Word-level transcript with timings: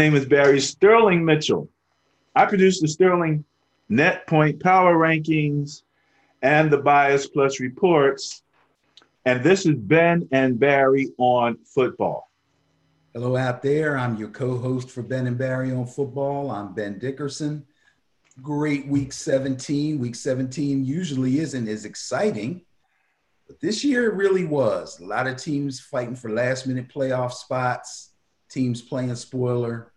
Name 0.00 0.14
is 0.14 0.24
Barry 0.24 0.60
Sterling 0.60 1.26
Mitchell. 1.26 1.68
I 2.34 2.46
produce 2.46 2.80
the 2.80 2.88
Sterling 2.88 3.44
Net 3.90 4.26
Point 4.26 4.58
Power 4.58 4.94
Rankings 4.94 5.82
and 6.40 6.70
the 6.70 6.78
Bias 6.78 7.26
Plus 7.26 7.60
reports. 7.60 8.42
And 9.26 9.44
this 9.44 9.66
is 9.66 9.74
Ben 9.76 10.26
and 10.32 10.58
Barry 10.58 11.10
on 11.18 11.58
football. 11.66 12.30
Hello 13.12 13.36
out 13.36 13.60
there. 13.60 13.98
I'm 13.98 14.16
your 14.16 14.30
co-host 14.30 14.90
for 14.90 15.02
Ben 15.02 15.26
and 15.26 15.36
Barry 15.36 15.70
on 15.70 15.84
football. 15.84 16.50
I'm 16.50 16.72
Ben 16.72 16.98
Dickerson. 16.98 17.66
Great 18.40 18.86
week 18.86 19.12
17. 19.12 19.98
Week 19.98 20.14
17 20.14 20.82
usually 20.82 21.40
isn't 21.40 21.68
as 21.68 21.84
exciting, 21.84 22.62
but 23.46 23.60
this 23.60 23.84
year 23.84 24.10
it 24.10 24.14
really 24.14 24.46
was. 24.46 24.98
A 24.98 25.04
lot 25.04 25.26
of 25.26 25.36
teams 25.36 25.78
fighting 25.78 26.16
for 26.16 26.30
last 26.30 26.66
minute 26.66 26.88
playoff 26.88 27.32
spots, 27.32 28.09
teams 28.50 28.82
playing 28.82 29.14
spoiler, 29.14 29.92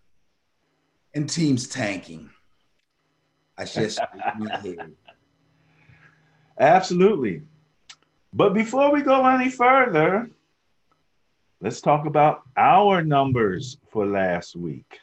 and 1.14 1.30
teams 1.30 1.68
tanking. 1.68 2.30
I 3.58 3.66
just 3.66 4.00
Absolutely. 6.60 7.42
But 8.32 8.54
before 8.54 8.92
we 8.92 9.02
go 9.02 9.26
any 9.28 9.50
further, 9.50 10.30
let's 11.62 11.82
talk 11.82 12.06
about 12.06 12.44
our 12.58 13.04
numbers 13.04 13.78
for 13.92 14.06
last 14.06 14.56
week. 14.56 15.00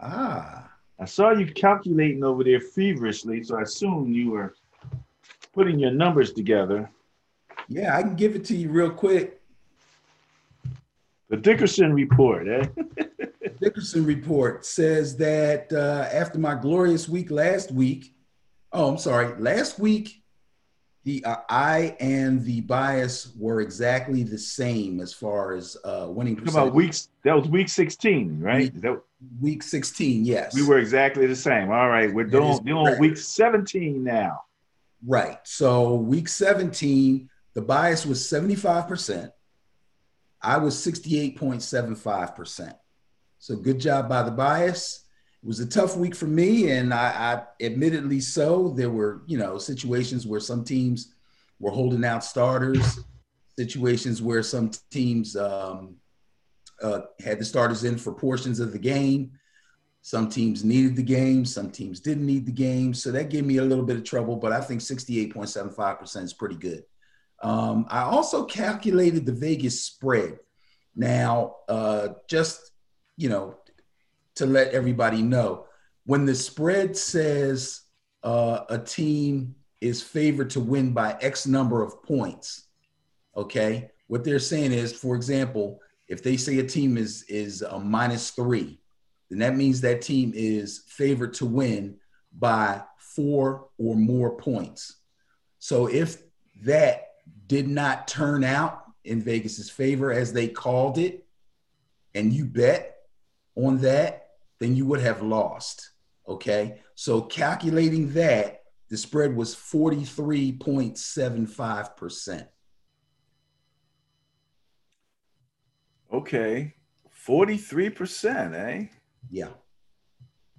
Ah. 0.00 0.70
I 0.98 1.04
saw 1.04 1.32
you 1.32 1.46
calculating 1.46 2.24
over 2.24 2.42
there 2.42 2.60
feverishly, 2.60 3.42
so 3.44 3.58
I 3.58 3.62
assume 3.62 4.12
you 4.12 4.30
were 4.30 4.54
putting 5.52 5.78
your 5.78 5.90
numbers 5.90 6.32
together. 6.32 6.90
Yeah, 7.68 7.96
I 7.96 8.02
can 8.02 8.16
give 8.16 8.34
it 8.34 8.44
to 8.46 8.56
you 8.56 8.70
real 8.70 8.90
quick. 8.90 9.42
The 11.28 11.36
Dickerson 11.36 11.92
report, 11.92 12.46
eh? 12.48 12.66
Dickerson 13.60 14.04
report 14.04 14.64
says 14.64 15.16
that 15.16 15.72
uh, 15.72 16.08
after 16.12 16.38
my 16.38 16.54
glorious 16.54 17.08
week 17.08 17.30
last 17.30 17.72
week, 17.72 18.14
oh, 18.72 18.90
I'm 18.90 18.98
sorry, 18.98 19.34
last 19.40 19.78
week 19.78 20.22
the 21.04 21.24
uh, 21.24 21.36
I 21.48 21.96
and 22.00 22.44
the 22.44 22.60
bias 22.62 23.32
were 23.36 23.60
exactly 23.60 24.24
the 24.24 24.38
same 24.38 25.00
as 25.00 25.12
far 25.12 25.54
as 25.54 25.76
uh, 25.84 26.06
winning 26.10 26.36
percentage. 26.36 26.54
About 26.54 26.74
weeks, 26.74 27.08
that 27.24 27.34
was 27.34 27.48
week 27.48 27.68
16, 27.68 28.40
right? 28.40 28.72
Week, 28.72 28.82
that, 28.82 29.02
week 29.40 29.62
16, 29.62 30.24
yes. 30.24 30.54
We 30.54 30.66
were 30.66 30.78
exactly 30.78 31.26
the 31.26 31.36
same. 31.36 31.70
All 31.70 31.88
right, 31.88 32.12
we're 32.12 32.24
doing, 32.24 32.58
doing 32.64 32.98
week 32.98 33.16
17 33.16 34.02
now. 34.02 34.42
Right. 35.06 35.38
So 35.44 35.94
week 35.94 36.28
17, 36.28 37.30
the 37.54 37.62
bias 37.62 38.04
was 38.04 38.20
75%. 38.20 39.30
I 40.42 40.58
was 40.58 40.74
68.75%. 40.76 42.74
So 43.38 43.56
good 43.56 43.80
job 43.80 44.08
by 44.08 44.22
the 44.22 44.30
bias 44.30 45.06
it 45.46 45.46
was 45.46 45.60
a 45.60 45.66
tough 45.66 45.96
week 45.96 46.16
for 46.16 46.26
me, 46.26 46.72
and 46.72 46.92
I, 46.92 47.44
I 47.60 47.64
admittedly 47.64 48.18
so. 48.18 48.70
There 48.70 48.90
were, 48.90 49.22
you 49.26 49.38
know, 49.38 49.58
situations 49.58 50.26
where 50.26 50.40
some 50.40 50.64
teams 50.64 51.14
were 51.60 51.70
holding 51.70 52.04
out 52.04 52.24
starters, 52.24 52.98
situations 53.56 54.20
where 54.20 54.42
some 54.42 54.72
teams 54.90 55.36
um, 55.36 55.96
uh, 56.82 57.02
had 57.24 57.38
the 57.38 57.44
starters 57.44 57.84
in 57.84 57.96
for 57.96 58.12
portions 58.12 58.58
of 58.58 58.72
the 58.72 58.78
game. 58.80 59.30
Some 60.02 60.28
teams 60.28 60.64
needed 60.64 60.96
the 60.96 61.02
game, 61.04 61.44
some 61.44 61.70
teams 61.70 62.00
didn't 62.00 62.26
need 62.26 62.44
the 62.44 62.50
game. 62.50 62.92
So 62.92 63.12
that 63.12 63.30
gave 63.30 63.44
me 63.44 63.58
a 63.58 63.64
little 63.64 63.84
bit 63.84 63.96
of 63.96 64.02
trouble, 64.02 64.34
but 64.34 64.50
I 64.50 64.60
think 64.60 64.80
68.75% 64.80 66.22
is 66.22 66.32
pretty 66.32 66.56
good. 66.56 66.82
Um, 67.42 67.86
I 67.90 68.02
also 68.02 68.44
calculated 68.44 69.26
the 69.26 69.32
Vegas 69.32 69.82
spread. 69.82 70.38
Now, 70.94 71.56
uh, 71.68 72.08
just, 72.28 72.72
you 73.16 73.28
know, 73.28 73.56
to 74.36 74.46
let 74.46 74.72
everybody 74.72 75.22
know 75.22 75.66
when 76.06 76.24
the 76.24 76.34
spread 76.34 76.96
says 76.96 77.82
uh, 78.22 78.60
a 78.70 78.78
team 78.78 79.54
is 79.80 80.02
favored 80.02 80.50
to 80.50 80.60
win 80.60 80.92
by 80.92 81.16
X 81.20 81.46
number 81.46 81.82
of 81.82 82.02
points, 82.02 82.68
okay, 83.36 83.90
what 84.06 84.24
they're 84.24 84.38
saying 84.38 84.72
is, 84.72 84.92
for 84.92 85.16
example, 85.16 85.80
if 86.08 86.22
they 86.22 86.36
say 86.36 86.58
a 86.60 86.66
team 86.66 86.96
is 86.96 87.24
is 87.28 87.62
a 87.62 87.78
minus 87.78 88.30
three, 88.30 88.80
then 89.28 89.40
that 89.40 89.56
means 89.56 89.80
that 89.80 90.00
team 90.00 90.32
is 90.34 90.84
favored 90.86 91.34
to 91.34 91.46
win 91.46 91.96
by 92.38 92.82
four 92.98 93.68
or 93.76 93.96
more 93.96 94.36
points. 94.36 95.00
So 95.58 95.88
if 95.88 96.22
that 96.62 97.05
did 97.46 97.68
not 97.68 98.08
turn 98.08 98.42
out 98.44 98.84
in 99.04 99.22
Vegas's 99.22 99.70
favor 99.70 100.12
as 100.12 100.32
they 100.32 100.48
called 100.48 100.98
it, 100.98 101.24
and 102.14 102.32
you 102.32 102.44
bet 102.44 102.96
on 103.54 103.78
that, 103.78 104.30
then 104.58 104.74
you 104.76 104.84
would 104.86 105.00
have 105.00 105.22
lost. 105.22 105.90
Okay. 106.28 106.80
So 106.94 107.22
calculating 107.22 108.12
that, 108.14 108.64
the 108.88 108.96
spread 108.96 109.36
was 109.36 109.54
43.75%. 109.54 112.48
Okay. 116.12 116.74
43%, 117.26 118.54
eh? 118.54 118.86
Yeah. 119.30 119.48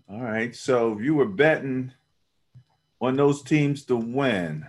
All 0.10 0.22
right. 0.22 0.56
So 0.56 0.98
you 1.00 1.16
were 1.16 1.26
betting 1.26 1.92
on 3.00 3.16
those 3.16 3.44
teams 3.44 3.86
to 3.86 3.96
win. 3.96 4.66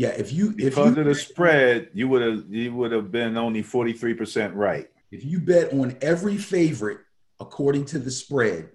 Yeah, 0.00 0.14
if 0.16 0.32
you 0.32 0.52
if 0.52 0.56
because 0.56 0.96
you, 0.96 1.02
of 1.02 1.08
the 1.08 1.14
spread, 1.14 1.90
you 1.92 2.08
would 2.08 2.22
have 2.22 2.44
you 2.48 2.74
would 2.74 2.90
have 2.90 3.12
been 3.12 3.36
only 3.36 3.62
43% 3.62 4.52
right. 4.54 4.88
If 5.10 5.26
you 5.26 5.40
bet 5.40 5.74
on 5.74 5.94
every 6.00 6.38
favorite 6.38 7.00
according 7.38 7.84
to 7.86 7.98
the 7.98 8.10
spread, 8.10 8.70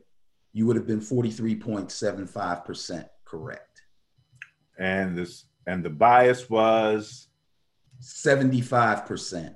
you 0.53 0.67
would 0.67 0.75
have 0.75 0.85
been 0.85 1.01
43.75% 1.01 3.09
correct. 3.25 3.81
And 4.77 5.17
this 5.17 5.45
and 5.65 5.83
the 5.83 5.89
bias 5.89 6.47
was 6.47 7.29
75%. 8.03 9.55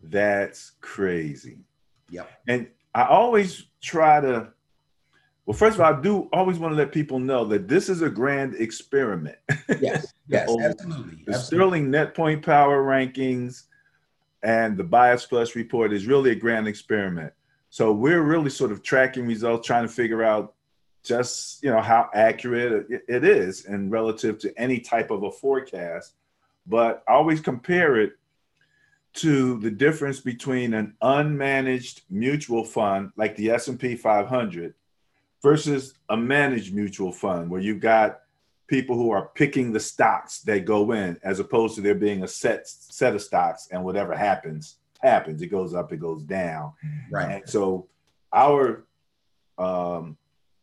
That's 0.00 0.74
crazy. 0.80 1.58
Yep. 2.10 2.30
And 2.46 2.68
I 2.94 3.06
always 3.06 3.64
try 3.82 4.20
to 4.20 4.52
well, 5.46 5.56
first 5.56 5.74
of 5.74 5.80
all, 5.80 5.92
I 5.92 6.00
do 6.00 6.28
always 6.32 6.58
want 6.58 6.72
to 6.72 6.76
let 6.76 6.92
people 6.92 7.18
know 7.18 7.44
that 7.46 7.66
this 7.66 7.88
is 7.88 8.02
a 8.02 8.08
grand 8.08 8.54
experiment. 8.54 9.38
Yes, 9.80 10.14
yes, 10.28 10.48
absolutely. 10.48 11.24
The 11.24 11.34
absolutely. 11.34 11.34
Sterling 11.34 11.90
Net 11.90 12.14
Point 12.14 12.44
Power 12.44 12.84
Rankings 12.84 13.64
and 14.44 14.76
the 14.76 14.84
Bias 14.84 15.26
Plus 15.26 15.56
report 15.56 15.92
is 15.92 16.06
really 16.06 16.30
a 16.30 16.34
grand 16.34 16.68
experiment. 16.68 17.32
So 17.70 17.92
we're 17.92 18.22
really 18.22 18.50
sort 18.50 18.70
of 18.70 18.82
tracking 18.82 19.26
results, 19.26 19.66
trying 19.66 19.86
to 19.86 19.92
figure 19.92 20.22
out 20.22 20.54
just 21.02 21.60
you 21.64 21.70
know 21.70 21.80
how 21.80 22.08
accurate 22.14 22.86
it 23.08 23.24
is 23.24 23.64
and 23.64 23.90
relative 23.90 24.38
to 24.38 24.56
any 24.56 24.78
type 24.78 25.10
of 25.10 25.24
a 25.24 25.30
forecast. 25.30 26.14
But 26.66 27.02
I 27.08 27.14
always 27.14 27.40
compare 27.40 28.00
it 28.00 28.12
to 29.14 29.58
the 29.58 29.70
difference 29.70 30.20
between 30.20 30.72
an 30.74 30.94
unmanaged 31.02 32.02
mutual 32.08 32.64
fund 32.64 33.10
like 33.16 33.36
the 33.36 33.50
S&P 33.50 33.96
500 33.96 34.74
versus 35.42 35.94
a 36.08 36.16
managed 36.16 36.74
mutual 36.74 37.12
fund 37.12 37.50
where 37.50 37.60
you've 37.60 37.80
got 37.80 38.20
people 38.68 38.96
who 38.96 39.10
are 39.10 39.30
picking 39.34 39.72
the 39.72 39.80
stocks 39.80 40.40
that 40.40 40.64
go 40.64 40.92
in 40.92 41.18
as 41.22 41.40
opposed 41.40 41.74
to 41.74 41.80
there 41.80 41.94
being 41.94 42.22
a 42.22 42.28
set 42.28 42.66
set 42.66 43.14
of 43.14 43.20
stocks 43.20 43.68
and 43.70 43.84
whatever 43.84 44.16
happens 44.16 44.76
happens. 45.00 45.42
It 45.42 45.48
goes 45.48 45.74
up, 45.74 45.92
it 45.92 45.98
goes 45.98 46.22
down. 46.22 46.72
Right. 47.10 47.30
And 47.30 47.48
so 47.48 47.88
our 48.32 48.84
um, 49.58 50.16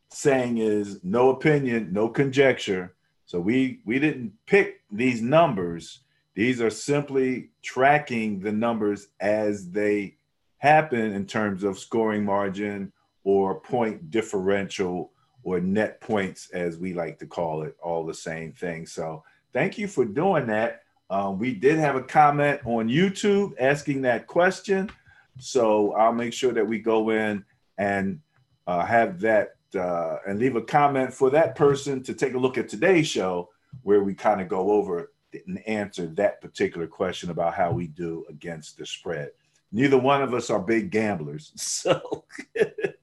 saying 0.10 0.58
is 0.58 1.04
no 1.04 1.30
opinion, 1.30 1.90
no 1.92 2.10
conjecture. 2.10 2.96
So 3.26 3.40
we 3.40 3.82
we 3.86 4.00
didn't 4.00 4.34
pick 4.48 4.82
these 4.92 5.22
numbers. 5.22 6.00
These 6.34 6.62
are 6.62 6.70
simply 6.70 7.50
tracking 7.62 8.40
the 8.40 8.52
numbers 8.52 9.10
as 9.20 9.70
they 9.70 10.16
happen 10.58 11.14
in 11.14 11.26
terms 11.26 11.64
of 11.64 11.78
scoring 11.78 12.24
margin 12.24 12.92
or 13.30 13.60
point 13.60 14.10
differential 14.10 15.12
or 15.44 15.60
net 15.60 16.02
points, 16.02 16.50
as 16.52 16.80
we 16.80 16.94
like 16.94 17.20
to 17.20 17.28
call 17.28 17.62
it, 17.62 17.78
all 17.82 18.04
the 18.04 18.14
same 18.14 18.52
thing. 18.52 18.88
So 18.88 19.24
thank 19.54 19.78
you 19.78 19.88
for 19.88 20.04
doing 20.04 20.48
that. 20.48 20.82
Um, 21.12 21.38
we 21.38 21.54
did 21.54 21.78
have 21.78 21.96
a 21.96 22.02
comment 22.02 22.60
on 22.66 22.90
YouTube 22.90 23.54
asking 23.60 24.02
that 24.02 24.26
question. 24.26 24.90
So 25.38 25.94
I'll 25.94 26.12
make 26.12 26.34
sure 26.34 26.54
that 26.54 26.68
we 26.68 26.80
go 26.80 27.12
in 27.12 27.46
and 27.78 28.20
uh, 28.66 28.84
have 28.84 29.20
that 29.22 29.56
uh, 29.76 30.18
and 30.28 30.40
leave 30.40 30.56
a 30.56 30.62
comment 30.64 31.14
for 31.14 31.30
that 31.30 31.56
person 31.56 32.02
to 32.02 32.16
take 32.16 32.34
a 32.34 32.40
look 32.40 32.58
at 32.58 32.68
today's 32.68 33.08
show 33.08 33.50
where 33.84 34.04
we 34.04 34.16
kind 34.16 34.42
of 34.42 34.48
go 34.48 34.72
over 34.72 35.12
and 35.32 35.68
answer 35.68 36.08
that 36.08 36.42
particular 36.42 36.88
question 36.88 37.30
about 37.30 37.54
how 37.54 37.72
we 37.72 37.86
do 37.86 38.26
against 38.28 38.78
the 38.78 38.86
spread. 38.88 39.30
Neither 39.72 40.00
one 40.00 40.24
of 40.24 40.34
us 40.34 40.50
are 40.50 40.60
big 40.60 40.90
gamblers. 40.90 41.52
So 41.58 42.26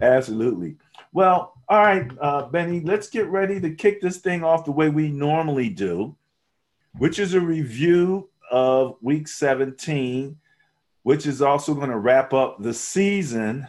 absolutely. 0.00 0.76
Well, 1.12 1.54
all 1.68 1.82
right, 1.82 2.10
uh, 2.20 2.46
Benny, 2.46 2.80
let's 2.80 3.08
get 3.08 3.26
ready 3.28 3.60
to 3.60 3.74
kick 3.74 4.00
this 4.00 4.18
thing 4.18 4.44
off 4.44 4.64
the 4.64 4.72
way 4.72 4.88
we 4.88 5.08
normally 5.08 5.68
do 5.68 6.16
which 6.98 7.18
is 7.18 7.34
a 7.34 7.40
review 7.40 8.28
of 8.50 8.96
week 9.00 9.28
17 9.28 10.36
which 11.04 11.26
is 11.26 11.40
also 11.40 11.74
going 11.74 11.88
to 11.88 11.98
wrap 11.98 12.34
up 12.34 12.60
the 12.60 12.74
season 12.74 13.66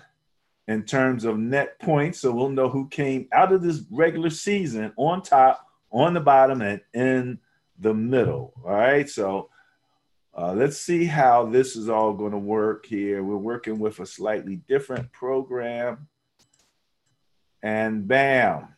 in 0.68 0.84
terms 0.84 1.24
of 1.24 1.38
net 1.38 1.80
points. 1.80 2.20
So 2.20 2.34
we'll 2.34 2.50
know 2.50 2.68
who 2.68 2.90
came 2.90 3.30
out 3.32 3.54
of 3.54 3.62
this 3.62 3.84
regular 3.90 4.30
season 4.30 4.92
on 4.98 5.22
top, 5.22 5.66
on 5.90 6.14
the 6.14 6.20
bottom, 6.20 6.62
and 6.62 6.82
in 6.94 7.40
the 7.80 7.94
middle. 7.94 8.52
All 8.66 8.74
right. 8.74 9.10
So 9.10 9.50
uh, 10.38 10.52
let's 10.52 10.76
see 10.76 11.06
how 11.06 11.46
this 11.46 11.78
is 11.78 11.88
all 11.88 12.12
going 12.12 12.34
to 12.34 12.38
work 12.38 12.86
here. 12.86 13.24
We're 13.24 13.38
working 13.38 13.80
with 13.80 14.02
a 14.02 14.06
slightly 14.06 14.58
different 14.68 15.10
program. 15.14 16.09
And 17.62 18.08
bam, 18.08 18.70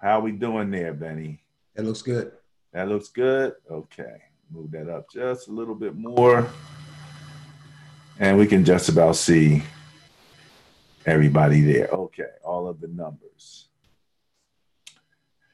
how 0.00 0.20
we 0.20 0.32
doing 0.32 0.70
there, 0.70 0.92
Benny? 0.92 1.42
That 1.74 1.84
looks 1.84 2.02
good. 2.02 2.32
That 2.72 2.88
looks 2.88 3.08
good. 3.08 3.54
Okay, 3.70 4.22
move 4.50 4.70
that 4.72 4.88
up 4.88 5.10
just 5.10 5.48
a 5.48 5.52
little 5.52 5.74
bit 5.74 5.94
more. 5.94 6.48
And 8.18 8.38
we 8.38 8.46
can 8.46 8.64
just 8.64 8.88
about 8.88 9.16
see 9.16 9.62
everybody 11.04 11.60
there. 11.60 11.88
Okay, 11.88 12.30
all 12.44 12.68
of 12.68 12.80
the 12.80 12.88
numbers. 12.88 13.68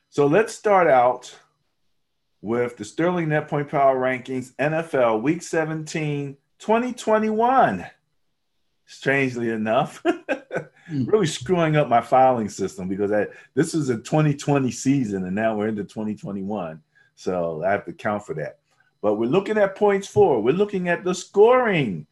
So 0.09 0.27
let's 0.27 0.55
start 0.55 0.89
out 0.89 1.35
with 2.43 2.77
the 2.77 2.85
Sterling 2.85 3.29
Net 3.29 3.49
Point 3.49 3.69
Power 3.69 3.97
Rankings 3.97 4.55
NFL 4.57 5.23
Week 5.23 5.43
17, 5.43 6.37
2021. 6.59 7.87
Strangely 8.85 9.49
enough, 9.49 10.05
Mm. 10.93 11.11
really 11.11 11.27
screwing 11.27 11.77
up 11.77 11.89
my 11.89 12.01
filing 12.01 12.49
system 12.49 12.87
because 12.87 13.13
I, 13.13 13.27
this 13.55 13.75
is 13.75 13.89
a 13.89 13.97
2020 13.97 14.71
season 14.71 15.25
and 15.25 15.35
now 15.35 15.57
we're 15.57 15.69
into 15.69 15.85
2021. 15.85 16.83
So 17.15 17.63
I 17.65 17.73
have 17.73 17.85
to 17.87 17.93
count 17.93 18.27
for 18.27 18.35
that. 18.35 18.59
But 19.01 19.15
we're 19.15 19.27
looking 19.27 19.59
at 19.59 19.75
points 19.75 20.07
for, 20.07 20.41
we're 20.43 20.53
looking 20.53 20.89
at 20.89 21.05
the 21.05 21.15
scoring. 21.15 22.07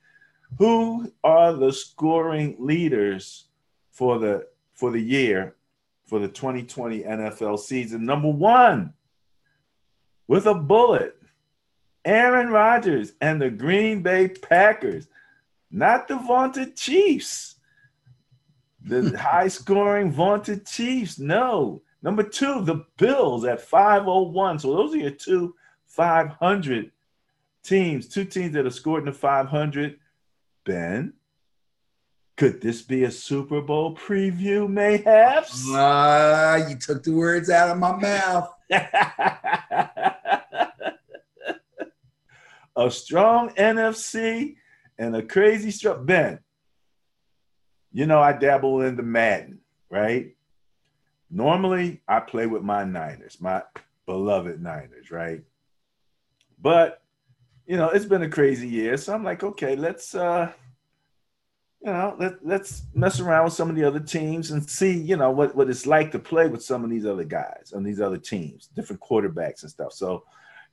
Who 0.59 1.13
are 1.23 1.53
the 1.53 1.73
scoring 1.73 2.57
leaders 2.59 3.47
for 3.93 4.19
the 4.19 4.47
for 4.75 4.91
the 4.91 5.01
year 5.01 5.55
for 6.07 6.19
the 6.19 6.27
2020 6.27 7.03
NFL 7.03 7.59
season? 7.61 8.05
Number 8.05 8.31
one, 8.31 8.95
with 10.27 10.47
a 10.47 10.55
bullet. 10.55 11.17
Aaron 12.05 12.49
Rodgers 12.49 13.13
and 13.21 13.41
the 13.41 13.51
Green 13.51 14.03
Bay 14.03 14.29
Packers, 14.29 15.07
not 15.71 16.09
the 16.09 16.17
vaunted 16.17 16.75
Chiefs, 16.75 17.57
the 18.85 19.17
high 19.19 19.49
scoring 19.49 20.11
vaunted 20.11 20.67
Chiefs. 20.67 21.19
No. 21.19 21.83
Number 22.03 22.23
two, 22.23 22.65
the 22.65 22.87
Bills 22.97 23.45
at 23.45 23.61
501. 23.61 24.61
So 24.61 24.75
those 24.75 24.95
are 24.95 24.99
your 24.99 25.11
two 25.11 25.55
500 25.87 26.91
teams, 27.63 28.09
two 28.09 28.25
teams 28.25 28.55
that 28.55 28.65
have 28.65 28.75
scored 28.75 29.03
in 29.03 29.07
the 29.07 29.13
500. 29.13 29.99
Ben, 30.65 31.13
could 32.37 32.61
this 32.61 32.81
be 32.83 33.05
a 33.05 33.11
Super 33.11 33.61
Bowl 33.61 33.95
preview, 33.95 34.69
mayhaps? 34.69 35.65
Ah, 35.69 36.53
uh, 36.53 36.69
you 36.69 36.77
took 36.77 37.03
the 37.03 37.13
words 37.13 37.51
out 37.51 37.69
of 37.71 37.79
my 37.79 37.95
mouth. 37.97 38.51
a 42.77 42.91
strong 42.91 43.51
NFC 43.51 44.57
and 44.99 45.17
a 45.17 45.23
crazy 45.23 45.71
strong 45.71 46.07
Ben. 46.07 46.39
You 47.93 48.07
know, 48.07 48.21
I 48.21 48.33
dabble 48.33 48.83
in 48.83 48.97
the 48.97 49.03
Madden, 49.03 49.61
right? 49.91 50.35
Normally, 51.31 52.01
I 52.09 52.21
play 52.21 52.47
with 52.47 52.63
my 52.63 52.85
Niners, 52.85 53.41
my 53.41 53.63
beloved 54.07 54.63
Niners, 54.63 55.11
right? 55.11 55.43
But 56.61 57.03
you 57.67 57.77
know, 57.77 57.89
it's 57.91 58.05
been 58.05 58.23
a 58.23 58.29
crazy 58.29 58.69
year, 58.69 58.97
so 58.97 59.15
I'm 59.15 59.25
like, 59.25 59.43
okay, 59.43 59.77
let's 59.77 60.15
uh, 60.15 60.53
you 61.81 61.91
know, 61.91 62.17
let 62.19 62.45
let's 62.45 62.83
mess 62.95 63.21
around 63.21 63.45
with 63.45 63.55
some 63.55 63.71
of 63.71 63.77
the 63.77 63.85
other 63.85 64.01
teams 64.01 64.51
and 64.51 64.69
see, 64.69 64.93
you 64.93 65.17
know, 65.17 65.31
what 65.31 65.55
what 65.55 65.71
it's 65.71 65.87
like 65.87 66.13
to 66.13 66.19
play 66.19 66.47
with 66.47 66.63
some 66.63 66.85
of 66.85 66.91
these 66.91 67.07
other 67.07 67.25
guys 67.25 67.73
on 67.75 67.83
these 67.83 68.01
other 68.01 68.19
teams, 68.19 68.69
different 68.75 69.01
quarterbacks 69.01 69.63
and 69.63 69.71
stuff. 69.71 69.93
So 69.93 70.25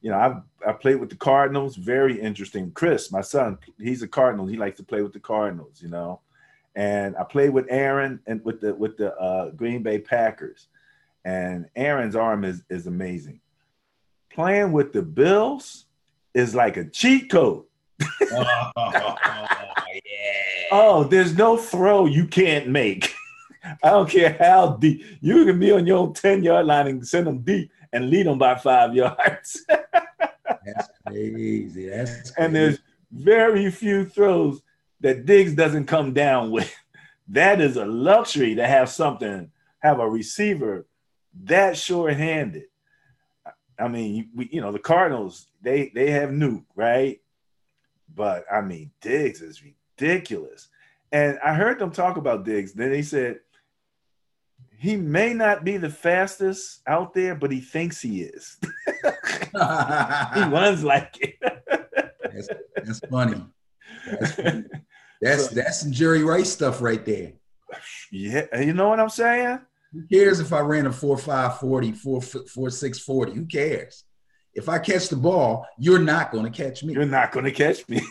you 0.02 0.12
know, 0.12 0.18
I 0.18 0.69
I 0.69 0.74
played 0.74 1.00
with 1.00 1.10
the 1.10 1.16
Cardinals. 1.16 1.75
Very 1.75 2.19
interesting. 2.19 2.72
Chris, 2.72 3.12
my 3.12 3.22
son, 3.22 3.58
he's 3.80 4.02
a 4.02 4.08
Cardinal. 4.08 4.46
He 4.46 4.58
likes 4.58 4.78
to 4.78 4.84
play 4.84 5.02
with 5.02 5.14
the 5.14 5.19
Cardinals. 5.19 5.81
You 5.81 5.90
know, 5.90 6.19
and 6.77 7.18
I 7.18 7.24
played 7.24 7.50
with 7.50 7.65
Aaron 7.69 8.19
and 8.27 8.39
with 8.45 8.62
the 8.62 8.74
with 8.74 8.97
the 8.97 9.13
uh, 9.18 9.50
Green 9.50 9.81
Bay 9.81 10.00
Packers. 10.00 10.68
And 11.25 11.65
Aaron's 11.75 12.15
arm 12.15 12.45
is 12.45 12.62
is 12.69 12.85
amazing. 12.85 13.41
Playing 14.31 14.71
with 14.71 14.94
the 14.94 15.01
Bills 15.01 15.85
is 16.35 16.53
like 16.53 16.77
a 16.77 16.85
cheat 16.85 17.31
code. 17.31 17.65
oh, 18.31 18.71
yeah. 18.77 20.68
oh, 20.71 21.03
there's 21.03 21.35
no 21.35 21.57
throw 21.57 22.06
you 22.06 22.27
can't 22.27 22.68
make. 22.68 23.12
I 23.83 23.89
don't 23.89 24.07
care 24.07 24.38
how 24.39 24.77
deep 24.77 25.03
you 25.19 25.45
can 25.45 25.59
be 25.59 25.71
on 25.71 25.88
your 25.88 25.97
own 25.97 26.13
10 26.13 26.44
yard 26.44 26.68
line 26.68 26.88
and 26.88 27.06
send 27.06 27.25
them 27.25 27.39
deep 27.39 27.71
and 27.91 28.12
lead 28.12 28.27
them 28.27 28.38
by 28.38 28.53
five 28.53 28.94
yards. 28.95 29.65
That's 29.68 30.89
crazy. 31.07 31.89
That's 31.89 32.12
crazy. 32.12 32.33
And 32.38 32.56
there's 32.56 32.77
very 33.12 33.71
few 33.71 34.06
throws 34.06 34.62
that 35.01 35.25
Diggs 35.25 35.53
doesn't 35.53 35.85
come 35.85 36.13
down 36.13 36.51
with. 36.51 36.73
That 37.31 37.59
is 37.59 37.75
a 37.75 37.85
luxury 37.85 38.55
to 38.55 38.65
have 38.65 38.88
something, 38.88 39.51
have 39.79 39.99
a 39.99 40.09
receiver 40.09 40.88
that 41.44 41.75
short-handed. 41.75 42.67
I 43.77 43.89
mean, 43.89 44.29
we, 44.33 44.47
you 44.49 44.61
know, 44.61 44.71
the 44.71 44.79
Cardinals, 44.79 45.47
they 45.61 45.91
they 45.94 46.09
have 46.11 46.29
Nuke, 46.29 46.63
right? 46.73 47.19
But 48.15 48.45
I 48.49 48.61
mean, 48.61 48.91
Diggs 49.01 49.41
is 49.41 49.61
ridiculous. 49.61 50.69
And 51.11 51.38
I 51.44 51.53
heard 51.53 51.79
them 51.79 51.91
talk 51.91 52.15
about 52.15 52.45
Diggs. 52.45 52.71
Then 52.71 52.91
they 52.91 53.01
said 53.01 53.41
he 54.77 54.95
may 54.95 55.33
not 55.33 55.63
be 55.63 55.77
the 55.77 55.89
fastest 55.89 56.81
out 56.88 57.13
there, 57.13 57.35
but 57.35 57.51
he 57.51 57.59
thinks 57.59 58.01
he 58.01 58.21
is. 58.21 58.57
he 59.03 60.44
runs 60.44 60.83
like 60.83 61.17
it. 61.19 61.35
that's, 62.23 62.49
that's, 62.75 62.99
funny. 63.09 63.44
That's. 64.19 64.62
That's 65.21 65.50
so, 65.50 65.56
that's 65.56 65.80
some 65.81 65.92
Jerry 65.92 66.24
Rice 66.24 66.51
stuff 66.51 66.81
right 66.81 67.04
there. 67.04 67.33
Yeah, 68.11 68.45
you 68.59 68.73
know 68.73 68.90
what 68.90 68.99
I'm 68.99 69.09
saying? 69.09 69.59
Who 69.94 70.04
cares 70.11 70.40
if 70.40 70.54
I 70.54 70.59
ran 70.59 70.85
a 70.85 70.92
4 70.92 71.18
5 71.18 71.59
40, 71.59 71.92
4, 71.94 72.21
4 72.21 72.69
6 72.69 72.99
40? 72.99 73.31
Who 73.33 73.45
cares? 73.45 74.04
If 74.54 74.69
I 74.69 74.80
catch 74.80 75.09
the 75.09 75.16
ball, 75.16 75.66
you're 75.78 75.99
not 75.99 76.31
going 76.31 76.52
to 76.52 76.64
catch 76.64 76.83
me. 76.83 76.94
You're 76.94 77.06
not 77.06 77.31
going 77.31 77.45
to 77.45 77.52
catch 77.52 77.87
me. 77.87 78.02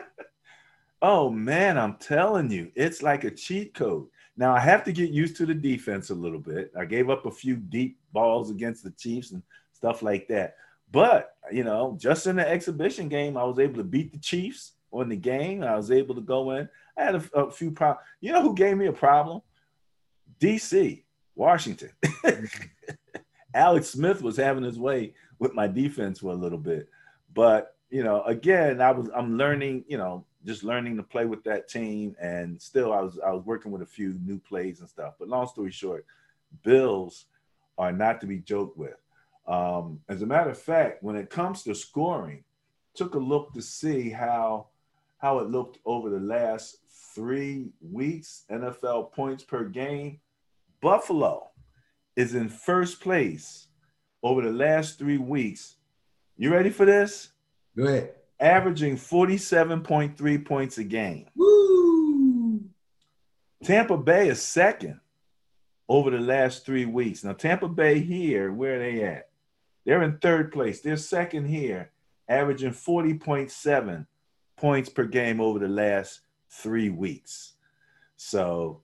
oh, 1.02 1.30
man, 1.30 1.78
I'm 1.78 1.96
telling 1.96 2.50
you, 2.50 2.70
it's 2.74 3.02
like 3.02 3.24
a 3.24 3.30
cheat 3.30 3.74
code. 3.74 4.06
Now 4.36 4.54
I 4.54 4.60
have 4.60 4.84
to 4.84 4.92
get 4.92 5.10
used 5.10 5.36
to 5.36 5.46
the 5.46 5.54
defense 5.54 6.10
a 6.10 6.14
little 6.14 6.38
bit. 6.38 6.70
I 6.78 6.84
gave 6.84 7.10
up 7.10 7.26
a 7.26 7.30
few 7.30 7.56
deep 7.56 7.98
balls 8.12 8.50
against 8.50 8.84
the 8.84 8.90
Chiefs 8.92 9.32
and 9.32 9.42
stuff 9.72 10.02
like 10.02 10.28
that. 10.28 10.54
But 10.90 11.34
you 11.50 11.64
know, 11.64 11.96
just 12.00 12.26
in 12.26 12.36
the 12.36 12.48
exhibition 12.48 13.08
game, 13.08 13.36
I 13.36 13.44
was 13.44 13.58
able 13.58 13.76
to 13.76 13.84
beat 13.84 14.12
the 14.12 14.18
Chiefs 14.18 14.72
on 14.90 15.08
the 15.08 15.16
game. 15.16 15.62
I 15.62 15.76
was 15.76 15.90
able 15.90 16.14
to 16.14 16.20
go 16.20 16.52
in. 16.52 16.68
I 16.96 17.02
had 17.02 17.14
a, 17.14 17.38
a 17.38 17.50
few 17.50 17.70
problems. 17.70 18.06
You 18.20 18.32
know 18.32 18.42
who 18.42 18.54
gave 18.54 18.76
me 18.76 18.86
a 18.86 18.92
problem? 18.92 19.42
DC, 20.40 21.02
Washington. 21.34 21.90
Alex 23.54 23.88
Smith 23.88 24.22
was 24.22 24.36
having 24.36 24.64
his 24.64 24.78
way 24.78 25.14
with 25.38 25.54
my 25.54 25.66
defense 25.66 26.20
for 26.20 26.32
a 26.32 26.36
little 26.36 26.58
bit. 26.58 26.88
But, 27.32 27.74
you 27.90 28.02
know, 28.02 28.22
again, 28.22 28.80
I 28.80 28.90
was 28.90 29.08
I'm 29.14 29.36
learning, 29.36 29.84
you 29.88 29.98
know, 29.98 30.24
just 30.44 30.64
learning 30.64 30.96
to 30.96 31.02
play 31.02 31.24
with 31.24 31.42
that 31.44 31.68
team. 31.68 32.14
And 32.20 32.60
still, 32.60 32.92
I 32.92 33.00
was 33.00 33.18
I 33.24 33.32
was 33.32 33.44
working 33.44 33.72
with 33.72 33.82
a 33.82 33.86
few 33.86 34.18
new 34.24 34.38
plays 34.38 34.80
and 34.80 34.88
stuff. 34.88 35.14
But 35.18 35.28
long 35.28 35.46
story 35.46 35.70
short, 35.70 36.06
Bills 36.62 37.26
are 37.78 37.92
not 37.92 38.20
to 38.20 38.26
be 38.26 38.38
joked 38.38 38.76
with. 38.76 38.96
Um, 39.46 40.00
as 40.08 40.22
a 40.22 40.26
matter 40.26 40.50
of 40.50 40.58
fact, 40.58 41.02
when 41.02 41.16
it 41.16 41.30
comes 41.30 41.62
to 41.64 41.74
scoring, 41.74 42.44
took 42.94 43.14
a 43.14 43.18
look 43.18 43.52
to 43.54 43.62
see 43.62 44.10
how 44.10 44.68
how 45.18 45.38
it 45.38 45.50
looked 45.50 45.78
over 45.86 46.10
the 46.10 46.20
last 46.20 46.78
three 47.14 47.70
weeks. 47.80 48.44
NFL 48.50 49.12
points 49.12 49.44
per 49.44 49.64
game. 49.64 50.20
Buffalo 50.82 51.50
is 52.16 52.34
in 52.34 52.48
first 52.48 53.00
place 53.00 53.68
over 54.22 54.42
the 54.42 54.52
last 54.52 54.98
three 54.98 55.18
weeks. 55.18 55.76
You 56.36 56.52
ready 56.52 56.70
for 56.70 56.84
this? 56.84 57.30
Go 57.76 57.84
ahead 57.84 58.16
averaging 58.40 58.96
47.3 58.96 60.44
points 60.44 60.78
a 60.78 60.84
game. 60.84 61.26
Woo! 61.34 62.64
Tampa 63.64 63.96
Bay 63.96 64.28
is 64.28 64.42
second 64.42 65.00
over 65.88 66.10
the 66.10 66.20
last 66.20 66.66
three 66.66 66.84
weeks. 66.84 67.24
Now, 67.24 67.32
Tampa 67.32 67.68
Bay 67.68 68.00
here, 68.00 68.52
where 68.52 68.76
are 68.76 68.78
they 68.78 69.02
at? 69.04 69.28
They're 69.86 70.02
in 70.02 70.18
third 70.18 70.52
place. 70.52 70.80
They're 70.82 70.96
second 70.96 71.46
here, 71.46 71.92
averaging 72.28 72.72
40.7 72.72 74.06
points 74.56 74.88
per 74.88 75.04
game 75.04 75.40
over 75.40 75.58
the 75.58 75.68
last 75.68 76.20
three 76.50 76.90
weeks. 76.90 77.54
So, 78.16 78.82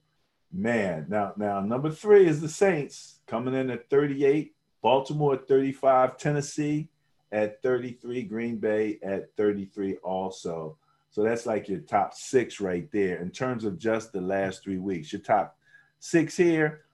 man, 0.51 1.07
now 1.09 1.33
now 1.37 1.59
number 1.59 1.91
three 1.91 2.25
is 2.25 2.41
the 2.41 2.49
Saints 2.49 3.19
coming 3.27 3.53
in 3.53 3.69
at 3.69 3.89
38, 3.89 4.55
Baltimore 4.81 5.35
at 5.35 5.47
35, 5.47 6.17
Tennessee 6.17 6.89
at 7.31 7.61
33, 7.61 8.23
Green 8.23 8.57
Bay 8.57 8.97
at 9.03 9.35
33 9.35 9.97
also. 9.97 10.77
So 11.09 11.21
that's 11.21 11.45
like 11.45 11.67
your 11.67 11.79
top 11.79 12.13
six 12.13 12.59
right 12.59 12.89
there 12.91 13.17
in 13.17 13.29
terms 13.29 13.65
of 13.65 13.77
just 13.77 14.13
the 14.13 14.21
last 14.21 14.63
three 14.63 14.79
weeks. 14.79 15.11
Your 15.11 15.21
top 15.21 15.57
six 15.99 16.35
here 16.37 16.85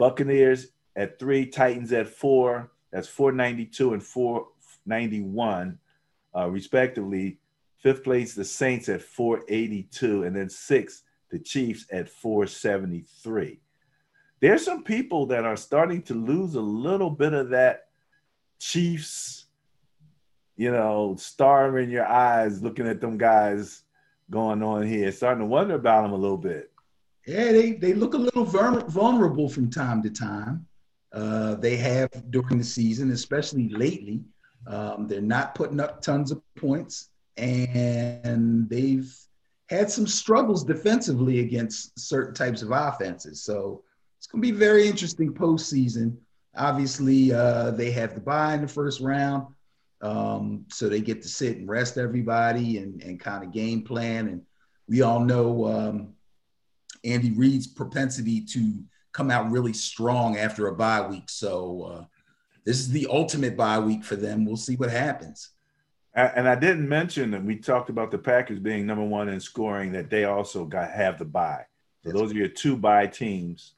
Buccaneers 0.00 0.68
at 0.96 1.18
three, 1.18 1.44
Titans 1.44 1.92
at 1.92 2.08
four. 2.08 2.70
That's 2.92 3.08
492 3.08 3.94
and 3.94 4.02
491, 4.02 5.78
uh, 6.36 6.48
respectively. 6.48 7.38
Fifth 7.78 8.04
place, 8.04 8.34
the 8.34 8.44
Saints 8.44 8.88
at 8.88 9.02
482. 9.02 10.24
And 10.24 10.36
then 10.36 10.50
sixth, 10.50 11.02
the 11.30 11.38
Chiefs 11.38 11.86
at 11.92 12.08
473. 12.08 13.60
There's 14.40 14.64
some 14.64 14.82
people 14.82 15.26
that 15.26 15.44
are 15.44 15.56
starting 15.56 16.02
to 16.02 16.14
lose 16.14 16.54
a 16.54 16.60
little 16.60 17.10
bit 17.10 17.32
of 17.32 17.50
that 17.50 17.88
Chiefs, 18.58 19.46
you 20.56 20.70
know, 20.70 21.16
star 21.18 21.78
in 21.78 21.90
your 21.90 22.06
eyes 22.06 22.62
looking 22.62 22.86
at 22.86 23.00
them 23.00 23.16
guys 23.16 23.82
going 24.30 24.62
on 24.62 24.86
here. 24.86 25.10
Starting 25.12 25.40
to 25.40 25.46
wonder 25.46 25.74
about 25.74 26.02
them 26.02 26.12
a 26.12 26.16
little 26.16 26.36
bit. 26.36 26.70
Yeah, 27.26 27.52
they, 27.52 27.72
they 27.72 27.94
look 27.94 28.14
a 28.14 28.18
little 28.18 28.44
vulnerable 28.44 29.48
from 29.48 29.70
time 29.70 30.02
to 30.02 30.10
time. 30.10 30.66
Uh, 31.12 31.54
they 31.56 31.76
have 31.76 32.10
during 32.30 32.58
the 32.58 32.64
season, 32.64 33.10
especially 33.10 33.68
lately. 33.68 34.22
Um, 34.66 35.08
they're 35.08 35.20
not 35.20 35.54
putting 35.54 35.80
up 35.80 36.02
tons 36.02 36.30
of 36.30 36.40
points, 36.56 37.10
and 37.36 38.68
they've 38.68 39.12
had 39.68 39.90
some 39.90 40.06
struggles 40.06 40.64
defensively 40.64 41.40
against 41.40 41.98
certain 41.98 42.34
types 42.34 42.62
of 42.62 42.70
offenses. 42.70 43.42
So 43.42 43.82
it's 44.18 44.26
going 44.26 44.42
to 44.42 44.52
be 44.52 44.56
very 44.56 44.86
interesting 44.86 45.32
postseason. 45.32 46.16
Obviously, 46.56 47.32
uh, 47.32 47.70
they 47.70 47.90
have 47.92 48.14
the 48.14 48.20
bye 48.20 48.54
in 48.54 48.62
the 48.62 48.68
first 48.68 49.00
round, 49.00 49.46
um, 50.02 50.66
so 50.68 50.88
they 50.88 51.00
get 51.00 51.22
to 51.22 51.28
sit 51.28 51.56
and 51.56 51.68
rest 51.68 51.96
everybody 51.98 52.78
and, 52.78 53.02
and 53.02 53.18
kind 53.20 53.44
of 53.44 53.52
game 53.52 53.82
plan. 53.82 54.28
And 54.28 54.42
we 54.88 55.02
all 55.02 55.20
know 55.20 55.66
um, 55.66 56.14
Andy 57.04 57.30
Reid's 57.30 57.66
propensity 57.66 58.40
to 58.42 58.82
come 59.12 59.30
out 59.30 59.50
really 59.50 59.72
strong 59.72 60.36
after 60.36 60.68
a 60.68 60.74
bye 60.74 61.06
week. 61.06 61.28
So 61.28 61.82
uh, 61.82 62.04
this 62.64 62.78
is 62.78 62.90
the 62.90 63.06
ultimate 63.10 63.56
bye 63.56 63.78
week 63.78 64.04
for 64.04 64.16
them. 64.16 64.44
We'll 64.44 64.56
see 64.56 64.76
what 64.76 64.90
happens. 64.90 65.50
And 66.14 66.48
I 66.48 66.56
didn't 66.56 66.88
mention 66.88 67.30
that 67.30 67.44
we 67.44 67.56
talked 67.56 67.88
about 67.88 68.10
the 68.10 68.18
Packers 68.18 68.58
being 68.58 68.84
number 68.84 69.04
one 69.04 69.28
in 69.28 69.38
scoring, 69.38 69.92
that 69.92 70.10
they 70.10 70.24
also 70.24 70.64
got 70.64 70.90
have 70.90 71.18
the 71.18 71.24
bye. 71.24 71.64
So 72.02 72.10
those 72.10 72.32
are 72.32 72.36
your 72.36 72.48
two 72.48 72.76
bye 72.76 73.06
teams 73.06 73.74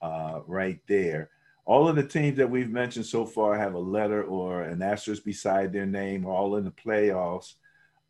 uh, 0.00 0.40
right 0.46 0.80
there. 0.88 1.30
All 1.66 1.86
of 1.86 1.96
the 1.96 2.06
teams 2.06 2.38
that 2.38 2.50
we've 2.50 2.70
mentioned 2.70 3.04
so 3.04 3.26
far 3.26 3.54
have 3.58 3.74
a 3.74 3.78
letter 3.78 4.24
or 4.24 4.62
an 4.62 4.80
asterisk 4.80 5.24
beside 5.24 5.70
their 5.70 5.84
name, 5.84 6.24
all 6.24 6.56
in 6.56 6.64
the 6.64 6.70
playoffs. 6.70 7.54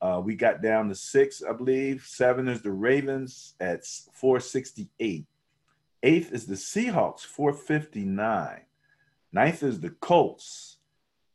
Uh, 0.00 0.22
we 0.24 0.36
got 0.36 0.62
down 0.62 0.88
to 0.88 0.94
six, 0.94 1.42
I 1.42 1.52
believe. 1.52 2.04
Seven 2.06 2.46
is 2.46 2.62
the 2.62 2.70
Ravens 2.70 3.54
at 3.58 3.84
468. 3.84 5.26
Eighth 6.02 6.32
is 6.32 6.46
the 6.46 6.54
Seahawks, 6.54 7.20
459. 7.20 8.60
Ninth 9.32 9.62
is 9.62 9.80
the 9.80 9.90
Colts 9.90 10.76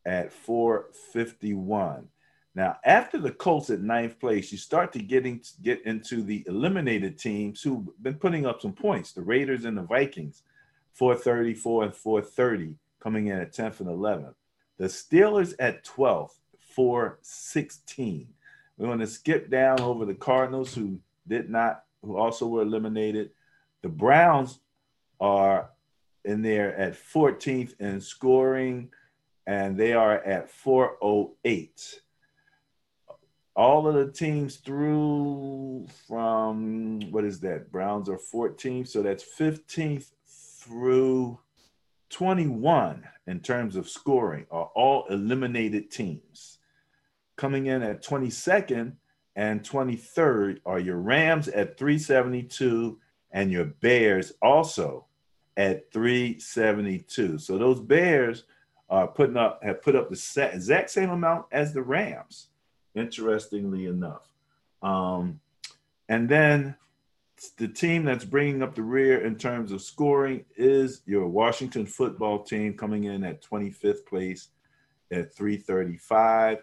at 0.05 0.31
451. 0.31 2.07
Now, 2.55 2.77
after 2.85 3.17
the 3.17 3.31
Colts 3.31 3.69
at 3.71 3.81
ninth 3.81 4.19
place, 4.19 4.51
you 4.51 4.57
start 4.57 4.93
to 4.93 4.99
getting 4.99 5.41
get 5.61 5.81
into 5.85 6.21
the 6.21 6.43
eliminated 6.47 7.17
teams 7.17 7.61
who've 7.61 7.85
been 8.01 8.15
putting 8.15 8.45
up 8.45 8.61
some 8.61 8.73
points. 8.73 9.11
The 9.11 9.21
Raiders 9.21 9.65
and 9.65 9.77
the 9.77 9.81
Vikings, 9.81 10.43
434 10.93 11.85
and 11.85 11.95
430, 11.95 12.75
coming 12.99 13.27
in 13.27 13.39
at 13.39 13.53
10th 13.53 13.79
and 13.79 13.89
11th. 13.89 14.35
The 14.77 14.85
Steelers 14.85 15.55
at 15.59 15.83
12th, 15.83 16.35
416. 16.59 18.27
We're 18.77 18.87
going 18.87 18.99
to 18.99 19.07
skip 19.07 19.49
down 19.49 19.81
over 19.81 20.05
the 20.05 20.15
Cardinals, 20.15 20.73
who 20.73 20.99
did 21.27 21.49
not, 21.49 21.83
who 22.03 22.17
also 22.17 22.47
were 22.47 22.61
eliminated. 22.61 23.31
The 23.83 23.89
Browns 23.89 24.59
are 25.19 25.69
in 26.25 26.41
there 26.41 26.75
at 26.75 26.93
14th 26.93 27.79
in 27.79 27.99
scoring, 28.01 28.89
and 29.45 29.77
they 29.77 29.93
are 29.93 30.23
at 30.23 30.49
408. 30.49 32.01
All 33.55 33.87
of 33.87 33.93
the 33.93 34.11
teams 34.11 34.55
through 34.55 35.85
from 36.07 37.01
what 37.11 37.25
is 37.25 37.41
that? 37.41 37.71
Browns 37.71 38.09
are 38.09 38.17
14th, 38.17 38.87
so 38.87 39.03
that's 39.03 39.23
15th 39.37 40.11
through 40.25 41.37
21 42.09 43.03
in 43.27 43.39
terms 43.41 43.75
of 43.75 43.89
scoring 43.89 44.45
are 44.49 44.71
all 44.75 45.05
eliminated 45.09 45.91
teams. 45.91 46.59
Coming 47.35 47.65
in 47.65 47.83
at 47.83 48.03
22nd 48.03 48.93
and 49.35 49.61
23rd 49.61 50.59
are 50.65 50.79
your 50.79 50.97
Rams 50.97 51.47
at 51.49 51.77
372 51.77 52.99
and 53.33 53.51
your 53.51 53.65
Bears 53.65 54.31
also 54.41 55.05
at 55.57 55.91
372. 55.91 57.39
So 57.39 57.57
those 57.57 57.79
Bears 57.79 58.45
are 58.89 59.07
putting 59.07 59.37
up 59.37 59.59
have 59.63 59.81
put 59.81 59.95
up 59.95 60.09
the 60.09 60.49
exact 60.53 60.91
same 60.91 61.09
amount 61.09 61.45
as 61.51 61.73
the 61.73 61.81
Rams, 61.81 62.49
interestingly 62.95 63.87
enough. 63.87 64.31
Um, 64.81 65.39
and 66.09 66.29
then 66.29 66.75
the 67.57 67.67
team 67.67 68.05
that's 68.05 68.25
bringing 68.25 68.61
up 68.61 68.75
the 68.75 68.83
rear 68.83 69.25
in 69.25 69.35
terms 69.35 69.71
of 69.71 69.81
scoring 69.81 70.45
is 70.55 71.01
your 71.05 71.27
Washington 71.27 71.85
football 71.85 72.43
team 72.43 72.75
coming 72.75 73.05
in 73.05 73.23
at 73.23 73.41
25th 73.43 74.05
place 74.05 74.49
at 75.11 75.33
335. 75.33 76.59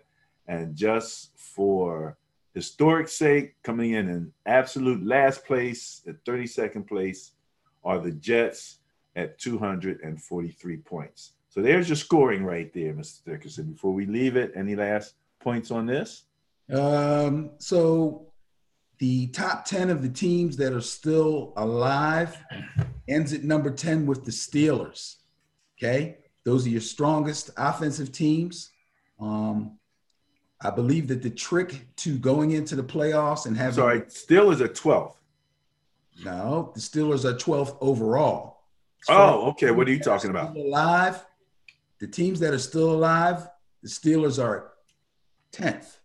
And 0.46 0.74
just 0.74 1.30
for 1.36 2.16
historic 2.54 3.08
sake, 3.08 3.54
coming 3.62 3.92
in 3.92 4.08
in 4.08 4.32
absolute 4.46 5.04
last 5.04 5.44
place 5.44 6.02
at 6.08 6.24
32nd 6.24 6.86
place 6.86 7.32
are 7.84 7.98
the 7.98 8.12
Jets 8.12 8.78
at 9.16 9.38
243 9.38 10.76
points. 10.78 11.32
So 11.48 11.60
there's 11.60 11.88
your 11.88 11.96
scoring 11.96 12.44
right 12.44 12.72
there, 12.72 12.92
Mr. 12.94 13.24
Dickerson. 13.24 13.72
Before 13.72 13.92
we 13.92 14.06
leave 14.06 14.36
it, 14.36 14.52
any 14.54 14.76
last 14.76 15.14
points 15.40 15.70
on 15.70 15.86
this? 15.86 16.24
Um, 16.72 17.50
so 17.58 18.30
the 18.98 19.26
top 19.28 19.64
10 19.64 19.90
of 19.90 20.02
the 20.02 20.08
teams 20.08 20.56
that 20.58 20.72
are 20.72 20.80
still 20.80 21.52
alive 21.56 22.36
ends 23.08 23.32
at 23.32 23.42
number 23.42 23.70
10 23.70 24.06
with 24.06 24.24
the 24.24 24.30
Steelers. 24.30 25.16
Okay. 25.78 26.18
Those 26.44 26.66
are 26.66 26.70
your 26.70 26.80
strongest 26.80 27.50
offensive 27.56 28.12
teams. 28.12 28.70
Um, 29.18 29.78
I 30.62 30.70
believe 30.70 31.08
that 31.08 31.22
the 31.22 31.30
trick 31.30 31.86
to 31.96 32.18
going 32.18 32.50
into 32.50 32.76
the 32.76 32.82
playoffs 32.82 33.46
and 33.46 33.56
having. 33.56 33.74
Sorry, 33.74 34.00
Steelers 34.02 34.60
are 34.60 34.68
12th. 34.68 35.14
No, 36.24 36.70
the 36.74 36.80
Steelers 36.80 37.24
are 37.24 37.34
12th 37.34 37.76
overall. 37.80 38.64
So 39.02 39.14
oh, 39.14 39.48
okay. 39.50 39.70
What 39.70 39.88
are 39.88 39.90
you 39.90 40.00
talking 40.00 40.30
about? 40.30 40.54
Alive. 40.54 41.24
The 41.98 42.06
teams 42.06 42.40
that 42.40 42.52
are 42.52 42.58
still 42.58 42.90
alive, 42.92 43.48
the 43.82 43.88
Steelers 43.88 44.42
are 44.42 44.72
10th. 45.52 45.96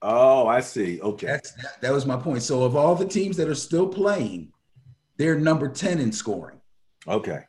Oh, 0.00 0.46
I 0.46 0.60
see. 0.60 1.00
Okay. 1.00 1.26
That's, 1.26 1.52
that, 1.52 1.80
that 1.80 1.92
was 1.92 2.04
my 2.04 2.16
point. 2.16 2.42
So, 2.42 2.62
of 2.62 2.76
all 2.76 2.94
the 2.94 3.06
teams 3.06 3.38
that 3.38 3.48
are 3.48 3.54
still 3.54 3.88
playing, 3.88 4.52
they're 5.16 5.38
number 5.38 5.68
10 5.68 5.98
in 5.98 6.12
scoring. 6.12 6.60
Okay. 7.08 7.40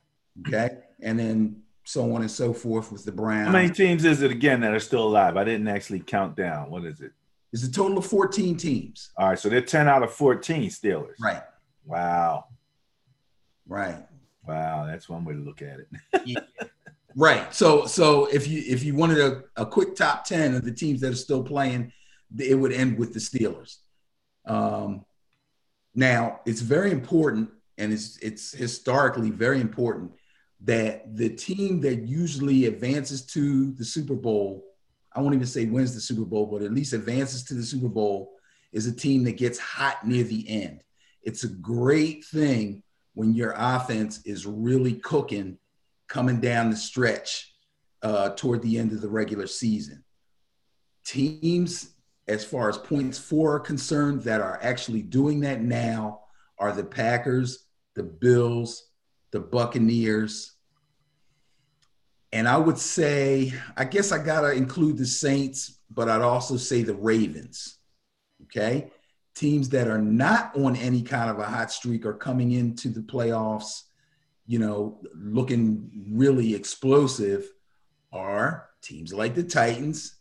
Okay. 0.48 0.78
And 1.02 1.20
then 1.20 1.64
so 1.86 2.14
on 2.14 2.22
and 2.22 2.32
so 2.32 2.52
forth 2.52 2.92
with 2.92 3.06
the 3.06 3.12
Browns. 3.12 3.48
How 3.48 3.54
many 3.54 3.70
teams 3.70 4.04
is 4.04 4.22
it 4.22 4.32
again 4.32 4.60
that 4.62 4.74
are 4.74 4.80
still 4.80 5.04
alive? 5.04 5.38
I 5.38 5.44
didn't 5.44 5.68
actually 5.68 6.02
count 6.02 6.36
down. 6.36 6.70
What 6.70 6.84
is 6.84 7.00
it? 7.00 7.12
It's 7.54 7.64
a 7.64 7.72
total 7.72 8.00
of 8.00 8.06
14 8.06 8.58
teams. 8.58 9.12
All 9.18 9.30
right. 9.30 9.40
So 9.40 9.48
they're 9.48 9.62
10 9.62 9.88
out 9.88 10.04
of 10.04 10.12
14 10.12 10.70
Steelers. 10.70 11.14
Right. 11.22 11.44
Wow. 11.86 12.46
Right. 13.68 14.04
Wow, 14.48 14.86
that's 14.86 15.10
one 15.10 15.26
way 15.26 15.34
to 15.34 15.40
look 15.40 15.62
at 15.62 15.80
it. 15.80 15.88
yeah. 16.26 16.40
Right. 17.16 17.54
So 17.54 17.86
so 17.86 18.26
if 18.26 18.48
you 18.48 18.62
if 18.68 18.84
you 18.84 18.94
wanted 18.96 19.20
a, 19.20 19.44
a 19.56 19.66
quick 19.66 19.96
top 19.96 20.26
10 20.26 20.56
of 20.56 20.66
the 20.66 20.72
teams 20.72 21.02
that 21.02 21.14
are 21.14 21.16
still 21.16 21.44
playing, 21.44 21.92
it 22.38 22.56
would 22.56 22.74
end 22.74 22.98
with 22.98 23.14
the 23.14 23.20
Steelers. 23.20 23.78
Um, 24.46 25.06
now 25.96 26.42
it's 26.46 26.62
very 26.62 26.92
important 26.92 27.50
and 27.78 27.94
it's 27.94 28.18
it's 28.18 28.52
historically 28.52 29.30
very 29.32 29.62
important 29.62 30.12
that 30.66 31.16
the 31.16 31.30
team 31.30 31.80
that 31.82 32.08
usually 32.08 32.66
advances 32.66 33.26
to 33.28 33.72
the 33.74 33.86
Super 33.86 34.16
Bowl, 34.16 34.66
I 35.14 35.22
won't 35.22 35.36
even 35.36 35.48
say 35.48 35.66
wins 35.66 35.94
the 35.94 36.02
Super 36.02 36.26
Bowl, 36.26 36.48
but 36.48 36.62
at 36.62 36.74
least 36.74 36.94
advances 36.94 37.44
to 37.46 37.54
the 37.54 37.64
Super 37.64 37.88
Bowl 37.88 38.34
is 38.74 38.88
a 38.88 38.96
team 38.96 39.24
that 39.24 39.38
gets 39.38 39.58
hot 39.58 40.06
near 40.06 40.24
the 40.24 40.48
end. 40.50 40.84
It's 41.22 41.44
a 41.44 41.50
great 41.50 42.26
thing 42.26 42.84
when 43.14 43.34
your 43.34 43.54
offense 43.58 44.22
is 44.26 44.46
really 44.46 44.94
cooking 44.94 45.58
coming 46.08 46.40
down 46.40 46.70
the 46.70 46.76
stretch 46.76 47.54
uh, 48.02 48.30
toward 48.36 48.62
the 48.62 48.78
end 48.78 48.92
of 48.92 49.02
the 49.02 49.10
regular 49.10 49.48
season. 49.48 50.04
Teams, 51.06 51.92
as 52.28 52.44
far 52.44 52.70
as 52.70 52.78
points 52.78 53.18
for 53.18 53.56
are 53.56 53.60
concerned, 53.60 54.24
that 54.24 54.42
are 54.42 54.60
actually 54.62 55.02
doing 55.02 55.42
that 55.42 55.62
now 55.62 56.22
are 56.58 56.72
the 56.72 56.84
Packers, 56.84 57.68
the 57.96 58.04
Bills, 58.04 58.90
the 59.32 59.40
Buccaneers. 59.40 60.55
And 62.36 62.50
I 62.50 62.58
would 62.58 62.78
say, 62.78 63.54
I 63.78 63.86
guess 63.86 64.12
I 64.12 64.22
got 64.22 64.42
to 64.42 64.52
include 64.52 64.98
the 64.98 65.06
Saints, 65.06 65.80
but 65.90 66.10
I'd 66.10 66.22
also 66.22 66.58
say 66.58 66.84
the 66.84 66.94
Ravens. 66.94 67.78
Okay. 68.44 68.92
Teams 69.36 69.70
that 69.70 69.88
are 69.88 70.02
not 70.02 70.54
on 70.58 70.76
any 70.76 71.02
kind 71.02 71.30
of 71.30 71.40
a 71.40 71.46
hot 71.46 71.72
streak 71.72 72.06
are 72.06 72.14
coming 72.14 72.52
into 72.52 72.90
the 72.90 73.00
playoffs, 73.00 73.84
you 74.46 74.60
know, 74.60 75.00
looking 75.16 75.90
really 76.10 76.54
explosive 76.54 77.50
are 78.12 78.68
teams 78.82 79.14
like 79.14 79.34
the 79.34 79.44
Titans, 79.44 80.18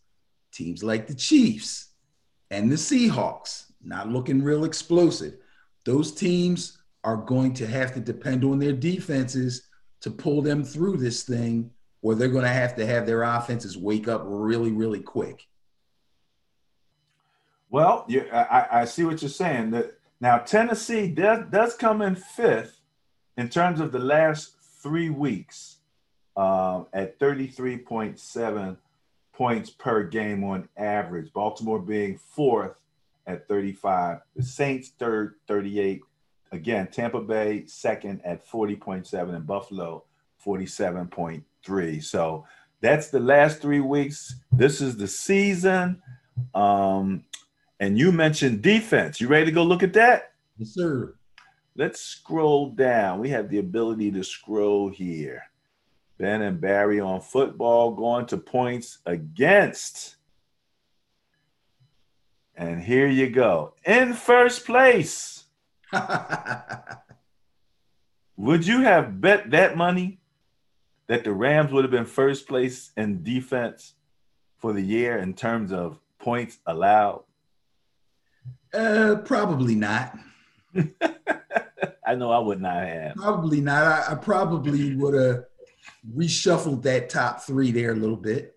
teams 0.52 0.85
like 0.85 1.09
the 1.09 1.16
Chiefs, 1.16 1.94
and 2.52 2.71
the 2.71 2.76
Seahawks, 2.76 3.73
not 3.83 4.09
looking 4.09 4.40
real 4.40 4.64
explosive. 4.64 5.35
Those 5.85 6.12
teams 6.12 6.78
are 7.02 7.16
going 7.16 7.54
to 7.54 7.66
have 7.66 7.92
to 7.94 8.00
depend 8.00 8.44
on 8.44 8.61
their 8.61 8.73
defenses 8.73 9.66
to 10.02 10.12
pull 10.12 10.42
them 10.42 10.62
through 10.62 10.99
this 10.99 11.25
thing, 11.25 11.73
or 12.04 12.14
they're 12.14 12.28
going 12.28 12.44
to 12.44 12.50
have 12.50 12.76
to 12.76 12.84
have 12.84 13.06
their 13.06 13.23
offenses 13.23 13.78
wake 13.78 14.06
up 14.08 14.23
really, 14.26 14.70
really 14.70 15.00
quick. 15.00 15.49
Well, 17.70 18.04
you, 18.08 18.28
I, 18.30 18.82
I 18.82 18.84
see 18.84 19.04
what 19.04 19.23
you're 19.23 19.30
saying. 19.30 19.70
That 19.70 19.99
now 20.20 20.38
Tennessee 20.38 21.08
does 21.08 21.46
does 21.50 21.75
come 21.75 22.02
in 22.02 22.14
fifth 22.14 22.78
in 23.38 23.49
terms 23.49 23.80
of 23.80 23.90
the 23.90 23.99
last 23.99 24.54
three 24.82 25.08
weeks 25.08 25.78
um, 26.37 26.87
at 26.92 27.18
33.7 27.18 28.76
points 29.32 29.70
per 29.70 30.04
game 30.04 30.44
on 30.44 30.68
average. 30.76 31.32
Baltimore 31.32 31.80
being 31.80 32.18
fourth 32.18 32.76
at 33.26 33.49
35. 33.49 34.18
The 34.37 34.42
Saints 34.42 34.90
third, 34.90 35.37
38. 35.49 36.02
Again, 36.52 36.87
Tampa 36.88 37.23
Bay 37.23 37.64
second 37.66 38.20
at 38.25 38.46
40.7 38.46 39.34
and 39.34 39.46
Buffalo 39.46 40.04
47.3. 41.64 42.02
So 42.02 42.47
that's 42.80 43.09
the 43.09 43.21
last 43.21 43.61
three 43.61 43.80
weeks. 43.80 44.37
This 44.52 44.80
is 44.80 44.97
the 44.97 45.09
season. 45.09 46.02
Um, 46.54 47.25
and 47.80 47.99
you 47.99 48.12
mentioned 48.12 48.62
defense. 48.62 49.21
You 49.21 49.28
ready 49.28 49.47
to 49.47 49.52
go 49.52 49.62
look 49.62 49.83
at 49.83 49.92
that? 49.94 50.33
Yes, 50.59 50.71
sir. 50.71 51.14
Let's 51.76 52.00
scroll 52.00 52.71
down. 52.71 53.18
We 53.18 53.30
have 53.30 53.49
the 53.49 53.59
ability 53.59 54.12
to 54.12 54.23
scroll 54.23 54.88
here. 54.88 55.42
Ben 56.18 56.42
and 56.42 56.61
Barry 56.61 57.00
on 57.00 57.21
football 57.21 57.90
going 57.92 58.26
to 58.26 58.37
points 58.37 58.99
against. 59.04 60.16
And 62.54 62.80
here 62.80 63.09
you 63.09 63.30
go. 63.30 63.75
In 63.85 64.12
first 64.12 64.64
place. 64.64 65.44
would 68.37 68.66
you 68.66 68.83
have 68.83 69.21
bet 69.21 69.50
that 69.50 69.76
money 69.76 70.18
that 71.06 71.25
the 71.25 71.32
Rams 71.32 71.73
would 71.73 71.84
have 71.84 71.90
been 71.90 72.06
first 72.06 72.49
place 72.49 72.90
in 72.96 73.23
defense 73.23 73.94
for 74.58 74.73
the 74.73 74.82
year 74.82 75.18
in 75.18 75.34
terms 75.34 75.73
of 75.73 75.99
points 76.18 76.58
allowed? 76.66 77.25
Uh, 78.73 79.16
probably 79.25 79.75
not. 79.75 80.18
I 82.06 82.14
know 82.16 82.30
I 82.30 82.38
would 82.38 82.61
not 82.61 82.87
have. 82.87 83.16
Probably 83.16 83.61
not. 83.61 83.84
I, 83.84 84.12
I 84.12 84.14
probably 84.16 84.96
would 84.96 85.14
have 85.14 85.44
reshuffled 86.16 86.82
that 86.82 87.08
top 87.08 87.42
three 87.42 87.70
there 87.70 87.92
a 87.92 87.96
little 87.96 88.16
bit. 88.16 88.56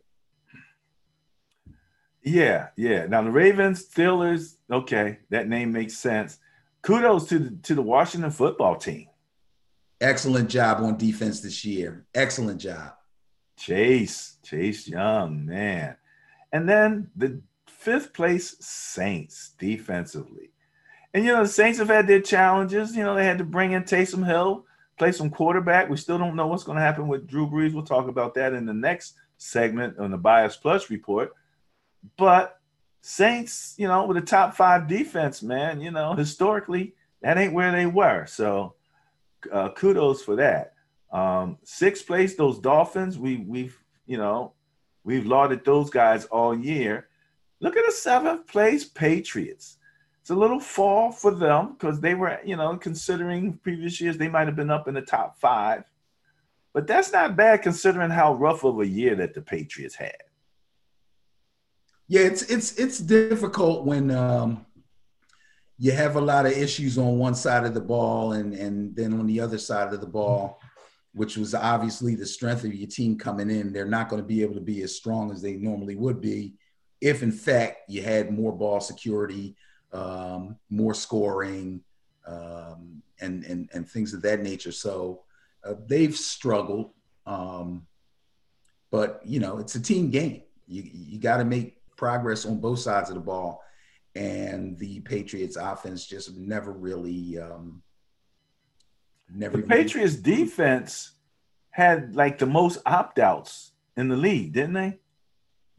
Yeah, 2.23 2.67
yeah. 2.75 3.05
Now 3.05 3.21
the 3.21 3.31
Ravens, 3.31 3.87
Steelers, 3.87 4.55
okay, 4.69 5.19
that 5.29 5.47
name 5.47 5.71
makes 5.71 5.95
sense. 5.95 6.39
Kudos 6.81 7.27
to 7.29 7.39
the, 7.39 7.57
to 7.63 7.75
the 7.75 7.81
Washington 7.81 8.31
football 8.31 8.75
team. 8.75 9.07
Excellent 9.99 10.49
job 10.49 10.83
on 10.83 10.97
defense 10.97 11.41
this 11.41 11.65
year. 11.65 12.05
Excellent 12.13 12.61
job. 12.61 12.93
Chase, 13.57 14.37
Chase 14.43 14.87
Young, 14.87 15.45
man. 15.45 15.95
And 16.51 16.69
then 16.69 17.09
the 17.15 17.41
fifth 17.65 18.13
place 18.13 18.55
Saints 18.59 19.53
defensively. 19.57 20.51
And 21.13 21.25
you 21.25 21.33
know, 21.33 21.43
the 21.43 21.49
Saints 21.49 21.79
have 21.79 21.87
had 21.87 22.07
their 22.07 22.21
challenges. 22.21 22.95
You 22.95 23.03
know, 23.03 23.15
they 23.15 23.25
had 23.25 23.39
to 23.39 23.43
bring 23.43 23.71
in 23.71 23.83
Taysom 23.83 24.25
Hill 24.25 24.65
play 24.97 25.11
some 25.11 25.29
quarterback. 25.29 25.89
We 25.89 25.97
still 25.97 26.17
don't 26.17 26.35
know 26.35 26.47
what's 26.47 26.63
going 26.63 26.77
to 26.77 26.81
happen 26.81 27.07
with 27.07 27.27
Drew 27.27 27.47
Brees. 27.47 27.73
We'll 27.73 27.83
talk 27.83 28.07
about 28.07 28.33
that 28.35 28.53
in 28.53 28.65
the 28.65 28.73
next 28.73 29.13
segment 29.37 29.99
on 29.99 30.11
the 30.11 30.17
Bias 30.17 30.57
Plus 30.57 30.89
report. 30.89 31.33
But 32.17 32.59
Saints, 33.01 33.75
you 33.77 33.87
know, 33.87 34.05
with 34.05 34.17
a 34.17 34.21
top 34.21 34.55
five 34.55 34.87
defense, 34.87 35.43
man, 35.43 35.81
you 35.81 35.91
know, 35.91 36.13
historically, 36.13 36.95
that 37.21 37.37
ain't 37.37 37.53
where 37.53 37.71
they 37.71 37.85
were. 37.85 38.25
So 38.25 38.73
uh, 39.51 39.69
kudos 39.69 40.21
for 40.21 40.35
that. 40.35 40.73
Um, 41.11 41.57
sixth 41.63 42.05
place, 42.05 42.35
those 42.35 42.59
Dolphins, 42.59 43.17
we 43.17 43.37
we've, 43.37 43.77
you 44.05 44.17
know, 44.17 44.53
we've 45.03 45.25
lauded 45.25 45.63
those 45.63 45.89
guys 45.89 46.25
all 46.25 46.57
year. 46.57 47.07
Look 47.59 47.75
at 47.75 47.85
the 47.85 47.91
seventh 47.91 48.47
place 48.47 48.85
Patriots 48.85 49.77
it's 50.27 50.31
a 50.33 50.35
little 50.35 50.59
fall 50.59 51.09
for 51.09 51.31
them 51.31 51.77
because 51.79 52.01
they 52.01 52.13
were, 52.13 52.37
you 52.43 52.57
know, 52.57 52.75
considering 52.75 53.53
previous 53.63 54.01
years 54.01 54.17
they 54.17 54.27
might 54.27 54.45
have 54.47 54.57
been 54.57 54.69
up 54.69 54.89
in 54.89 54.93
the 54.93 55.01
top 55.01 55.39
five. 55.39 55.85
But 56.73 56.85
that's 56.85 57.13
not 57.13 57.37
bad 57.37 57.61
considering 57.61 58.11
how 58.11 58.33
rough 58.33 58.65
of 58.65 58.81
a 58.81 58.85
year 58.85 59.15
that 59.15 59.33
the 59.33 59.41
Patriots 59.41 59.95
had. 59.95 60.17
Yeah, 62.09 62.23
it's 62.23 62.41
it's 62.41 62.75
it's 62.75 62.99
difficult 62.99 63.85
when 63.85 64.11
um, 64.11 64.65
you 65.77 65.91
have 65.91 66.15
a 66.15 66.21
lot 66.21 66.45
of 66.45 66.53
issues 66.53 66.97
on 66.97 67.17
one 67.17 67.35
side 67.35 67.65
of 67.65 67.73
the 67.73 67.81
ball 67.81 68.33
and 68.33 68.53
and 68.53 68.95
then 68.95 69.13
on 69.13 69.27
the 69.27 69.39
other 69.39 69.57
side 69.57 69.93
of 69.93 70.01
the 70.01 70.07
ball, 70.07 70.59
which 71.13 71.37
was 71.37 71.53
obviously 71.53 72.15
the 72.15 72.25
strength 72.25 72.63
of 72.63 72.73
your 72.73 72.89
team 72.89 73.17
coming 73.17 73.49
in. 73.49 73.71
They're 73.71 73.85
not 73.85 74.09
going 74.09 74.21
to 74.21 74.27
be 74.27 74.41
able 74.41 74.55
to 74.55 74.61
be 74.61 74.81
as 74.81 74.95
strong 74.95 75.31
as 75.31 75.41
they 75.41 75.53
normally 75.53 75.95
would 75.95 76.19
be 76.21 76.55
if, 76.99 77.21
in 77.21 77.31
fact, 77.31 77.89
you 77.89 78.01
had 78.01 78.31
more 78.31 78.51
ball 78.51 78.79
security 78.79 79.55
um, 79.93 80.57
more 80.69 80.93
scoring, 80.93 81.81
um, 82.25 83.01
and, 83.19 83.43
and, 83.45 83.69
and 83.73 83.89
things 83.89 84.13
of 84.13 84.21
that 84.21 84.41
nature. 84.41 84.71
So 84.71 85.23
uh, 85.63 85.75
they've 85.87 86.15
struggled. 86.15 86.91
Um, 87.25 87.87
but, 88.91 89.21
you 89.25 89.39
know, 89.39 89.57
it's 89.57 89.75
a 89.75 89.81
team 89.81 90.09
game. 90.09 90.43
You, 90.67 90.83
you 90.83 91.19
got 91.19 91.37
to 91.37 91.45
make 91.45 91.77
progress 91.95 92.45
on 92.45 92.59
both 92.59 92.79
sides 92.79 93.09
of 93.09 93.15
the 93.15 93.21
ball. 93.21 93.63
And 94.17 94.77
the 94.79 95.01
Patriots 95.01 95.57
offense 95.57 96.07
just 96.07 96.35
never 96.35 96.71
really, 96.71 97.37
um, 97.37 97.83
never. 99.31 99.57
The 99.57 99.63
Patriots 99.63 100.15
defense 100.15 101.11
had 101.69 102.15
like 102.15 102.39
the 102.39 102.47
most 102.47 102.79
opt 102.85 103.19
outs 103.19 103.73
in 103.95 104.07
the 104.07 104.15
league, 104.15 104.53
didn't 104.53 104.73
they? 104.73 104.99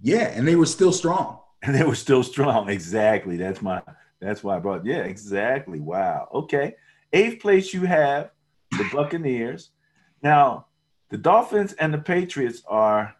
Yeah, 0.00 0.28
and 0.28 0.46
they 0.46 0.54
were 0.56 0.66
still 0.66 0.92
strong. 0.92 1.40
And 1.60 1.74
they 1.74 1.82
were 1.82 1.96
still 1.96 2.22
strong. 2.22 2.68
Exactly. 2.68 3.36
That's 3.36 3.60
my 3.60 3.82
that's 4.20 4.44
why 4.44 4.54
I 4.54 4.60
brought. 4.60 4.86
Yeah, 4.86 5.02
exactly. 5.02 5.80
Wow. 5.80 6.28
Okay. 6.32 6.76
Eighth 7.12 7.42
place 7.42 7.74
you 7.74 7.84
have 7.84 8.30
the 8.70 8.88
Buccaneers. 8.92 9.70
Now, 10.22 10.66
the 11.10 11.18
Dolphins 11.18 11.72
and 11.72 11.92
the 11.92 11.98
Patriots 11.98 12.62
are 12.68 13.12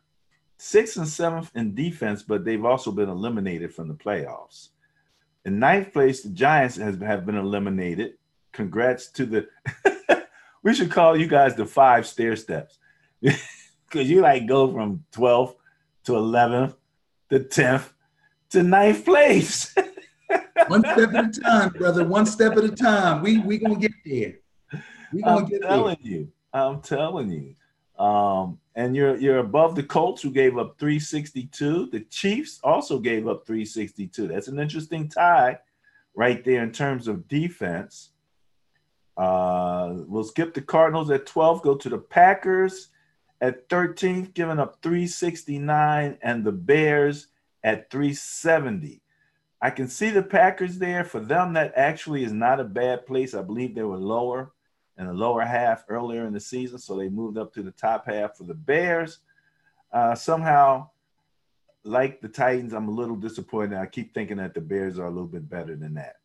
sixth 0.58 0.96
and 0.96 1.08
seventh 1.08 1.50
in 1.56 1.74
defense, 1.74 2.22
but 2.22 2.44
they've 2.44 2.64
also 2.64 2.92
been 2.92 3.08
eliminated 3.08 3.74
from 3.74 3.88
the 3.88 3.94
playoffs. 3.94 4.68
In 5.48 5.58
ninth 5.58 5.94
place, 5.94 6.22
the 6.22 6.28
Giants 6.28 6.76
has, 6.76 7.00
have 7.00 7.24
been 7.24 7.38
eliminated. 7.38 8.18
Congrats 8.52 9.10
to 9.12 9.24
the. 9.24 9.48
we 10.62 10.74
should 10.74 10.90
call 10.90 11.16
you 11.16 11.26
guys 11.26 11.54
the 11.54 11.64
five 11.64 12.06
stair 12.06 12.36
steps 12.36 12.78
because 13.22 14.10
you 14.10 14.20
like 14.20 14.46
go 14.46 14.70
from 14.70 15.06
12th 15.12 15.54
to 16.04 16.12
11th 16.12 16.74
to 17.30 17.40
10th 17.40 17.88
to 18.50 18.62
ninth 18.62 19.06
place. 19.06 19.74
One 20.66 20.82
step 20.82 21.14
at 21.14 21.34
a 21.34 21.40
time, 21.40 21.70
brother. 21.70 22.04
One 22.04 22.26
step 22.26 22.52
at 22.58 22.64
a 22.64 22.76
time. 22.76 23.22
We 23.22 23.38
we 23.38 23.56
gonna 23.56 23.76
get 23.76 23.92
there. 24.04 24.34
We 25.14 25.22
gonna 25.22 25.44
I'm 25.44 25.46
get 25.46 25.62
telling 25.62 25.96
there. 26.04 26.12
you. 26.12 26.32
I'm 26.52 26.82
telling 26.82 27.30
you. 27.30 27.54
Um, 27.98 28.58
and 28.76 28.94
you're 28.94 29.16
you're 29.16 29.38
above 29.38 29.74
the 29.74 29.82
Colts 29.82 30.22
who 30.22 30.30
gave 30.30 30.56
up 30.56 30.78
362. 30.78 31.86
The 31.90 32.00
Chiefs 32.00 32.60
also 32.62 32.98
gave 32.98 33.26
up 33.26 33.46
362. 33.46 34.28
That's 34.28 34.48
an 34.48 34.60
interesting 34.60 35.08
tie 35.08 35.58
right 36.14 36.44
there 36.44 36.62
in 36.62 36.72
terms 36.72 37.08
of 37.08 37.26
defense. 37.26 38.10
Uh, 39.16 39.94
we'll 40.06 40.22
skip 40.22 40.54
the 40.54 40.62
Cardinals 40.62 41.10
at 41.10 41.26
12, 41.26 41.62
go 41.62 41.74
to 41.74 41.88
the 41.88 41.98
Packers 41.98 42.88
at 43.40 43.68
13th, 43.68 44.32
giving 44.32 44.60
up 44.60 44.80
369, 44.80 46.18
and 46.22 46.44
the 46.44 46.52
Bears 46.52 47.26
at 47.64 47.90
370. 47.90 49.02
I 49.60 49.70
can 49.70 49.88
see 49.88 50.10
the 50.10 50.22
Packers 50.22 50.78
there. 50.78 51.02
For 51.02 51.18
them, 51.18 51.54
that 51.54 51.72
actually 51.76 52.22
is 52.22 52.32
not 52.32 52.60
a 52.60 52.64
bad 52.64 53.06
place. 53.06 53.34
I 53.34 53.42
believe 53.42 53.74
they 53.74 53.82
were 53.82 53.96
lower 53.96 54.52
in 54.98 55.06
the 55.06 55.12
lower 55.12 55.44
half 55.44 55.84
earlier 55.88 56.26
in 56.26 56.32
the 56.32 56.40
season, 56.40 56.78
so 56.78 56.96
they 56.96 57.08
moved 57.08 57.38
up 57.38 57.54
to 57.54 57.62
the 57.62 57.70
top 57.70 58.06
half 58.06 58.36
for 58.36 58.44
the 58.44 58.54
Bears. 58.54 59.18
Uh, 59.92 60.14
somehow, 60.14 60.90
like 61.84 62.20
the 62.20 62.28
Titans, 62.28 62.74
I'm 62.74 62.88
a 62.88 62.92
little 62.92 63.16
disappointed. 63.16 63.78
I 63.78 63.86
keep 63.86 64.12
thinking 64.12 64.38
that 64.38 64.54
the 64.54 64.60
Bears 64.60 64.98
are 64.98 65.06
a 65.06 65.10
little 65.10 65.28
bit 65.28 65.48
better 65.48 65.76
than 65.76 65.94
that. 65.94 66.16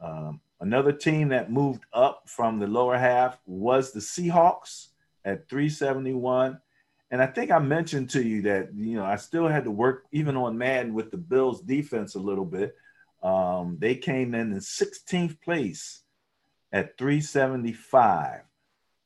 Um, 0.00 0.40
another 0.60 0.92
team 0.92 1.28
that 1.28 1.52
moved 1.52 1.84
up 1.92 2.24
from 2.26 2.58
the 2.58 2.66
lower 2.66 2.98
half 2.98 3.38
was 3.46 3.92
the 3.92 4.00
Seahawks 4.00 4.88
at 5.24 5.48
371. 5.48 6.58
And 7.12 7.22
I 7.22 7.26
think 7.26 7.50
I 7.50 7.58
mentioned 7.58 8.10
to 8.10 8.22
you 8.22 8.42
that 8.42 8.74
you 8.74 8.96
know 8.96 9.04
I 9.04 9.16
still 9.16 9.48
had 9.48 9.64
to 9.64 9.70
work 9.70 10.04
even 10.12 10.36
on 10.36 10.56
Madden 10.58 10.94
with 10.94 11.10
the 11.10 11.16
Bills 11.16 11.60
defense 11.60 12.14
a 12.14 12.20
little 12.20 12.44
bit. 12.44 12.76
Um, 13.22 13.76
they 13.78 13.96
came 13.96 14.34
in 14.34 14.52
in 14.52 14.58
16th 14.58 15.40
place 15.42 16.02
at 16.72 16.96
375. 16.98 18.42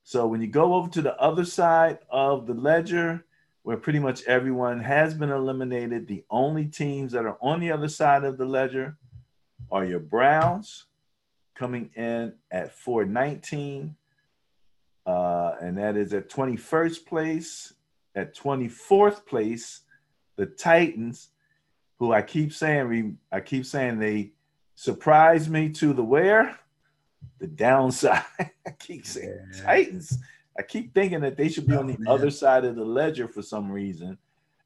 So 0.03 0.27
when 0.27 0.41
you 0.43 0.49
go 0.49 0.75
over 0.75 0.91
to 0.91 1.03
the 1.03 1.17
other 1.21 1.45
side 1.45 1.99
of 2.11 2.47
the 2.47 2.55
ledger, 2.55 3.25
where 3.63 3.79
pretty 3.79 3.99
much 3.99 4.23
everyone 4.25 4.81
has 4.81 5.15
been 5.15 5.31
eliminated, 5.31 6.07
the 6.07 6.25
only 6.29 6.67
teams 6.67 7.13
that 7.13 7.25
are 7.25 7.39
on 7.41 7.61
the 7.61 7.73
other 7.73 7.89
side 7.89 8.25
of 8.25 8.37
the 8.37 8.45
ledger 8.45 8.99
are 9.71 9.85
your 9.85 10.01
Browns 10.01 10.85
coming 11.55 11.91
in 11.97 12.35
at 12.51 12.73
419. 12.73 13.97
Uh, 15.07 15.53
and 15.61 15.79
that 15.79 15.97
is 15.97 16.13
at 16.13 16.29
21st 16.29 17.07
place. 17.07 17.73
At 18.15 18.37
24th 18.37 19.27
place, 19.27 19.81
the 20.37 20.47
Titans, 20.47 21.31
who 21.99 22.13
I 22.13 22.23
keep 22.23 22.53
saying, 22.53 23.19
I 23.33 23.41
keep 23.41 23.67
saying 23.67 23.99
they 23.99 24.33
surprised 24.77 25.51
me 25.51 25.71
to 25.71 25.93
the 25.93 26.05
where? 26.05 26.59
The 27.39 27.47
downside. 27.47 28.25
I 28.39 28.71
keep 28.79 29.07
saying 29.07 29.39
yeah. 29.55 29.63
Titans. 29.63 30.19
I 30.59 30.63
keep 30.63 30.95
thinking 30.95 31.21
that 31.21 31.37
they 31.37 31.49
should 31.49 31.67
be 31.67 31.75
oh, 31.75 31.81
on 31.81 31.89
the 31.89 31.99
man. 31.99 32.09
other 32.09 32.31
side 32.31 32.65
of 32.65 32.77
the 32.77 32.85
ledger 32.85 33.29
for 33.29 33.43
some 33.43 33.71
reason. 33.71 34.19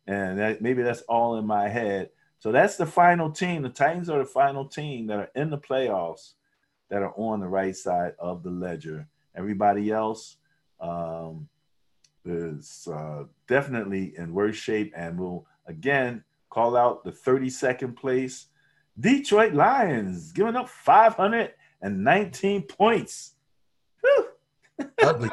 And 0.07 0.39
that 0.39 0.63
maybe 0.63 0.83
that's 0.83 1.03
all 1.03 1.37
in 1.37 1.47
my 1.47 1.69
head. 1.69 2.11
So 2.39 2.53
that's 2.53 2.77
the 2.77 2.87
final 2.87 3.31
team. 3.31 3.63
The 3.63 3.69
Titans 3.69 4.09
are 4.09 4.19
the 4.19 4.25
final 4.25 4.65
team 4.65 5.07
that 5.09 5.19
are 5.19 5.31
in 5.35 5.51
the 5.51 5.59
playoffs 5.59 6.35
that 6.89 7.03
are 7.03 7.13
on 7.17 7.41
the 7.41 7.49
right 7.49 7.77
side 7.77 8.15
of 8.19 8.43
the 8.43 8.51
ledger. 8.51 9.07
Everybody 9.35 9.91
else 9.91 10.37
um, 10.81 11.49
is 12.25 12.89
uh, 12.91 13.25
definitely 13.47 14.15
in 14.17 14.33
worse 14.33 14.57
shape 14.57 14.93
and 14.97 15.19
we'll 15.19 15.47
again 15.67 16.25
call 16.51 16.77
out 16.77 17.05
the 17.05 17.13
32nd 17.13 17.97
place 17.97 18.47
Detroit 18.99 19.55
Lions, 19.55 20.33
giving 20.33 20.57
up 20.57 20.69
519 21.83 22.63
points. 22.63 23.35
Ugly. 25.03 25.31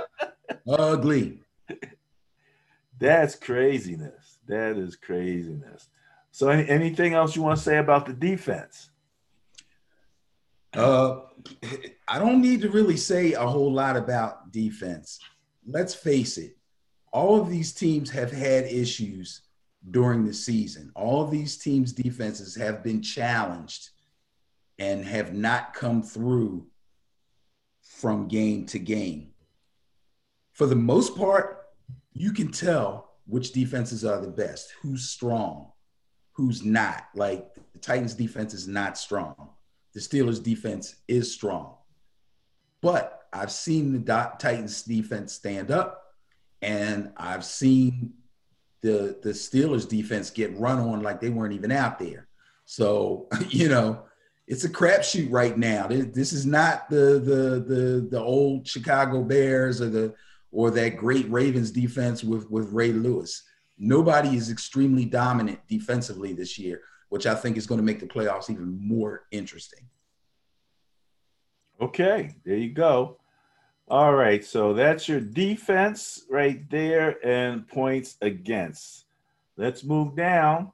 Ugly. 0.67 1.39
That's 2.99 3.35
craziness. 3.35 4.37
That 4.47 4.77
is 4.77 4.95
craziness. 4.95 5.89
So, 6.31 6.49
any, 6.49 6.67
anything 6.67 7.13
else 7.13 7.35
you 7.35 7.41
want 7.41 7.57
to 7.57 7.63
say 7.63 7.77
about 7.77 8.05
the 8.05 8.13
defense? 8.13 8.89
Uh, 10.73 11.21
I 12.07 12.19
don't 12.19 12.41
need 12.41 12.61
to 12.61 12.69
really 12.69 12.97
say 12.97 13.33
a 13.33 13.45
whole 13.45 13.71
lot 13.71 13.95
about 13.95 14.51
defense. 14.51 15.19
Let's 15.65 15.95
face 15.95 16.37
it, 16.37 16.57
all 17.11 17.39
of 17.39 17.49
these 17.49 17.73
teams 17.73 18.09
have 18.11 18.31
had 18.31 18.65
issues 18.65 19.41
during 19.91 20.25
the 20.25 20.33
season. 20.33 20.91
All 20.95 21.23
of 21.23 21.31
these 21.31 21.57
teams' 21.57 21.93
defenses 21.93 22.55
have 22.55 22.83
been 22.83 23.01
challenged 23.01 23.91
and 24.79 25.05
have 25.05 25.33
not 25.33 25.73
come 25.73 26.01
through 26.01 26.67
from 27.81 28.27
game 28.27 28.65
to 28.67 28.79
game. 28.79 29.31
For 30.53 30.65
the 30.65 30.75
most 30.75 31.15
part, 31.15 31.65
you 32.13 32.31
can 32.31 32.51
tell 32.51 33.13
which 33.25 33.51
defenses 33.51 34.05
are 34.05 34.21
the 34.21 34.27
best, 34.27 34.73
who's 34.81 35.09
strong, 35.09 35.71
who's 36.33 36.63
not. 36.63 37.05
Like 37.13 37.53
the 37.73 37.79
Titans' 37.79 38.13
defense 38.13 38.53
is 38.53 38.67
not 38.67 38.97
strong 38.97 39.49
the 39.95 40.01
Steelers 40.01 40.43
defense 40.43 40.95
is 41.07 41.33
strong. 41.33 41.73
But 42.81 43.27
I've 43.33 43.51
seen 43.51 43.93
the 43.93 44.31
Titans 44.37 44.83
defense 44.83 45.33
stand 45.33 45.71
up, 45.71 46.03
and 46.61 47.11
I've 47.17 47.45
seen 47.45 48.13
the 48.81 49.17
the 49.23 49.31
Steelers 49.31 49.87
defense 49.87 50.29
get 50.29 50.55
run 50.59 50.79
on 50.79 51.01
like 51.01 51.21
they 51.21 51.29
weren't 51.29 51.53
even 51.53 51.71
out 51.71 51.97
there. 51.97 52.27
So 52.65 53.27
you 53.49 53.69
know, 53.69 54.03
it's 54.47 54.63
a 54.63 54.69
crapshoot 54.69 55.31
right 55.31 55.57
now. 55.57 55.87
This 55.87 56.33
is 56.33 56.45
not 56.45 56.89
the 56.89 57.19
the 57.19 57.63
the 57.67 58.07
the 58.11 58.19
old 58.19 58.67
Chicago 58.67 59.23
Bears 59.23 59.81
or 59.81 59.89
the 59.89 60.13
or 60.51 60.71
that 60.71 60.97
great 60.97 61.29
Ravens 61.29 61.71
defense 61.71 62.23
with 62.23 62.49
with 62.49 62.71
Ray 62.71 62.91
Lewis. 62.91 63.43
Nobody 63.77 64.37
is 64.37 64.49
extremely 64.49 65.05
dominant 65.05 65.59
defensively 65.67 66.33
this 66.33 66.57
year 66.57 66.81
which 67.09 67.25
I 67.25 67.35
think 67.35 67.57
is 67.57 67.67
going 67.67 67.79
to 67.79 67.85
make 67.85 67.99
the 67.99 68.07
playoffs 68.07 68.49
even 68.49 68.77
more 68.85 69.25
interesting. 69.31 69.87
Okay, 71.79 72.35
there 72.45 72.57
you 72.57 72.73
go. 72.73 73.19
All 73.87 74.13
right, 74.13 74.43
so 74.43 74.73
that's 74.73 75.07
your 75.07 75.19
defense 75.19 76.25
right 76.29 76.67
there 76.69 77.17
and 77.25 77.67
points 77.67 78.17
against. 78.21 79.05
Let's 79.57 79.83
move 79.83 80.15
down 80.15 80.71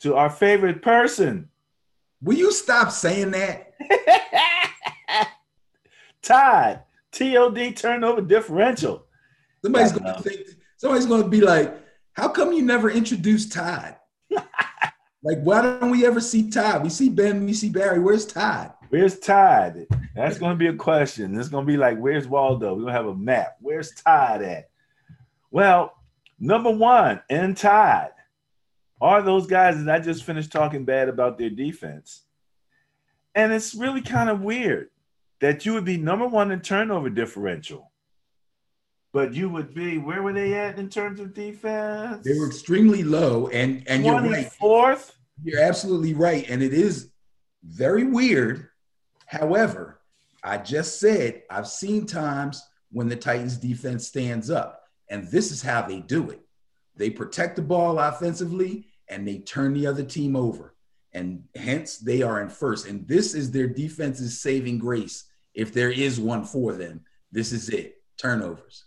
to 0.00 0.16
our 0.16 0.30
favorite 0.30 0.82
person. 0.82 1.48
Will 2.24 2.36
you 2.36 2.52
stop 2.52 2.90
saying 2.90 3.32
that? 3.32 3.74
Todd, 6.22 6.80
TOD 7.12 7.76
turnover 7.76 8.22
differential. 8.22 9.04
Somebody's 9.62 9.92
gonna 9.92 10.20
think 10.22 10.40
somebody's 10.78 11.04
gonna 11.06 11.28
be 11.28 11.42
like, 11.42 11.76
how 12.14 12.28
come 12.28 12.52
you 12.52 12.62
never 12.62 12.90
introduced 12.90 13.52
Todd? 13.52 13.96
Like, 15.26 15.38
why 15.38 15.62
don't 15.62 15.88
we 15.88 16.04
ever 16.04 16.20
see 16.20 16.50
Todd? 16.50 16.82
We 16.82 16.90
see 16.90 17.08
Ben, 17.08 17.46
we 17.46 17.54
see 17.54 17.70
Barry. 17.70 17.98
Where's 17.98 18.26
Todd? 18.26 18.74
Where's 18.90 19.18
Todd? 19.18 19.86
That's 20.14 20.36
going 20.36 20.52
to 20.52 20.58
be 20.58 20.66
a 20.66 20.74
question. 20.74 21.34
It's 21.40 21.48
going 21.48 21.64
to 21.64 21.72
be 21.72 21.78
like, 21.78 21.96
where's 21.98 22.28
Waldo? 22.28 22.74
We're 22.74 22.82
going 22.82 22.92
to 22.92 22.98
have 22.98 23.06
a 23.06 23.14
map. 23.14 23.56
Where's 23.62 23.90
Todd 23.92 24.42
at? 24.42 24.68
Well, 25.50 25.94
number 26.38 26.70
one, 26.70 27.22
and 27.30 27.56
Todd 27.56 28.10
are 29.00 29.22
those 29.22 29.46
guys 29.46 29.82
that 29.82 29.94
I 29.94 29.98
just 29.98 30.24
finished 30.24 30.52
talking 30.52 30.84
bad 30.84 31.08
about 31.08 31.38
their 31.38 31.50
defense. 31.50 32.22
And 33.34 33.52
it's 33.52 33.74
really 33.74 34.00
kind 34.00 34.30
of 34.30 34.40
weird 34.40 34.90
that 35.40 35.66
you 35.66 35.74
would 35.74 35.84
be 35.84 35.96
number 35.96 36.26
one 36.26 36.50
in 36.52 36.60
turnover 36.60 37.10
differential 37.10 37.90
but 39.14 39.32
you 39.32 39.48
would 39.48 39.72
be 39.72 39.96
where 39.96 40.22
were 40.22 40.32
they 40.32 40.54
at 40.54 40.76
in 40.76 40.88
terms 40.90 41.20
of 41.20 41.32
defense? 41.32 42.24
They 42.24 42.36
were 42.36 42.48
extremely 42.48 43.04
low, 43.04 43.46
and 43.48 43.84
and 43.86 44.04
you're 44.04 44.20
right. 44.20 44.52
Fourth. 44.52 45.16
You're 45.42 45.62
absolutely 45.62 46.14
right, 46.14 46.44
and 46.50 46.62
it 46.62 46.74
is 46.74 47.10
very 47.62 48.04
weird. 48.04 48.68
However, 49.26 50.00
I 50.42 50.58
just 50.58 50.98
said 50.98 51.44
I've 51.48 51.68
seen 51.68 52.06
times 52.06 52.60
when 52.90 53.08
the 53.08 53.16
Titans 53.16 53.56
defense 53.56 54.08
stands 54.08 54.50
up, 54.50 54.82
and 55.08 55.28
this 55.28 55.52
is 55.52 55.62
how 55.62 55.82
they 55.82 56.00
do 56.00 56.30
it. 56.30 56.40
They 56.96 57.10
protect 57.10 57.56
the 57.56 57.62
ball 57.62 57.98
offensively, 57.98 58.86
and 59.08 59.26
they 59.26 59.38
turn 59.38 59.74
the 59.74 59.86
other 59.86 60.04
team 60.04 60.36
over, 60.36 60.74
and 61.12 61.44
hence 61.54 61.98
they 61.98 62.22
are 62.22 62.40
in 62.40 62.48
first. 62.48 62.86
And 62.86 63.06
this 63.06 63.34
is 63.34 63.50
their 63.50 63.66
defense's 63.66 64.40
saving 64.40 64.78
grace, 64.78 65.24
if 65.54 65.72
there 65.72 65.90
is 65.90 66.20
one 66.20 66.44
for 66.44 66.72
them. 66.72 67.00
This 67.32 67.52
is 67.52 67.68
it: 67.68 68.02
turnovers. 68.16 68.84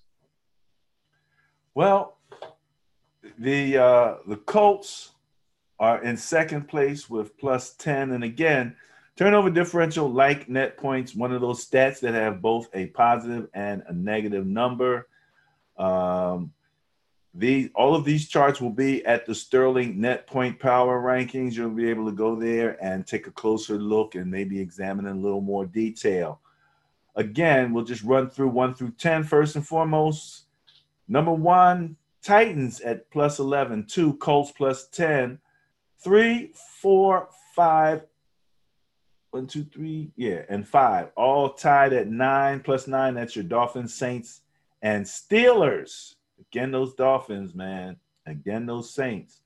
Well, 1.74 2.18
the 3.38 3.78
uh, 3.78 4.16
the 4.26 4.38
Colts 4.38 5.12
are 5.80 6.02
in 6.04 6.18
second 6.18 6.68
place 6.68 7.10
with 7.10 7.38
plus 7.38 7.76
10. 7.76 8.12
And 8.12 8.24
again, 8.24 8.76
turnover 9.16 9.50
differential, 9.50 10.10
like 10.10 10.50
net 10.50 10.78
points, 10.78 11.16
one 11.16 11.32
of 11.32 11.42
those 11.42 11.68
stats 11.68 12.00
that 12.00 12.14
have 12.14 12.42
both 12.42 12.68
a 12.74 12.88
positive 12.88 13.48
and 13.54 13.84
a 13.88 13.94
negative 13.94 14.46
number. 14.46 15.08
Um, 15.78 16.52
all 17.76 17.94
of 17.94 18.04
these 18.04 18.28
charts 18.28 18.60
will 18.60 18.72
be 18.72 19.06
at 19.06 19.26
the 19.26 19.36
Sterling 19.36 20.02
net 20.02 20.26
point 20.26 20.60
power 20.60 21.02
rankings. 21.02 21.54
You'll 21.54 21.70
be 21.70 21.90
able 21.90 22.06
to 22.06 22.12
go 22.12 22.36
there 22.36 22.84
and 22.84 23.06
take 23.06 23.28
a 23.28 23.32
closer 23.32 23.78
look 23.78 24.16
and 24.16 24.30
maybe 24.30 24.60
examine 24.60 25.06
in 25.06 25.18
a 25.18 25.20
little 25.20 25.42
more 25.42 25.66
detail. 25.66 26.40
Again, 27.16 27.74
we'll 27.74 27.84
just 27.84 28.04
run 28.04 28.30
through 28.30 28.50
one 28.50 28.74
through 28.74 28.92
10 28.92 29.24
first 29.24 29.56
and 29.56 29.68
foremost. 29.68 30.46
Number 31.08 31.32
one, 31.32 31.96
Titans 32.24 32.82
at 32.82 33.10
plus 33.12 33.40
11, 33.40 33.86
two, 33.86 34.16
Colts 34.16 34.52
plus 34.52 34.88
10, 34.88 35.40
three, 36.00 36.52
four, 36.82 37.30
five, 37.56 38.06
one, 39.32 39.48
two, 39.48 39.64
three, 39.64 40.12
yeah, 40.16 40.42
and 40.50 40.68
five, 40.68 41.10
all 41.16 41.54
tied 41.54 41.94
at 41.94 42.08
nine 42.08 42.60
plus 42.60 42.88
nine. 42.88 43.14
That's 43.14 43.36
your 43.36 43.44
Dolphins, 43.44 43.94
Saints, 43.94 44.42
and 44.82 45.06
Steelers. 45.06 46.16
Again, 46.40 46.72
those 46.72 46.94
Dolphins, 46.94 47.54
man. 47.54 47.98
Again, 48.26 48.66
those 48.66 48.94
Saints. 48.94 49.42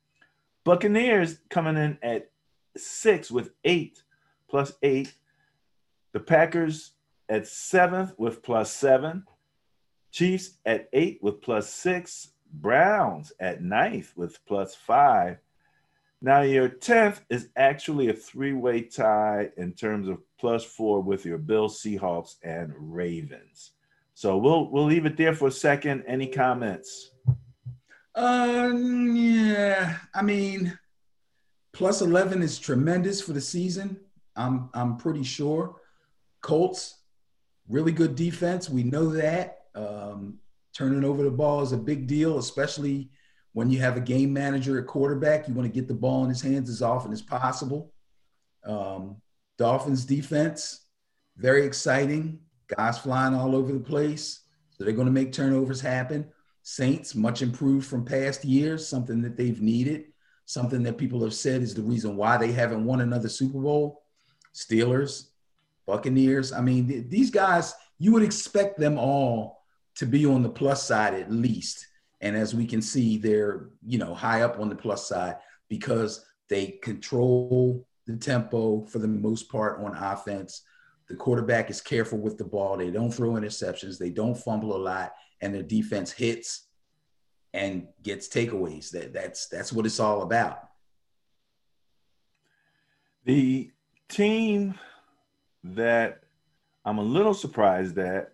Buccaneers 0.64 1.40
coming 1.50 1.78
in 1.78 1.98
at 2.04 2.32
six 2.78 3.32
with 3.32 3.52
eight 3.64 4.04
plus 4.50 4.74
eight. 4.84 5.14
The 6.14 6.20
Packers 6.20 6.92
at 7.30 7.48
seventh 7.48 8.14
with 8.18 8.44
plus 8.44 8.72
seven. 8.72 9.26
Chiefs 10.12 10.58
at 10.66 10.90
eight 10.94 11.20
with 11.22 11.42
plus 11.42 11.74
six. 11.74 12.30
Browns 12.54 13.32
at 13.40 13.64
ninth 13.64 14.12
with 14.16 14.46
plus 14.46 14.76
five. 14.76 15.38
Now, 16.22 16.42
your 16.42 16.70
10th 16.70 17.22
is 17.30 17.50
actually 17.56 18.10
a 18.10 18.14
three 18.14 18.54
way 18.54 18.82
tie 18.82 19.50
in 19.58 19.74
terms 19.74 20.08
of 20.08 20.20
plus 20.40 20.64
four 20.64 21.02
with 21.02 21.26
your 21.26 21.40
Bills, 21.40 21.82
Seahawks, 21.82 22.36
and 22.44 22.74
Ravens. 22.78 23.72
So 24.22 24.38
we'll 24.38 24.70
we'll 24.70 24.86
leave 24.86 25.08
it 25.08 25.18
there 25.18 25.34
for 25.34 25.48
a 25.48 25.52
second. 25.52 26.04
Any 26.06 26.28
comments? 26.28 27.10
Um, 28.14 29.16
yeah. 29.16 29.98
I 30.14 30.22
mean, 30.22 30.78
plus 31.74 32.02
11 32.02 32.44
is 32.44 32.60
tremendous 32.60 33.20
for 33.20 33.34
the 33.34 33.42
season. 33.42 34.00
I'm 34.36 34.70
I'm 34.76 34.98
pretty 34.98 35.24
sure. 35.24 35.78
Colts, 36.42 37.00
really 37.68 37.92
good 37.92 38.14
defense. 38.14 38.70
We 38.70 38.84
know 38.84 39.10
that. 39.10 39.64
Um, 39.74 40.38
turning 40.72 41.04
over 41.04 41.24
the 41.24 41.32
ball 41.32 41.64
is 41.64 41.72
a 41.72 41.78
big 41.78 42.06
deal, 42.06 42.38
especially 42.38 43.10
when 43.54 43.72
you 43.72 43.80
have 43.80 43.98
a 43.98 44.02
game 44.02 44.32
manager 44.32 44.78
at 44.78 44.86
quarterback. 44.86 45.48
You 45.48 45.56
want 45.56 45.68
to 45.68 45.74
get 45.74 45.88
the 45.88 45.96
ball 45.96 46.24
in 46.26 46.30
his 46.30 46.44
hands 46.44 46.70
as 46.70 46.84
often 46.84 47.12
as 47.12 47.24
possible. 47.24 47.92
Um, 48.68 49.20
Dolphins 49.58 50.06
defense, 50.06 50.86
very 51.38 51.66
exciting. 51.66 52.42
Guys 52.78 53.00
flying 53.00 53.34
all 53.34 53.56
over 53.56 53.72
the 53.72 53.80
place. 53.80 54.42
So 54.72 54.84
they're 54.84 54.94
going 54.94 55.08
to 55.08 55.12
make 55.12 55.32
turnovers 55.32 55.82
happen. 55.82 56.28
Saints, 56.64 57.16
much 57.16 57.42
improved 57.42 57.88
from 57.88 58.06
past 58.06 58.46
years, 58.46 58.88
something 58.88 59.22
that 59.22 59.36
they've 59.36 59.62
needed, 59.62 60.06
something 60.46 60.84
that 60.84 60.98
people 60.98 61.24
have 61.24 61.34
said 61.34 61.62
is 61.62 61.74
the 61.74 61.82
reason 61.82 62.16
why 62.16 62.38
they 62.38 62.52
haven't 62.52 62.86
won 62.86 63.02
another 63.02 63.30
Super 63.30 63.60
Bowl. 63.60 64.04
Steelers, 64.54 65.30
Buccaneers. 65.86 66.52
I 66.52 66.62
mean, 66.62 66.88
th- 66.88 67.10
these 67.10 67.32
guys, 67.32 67.74
you 67.98 68.12
would 68.14 68.24
expect 68.24 68.80
them 68.80 68.98
all 68.98 69.66
to 69.96 70.06
be 70.06 70.26
on 70.26 70.44
the 70.44 70.50
plus 70.50 70.84
side 70.84 71.14
at 71.14 71.32
least. 71.32 71.88
And 72.22 72.36
as 72.36 72.54
we 72.54 72.66
can 72.66 72.82
see, 72.82 73.18
they're, 73.18 73.70
you 73.86 73.98
know, 73.98 74.14
high 74.14 74.42
up 74.42 74.60
on 74.60 74.70
the 74.70 74.76
plus 74.76 75.08
side 75.08 75.38
because 75.68 76.26
they 76.50 76.80
control 76.84 77.86
the 78.08 78.18
tempo 78.18 78.86
for 78.86 79.00
the 79.00 79.08
most 79.08 79.50
part 79.50 79.84
on 79.84 79.96
offense. 79.96 80.64
The 81.08 81.16
quarterback 81.16 81.70
is 81.70 81.82
careful 81.82 82.20
with 82.20 82.38
the 82.38 82.46
ball. 82.46 82.78
They 82.78 82.92
don't 82.92 83.12
throw 83.12 83.32
interceptions. 83.32 83.98
They 83.98 84.10
don't 84.10 84.38
fumble 84.38 84.76
a 84.76 84.78
lot, 84.78 85.14
and 85.42 85.54
their 85.54 85.64
defense 85.64 86.12
hits 86.12 86.68
and 87.54 87.88
gets 88.02 88.28
takeaways. 88.28 88.92
That 88.92 89.14
that's 89.14 89.48
that's 89.48 89.74
what 89.74 89.86
it's 89.86 90.00
all 90.00 90.22
about. 90.22 90.70
The 93.26 93.72
team 94.08 94.76
that 95.64 96.24
I'm 96.86 96.98
a 96.98 97.04
little 97.04 97.34
surprised 97.34 97.98
at 97.98 98.34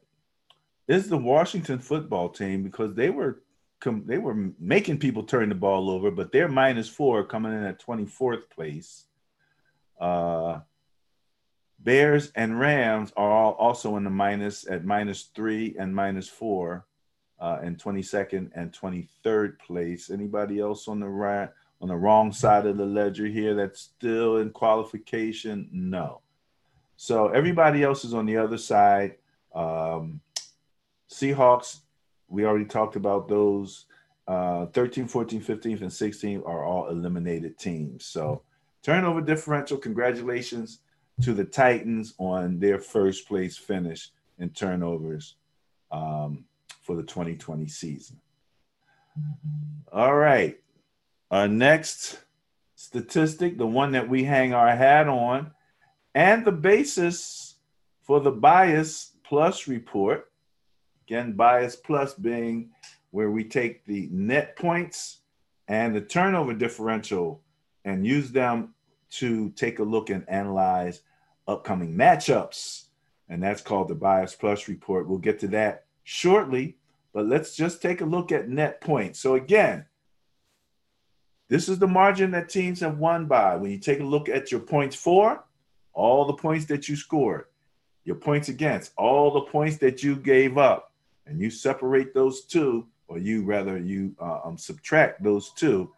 is 0.87 1.09
the 1.09 1.17
Washington 1.17 1.79
football 1.79 2.29
team 2.29 2.63
because 2.63 2.93
they 2.93 3.09
were 3.09 3.41
they 3.85 4.17
were 4.17 4.51
making 4.59 4.97
people 4.97 5.23
turn 5.23 5.49
the 5.49 5.55
ball 5.55 5.89
over, 5.89 6.09
but 6.09 6.31
they're 6.31 6.47
minus 6.47 6.89
four 6.89 7.23
coming 7.23 7.53
in 7.53 7.63
at 7.63 7.79
24th 7.79 8.49
place. 8.49 9.05
Uh, 9.99 10.59
Bears 11.79 12.31
and 12.35 12.59
Rams 12.59 13.13
are 13.15 13.31
all 13.31 13.53
also 13.53 13.97
in 13.97 14.03
the 14.03 14.09
minus 14.09 14.67
at 14.67 14.83
minus 14.83 15.23
three 15.35 15.75
and 15.79 15.93
minus 15.93 16.27
four, 16.27 16.85
uh, 17.39 17.59
in 17.63 17.75
22nd 17.75 18.49
and 18.55 18.71
23rd 18.71 19.59
place. 19.59 20.09
Anybody 20.09 20.59
else 20.59 20.87
on 20.87 20.99
the 20.99 21.07
right 21.07 21.49
on 21.79 21.89
the 21.89 21.95
wrong 21.95 22.31
side 22.31 22.65
of 22.65 22.77
the 22.77 22.85
ledger 22.85 23.27
here 23.27 23.53
that's 23.53 23.79
still 23.79 24.37
in 24.37 24.49
qualification? 24.49 25.69
No. 25.71 26.21
So 26.95 27.27
everybody 27.27 27.83
else 27.83 28.03
is 28.03 28.15
on 28.15 28.25
the 28.25 28.37
other 28.37 28.57
side. 28.57 29.15
Um, 29.53 30.19
Seahawks, 31.09 31.81
we 32.27 32.45
already 32.45 32.65
talked 32.65 32.95
about 32.95 33.27
those. 33.27 33.85
Uh, 34.27 34.65
13, 34.67 35.07
14, 35.07 35.39
15, 35.39 35.83
and 35.83 35.93
16 35.93 36.43
are 36.45 36.65
all 36.65 36.89
eliminated 36.89 37.57
teams. 37.57 38.03
So 38.03 38.41
turnover 38.81 39.21
differential, 39.21 39.77
congratulations 39.77 40.79
to 41.21 41.33
the 41.33 41.45
Titans 41.45 42.13
on 42.17 42.59
their 42.59 42.79
first 42.79 43.27
place 43.27 43.57
finish 43.57 44.11
in 44.37 44.49
turnovers 44.49 45.35
um, 45.91 46.45
for 46.81 46.95
the 46.95 47.03
2020 47.03 47.67
season. 47.67 48.19
All 49.91 50.15
right. 50.15 50.59
Our 51.31 51.47
next 51.47 52.19
statistic, 52.75 53.57
the 53.57 53.67
one 53.67 53.91
that 53.93 54.07
we 54.07 54.23
hang 54.23 54.53
our 54.53 54.75
hat 54.75 55.07
on, 55.07 55.51
and 56.13 56.45
the 56.45 56.51
basis 56.51 57.55
for 58.03 58.19
the 58.19 58.31
bias 58.31 59.13
plus 59.23 59.67
report. 59.67 60.31
Again, 61.07 61.33
bias 61.33 61.75
plus 61.75 62.13
being 62.13 62.69
where 63.11 63.31
we 63.31 63.43
take 63.43 63.85
the 63.85 64.07
net 64.11 64.55
points 64.55 65.19
and 65.67 65.95
the 65.95 66.01
turnover 66.01 66.53
differential 66.53 67.41
and 67.85 68.05
use 68.05 68.31
them 68.31 68.73
to 69.09 69.49
take 69.51 69.79
a 69.79 69.83
look 69.83 70.09
and 70.09 70.27
analyze 70.29 71.01
upcoming 71.47 71.95
matchups. 71.95 72.85
And 73.29 73.41
that's 73.41 73.61
called 73.61 73.87
the 73.87 73.95
Bias 73.95 74.35
Plus 74.35 74.67
report. 74.67 75.07
We'll 75.07 75.17
get 75.17 75.39
to 75.39 75.47
that 75.49 75.85
shortly, 76.03 76.77
but 77.13 77.25
let's 77.25 77.55
just 77.55 77.81
take 77.81 78.01
a 78.01 78.05
look 78.05 78.31
at 78.31 78.49
net 78.49 78.81
points. 78.81 79.19
So, 79.19 79.35
again, 79.35 79.85
this 81.49 81.69
is 81.69 81.79
the 81.79 81.87
margin 81.87 82.31
that 82.31 82.49
teams 82.49 82.79
have 82.81 82.97
won 82.97 83.25
by. 83.25 83.55
When 83.55 83.71
you 83.71 83.79
take 83.79 83.99
a 83.99 84.03
look 84.03 84.29
at 84.29 84.51
your 84.51 84.59
points 84.59 84.95
for, 84.95 85.43
all 85.93 86.25
the 86.25 86.33
points 86.33 86.65
that 86.65 86.87
you 86.87 86.95
scored, 86.95 87.45
your 88.03 88.15
points 88.15 88.49
against, 88.49 88.93
all 88.97 89.31
the 89.31 89.41
points 89.41 89.77
that 89.77 90.03
you 90.03 90.15
gave 90.15 90.57
up, 90.57 90.91
and 91.25 91.41
you 91.41 91.49
separate 91.49 92.13
those 92.13 92.45
two, 92.45 92.87
or 93.07 93.17
you 93.17 93.43
rather 93.43 93.77
you 93.77 94.15
uh, 94.21 94.39
um, 94.45 94.57
subtract 94.57 95.23
those 95.23 95.51
two, 95.53 95.91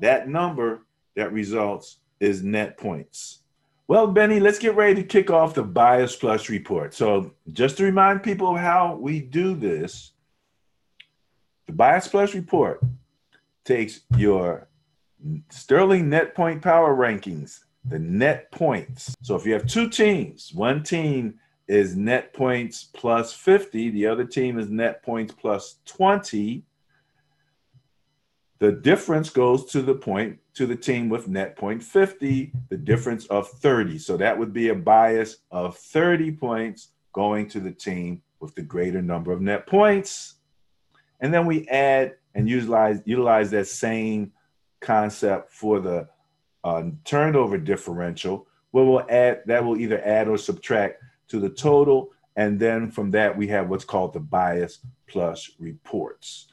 that 0.00 0.28
number 0.28 0.82
that 1.14 1.32
results 1.32 1.98
is 2.20 2.42
net 2.42 2.76
points. 2.76 3.40
Well, 3.88 4.08
Benny, 4.08 4.40
let's 4.40 4.58
get 4.58 4.74
ready 4.74 4.96
to 4.96 5.04
kick 5.04 5.30
off 5.30 5.54
the 5.54 5.62
Bias 5.62 6.16
Plus 6.16 6.48
report. 6.48 6.92
So, 6.92 7.32
just 7.52 7.76
to 7.76 7.84
remind 7.84 8.22
people 8.22 8.56
how 8.56 8.96
we 8.96 9.20
do 9.20 9.54
this, 9.54 10.12
the 11.66 11.72
Bias 11.72 12.08
Plus 12.08 12.34
report 12.34 12.82
takes 13.64 14.00
your 14.16 14.68
Sterling 15.50 16.08
net 16.08 16.34
point 16.34 16.62
power 16.62 16.94
rankings, 16.94 17.60
the 17.84 17.98
net 17.98 18.50
points. 18.50 19.14
So, 19.22 19.36
if 19.36 19.46
you 19.46 19.52
have 19.52 19.66
two 19.66 19.88
teams, 19.88 20.52
one 20.52 20.82
team 20.82 21.38
is 21.68 21.96
net 21.96 22.32
points 22.32 22.84
plus 22.92 23.32
50, 23.32 23.90
the 23.90 24.06
other 24.06 24.24
team 24.24 24.58
is 24.58 24.68
net 24.68 25.02
points 25.02 25.32
plus 25.32 25.78
20 25.86 26.64
the 28.58 28.72
difference 28.72 29.30
goes 29.30 29.66
to 29.66 29.82
the 29.82 29.94
point 29.94 30.38
to 30.54 30.66
the 30.66 30.76
team 30.76 31.08
with 31.08 31.28
net 31.28 31.56
point 31.56 31.82
50, 31.82 32.52
the 32.70 32.76
difference 32.76 33.26
of 33.26 33.48
30. 33.48 33.98
So 33.98 34.16
that 34.16 34.38
would 34.38 34.52
be 34.52 34.70
a 34.70 34.74
bias 34.74 35.38
of 35.50 35.76
30 35.76 36.32
points 36.32 36.88
going 37.12 37.48
to 37.48 37.60
the 37.60 37.72
team 37.72 38.22
with 38.40 38.54
the 38.54 38.62
greater 38.62 39.02
number 39.02 39.32
of 39.32 39.40
net 39.40 39.66
points. 39.66 40.36
And 41.20 41.32
then 41.32 41.46
we 41.46 41.66
add 41.68 42.16
and 42.34 42.48
utilize 42.48 43.00
utilize 43.04 43.50
that 43.50 43.66
same 43.66 44.32
concept 44.80 45.52
for 45.52 45.80
the 45.80 46.08
uh, 46.64 46.82
turnover 47.04 47.58
differential, 47.58 48.46
where 48.70 48.84
we'll 48.84 49.06
add 49.08 49.42
that 49.46 49.64
will 49.64 49.78
either 49.78 50.02
add 50.04 50.28
or 50.28 50.36
subtract 50.36 51.02
to 51.28 51.40
the 51.40 51.50
total. 51.50 52.10
And 52.36 52.60
then 52.60 52.90
from 52.90 53.10
that, 53.12 53.36
we 53.36 53.48
have 53.48 53.70
what's 53.70 53.84
called 53.84 54.12
the 54.12 54.20
bias 54.20 54.80
plus 55.06 55.50
reports. 55.58 56.48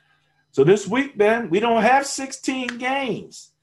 So 0.54 0.64
this 0.64 0.88
week, 0.88 1.18
Ben, 1.18 1.50
we 1.50 1.60
don't 1.60 1.82
have 1.82 2.06
16 2.06 2.78
games. 2.78 3.54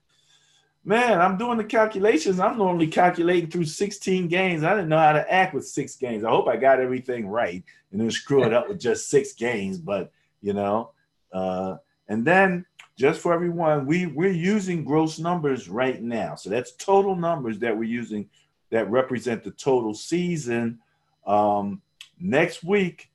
Man, 0.85 1.21
I'm 1.21 1.39
doing 1.39 1.57
the 1.57 1.63
calculations. 1.63 2.41
I'm 2.41 2.59
normally 2.59 2.89
calculating 2.89 3.49
through 3.49 3.67
16 3.67 4.27
games. 4.27 4.65
I 4.65 4.71
didn't 4.71 4.89
know 4.89 4.99
how 4.99 5.13
to 5.13 5.33
act 5.33 5.55
with 5.55 5.69
six 5.69 5.95
games. 5.95 6.25
I 6.25 6.31
hope 6.31 6.49
I 6.49 6.57
got 6.57 6.81
everything 6.81 7.29
right 7.29 7.63
and 7.93 8.01
then 8.01 8.11
screw 8.11 8.43
it 8.43 8.53
up 8.53 8.69
with 8.69 8.81
just 8.81 9.09
six 9.09 9.35
games. 9.35 9.79
But 9.79 10.11
you 10.43 10.53
know, 10.53 10.91
uh, 11.33 11.77
and 12.09 12.25
then 12.25 12.67
just 12.99 13.21
for 13.21 13.33
everyone, 13.33 13.87
we 13.87 14.07
we're 14.07 14.33
using 14.33 14.83
gross 14.83 15.21
numbers 15.21 15.69
right 15.69 16.03
now. 16.03 16.35
So 16.35 16.51
that's 16.51 16.73
total 16.73 17.15
numbers 17.15 17.61
that 17.61 17.77
we're 17.77 17.85
using 17.85 18.29
that 18.71 18.91
represent 18.91 19.45
the 19.45 19.53
total 19.53 19.95
season. 19.95 20.81
Um, 21.25 21.83
next 22.19 22.65
week, 22.65 23.10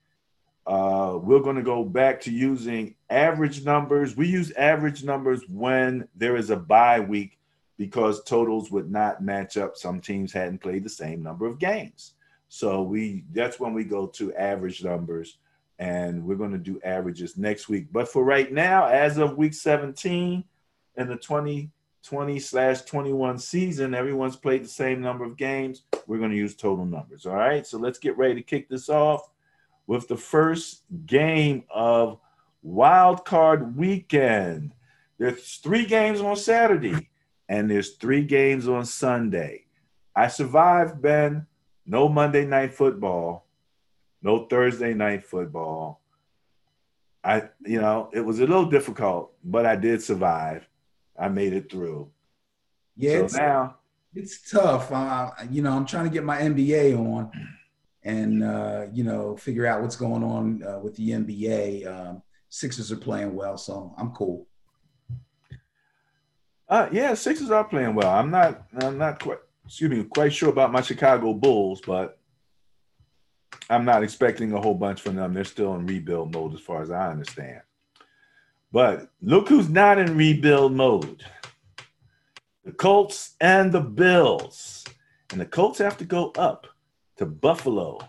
uh, 0.67 1.19
we're 1.21 1.41
going 1.41 1.56
to 1.56 1.62
go 1.62 1.84
back 1.84 2.21
to 2.21 2.32
using 2.32 2.95
average 3.10 3.63
numbers. 3.63 4.17
We 4.17 4.28
use 4.28 4.51
average 4.54 5.04
numbers 5.04 5.43
when 5.47 6.08
there 6.15 6.36
is 6.36 6.49
a 6.49 6.56
bye 6.56 6.99
week 6.99 7.38
because 7.78 8.23
totals 8.23 8.71
would 8.71 8.89
not 8.89 9.21
match 9.21 9.58
up. 9.58 9.78
Some 9.78 10.01
teams 10.01 10.34
hadn't 10.34 10.62
played 10.62 10.84
the 10.84 10.89
same 10.89 11.21
number 11.21 11.45
of 11.45 11.60
games. 11.60 12.13
So 12.47 12.82
we 12.82 13.25
that's 13.32 13.60
when 13.60 13.73
we 13.73 13.84
go 13.84 14.08
to 14.08 14.34
average 14.36 14.84
numbers 14.84 15.38
and 15.78 16.23
we're 16.23 16.36
going 16.36 16.54
to 16.54 16.58
do 16.58 16.80
averages 16.84 17.38
next 17.38 17.69
week. 17.69 17.88
But 17.91 18.08
for 18.08 18.23
right 18.23 18.51
now, 18.51 18.88
as 18.88 19.17
of 19.17 19.38
week 19.38 19.54
17 19.54 20.43
in 20.95 21.08
the 21.08 21.17
2020 21.17 22.39
slash 22.39 22.82
21 22.84 23.38
season, 23.39 23.93
everyone's 23.93 24.38
played 24.38 24.63
the 24.63 24.69
same 24.69 25.01
number 25.01 25.25
of 25.25 25.38
games. 25.38 25.84
We're 26.08 26.19
going 26.19 26.32
to 26.32 26.38
use 26.38 26.56
total 26.56 26.86
numbers. 26.86 27.25
All 27.25 27.36
right. 27.36 27.67
So 27.67 27.78
let's 27.78 27.99
get 27.99 28.17
ready 28.17 28.36
to 28.36 28.41
kick 28.41 28.69
this 28.69 28.89
off 28.89 29.30
with 29.87 30.07
the 30.07 30.17
first 30.17 30.83
game 31.05 31.63
of 31.69 32.19
wild 32.63 33.25
card 33.25 33.77
weekend. 33.77 34.73
There's 35.17 35.57
three 35.57 35.85
games 35.85 36.21
on 36.21 36.35
Saturday 36.35 37.09
and 37.47 37.69
there's 37.69 37.95
three 37.95 38.23
games 38.23 38.67
on 38.67 38.85
Sunday. 38.85 39.65
I 40.15 40.27
survived, 40.27 41.01
Ben. 41.01 41.45
No 41.85 42.09
Monday 42.09 42.45
night 42.45 42.73
football, 42.73 43.45
no 44.23 44.45
Thursday 44.47 44.95
night 44.95 45.23
football. 45.23 46.01
I, 47.23 47.43
you 47.63 47.79
know, 47.79 48.09
it 48.11 48.21
was 48.21 48.39
a 48.39 48.47
little 48.47 48.65
difficult, 48.65 49.33
but 49.43 49.67
I 49.67 49.75
did 49.75 50.01
survive. 50.01 50.67
I 51.17 51.27
made 51.27 51.53
it 51.53 51.71
through. 51.71 52.09
Yeah, 52.97 53.19
so 53.19 53.25
it's, 53.25 53.33
now 53.35 53.75
it's 54.15 54.49
tough. 54.49 54.91
Uh, 54.91 55.29
you 55.51 55.61
know, 55.61 55.73
I'm 55.73 55.85
trying 55.85 56.05
to 56.05 56.09
get 56.09 56.23
my 56.23 56.39
NBA 56.39 56.97
on 56.97 57.31
and 58.05 58.43
uh, 58.43 58.85
you 58.93 59.03
know 59.03 59.35
figure 59.35 59.65
out 59.65 59.81
what's 59.81 59.95
going 59.95 60.23
on 60.23 60.63
uh, 60.63 60.79
with 60.79 60.95
the 60.95 61.09
NBA. 61.09 61.87
Um, 61.87 62.21
Sixers 62.49 62.91
are 62.91 62.97
playing 62.97 63.35
well, 63.35 63.57
so 63.57 63.93
I'm 63.97 64.11
cool. 64.11 64.47
Uh, 66.69 66.87
yeah, 66.91 67.13
Sixers 67.15 67.51
are 67.51 67.65
playing 67.65 67.95
well. 67.95 68.09
I'm 68.09 68.31
not. 68.31 68.65
I'm 68.79 68.97
not 68.97 69.19
quite. 69.19 69.39
Excuse 69.65 69.89
me. 69.89 70.03
Quite 70.03 70.33
sure 70.33 70.49
about 70.49 70.71
my 70.71 70.81
Chicago 70.81 71.33
Bulls, 71.33 71.81
but 71.85 72.19
I'm 73.69 73.83
not 73.83 74.03
expecting 74.03 74.53
a 74.53 74.61
whole 74.61 74.75
bunch 74.75 75.01
from 75.01 75.15
them. 75.15 75.33
They're 75.33 75.43
still 75.43 75.75
in 75.75 75.87
rebuild 75.87 76.33
mode, 76.33 76.53
as 76.53 76.61
far 76.61 76.81
as 76.81 76.91
I 76.91 77.09
understand. 77.09 77.61
But 78.71 79.09
look 79.21 79.49
who's 79.49 79.69
not 79.69 79.97
in 79.97 80.15
rebuild 80.15 80.73
mode: 80.73 81.25
the 82.63 82.71
Colts 82.71 83.35
and 83.41 83.71
the 83.71 83.81
Bills. 83.81 84.83
And 85.31 85.41
the 85.41 85.45
Colts 85.45 85.79
have 85.79 85.97
to 85.97 86.05
go 86.05 86.31
up 86.37 86.67
to 87.17 87.25
Buffalo 87.25 87.99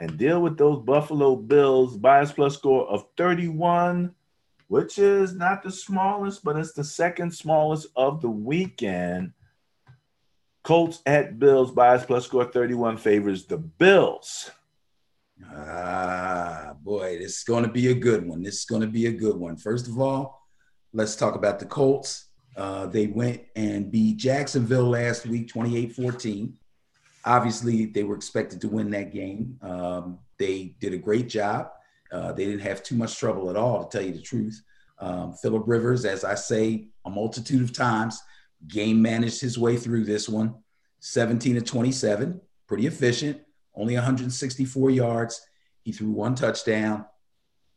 and 0.00 0.18
deal 0.18 0.40
with 0.42 0.58
those 0.58 0.82
Buffalo 0.84 1.36
Bills 1.36 1.96
bias 1.96 2.32
plus 2.32 2.54
score 2.54 2.86
of 2.88 3.06
31 3.16 4.14
which 4.72 4.98
is 4.98 5.34
not 5.34 5.62
the 5.62 5.70
smallest, 5.70 6.42
but 6.42 6.56
it's 6.56 6.72
the 6.72 6.82
second 6.82 7.30
smallest 7.30 7.88
of 7.94 8.22
the 8.22 8.30
weekend. 8.30 9.30
Colts 10.64 11.02
at 11.04 11.38
Bills, 11.38 11.70
bias 11.72 12.06
plus 12.06 12.24
score 12.24 12.46
31 12.46 12.96
favors 12.96 13.44
the 13.44 13.58
Bills. 13.58 14.50
Ah, 15.54 16.72
boy, 16.80 17.18
this 17.18 17.36
is 17.36 17.44
going 17.44 17.64
to 17.64 17.70
be 17.70 17.90
a 17.90 17.94
good 17.94 18.26
one. 18.26 18.42
This 18.42 18.60
is 18.60 18.64
going 18.64 18.80
to 18.80 18.88
be 18.88 19.04
a 19.08 19.12
good 19.12 19.36
one. 19.36 19.58
First 19.58 19.88
of 19.88 20.00
all, 20.00 20.40
let's 20.94 21.16
talk 21.16 21.34
about 21.34 21.58
the 21.58 21.66
Colts. 21.66 22.28
Uh, 22.56 22.86
they 22.86 23.08
went 23.08 23.42
and 23.54 23.92
beat 23.92 24.16
Jacksonville 24.16 24.88
last 24.88 25.26
week, 25.26 25.48
28 25.48 25.94
14. 25.94 26.56
Obviously, 27.24 27.86
they 27.86 28.02
were 28.02 28.16
expected 28.16 28.60
to 28.60 28.68
win 28.68 28.90
that 28.90 29.12
game. 29.12 29.58
Um, 29.62 30.18
they 30.38 30.74
did 30.80 30.92
a 30.92 30.98
great 30.98 31.28
job. 31.28 31.70
Uh, 32.10 32.32
they 32.32 32.44
didn't 32.44 32.60
have 32.60 32.82
too 32.82 32.96
much 32.96 33.16
trouble 33.18 33.48
at 33.48 33.56
all, 33.56 33.84
to 33.84 33.98
tell 33.98 34.06
you 34.06 34.12
the 34.12 34.20
truth. 34.20 34.62
Um, 34.98 35.32
Philip 35.34 35.64
Rivers, 35.66 36.04
as 36.04 36.24
I 36.24 36.34
say 36.34 36.88
a 37.04 37.10
multitude 37.10 37.62
of 37.62 37.72
times, 37.72 38.20
game 38.68 39.00
managed 39.00 39.40
his 39.40 39.58
way 39.58 39.76
through 39.76 40.04
this 40.04 40.28
one 40.28 40.54
17 41.00 41.56
to 41.56 41.60
27, 41.60 42.40
pretty 42.68 42.86
efficient, 42.86 43.40
only 43.74 43.94
164 43.94 44.90
yards. 44.90 45.40
He 45.82 45.90
threw 45.90 46.10
one 46.10 46.36
touchdown 46.36 47.06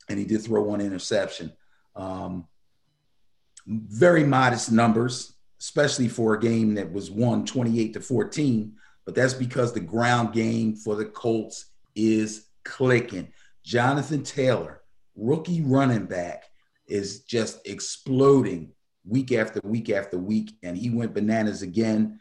and 0.10 0.19
he 0.19 0.25
did 0.25 0.43
throw 0.43 0.62
one 0.62 0.81
interception. 0.81 1.51
Um, 1.95 2.47
very 3.65 4.23
modest 4.23 4.71
numbers, 4.71 5.34
especially 5.60 6.08
for 6.08 6.36
a 6.36 6.39
game 6.39 6.75
that 6.75 6.91
was 6.91 7.10
won 7.10 7.45
28 7.45 7.93
to 7.93 8.01
14. 8.01 8.73
But 9.06 9.15
that's 9.15 9.34
because 9.34 9.74
the 9.74 9.80
ground 9.80 10.34
game 10.34 10.76
for 10.76 10.96
the 10.96 11.06
Colts 11.06 11.65
is 11.96 12.48
clicking. 12.63 13.32
Jonathan 13.63 14.24
Taylor, 14.24 14.82
rookie 15.15 15.62
running 15.62 16.06
back, 16.06 16.46
is 16.88 17.24
just 17.24 17.68
exploding 17.68 18.72
week 19.08 19.32
after 19.32 19.62
week 19.63 19.89
after 19.89 20.18
week. 20.18 20.58
And 20.63 20.78
he 20.78 20.89
went 20.89 21.13
bananas 21.13 21.62
again 21.62 22.20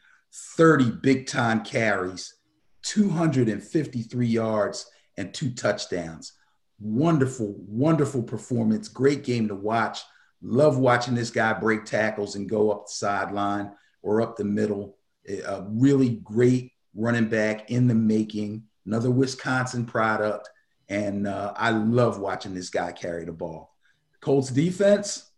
30 0.57 0.91
big 1.03 1.27
time 1.27 1.65
carries, 1.65 2.35
253 2.83 4.27
yards, 4.27 4.91
and 5.17 5.33
two 5.33 5.51
touchdowns. 5.53 6.33
Wonderful, 6.81 7.55
wonderful 7.59 8.23
performance. 8.23 8.89
Great 8.89 9.25
game 9.25 9.49
to 9.49 9.55
watch. 9.55 10.01
Love 10.43 10.77
watching 10.77 11.15
this 11.15 11.31
guy 11.31 11.53
break 11.53 11.85
tackles 11.85 12.35
and 12.35 12.49
go 12.49 12.71
up 12.71 12.87
the 12.87 12.93
sideline 12.93 13.71
or 14.03 14.21
up 14.21 14.37
the 14.37 14.45
middle. 14.45 14.99
A 15.47 15.65
really 15.69 16.17
great 16.17 16.73
running 16.95 17.29
back 17.29 17.71
in 17.71 17.87
the 17.87 17.95
making, 17.95 18.65
another 18.87 19.11
Wisconsin 19.11 19.85
product. 19.85 20.49
And 20.89 21.27
uh, 21.27 21.53
I 21.57 21.71
love 21.71 22.19
watching 22.19 22.55
this 22.55 22.71
guy 22.71 22.93
carry 22.93 23.25
the 23.25 23.33
ball. 23.33 23.75
Colts 24.21 24.51
defense, 24.51 25.31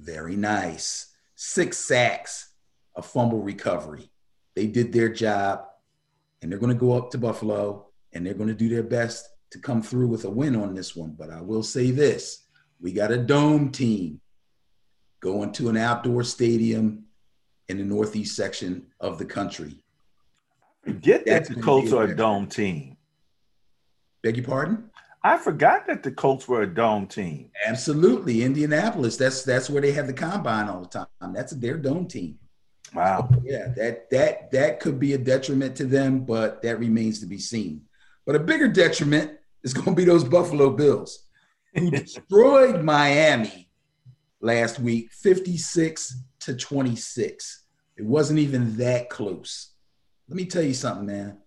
very 0.00 0.36
nice. 0.36 1.12
Six 1.34 1.78
sacks, 1.78 2.52
a 2.96 3.02
fumble 3.02 3.40
recovery. 3.40 4.10
They 4.54 4.66
did 4.66 4.92
their 4.92 5.08
job, 5.08 5.64
and 6.40 6.50
they're 6.50 6.58
going 6.58 6.72
to 6.72 6.78
go 6.78 6.96
up 6.96 7.10
to 7.10 7.18
Buffalo 7.18 7.88
and 8.12 8.26
they're 8.26 8.34
going 8.34 8.48
to 8.48 8.54
do 8.54 8.68
their 8.68 8.82
best 8.82 9.28
to 9.50 9.58
come 9.58 9.82
through 9.82 10.08
with 10.08 10.24
a 10.24 10.30
win 10.30 10.56
on 10.56 10.74
this 10.74 10.94
one. 10.94 11.14
But 11.18 11.30
I 11.30 11.40
will 11.40 11.62
say 11.62 11.90
this 11.90 12.46
we 12.80 12.92
got 12.92 13.12
a 13.12 13.18
dome 13.18 13.70
team 13.70 14.20
going 15.20 15.52
to 15.52 15.68
an 15.68 15.76
outdoor 15.76 16.24
stadium 16.24 17.04
in 17.68 17.78
the 17.78 17.84
northeast 17.84 18.34
section 18.34 18.86
of 19.00 19.18
the 19.18 19.24
country. 19.24 19.81
Forget 20.84 21.24
that 21.26 21.46
the 21.46 21.60
Colts 21.60 21.92
are 21.92 22.04
a 22.04 22.16
dome 22.16 22.46
team. 22.46 22.96
Beg 24.22 24.36
your 24.36 24.46
pardon? 24.46 24.90
I 25.24 25.36
forgot 25.36 25.86
that 25.86 26.02
the 26.02 26.10
Colts 26.10 26.48
were 26.48 26.62
a 26.62 26.66
dome 26.66 27.06
team. 27.06 27.50
Absolutely, 27.64 28.42
Indianapolis. 28.42 29.16
That's 29.16 29.44
that's 29.44 29.70
where 29.70 29.80
they 29.80 29.92
have 29.92 30.08
the 30.08 30.12
combine 30.12 30.68
all 30.68 30.80
the 30.80 30.88
time. 30.88 31.32
That's 31.32 31.52
their 31.52 31.78
dome 31.78 32.06
team. 32.06 32.38
Wow. 32.94 33.28
So, 33.30 33.40
yeah, 33.44 33.68
that 33.76 34.10
that 34.10 34.50
that 34.50 34.80
could 34.80 34.98
be 34.98 35.12
a 35.12 35.18
detriment 35.18 35.76
to 35.76 35.84
them, 35.84 36.24
but 36.24 36.60
that 36.62 36.78
remains 36.78 37.20
to 37.20 37.26
be 37.26 37.38
seen. 37.38 37.82
But 38.26 38.34
a 38.34 38.40
bigger 38.40 38.68
detriment 38.68 39.38
is 39.62 39.72
going 39.72 39.90
to 39.90 39.94
be 39.94 40.04
those 40.04 40.24
Buffalo 40.24 40.70
Bills, 40.70 41.26
who 41.74 41.90
destroyed 41.90 42.82
Miami 42.82 43.68
last 44.40 44.80
week, 44.80 45.12
fifty-six 45.12 46.20
to 46.40 46.56
twenty-six. 46.56 47.64
It 47.96 48.04
wasn't 48.04 48.40
even 48.40 48.76
that 48.78 49.08
close. 49.08 49.71
Let 50.28 50.36
me 50.36 50.46
tell 50.46 50.62
you 50.62 50.74
something, 50.74 51.06
man. 51.06 51.38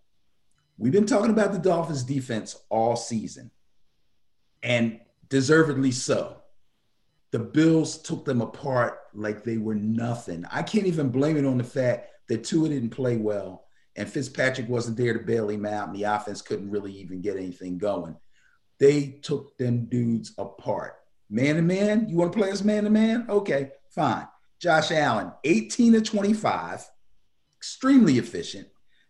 We've 0.78 0.92
been 0.92 1.06
talking 1.06 1.32
about 1.32 1.54
the 1.54 1.60
Dolphins 1.60 2.04
defense 2.04 2.58
all 2.70 2.96
season 2.96 3.52
and 4.62 5.00
deservedly 5.30 5.92
so. 5.92 6.42
The 7.32 7.40
Bills 7.40 8.02
took 8.02 8.26
them 8.26 8.42
apart 8.42 9.00
like 9.14 9.44
they 9.44 9.58
were 9.58 9.76
nothing. 9.76 10.46
I 10.52 10.64
can't 10.64 10.88
even 10.88 11.10
blame 11.10 11.38
it 11.38 11.46
on 11.46 11.58
the 11.58 11.64
fact 11.64 12.10
that 12.30 12.44
Tua 12.44 12.70
didn't 12.70 12.90
play 12.90 13.18
well 13.18 13.66
and 13.96 14.10
Fitzpatrick 14.10 14.68
wasn't 14.68 14.98
there 14.98 15.14
to 15.14 15.24
bail 15.24 15.50
him 15.50 15.66
out, 15.66 15.88
and 15.88 15.96
the 15.96 16.04
offense 16.04 16.42
couldn't 16.42 16.70
really 16.70 16.92
even 16.94 17.22
get 17.22 17.38
anything 17.38 17.78
going. 17.78 18.16
They 18.78 19.20
took 19.22 19.58
them 19.58 19.86
dudes 19.86 20.34
apart. 20.38 20.96
Man 21.30 21.56
to 21.56 21.62
man, 21.62 22.10
you 22.10 22.18
want 22.18 22.34
to 22.34 22.38
play 22.38 22.52
us 22.52 22.64
man 22.64 22.84
to 22.84 22.90
man? 22.90 23.26
Okay, 23.30 23.72
fine. 23.90 24.28
Josh 24.60 24.92
Allen, 24.92 25.32
18 25.44 25.94
to 25.94 26.02
25, 26.02 26.86
extremely 27.66 28.20
efficient, 28.20 28.68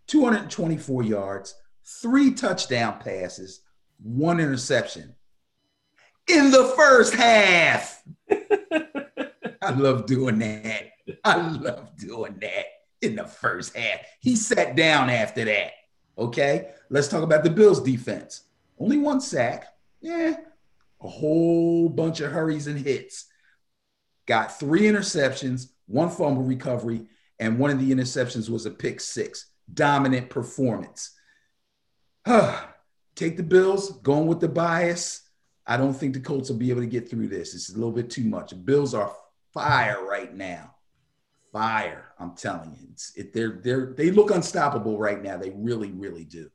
224 0.08 1.04
yards, 1.04 1.56
three 2.02 2.34
touchdown 2.34 2.98
passes, 3.02 3.60
one 4.02 4.40
interception 4.40 5.14
in 6.30 6.52
the 6.52 6.64
first 6.78 7.14
half. 7.14 8.02
I 9.62 9.72
love 9.72 10.06
doing 10.06 10.40
that. 10.40 10.84
I 11.26 11.36
love 11.36 11.98
doing 11.98 12.38
that 12.40 12.66
in 13.02 13.18
the 13.18 13.26
first 13.26 13.76
half. 13.76 14.00
He 14.22 14.38
sat 14.38 14.78
down 14.78 15.10
after 15.10 15.44
that. 15.44 15.72
Okay, 16.18 16.72
let's 16.90 17.10
talk 17.10 17.24
about 17.24 17.44
the 17.44 17.50
Bills 17.50 17.82
defense. 17.82 18.44
Only 18.80 19.00
one 19.00 19.20
sack. 19.20 19.66
Yeah, 20.00 20.38
a 21.02 21.08
whole 21.10 21.90
bunch 21.90 22.22
of 22.22 22.32
hurries 22.32 22.68
and 22.68 22.80
hits. 22.80 23.26
Got 24.26 24.58
three 24.58 24.84
interceptions, 24.84 25.72
one 25.88 26.10
fumble 26.10 26.44
recovery, 26.44 27.08
and 27.40 27.60
one 27.60 27.72
of 27.72 27.80
the 27.80 27.92
interceptions 27.92 28.50
was 28.50 28.66
a 28.66 28.72
pick 28.72 29.00
six. 29.00 29.52
Dominant 29.74 30.30
performance. 30.30 31.12
Take 33.16 33.38
the 33.38 33.44
Bills, 33.44 34.00
going 34.00 34.28
with 34.28 34.40
the 34.40 34.48
bias. 34.48 35.22
I 35.66 35.78
don't 35.78 35.94
think 35.94 36.14
the 36.14 36.20
Colts 36.20 36.50
will 36.50 36.58
be 36.58 36.70
able 36.70 36.82
to 36.82 36.88
get 36.88 37.10
through 37.10 37.28
this. 37.28 37.56
It's 37.56 37.70
a 37.70 37.76
little 37.76 37.92
bit 37.92 38.10
too 38.10 38.24
much. 38.24 38.52
The 38.52 38.58
Bills 38.58 38.94
are 38.94 39.16
fire 39.54 40.06
right 40.06 40.34
now. 40.34 40.76
Fire, 41.52 42.06
I'm 42.20 42.36
telling 42.36 42.74
you. 42.74 42.88
It's, 42.92 43.14
it, 43.16 43.34
they're, 43.34 43.60
they're, 43.64 43.94
they 43.98 44.12
look 44.12 44.32
unstoppable 44.32 45.00
right 45.00 45.22
now. 45.22 45.38
They 45.38 45.52
really, 45.52 45.92
really 45.92 46.26
do. 46.26 46.50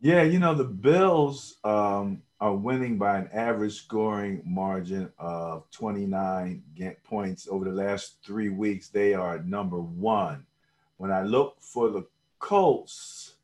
Yeah, 0.00 0.22
you 0.22 0.38
know, 0.38 0.54
the 0.54 0.64
Bills 0.64 1.56
um, 1.62 2.22
are 2.40 2.54
winning 2.54 2.96
by 2.96 3.18
an 3.18 3.28
average 3.32 3.74
scoring 3.74 4.42
margin 4.46 5.12
of 5.18 5.70
29 5.72 6.62
points 7.04 7.46
over 7.50 7.66
the 7.66 7.72
last 7.72 8.16
three 8.24 8.48
weeks. 8.48 8.88
They 8.88 9.12
are 9.12 9.40
number 9.40 9.80
one. 9.80 10.46
When 10.96 11.10
I 11.10 11.22
look 11.22 11.56
for 11.60 11.90
the 11.90 12.06
Colts, 12.38 13.34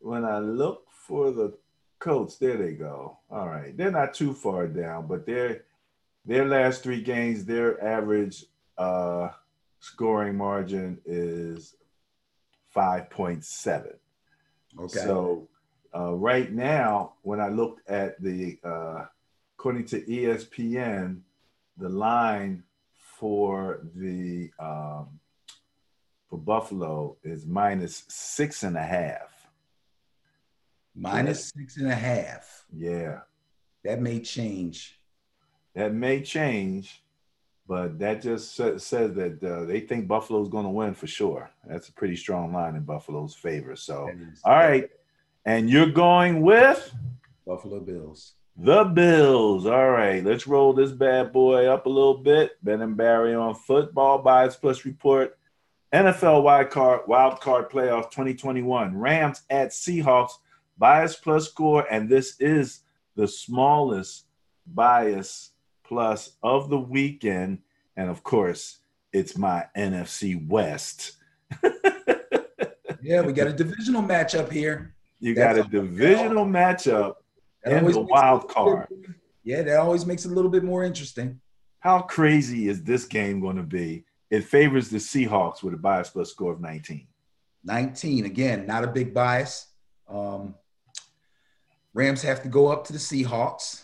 when 0.00 0.24
I 0.24 0.38
look 0.38 0.86
for 0.90 1.30
the 1.30 1.54
Colts, 1.98 2.36
there 2.36 2.58
they 2.58 2.72
go. 2.72 3.18
All 3.30 3.48
right, 3.48 3.76
they're 3.76 3.90
not 3.90 4.14
too 4.14 4.34
far 4.34 4.66
down, 4.66 5.06
but 5.06 5.26
their 5.26 5.64
their 6.24 6.46
last 6.46 6.82
three 6.82 7.00
games, 7.00 7.46
their 7.46 7.82
average 7.82 8.44
uh, 8.76 9.30
scoring 9.80 10.36
margin 10.36 10.98
is 11.06 11.74
five 12.68 13.08
point 13.08 13.44
seven. 13.44 13.94
Okay. 14.78 14.98
So 14.98 15.48
uh, 15.94 16.14
right 16.14 16.52
now, 16.52 17.14
when 17.22 17.40
I 17.40 17.48
looked 17.48 17.88
at 17.88 18.20
the 18.22 18.58
uh, 18.64 19.04
according 19.58 19.86
to 19.86 20.00
ESPN, 20.02 21.20
the 21.76 21.88
line 21.88 22.62
for 23.18 23.80
the 23.94 24.50
um, 24.58 25.18
for 26.28 26.38
Buffalo 26.38 27.16
is 27.24 27.46
minus 27.46 28.04
six 28.08 28.62
and 28.62 28.76
a 28.76 28.82
half. 28.82 29.48
Minus 30.94 31.50
six 31.56 31.76
and 31.76 31.88
a 31.88 31.94
half. 31.94 32.64
Yeah. 32.76 33.20
That 33.84 34.00
may 34.00 34.20
change. 34.20 34.98
That 35.74 35.94
may 35.94 36.22
change, 36.22 37.02
but 37.68 37.98
that 38.00 38.20
just 38.20 38.54
says 38.56 38.88
that 38.88 39.42
uh, 39.42 39.64
they 39.64 39.80
think 39.80 40.08
Buffalo's 40.08 40.48
going 40.48 40.64
to 40.64 40.70
win 40.70 40.94
for 40.94 41.06
sure. 41.06 41.50
That's 41.66 41.88
a 41.88 41.92
pretty 41.92 42.16
strong 42.16 42.52
line 42.52 42.74
in 42.74 42.82
Buffalo's 42.82 43.34
favor. 43.34 43.76
So, 43.76 44.10
all 44.44 44.54
right. 44.56 44.90
And 45.48 45.70
you're 45.70 45.86
going 45.86 46.42
with 46.42 46.94
Buffalo 47.46 47.80
Bills. 47.80 48.34
The 48.58 48.84
Bills. 48.84 49.64
All 49.64 49.88
right, 49.88 50.22
let's 50.22 50.46
roll 50.46 50.74
this 50.74 50.92
bad 50.92 51.32
boy 51.32 51.64
up 51.64 51.86
a 51.86 51.88
little 51.88 52.18
bit. 52.18 52.62
Ben 52.62 52.82
and 52.82 52.98
Barry 52.98 53.34
on 53.34 53.54
football 53.54 54.18
bias 54.18 54.56
plus 54.56 54.84
report. 54.84 55.38
NFL 55.90 56.42
wild 56.42 56.68
card 56.68 57.00
wild 57.08 57.40
card 57.40 57.70
playoffs 57.70 58.10
2021. 58.10 58.94
Rams 58.94 59.40
at 59.48 59.70
Seahawks 59.70 60.32
bias 60.76 61.16
plus 61.16 61.48
score, 61.48 61.86
and 61.90 62.10
this 62.10 62.38
is 62.40 62.80
the 63.16 63.26
smallest 63.26 64.26
bias 64.66 65.52
plus 65.82 66.32
of 66.42 66.68
the 66.68 66.78
weekend. 66.78 67.60
And 67.96 68.10
of 68.10 68.22
course, 68.22 68.80
it's 69.14 69.34
my 69.34 69.64
NFC 69.74 70.46
West. 70.46 71.12
yeah, 73.00 73.22
we 73.22 73.32
got 73.32 73.46
a 73.46 73.54
divisional 73.54 74.02
matchup 74.02 74.52
here. 74.52 74.94
You 75.20 75.34
That's 75.34 75.58
got 75.58 75.66
a 75.66 75.68
divisional 75.68 76.46
matchup 76.46 77.14
and 77.64 77.86
the 77.86 78.00
wild 78.00 78.48
card. 78.48 78.88
Bit, 78.88 79.10
yeah, 79.44 79.62
that 79.62 79.78
always 79.78 80.06
makes 80.06 80.24
it 80.24 80.30
a 80.30 80.34
little 80.34 80.50
bit 80.50 80.64
more 80.64 80.84
interesting. 80.84 81.40
How 81.80 82.00
crazy 82.00 82.68
is 82.68 82.82
this 82.82 83.04
game 83.04 83.40
going 83.40 83.56
to 83.56 83.62
be? 83.62 84.04
It 84.30 84.44
favors 84.44 84.90
the 84.90 84.98
Seahawks 84.98 85.62
with 85.62 85.74
a 85.74 85.78
bias 85.78 86.10
plus 86.10 86.30
score 86.30 86.52
of 86.52 86.60
19. 86.60 87.06
19. 87.64 88.26
Again, 88.26 88.66
not 88.66 88.84
a 88.84 88.88
big 88.88 89.14
bias. 89.14 89.68
Um, 90.08 90.54
Rams 91.94 92.22
have 92.22 92.42
to 92.42 92.48
go 92.48 92.68
up 92.68 92.84
to 92.86 92.92
the 92.92 92.98
Seahawks. 92.98 93.82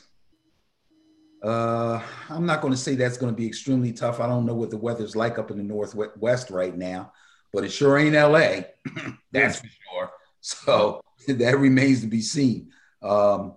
Uh, 1.42 2.00
I'm 2.30 2.46
not 2.46 2.62
going 2.62 2.72
to 2.72 2.78
say 2.78 2.94
that's 2.94 3.18
going 3.18 3.32
to 3.32 3.36
be 3.36 3.46
extremely 3.46 3.92
tough. 3.92 4.20
I 4.20 4.26
don't 4.26 4.46
know 4.46 4.54
what 4.54 4.70
the 4.70 4.78
weather's 4.78 5.14
like 5.14 5.38
up 5.38 5.50
in 5.50 5.58
the 5.58 5.62
Northwest 5.62 6.50
right 6.50 6.76
now, 6.76 7.12
but 7.52 7.64
it 7.64 7.70
sure 7.70 7.98
ain't 7.98 8.14
LA. 8.14 8.62
that's 9.32 9.60
for 9.60 9.66
sure. 9.66 10.10
So 10.40 11.02
that 11.28 11.58
remains 11.58 12.00
to 12.00 12.06
be 12.06 12.20
seen. 12.20 12.70
Um, 13.02 13.54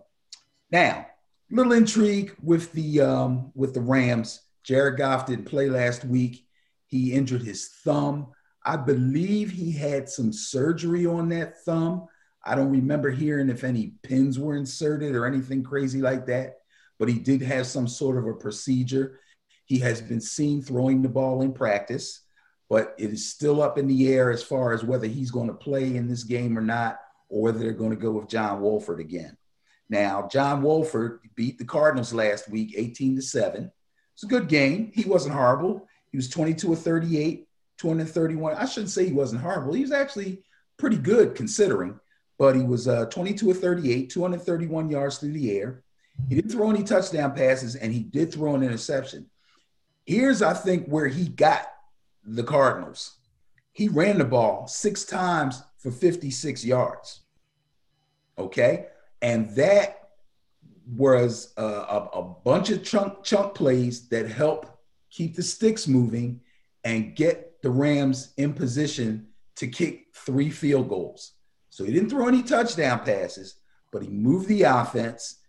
now, 0.71 1.07
little 1.49 1.73
intrigue 1.73 2.35
with 2.41 2.71
the 2.73 3.01
um, 3.01 3.51
with 3.55 3.73
the 3.73 3.81
Rams. 3.81 4.41
Jared 4.63 4.97
Goff 4.97 5.25
didn't 5.25 5.45
play 5.45 5.69
last 5.69 6.03
week. 6.03 6.45
He 6.87 7.13
injured 7.13 7.41
his 7.41 7.69
thumb. 7.83 8.27
I 8.65 8.75
believe 8.75 9.49
he 9.49 9.71
had 9.71 10.09
some 10.09 10.33
surgery 10.33 11.05
on 11.05 11.29
that 11.29 11.63
thumb. 11.63 12.07
I 12.43 12.55
don't 12.55 12.71
remember 12.71 13.09
hearing 13.09 13.49
if 13.49 13.63
any 13.63 13.93
pins 14.03 14.37
were 14.37 14.55
inserted 14.55 15.15
or 15.15 15.25
anything 15.25 15.63
crazy 15.63 16.01
like 16.01 16.25
that, 16.27 16.57
but 16.99 17.07
he 17.07 17.19
did 17.19 17.41
have 17.41 17.65
some 17.65 17.87
sort 17.87 18.17
of 18.17 18.27
a 18.27 18.33
procedure. 18.33 19.19
He 19.65 19.79
has 19.79 20.01
been 20.01 20.21
seen 20.21 20.61
throwing 20.61 21.01
the 21.01 21.09
ball 21.09 21.41
in 21.41 21.53
practice, 21.53 22.21
but 22.69 22.95
it 22.97 23.11
is 23.11 23.31
still 23.31 23.61
up 23.61 23.77
in 23.77 23.87
the 23.87 24.09
air 24.13 24.31
as 24.31 24.43
far 24.43 24.73
as 24.73 24.83
whether 24.83 25.07
he's 25.07 25.31
going 25.31 25.47
to 25.47 25.53
play 25.53 25.95
in 25.95 26.07
this 26.07 26.23
game 26.23 26.57
or 26.57 26.61
not, 26.61 26.99
or 27.29 27.41
whether 27.41 27.59
they're 27.59 27.71
going 27.71 27.91
to 27.91 27.95
go 27.95 28.11
with 28.11 28.29
John 28.29 28.61
Wolford 28.61 28.99
again. 28.99 29.37
Now, 29.89 30.27
John 30.31 30.61
Wolford 30.61 31.19
beat 31.35 31.57
the 31.57 31.65
Cardinals 31.65 32.13
last 32.13 32.49
week, 32.49 32.73
18 32.75 33.15
to 33.15 33.21
7. 33.21 33.71
It's 34.13 34.23
a 34.23 34.27
good 34.27 34.47
game. 34.47 34.91
He 34.93 35.07
wasn't 35.07 35.35
horrible. 35.35 35.87
He 36.11 36.17
was 36.17 36.29
22 36.29 36.73
of 36.73 36.79
38, 36.79 37.47
231. 37.77 38.55
I 38.55 38.65
shouldn't 38.65 38.91
say 38.91 39.05
he 39.05 39.13
wasn't 39.13 39.41
horrible. 39.41 39.73
He 39.73 39.81
was 39.81 39.91
actually 39.91 40.43
pretty 40.77 40.97
good 40.97 41.35
considering, 41.35 41.99
but 42.37 42.55
he 42.55 42.63
was 42.63 42.87
uh, 42.87 43.05
22 43.05 43.51
of 43.51 43.59
38, 43.59 44.09
231 44.09 44.89
yards 44.89 45.17
through 45.17 45.33
the 45.33 45.57
air. 45.57 45.83
He 46.27 46.35
didn't 46.35 46.51
throw 46.51 46.69
any 46.69 46.83
touchdown 46.83 47.33
passes, 47.33 47.75
and 47.75 47.93
he 47.93 48.01
did 48.01 48.33
throw 48.33 48.55
an 48.55 48.63
interception. 48.63 49.29
Here's, 50.05 50.41
I 50.41 50.53
think, 50.53 50.87
where 50.87 51.07
he 51.07 51.27
got 51.27 51.67
the 52.25 52.43
Cardinals. 52.43 53.17
He 53.71 53.87
ran 53.87 54.17
the 54.17 54.25
ball 54.25 54.67
six 54.67 55.05
times 55.05 55.61
for 55.77 55.91
56 55.91 56.65
yards. 56.65 57.21
Okay. 58.37 58.87
And 59.21 59.55
that 59.55 60.09
was 60.95 61.53
a, 61.57 61.63
a, 61.63 62.09
a 62.13 62.23
bunch 62.23 62.69
of 62.69 62.83
chunk 62.83 63.23
chunk 63.23 63.53
plays 63.53 64.07
that 64.09 64.29
help 64.29 64.79
keep 65.09 65.35
the 65.35 65.43
sticks 65.43 65.87
moving 65.87 66.39
and 66.83 67.15
get 67.15 67.61
the 67.61 67.69
Rams 67.69 68.33
in 68.37 68.53
position 68.53 69.27
to 69.55 69.67
kick 69.67 70.07
three 70.13 70.49
field 70.49 70.87
goals. 70.87 71.33
So 71.69 71.83
he 71.83 71.91
didn't 71.91 72.09
throw 72.09 72.27
any 72.27 72.43
touchdown 72.43 72.99
passes, 72.99 73.55
but 73.91 74.01
he 74.01 74.09
moved 74.09 74.47
the 74.47 74.63
offense. 74.63 75.39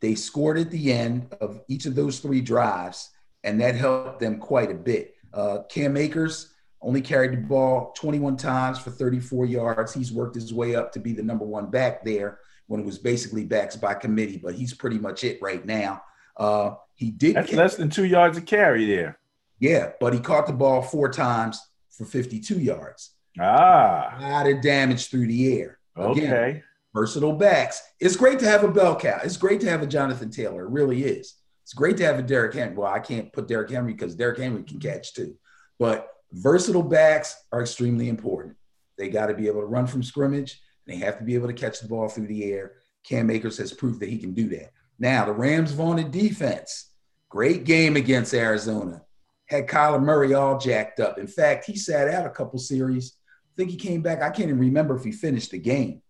They 0.00 0.14
scored 0.14 0.58
at 0.58 0.70
the 0.70 0.92
end 0.92 1.34
of 1.40 1.60
each 1.68 1.86
of 1.86 1.94
those 1.94 2.20
three 2.20 2.40
drives, 2.40 3.10
and 3.44 3.60
that 3.60 3.74
helped 3.74 4.20
them 4.20 4.38
quite 4.38 4.70
a 4.70 4.74
bit. 4.74 5.14
Uh, 5.34 5.58
Cam 5.68 5.96
Akers 5.96 6.54
only 6.80 7.00
carried 7.00 7.32
the 7.32 7.36
ball 7.38 7.92
21 7.96 8.36
times 8.36 8.78
for 8.78 8.90
34 8.90 9.46
yards. 9.46 9.92
He's 9.92 10.12
worked 10.12 10.34
his 10.34 10.54
way 10.54 10.76
up 10.76 10.92
to 10.92 11.00
be 11.00 11.12
the 11.12 11.22
number 11.22 11.44
one 11.44 11.70
back 11.70 12.04
there 12.04 12.38
when 12.66 12.80
it 12.80 12.86
was 12.86 12.98
basically 12.98 13.44
backs 13.44 13.76
by 13.76 13.94
committee, 13.94 14.40
but 14.42 14.54
he's 14.54 14.74
pretty 14.74 14.98
much 14.98 15.24
it 15.24 15.38
right 15.42 15.64
now. 15.64 16.02
Uh, 16.36 16.74
he 16.94 17.10
did 17.10 17.34
That's 17.34 17.52
less 17.52 17.76
than 17.76 17.90
two 17.90 18.04
yards 18.04 18.38
of 18.38 18.46
carry 18.46 18.86
there. 18.86 19.18
Yeah, 19.58 19.90
but 20.00 20.14
he 20.14 20.20
caught 20.20 20.46
the 20.46 20.52
ball 20.52 20.82
four 20.82 21.08
times 21.08 21.60
for 21.90 22.04
52 22.04 22.60
yards. 22.60 23.10
Ah. 23.40 24.16
A 24.18 24.22
lot 24.22 24.46
of 24.48 24.62
damage 24.62 25.10
through 25.10 25.26
the 25.26 25.60
air. 25.60 25.78
Again, 25.96 26.32
okay. 26.32 26.62
Versatile 26.94 27.32
backs. 27.32 27.82
It's 27.98 28.16
great 28.16 28.38
to 28.38 28.46
have 28.46 28.62
a 28.62 28.68
bell 28.68 28.98
cow. 28.98 29.20
It's 29.24 29.36
great 29.36 29.60
to 29.60 29.70
have 29.70 29.82
a 29.82 29.86
Jonathan 29.86 30.30
Taylor. 30.30 30.64
It 30.64 30.70
really 30.70 31.04
is. 31.04 31.34
It's 31.64 31.74
great 31.74 31.96
to 31.98 32.04
have 32.04 32.18
a 32.18 32.22
Derrick 32.22 32.54
Henry. 32.54 32.76
Well, 32.76 32.92
I 32.92 32.98
can't 32.98 33.32
put 33.32 33.48
Derrick 33.48 33.70
Henry 33.70 33.92
because 33.92 34.14
Derrick 34.14 34.38
Henry 34.38 34.62
can 34.62 34.78
catch 34.78 35.12
too. 35.12 35.36
But 35.78 36.08
versatile 36.32 36.82
backs 36.82 37.36
are 37.52 37.60
extremely 37.60 38.08
important. 38.08 38.56
They 38.96 39.08
got 39.08 39.26
to 39.26 39.34
be 39.34 39.46
able 39.46 39.60
to 39.60 39.66
run 39.66 39.86
from 39.86 40.02
scrimmage 40.02 40.60
they 40.88 40.96
have 40.96 41.18
to 41.18 41.24
be 41.24 41.34
able 41.34 41.48
to 41.48 41.52
catch 41.52 41.80
the 41.80 41.86
ball 41.86 42.08
through 42.08 42.26
the 42.26 42.50
air. 42.50 42.72
Cam 43.04 43.30
Akers 43.30 43.58
has 43.58 43.72
proved 43.72 44.00
that 44.00 44.08
he 44.08 44.18
can 44.18 44.32
do 44.32 44.48
that. 44.48 44.72
Now, 44.98 45.26
the 45.26 45.32
Rams' 45.32 45.72
vaunted 45.72 46.10
defense, 46.10 46.90
great 47.28 47.64
game 47.64 47.94
against 47.94 48.34
Arizona. 48.34 49.02
Had 49.46 49.68
Kyler 49.68 50.02
Murray 50.02 50.34
all 50.34 50.58
jacked 50.58 50.98
up. 50.98 51.18
In 51.18 51.26
fact, 51.26 51.66
he 51.66 51.76
sat 51.76 52.08
out 52.08 52.26
a 52.26 52.30
couple 52.30 52.58
series. 52.58 53.12
I 53.46 53.52
think 53.56 53.70
he 53.70 53.76
came 53.76 54.00
back. 54.00 54.22
I 54.22 54.30
can't 54.30 54.48
even 54.48 54.58
remember 54.58 54.96
if 54.96 55.04
he 55.04 55.12
finished 55.12 55.50
the 55.50 55.58
game, 55.58 56.02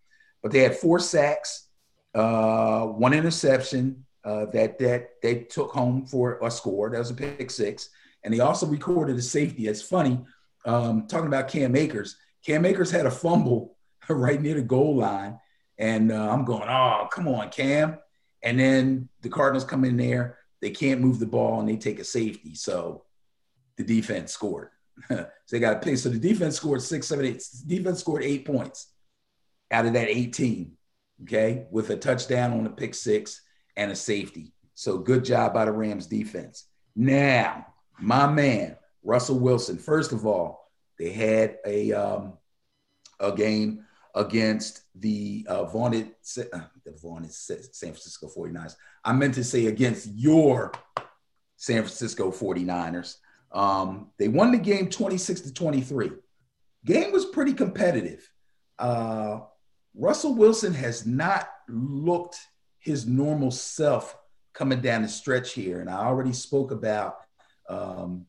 but 0.43 0.53
they 0.53 0.61
had 0.61 0.77
four 0.77 1.01
sacks, 1.01 1.69
uh, 2.14 2.87
one 2.87 3.12
interception 3.12 4.05
uh, 4.25 4.47
that 4.47 4.79
that 4.79 5.11
they 5.23 5.41
took 5.41 5.73
home 5.73 6.07
for 6.07 6.39
a 6.43 6.51
score. 6.51 6.91
That 6.91 6.99
was 6.99 7.11
a 7.11 7.14
pick 7.14 7.51
six, 7.51 7.91
and 8.29 8.35
they 8.35 8.41
also 8.41 8.66
recorded 8.66 9.16
a 9.16 9.22
safety. 9.22 9.68
It's 9.68 9.81
funny 9.81 10.22
um, 10.66 11.07
talking 11.07 11.29
about 11.29 11.49
Cam 11.49 11.74
Akers. 11.74 12.18
Cam 12.45 12.66
Akers 12.66 12.91
had 12.91 13.07
a 13.07 13.11
fumble 13.11 13.79
right 14.11 14.39
near 14.39 14.57
the 14.57 14.61
goal 14.61 14.97
line. 14.97 15.39
And 15.79 16.12
uh, 16.12 16.31
I'm 16.31 16.45
going, 16.45 16.68
oh, 16.68 17.09
come 17.11 17.26
on, 17.26 17.49
Cam. 17.49 17.99
And 18.43 18.61
then 18.61 19.09
the 19.22 19.31
Cardinals 19.31 19.64
come 19.64 19.83
in 19.87 19.97
there. 19.97 20.37
They 20.61 20.68
can't 20.68 21.01
move 21.01 21.18
the 21.18 21.24
ball 21.24 21.61
and 21.61 21.66
they 21.66 21.79
take 21.79 22.01
a 22.01 22.05
safety. 22.05 22.55
So 22.55 23.05
the 23.79 23.85
defense 23.85 24.35
scored. 24.35 24.68
so 25.09 25.26
they 25.51 25.59
got 25.59 25.76
a 25.76 25.81
pick. 25.81 25.97
So 25.97 26.11
the 26.11 26.18
defense 26.18 26.57
scored 26.57 26.83
six, 26.83 27.07
seven, 27.07 27.24
eight. 27.24 27.43
Defense 27.66 28.01
scored 28.01 28.24
eight 28.24 28.45
points 28.45 28.93
out 29.70 29.87
of 29.87 29.95
that 29.95 30.09
18. 30.09 30.76
Okay. 31.22 31.64
With 31.70 31.89
a 31.89 31.97
touchdown 31.97 32.53
on 32.53 32.66
a 32.66 32.70
pick 32.70 32.95
six 32.95 33.41
and 33.74 33.91
a 33.91 33.97
safety. 33.97 34.53
So 34.74 34.99
good 34.99 35.24
job 35.24 35.55
by 35.55 35.64
the 35.64 35.72
Rams 35.72 36.07
defense. 36.07 36.66
Now, 36.95 37.64
my 37.99 38.27
man, 38.27 38.77
Russell 39.03 39.39
Wilson. 39.39 39.79
First 39.79 40.13
of 40.13 40.27
all, 40.27 40.71
they 40.99 41.11
had 41.11 41.59
a 41.65 41.93
um, 41.93 42.35
a 43.21 43.33
game 43.33 43.85
against 44.15 44.83
the 44.97 45.47
uh, 45.49 45.65
vaunted, 45.65 46.11
uh, 46.39 46.61
the 46.85 46.93
vaunted 47.01 47.33
San 47.33 47.59
Francisco 47.93 48.29
49ers. 48.29 48.77
I 49.05 49.13
meant 49.13 49.35
to 49.35 49.45
say 49.45 49.67
against 49.67 50.09
your 50.09 50.73
San 51.57 51.83
Francisco 51.83 52.31
49ers. 52.31 53.17
Um, 53.53 54.11
they 54.19 54.29
won 54.29 54.53
the 54.53 54.59
game 54.59 54.89
26 54.91 55.43
to 55.43 55.55
23. 55.55 56.11
Game 56.85 57.13
was 57.13 57.27
pretty 57.27 57.53
competitive. 57.53 58.29
Uh, 58.79 59.41
Russell 59.95 60.35
Wilson 60.35 60.75
has 60.75 61.07
not 61.07 61.49
looked 61.69 62.39
his 62.79 63.07
normal 63.07 63.51
self 63.51 64.17
coming 64.53 64.81
down 64.81 65.03
the 65.03 65.09
stretch 65.09 65.53
here. 65.53 65.81
And 65.81 65.91
I 65.91 66.05
already 66.05 66.33
spoke 66.33 66.71
about 66.71 67.19
um, 67.69 68.27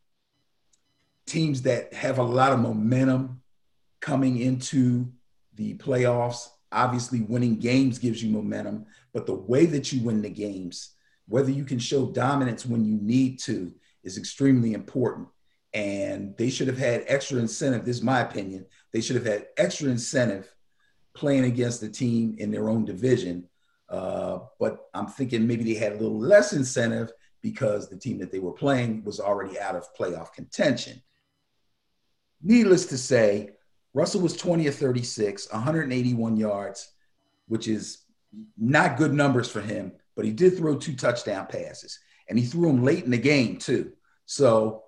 teams 1.26 1.62
that 1.64 1.94
have 1.94 2.18
a 2.18 2.24
lot 2.24 2.52
of 2.52 2.60
momentum 2.60 3.42
coming 4.02 4.40
into 4.40 5.12
the 5.56 5.76
playoffs. 5.76 6.50
Obviously, 6.72 7.22
winning 7.22 7.58
games 7.58 7.98
gives 7.98 8.22
you 8.24 8.30
momentum, 8.30 8.86
but 9.14 9.26
the 9.26 9.34
way 9.34 9.66
that 9.66 9.92
you 9.92 10.04
win 10.04 10.22
the 10.22 10.30
games, 10.30 10.92
whether 11.28 11.52
you 11.52 11.64
can 11.64 11.80
show 11.80 12.12
dominance 12.12 12.66
when 12.66 12.86
you 12.86 12.98
need 13.02 13.40
to, 13.40 13.74
is 14.04 14.18
extremely 14.18 14.74
important. 14.74 15.28
And 15.74 16.36
they 16.38 16.50
should 16.50 16.68
have 16.68 16.78
had 16.78 17.04
extra 17.08 17.40
incentive. 17.40 17.86
This 17.86 17.98
is 17.98 18.04
my 18.04 18.22
opinion. 18.22 18.66
They 18.92 19.02
should 19.02 19.16
have 19.16 19.26
had 19.26 19.48
extra 19.58 19.90
incentive 19.90 20.54
playing 21.14 21.46
against 21.46 21.82
the 21.82 21.90
team 21.90 22.36
in 22.38 22.52
their 22.52 22.70
own 22.70 22.86
division. 22.86 23.48
Uh, 23.88 24.40
but 24.60 24.90
I'm 24.94 25.08
thinking 25.08 25.48
maybe 25.48 25.64
they 25.64 25.80
had 25.80 25.94
a 25.94 25.98
little 25.98 26.20
less 26.20 26.54
incentive 26.54 27.12
because 27.42 27.90
the 27.90 27.98
team 27.98 28.20
that 28.20 28.32
they 28.32 28.40
were 28.40 28.52
playing 28.52 29.04
was 29.04 29.20
already 29.20 29.60
out 29.60 29.76
of 29.76 29.94
playoff 29.96 30.34
contention. 30.34 31.02
Needless 32.42 32.86
to 32.88 32.98
say, 32.98 33.52
Russell 33.94 34.22
was 34.22 34.36
20 34.36 34.68
of 34.68 34.76
36, 34.76 35.52
181 35.52 36.38
yards, 36.38 36.94
which 37.48 37.68
is 37.68 38.04
not 38.58 38.98
good 38.98 39.14
numbers 39.14 39.50
for 39.50 39.62
him, 39.62 39.92
but 40.16 40.26
he 40.26 40.32
did 40.32 40.58
throw 40.58 40.78
two 40.78 40.96
touchdown 40.96 41.48
passes 41.48 42.00
and 42.28 42.38
he 42.38 42.46
threw 42.46 42.68
them 42.68 42.84
late 42.84 43.04
in 43.04 43.12
the 43.12 43.18
game 43.18 43.58
too. 43.58 43.94
So, 44.26 44.84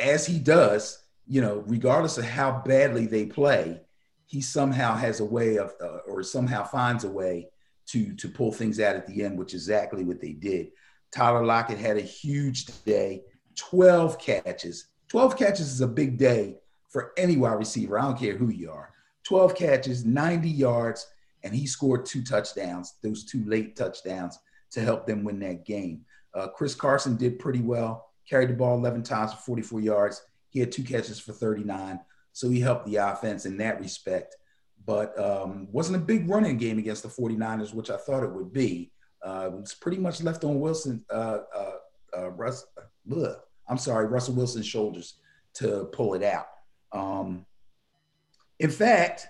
as 0.00 0.26
he 0.26 0.38
does, 0.38 1.02
you 1.26 1.40
know, 1.40 1.64
regardless 1.66 2.18
of 2.18 2.24
how 2.24 2.62
badly 2.64 3.06
they 3.06 3.26
play, 3.26 3.80
he 4.26 4.40
somehow 4.40 4.94
has 4.94 5.20
a 5.20 5.24
way 5.24 5.56
of, 5.56 5.72
uh, 5.82 5.98
or 6.06 6.22
somehow 6.22 6.64
finds 6.64 7.04
a 7.04 7.10
way 7.10 7.48
to 7.86 8.14
to 8.14 8.28
pull 8.28 8.52
things 8.52 8.80
out 8.80 8.96
at 8.96 9.06
the 9.06 9.22
end, 9.22 9.38
which 9.38 9.54
is 9.54 9.68
exactly 9.68 10.04
what 10.04 10.20
they 10.20 10.32
did. 10.32 10.70
Tyler 11.12 11.44
Lockett 11.44 11.78
had 11.78 11.96
a 11.96 12.02
huge 12.02 12.66
day, 12.84 13.22
12 13.56 14.18
catches. 14.18 14.88
12 15.08 15.36
catches 15.36 15.72
is 15.72 15.80
a 15.80 15.88
big 15.88 16.18
day 16.18 16.56
for 16.88 17.12
any 17.16 17.36
wide 17.36 17.54
receiver. 17.54 17.98
I 17.98 18.02
don't 18.02 18.18
care 18.18 18.36
who 18.36 18.50
you 18.50 18.70
are. 18.70 18.92
12 19.24 19.54
catches, 19.54 20.04
90 20.04 20.48
yards, 20.48 21.06
and 21.42 21.54
he 21.54 21.66
scored 21.66 22.06
two 22.06 22.22
touchdowns, 22.22 22.94
those 23.02 23.24
two 23.24 23.44
late 23.44 23.76
touchdowns 23.76 24.38
to 24.70 24.80
help 24.80 25.06
them 25.06 25.24
win 25.24 25.38
that 25.40 25.64
game. 25.64 26.04
Uh, 26.34 26.48
Chris 26.48 26.74
Carson 26.74 27.16
did 27.16 27.38
pretty 27.38 27.60
well, 27.60 28.10
carried 28.28 28.50
the 28.50 28.54
ball 28.54 28.76
11 28.76 29.02
times 29.02 29.32
for 29.32 29.40
44 29.40 29.80
yards. 29.80 30.22
He 30.50 30.60
had 30.60 30.72
two 30.72 30.82
catches 30.82 31.18
for 31.18 31.32
39. 31.32 32.00
So 32.32 32.50
he 32.50 32.60
helped 32.60 32.86
the 32.86 32.96
offense 32.96 33.46
in 33.46 33.56
that 33.58 33.80
respect. 33.80 34.36
But 34.84 35.18
um, 35.18 35.68
wasn't 35.72 35.96
a 35.96 36.06
big 36.06 36.28
running 36.28 36.58
game 36.58 36.78
against 36.78 37.02
the 37.02 37.08
49ers, 37.08 37.74
which 37.74 37.90
I 37.90 37.96
thought 37.96 38.22
it 38.22 38.32
would 38.32 38.52
be. 38.52 38.92
Uh, 39.26 39.46
it 39.46 39.52
was 39.52 39.74
pretty 39.74 39.98
much 39.98 40.22
left 40.22 40.44
on 40.44 40.60
Wilson, 40.60 41.04
uh, 41.10 41.38
uh, 41.54 41.72
uh 42.16 42.30
Russ, 42.30 42.66
bleh, 43.08 43.34
I'm 43.68 43.78
sorry, 43.78 44.06
Russell 44.06 44.34
Wilson's 44.34 44.66
shoulders 44.66 45.14
to 45.54 45.88
pull 45.92 46.14
it 46.14 46.22
out. 46.22 46.46
Um, 46.92 47.44
in 48.60 48.70
fact, 48.70 49.26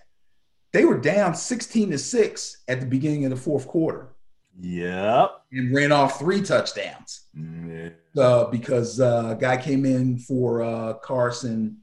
they 0.73 0.85
were 0.85 0.99
down 0.99 1.35
16 1.35 1.91
to 1.93 1.99
6 1.99 2.57
at 2.69 2.81
the 2.81 2.87
beginning 2.87 3.25
of 3.25 3.31
the 3.31 3.37
fourth 3.37 3.67
quarter. 3.67 4.09
Yep. 4.61 5.31
And 5.53 5.75
ran 5.75 5.93
off 5.93 6.19
three 6.19 6.43
touchdowns. 6.43 7.27
Yeah. 7.35 7.91
Uh, 8.17 8.45
because 8.47 9.01
uh, 9.01 9.35
a 9.37 9.41
guy 9.41 9.57
came 9.57 9.85
in 9.85 10.19
for 10.19 10.63
uh, 10.63 10.95
Carson. 10.95 11.79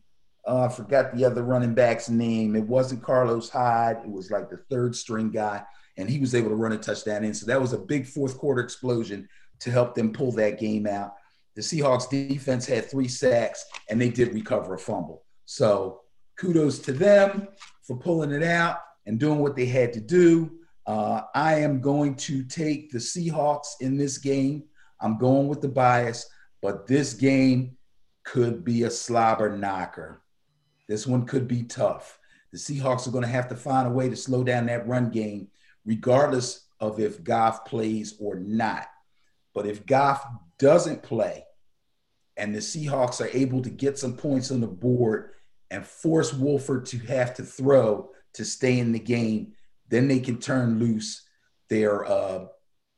Uh, 0.48 0.66
I 0.66 0.70
forgot 0.70 1.16
the 1.16 1.26
other 1.26 1.44
running 1.44 1.74
back's 1.74 2.10
name. 2.10 2.56
It 2.56 2.68
wasn't 2.68 3.04
Carlos 3.04 3.50
Hyde. 3.50 3.98
It 4.04 4.12
was 4.12 4.32
like 4.32 4.50
the 4.50 4.58
third 4.70 4.96
string 4.96 5.30
guy, 5.30 5.64
and 5.98 6.10
he 6.10 6.20
was 6.20 6.36
able 6.36 6.50
to 6.50 6.56
run 6.56 6.72
a 6.72 6.78
touchdown 6.78 7.24
in. 7.24 7.34
So 7.34 7.46
that 7.46 7.62
was 7.62 7.74
a 7.74 7.78
big 7.78 8.06
fourth 8.06 8.38
quarter 8.38 8.62
explosion 8.62 9.28
to 9.60 9.72
help 9.72 9.96
them 9.96 10.12
pull 10.12 10.32
that 10.34 10.60
game 10.60 10.88
out. 10.88 11.14
The 11.56 11.62
Seahawks 11.62 12.10
defense 12.10 12.66
had 12.66 12.90
three 12.90 13.08
sacks, 13.08 13.66
and 13.90 14.02
they 14.02 14.10
did 14.10 14.34
recover 14.34 14.74
a 14.74 14.80
fumble. 14.80 15.24
So 15.46 16.02
kudos 16.40 16.80
to 16.80 16.94
them 16.94 17.48
for 17.84 17.98
pulling 17.98 18.32
it 18.32 18.44
out 18.44 18.78
and 19.06 19.20
doing 19.20 19.40
what 19.40 19.56
they 19.56 19.66
had 19.66 19.94
to 19.94 20.02
do. 20.02 20.52
Uh, 20.86 21.22
I 21.36 21.56
am 21.56 21.80
going 21.80 22.16
to 22.16 22.44
take 22.44 22.92
the 22.92 22.98
Seahawks 22.98 23.68
in 23.82 23.98
this 23.98 24.18
game. 24.18 24.64
I'm 25.00 25.18
going 25.18 25.48
with 25.48 25.62
the 25.62 25.70
bias, 25.70 26.28
but 26.62 26.88
this 26.88 27.14
game 27.14 27.78
could 28.24 28.64
be 28.64 28.84
a 28.84 28.90
slobber 28.90 29.56
knocker. 29.56 30.22
This 30.88 31.06
one 31.06 31.26
could 31.26 31.48
be 31.48 31.64
tough. 31.64 32.20
The 32.52 32.58
Seahawks 32.58 33.08
are 33.08 33.12
going 33.12 33.24
to 33.24 33.30
have 33.30 33.48
to 33.50 33.56
find 33.56 33.88
a 33.88 33.92
way 33.92 34.10
to 34.10 34.16
slow 34.16 34.44
down 34.44 34.66
that 34.68 34.88
run 34.88 35.10
game, 35.10 35.48
regardless 35.86 36.68
of 36.80 37.00
if 37.00 37.24
Goff 37.24 37.66
plays 37.66 38.16
or 38.20 38.36
not. 38.36 38.88
But 39.54 39.66
if 39.66 39.86
Goff 39.86 40.26
doesn't 40.58 41.04
play 41.04 41.46
and 42.38 42.54
the 42.54 42.60
Seahawks 42.60 43.22
are 43.22 43.36
able 43.36 43.62
to 43.62 43.70
get 43.70 43.98
some 43.98 44.16
points 44.16 44.52
on 44.52 44.62
the 44.62 44.68
board 44.68 45.32
and 45.72 45.86
force 45.86 46.34
Wolford 46.34 46.86
to 46.88 46.98
have 47.00 47.34
to 47.36 47.44
throw 47.44 48.10
to 48.34 48.46
stay 48.46 48.80
in 48.80 48.92
the 48.92 49.00
game, 49.00 49.54
then 49.90 50.08
they 50.08 50.20
can 50.20 50.40
turn 50.40 50.80
loose 50.80 51.28
their 51.70 52.06
uh, 52.06 52.46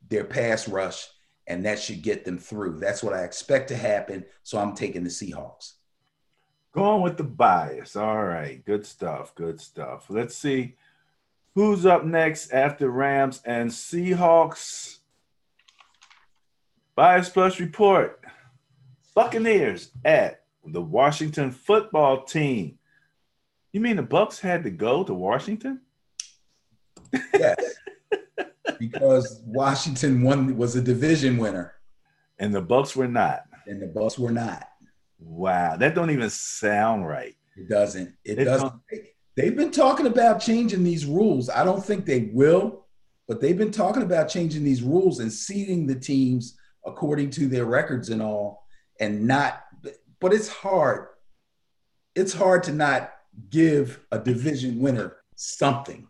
their 0.08 0.24
pass 0.24 0.68
rush, 0.68 1.06
and 1.46 1.64
that 1.66 1.78
should 1.78 2.02
get 2.02 2.24
them 2.24 2.38
through. 2.38 2.78
That's 2.78 3.02
what 3.02 3.12
I 3.14 3.24
expect 3.24 3.68
to 3.68 3.76
happen. 3.76 4.24
So 4.42 4.58
I'm 4.58 4.74
taking 4.74 5.04
the 5.04 5.10
Seahawks. 5.10 5.72
Going 6.72 7.02
with 7.02 7.16
the 7.16 7.24
bias. 7.24 7.96
All 7.96 8.24
right, 8.24 8.64
good 8.64 8.86
stuff. 8.86 9.34
Good 9.34 9.60
stuff. 9.60 10.06
Let's 10.08 10.36
see 10.36 10.76
who's 11.56 11.86
up 11.86 12.04
next 12.04 12.52
after 12.52 12.90
Rams 12.90 13.40
and 13.44 13.70
Seahawks. 13.70 14.98
Bias 16.94 17.30
Plus 17.30 17.58
report. 17.58 18.20
Buccaneers 19.14 19.90
at 20.04 20.42
the 20.66 20.82
Washington 20.82 21.50
football 21.50 22.24
team. 22.24 22.78
You 23.72 23.80
mean 23.80 23.96
the 23.96 24.02
Bucks 24.02 24.38
had 24.38 24.64
to 24.64 24.70
go 24.70 25.02
to 25.02 25.14
Washington? 25.14 25.80
Yes. 27.32 27.56
because 28.78 29.40
Washington 29.46 30.22
won 30.22 30.58
was 30.58 30.76
a 30.76 30.82
division 30.82 31.38
winner. 31.38 31.72
And 32.38 32.54
the 32.54 32.60
Bucks 32.60 32.94
were 32.94 33.08
not. 33.08 33.44
And 33.66 33.80
the 33.80 33.86
Bucks 33.86 34.18
were 34.18 34.30
not. 34.30 34.68
Wow. 35.18 35.78
That 35.78 35.94
don't 35.94 36.10
even 36.10 36.28
sound 36.28 37.08
right. 37.08 37.34
It 37.56 37.70
doesn't. 37.70 38.14
It, 38.24 38.40
it 38.40 38.44
doesn't. 38.44 38.74
They've 39.36 39.56
been 39.56 39.70
talking 39.70 40.06
about 40.06 40.40
changing 40.40 40.82
these 40.82 41.04
rules. 41.04 41.50
I 41.50 41.62
don't 41.62 41.84
think 41.84 42.06
they 42.06 42.30
will, 42.32 42.86
but 43.28 43.40
they've 43.40 43.56
been 43.56 43.70
talking 43.70 44.02
about 44.02 44.28
changing 44.28 44.64
these 44.64 44.82
rules 44.82 45.20
and 45.20 45.30
seeding 45.30 45.86
the 45.86 45.94
teams 45.94 46.56
according 46.86 47.30
to 47.30 47.46
their 47.46 47.66
records 47.66 48.08
and 48.08 48.22
all, 48.22 48.66
and 48.98 49.26
not. 49.26 49.62
But 50.20 50.32
it's 50.32 50.48
hard. 50.48 51.08
It's 52.14 52.32
hard 52.32 52.62
to 52.64 52.72
not 52.72 53.12
give 53.50 54.00
a 54.10 54.18
division 54.18 54.80
winner 54.80 55.16
something. 55.34 56.08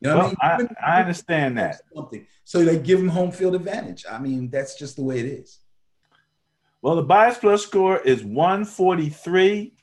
You 0.00 0.10
know 0.10 0.18
well, 0.18 0.34
I, 0.40 0.58
mean? 0.58 0.68
I, 0.82 0.96
I 0.96 1.00
understand 1.00 1.58
that. 1.58 1.82
Something. 1.94 2.26
So 2.44 2.64
they 2.64 2.78
give 2.78 2.98
them 2.98 3.08
home 3.08 3.32
field 3.32 3.54
advantage. 3.54 4.06
I 4.10 4.18
mean, 4.18 4.48
that's 4.48 4.78
just 4.78 4.96
the 4.96 5.02
way 5.02 5.18
it 5.18 5.26
is. 5.26 5.58
Well, 6.80 6.96
the 6.96 7.02
bias 7.02 7.36
plus 7.38 7.62
score 7.64 7.98
is 7.98 8.24
143. 8.24 9.74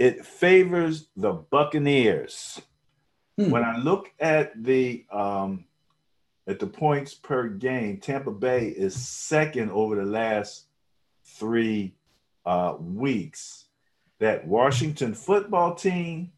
It 0.00 0.24
favors 0.24 1.08
the 1.14 1.32
Buccaneers. 1.32 2.60
Hmm. 3.38 3.50
When 3.50 3.62
I 3.62 3.76
look 3.76 4.10
at 4.18 4.60
the 4.60 5.04
um, 5.12 5.66
at 6.48 6.58
the 6.58 6.66
points 6.66 7.14
per 7.14 7.48
game, 7.48 7.98
Tampa 7.98 8.32
Bay 8.32 8.68
is 8.68 8.94
second 8.94 9.70
over 9.70 9.94
the 9.94 10.10
last 10.10 10.64
three 11.24 11.94
uh, 12.44 12.74
weeks. 12.80 13.66
That 14.18 14.46
Washington 14.46 15.14
football 15.14 15.74
team 15.74 16.32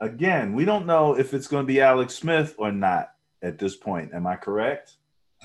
again, 0.00 0.54
we 0.54 0.64
don't 0.64 0.86
know 0.86 1.16
if 1.18 1.34
it's 1.34 1.46
going 1.46 1.64
to 1.64 1.72
be 1.72 1.80
Alex 1.80 2.14
Smith 2.14 2.54
or 2.58 2.72
not 2.72 3.12
at 3.42 3.58
this 3.58 3.76
point. 3.76 4.12
Am 4.14 4.26
I 4.26 4.36
correct? 4.36 4.96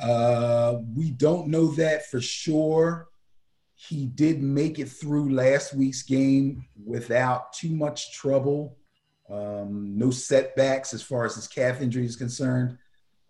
Uh, 0.02 0.80
we 0.96 1.12
don't 1.12 1.48
know 1.48 1.68
that 1.76 2.10
for 2.10 2.20
sure. 2.20 3.10
He 3.76 4.06
did 4.06 4.42
make 4.42 4.80
it 4.80 4.90
through 4.90 5.34
last 5.34 5.74
week's 5.74 6.04
game 6.04 6.66
without 6.84 7.54
too 7.54 7.76
much 7.76 8.14
trouble. 8.14 8.78
Um, 9.30 9.98
no 9.98 10.12
setbacks 10.12 10.94
as 10.94 11.02
far 11.02 11.26
as 11.26 11.36
his 11.36 11.48
calf 11.48 11.82
injury 11.82 12.06
is 12.06 12.16
concerned. 12.16 12.78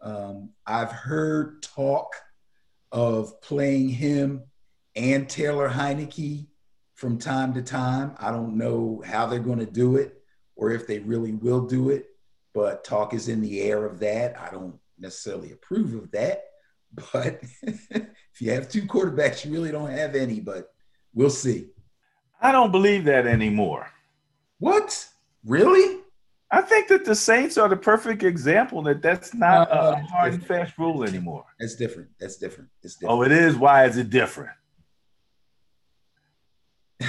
Um, 0.01 0.51
I've 0.67 0.91
heard 0.91 1.63
talk 1.63 2.13
of 2.91 3.41
playing 3.41 3.89
him 3.89 4.43
and 4.95 5.27
Taylor 5.27 5.69
Heinicke 5.69 6.47
from 6.93 7.17
time 7.17 7.53
to 7.55 7.61
time. 7.61 8.15
I 8.19 8.31
don't 8.31 8.57
know 8.57 9.01
how 9.05 9.25
they're 9.25 9.39
going 9.39 9.59
to 9.59 9.65
do 9.65 9.97
it 9.97 10.21
or 10.55 10.71
if 10.71 10.87
they 10.87 10.99
really 10.99 11.33
will 11.33 11.65
do 11.65 11.89
it. 11.89 12.07
But 12.53 12.83
talk 12.83 13.13
is 13.13 13.27
in 13.27 13.41
the 13.41 13.61
air 13.61 13.85
of 13.85 13.99
that. 13.99 14.39
I 14.39 14.49
don't 14.49 14.79
necessarily 14.97 15.51
approve 15.51 15.93
of 15.93 16.11
that. 16.11 16.43
But 17.11 17.41
if 18.35 18.41
you 18.41 18.51
have 18.51 18.67
two 18.67 18.81
quarterbacks, 18.81 19.45
you 19.45 19.51
really 19.53 19.71
don't 19.71 19.89
have 19.89 20.13
any, 20.13 20.41
but 20.41 20.73
we'll 21.13 21.29
see. 21.29 21.67
I 22.41 22.51
don't 22.51 22.69
believe 22.71 23.05
that 23.05 23.25
anymore. 23.25 23.87
What? 24.59 25.07
Really? 25.45 26.01
I 26.51 26.61
think 26.61 26.89
that 26.89 27.05
the 27.05 27.15
Saints 27.15 27.57
are 27.57 27.69
the 27.69 27.77
perfect 27.77 28.23
example 28.23 28.81
that 28.83 29.01
that's 29.01 29.33
not 29.33 29.71
uh, 29.71 29.95
a 29.97 30.01
hard 30.07 30.33
and 30.33 30.45
fast 30.45 30.77
rule 30.77 31.05
anymore. 31.05 31.45
That's 31.61 31.75
different. 31.75 32.09
That's 32.19 32.35
different. 32.35 32.69
It's 32.83 32.95
different. 32.95 33.19
Oh, 33.19 33.23
it 33.23 33.31
is. 33.31 33.55
Why 33.55 33.85
is 33.85 33.95
it 33.95 34.09
different? 34.09 34.51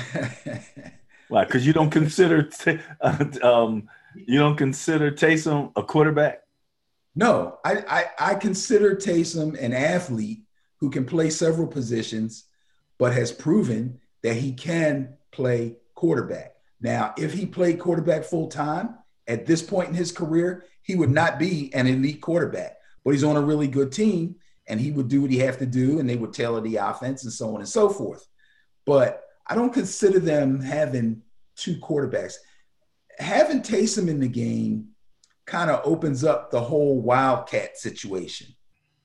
Why? 1.28 1.44
Because 1.44 1.66
you 1.66 1.72
don't 1.72 1.90
consider 1.90 2.44
t- 2.44 2.78
uh, 3.00 3.24
um, 3.42 3.88
you 4.14 4.38
don't 4.38 4.56
consider 4.56 5.10
Taysom 5.10 5.72
a 5.74 5.82
quarterback. 5.82 6.42
No, 7.16 7.58
I, 7.64 7.82
I 7.88 8.30
I 8.30 8.34
consider 8.36 8.94
Taysom 8.94 9.60
an 9.60 9.72
athlete 9.72 10.45
who 10.80 10.90
can 10.90 11.04
play 11.04 11.30
several 11.30 11.66
positions, 11.66 12.44
but 12.98 13.12
has 13.12 13.32
proven 13.32 14.00
that 14.22 14.34
he 14.34 14.52
can 14.52 15.14
play 15.32 15.76
quarterback. 15.94 16.54
Now, 16.80 17.14
if 17.16 17.32
he 17.32 17.46
played 17.46 17.78
quarterback 17.78 18.24
full 18.24 18.48
time 18.48 18.96
at 19.26 19.46
this 19.46 19.62
point 19.62 19.88
in 19.88 19.94
his 19.94 20.12
career, 20.12 20.64
he 20.82 20.94
would 20.94 21.10
not 21.10 21.38
be 21.38 21.72
an 21.74 21.86
elite 21.86 22.20
quarterback, 22.20 22.76
but 23.04 23.12
he's 23.12 23.24
on 23.24 23.36
a 23.36 23.40
really 23.40 23.68
good 23.68 23.92
team 23.92 24.36
and 24.68 24.80
he 24.80 24.90
would 24.90 25.08
do 25.08 25.22
what 25.22 25.30
he 25.30 25.38
have 25.38 25.58
to 25.58 25.66
do 25.66 25.98
and 25.98 26.08
they 26.08 26.16
would 26.16 26.32
tailor 26.32 26.60
the 26.60 26.76
offense 26.76 27.24
and 27.24 27.32
so 27.32 27.54
on 27.54 27.60
and 27.60 27.68
so 27.68 27.88
forth. 27.88 28.26
But 28.84 29.22
I 29.46 29.54
don't 29.54 29.72
consider 29.72 30.18
them 30.18 30.60
having 30.60 31.22
two 31.56 31.76
quarterbacks. 31.76 32.34
Having 33.18 33.62
Taysom 33.62 34.08
in 34.08 34.20
the 34.20 34.28
game 34.28 34.88
kind 35.46 35.70
of 35.70 35.80
opens 35.84 36.24
up 36.24 36.50
the 36.50 36.60
whole 36.60 37.00
wildcat 37.00 37.78
situation. 37.78 38.48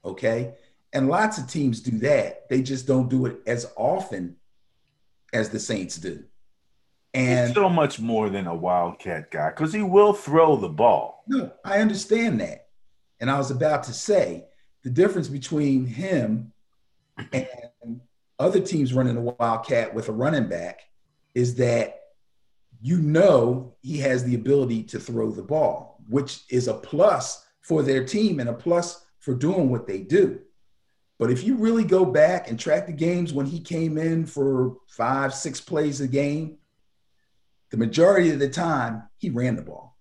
Okay. 0.03 0.53
And 0.94 1.08
lots 1.08 1.38
of 1.38 1.48
teams 1.48 1.80
do 1.82 1.98
that. 2.00 2.50
They 2.50 2.62
just 2.62 2.86
don't 2.86 3.10
do 3.10 3.26
it 3.26 3.38
as 3.48 3.72
often 3.78 4.36
as 5.34 5.50
the 5.50 5.60
Saints 5.60 5.98
do. 5.98 6.24
And 7.14 7.48
He's 7.48 7.56
so 7.56 7.70
much 7.70 8.00
more 8.00 8.30
than 8.30 8.48
a 8.48 8.56
wildcat 8.56 9.32
guy 9.32 9.50
because 9.50 9.74
he 9.74 9.84
will 9.84 10.14
throw 10.14 10.56
the 10.56 10.70
ball. 10.70 11.24
No, 11.28 11.52
I 11.64 11.80
understand 11.80 12.39
that. 12.42 12.68
And 13.20 13.30
I 13.30 13.38
was 13.38 13.52
about 13.52 13.84
to 13.84 13.94
say 13.94 14.46
the 14.84 14.89
difference 14.89 15.28
between 15.28 15.86
him 15.86 16.54
and 17.32 18.02
other 18.39 18.60
teams 18.60 18.94
running 18.94 19.18
a 19.18 19.22
wildcat 19.22 19.94
with 19.94 20.10
a 20.10 20.14
running 20.14 20.48
back 20.48 20.82
is 21.36 21.56
that 21.56 22.00
you 22.82 22.98
know 22.98 23.76
he 23.82 24.00
has 24.00 24.24
the 24.24 24.36
ability 24.36 24.84
to 24.84 25.00
throw 25.00 25.32
the 25.32 25.44
ball, 25.44 26.02
which 26.10 26.42
is 26.50 26.68
a 26.68 26.74
plus 26.74 27.46
for 27.62 27.84
their 27.84 28.04
team 28.04 28.39
and 28.39 28.50
a 28.50 28.54
plus 28.54 29.06
for 29.20 29.36
doing 29.36 29.70
what 29.70 29.86
they 29.86 30.00
do. 30.00 30.39
But 31.22 31.30
if 31.30 31.43
you 31.43 31.55
really 31.55 31.84
go 31.84 32.03
back 32.03 32.49
and 32.49 32.59
track 32.59 32.88
the 32.88 32.93
games 32.93 33.32
when 33.32 33.45
he 33.45 33.59
came 33.59 33.99
in 33.99 34.26
for 34.26 34.78
five, 34.88 35.36
six 35.36 35.61
plays 35.61 36.01
a 36.01 36.07
game, 36.07 36.57
the 37.69 37.78
majority 37.78 38.32
of 38.32 38.39
the 38.39 38.49
time 38.49 39.03
he 39.19 39.30
ran 39.30 39.55
the 39.55 39.61
ball. 39.61 39.95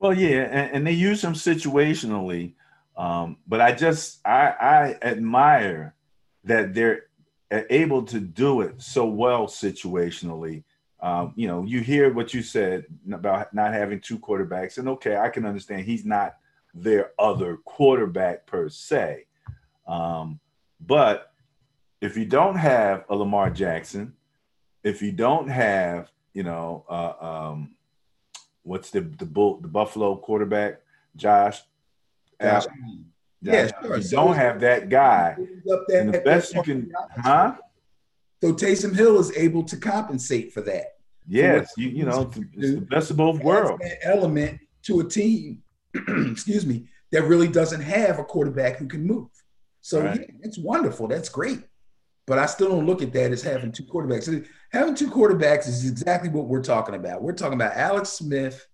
Well, 0.00 0.14
yeah, 0.14 0.48
and, 0.50 0.76
and 0.76 0.86
they 0.86 0.92
use 0.92 1.22
him 1.22 1.34
situationally, 1.34 2.54
um, 2.96 3.36
but 3.46 3.60
I 3.60 3.72
just 3.72 4.26
I, 4.26 4.54
I 4.58 4.98
admire 5.02 5.96
that 6.44 6.72
they're 6.72 7.08
able 7.50 8.04
to 8.04 8.20
do 8.20 8.62
it 8.62 8.80
so 8.80 9.04
well 9.04 9.48
situationally. 9.48 10.64
Um, 11.00 11.34
you 11.36 11.46
know, 11.46 11.62
you 11.62 11.80
hear 11.80 12.10
what 12.10 12.32
you 12.32 12.40
said 12.40 12.86
about 13.12 13.52
not 13.52 13.74
having 13.74 14.00
two 14.00 14.18
quarterbacks, 14.18 14.78
and 14.78 14.88
okay, 14.88 15.18
I 15.18 15.28
can 15.28 15.44
understand 15.44 15.84
he's 15.84 16.06
not 16.06 16.36
their 16.72 17.10
other 17.18 17.58
quarterback 17.66 18.46
per 18.46 18.70
se. 18.70 19.26
Um, 19.86 20.40
but 20.80 21.32
if 22.00 22.16
you 22.16 22.24
don't 22.24 22.56
have 22.56 23.04
a 23.08 23.16
Lamar 23.16 23.50
Jackson, 23.50 24.14
if 24.82 25.02
you 25.02 25.12
don't 25.12 25.48
have, 25.48 26.10
you 26.34 26.42
know, 26.42 26.84
uh, 26.88 27.24
um, 27.24 27.74
what's 28.62 28.90
the 28.90 29.00
the 29.00 29.26
bull 29.26 29.58
the 29.60 29.68
Buffalo 29.68 30.16
quarterback, 30.16 30.80
Josh? 31.16 31.60
Josh. 32.40 32.66
Yeah, 33.40 33.70
sure. 33.82 33.96
You 33.96 34.02
so 34.02 34.16
don't 34.16 34.34
have 34.36 34.60
that 34.60 34.88
guy. 34.88 35.36
And 35.88 36.14
the 36.14 36.22
best 36.24 36.54
you 36.54 36.62
can, 36.62 36.92
huh? 37.16 37.56
So 38.40 38.52
Taysom 38.52 38.94
Hill 38.94 39.18
is 39.18 39.36
able 39.36 39.64
to 39.64 39.76
compensate 39.76 40.52
for 40.52 40.60
that. 40.62 40.96
Yes, 41.28 41.72
you, 41.76 41.88
you 41.88 42.04
know, 42.04 42.30
it's 42.54 42.74
the 42.74 42.80
best 42.80 43.10
of 43.10 43.16
both 43.16 43.40
worlds. 43.42 43.82
element 44.02 44.60
to 44.82 45.00
a 45.00 45.04
team, 45.04 45.62
excuse 45.94 46.66
me, 46.66 46.86
that 47.12 47.24
really 47.24 47.48
doesn't 47.48 47.80
have 47.80 48.18
a 48.18 48.24
quarterback 48.24 48.78
who 48.78 48.88
can 48.88 49.06
move. 49.06 49.28
So 49.82 50.02
right. 50.02 50.18
yeah, 50.18 50.26
it's 50.40 50.58
wonderful. 50.58 51.08
That's 51.08 51.28
great. 51.28 51.60
But 52.26 52.38
I 52.38 52.46
still 52.46 52.68
don't 52.68 52.86
look 52.86 53.02
at 53.02 53.12
that 53.12 53.32
as 53.32 53.42
having 53.42 53.72
two 53.72 53.82
quarterbacks. 53.82 54.46
Having 54.70 54.94
two 54.94 55.10
quarterbacks 55.10 55.68
is 55.68 55.88
exactly 55.88 56.30
what 56.30 56.46
we're 56.46 56.62
talking 56.62 56.94
about. 56.94 57.22
We're 57.22 57.32
talking 57.32 57.60
about 57.60 57.76
Alex 57.76 58.10
Smith 58.10 58.66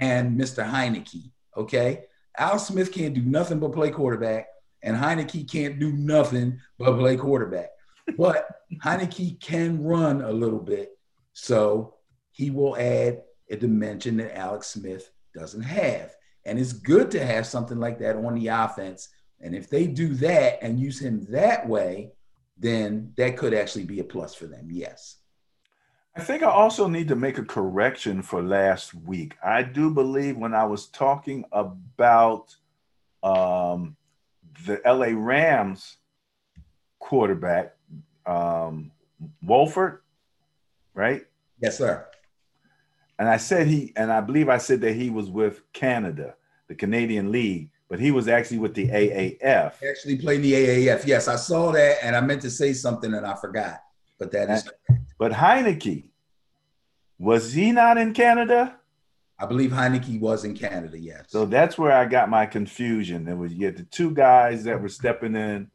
and 0.00 0.38
Mr. 0.38 0.64
Heinicke. 0.64 1.30
Okay. 1.56 2.04
Alex 2.36 2.64
Smith 2.64 2.92
can't 2.92 3.14
do 3.14 3.22
nothing 3.22 3.58
but 3.58 3.72
play 3.72 3.90
quarterback, 3.90 4.46
and 4.82 4.96
Heinicke 4.96 5.50
can't 5.50 5.78
do 5.78 5.92
nothing 5.92 6.60
but 6.78 6.98
play 6.98 7.16
quarterback. 7.16 7.70
But 8.16 8.46
Heinicke 8.84 9.40
can 9.40 9.82
run 9.82 10.22
a 10.22 10.30
little 10.30 10.60
bit. 10.60 10.96
So 11.32 11.94
he 12.32 12.50
will 12.50 12.76
add 12.76 13.22
a 13.50 13.56
dimension 13.56 14.18
that 14.18 14.36
Alex 14.38 14.68
Smith 14.68 15.10
doesn't 15.34 15.62
have. 15.62 16.14
And 16.44 16.58
it's 16.58 16.72
good 16.72 17.10
to 17.12 17.24
have 17.24 17.46
something 17.46 17.78
like 17.78 17.98
that 17.98 18.16
on 18.16 18.34
the 18.34 18.48
offense. 18.48 19.08
And 19.40 19.54
if 19.54 19.68
they 19.68 19.86
do 19.86 20.14
that 20.14 20.62
and 20.62 20.78
use 20.78 21.00
him 21.00 21.26
that 21.30 21.66
way, 21.66 22.12
then 22.58 23.12
that 23.16 23.36
could 23.36 23.54
actually 23.54 23.84
be 23.84 24.00
a 24.00 24.04
plus 24.04 24.34
for 24.34 24.46
them. 24.46 24.68
Yes. 24.70 25.16
I 26.16 26.20
think 26.20 26.42
I 26.42 26.50
also 26.50 26.86
need 26.88 27.08
to 27.08 27.16
make 27.16 27.38
a 27.38 27.44
correction 27.44 28.20
for 28.20 28.42
last 28.42 28.94
week. 28.94 29.36
I 29.42 29.62
do 29.62 29.90
believe 29.90 30.36
when 30.36 30.54
I 30.54 30.64
was 30.64 30.88
talking 30.88 31.44
about 31.52 32.54
um, 33.22 33.96
the 34.66 34.80
LA 34.84 35.12
Rams 35.14 35.96
quarterback, 36.98 37.76
um, 38.26 38.90
Wolford, 39.42 40.02
right? 40.94 41.22
Yes, 41.60 41.78
sir. 41.78 42.06
And 43.18 43.28
I 43.28 43.36
said 43.36 43.66
he, 43.66 43.92
and 43.96 44.10
I 44.10 44.20
believe 44.20 44.48
I 44.48 44.58
said 44.58 44.80
that 44.80 44.94
he 44.94 45.10
was 45.10 45.30
with 45.30 45.62
Canada, 45.72 46.34
the 46.68 46.74
Canadian 46.74 47.30
League, 47.30 47.70
but 47.90 47.98
he 47.98 48.12
was 48.12 48.28
actually 48.28 48.58
with 48.58 48.72
the 48.72 48.88
AAF. 48.88 49.74
Actually 49.86 50.16
played 50.16 50.42
the 50.42 50.52
AAF. 50.52 51.04
Yes, 51.06 51.26
I 51.26 51.34
saw 51.34 51.72
that, 51.72 51.98
and 52.02 52.14
I 52.14 52.20
meant 52.20 52.40
to 52.42 52.50
say 52.50 52.72
something 52.72 53.12
and 53.12 53.26
I 53.26 53.34
forgot. 53.34 53.82
But 54.18 54.30
that 54.30 54.48
is. 54.48 54.70
But 55.18 55.32
Heinicke, 55.32 56.10
was 57.18 57.52
he 57.52 57.72
not 57.72 57.98
in 57.98 58.14
Canada? 58.14 58.76
I 59.40 59.46
believe 59.46 59.72
Heinicke 59.72 60.20
was 60.20 60.44
in 60.44 60.56
Canada. 60.56 60.98
Yes. 60.98 61.24
So 61.28 61.44
that's 61.44 61.76
where 61.76 61.92
I 61.92 62.04
got 62.04 62.30
my 62.30 62.46
confusion. 62.46 63.24
There 63.24 63.36
was 63.36 63.52
you 63.52 63.66
had 63.66 63.76
the 63.76 63.82
two 63.84 64.12
guys 64.12 64.62
that 64.64 64.80
were 64.80 64.88
stepping 64.88 65.34
in, 65.34 65.68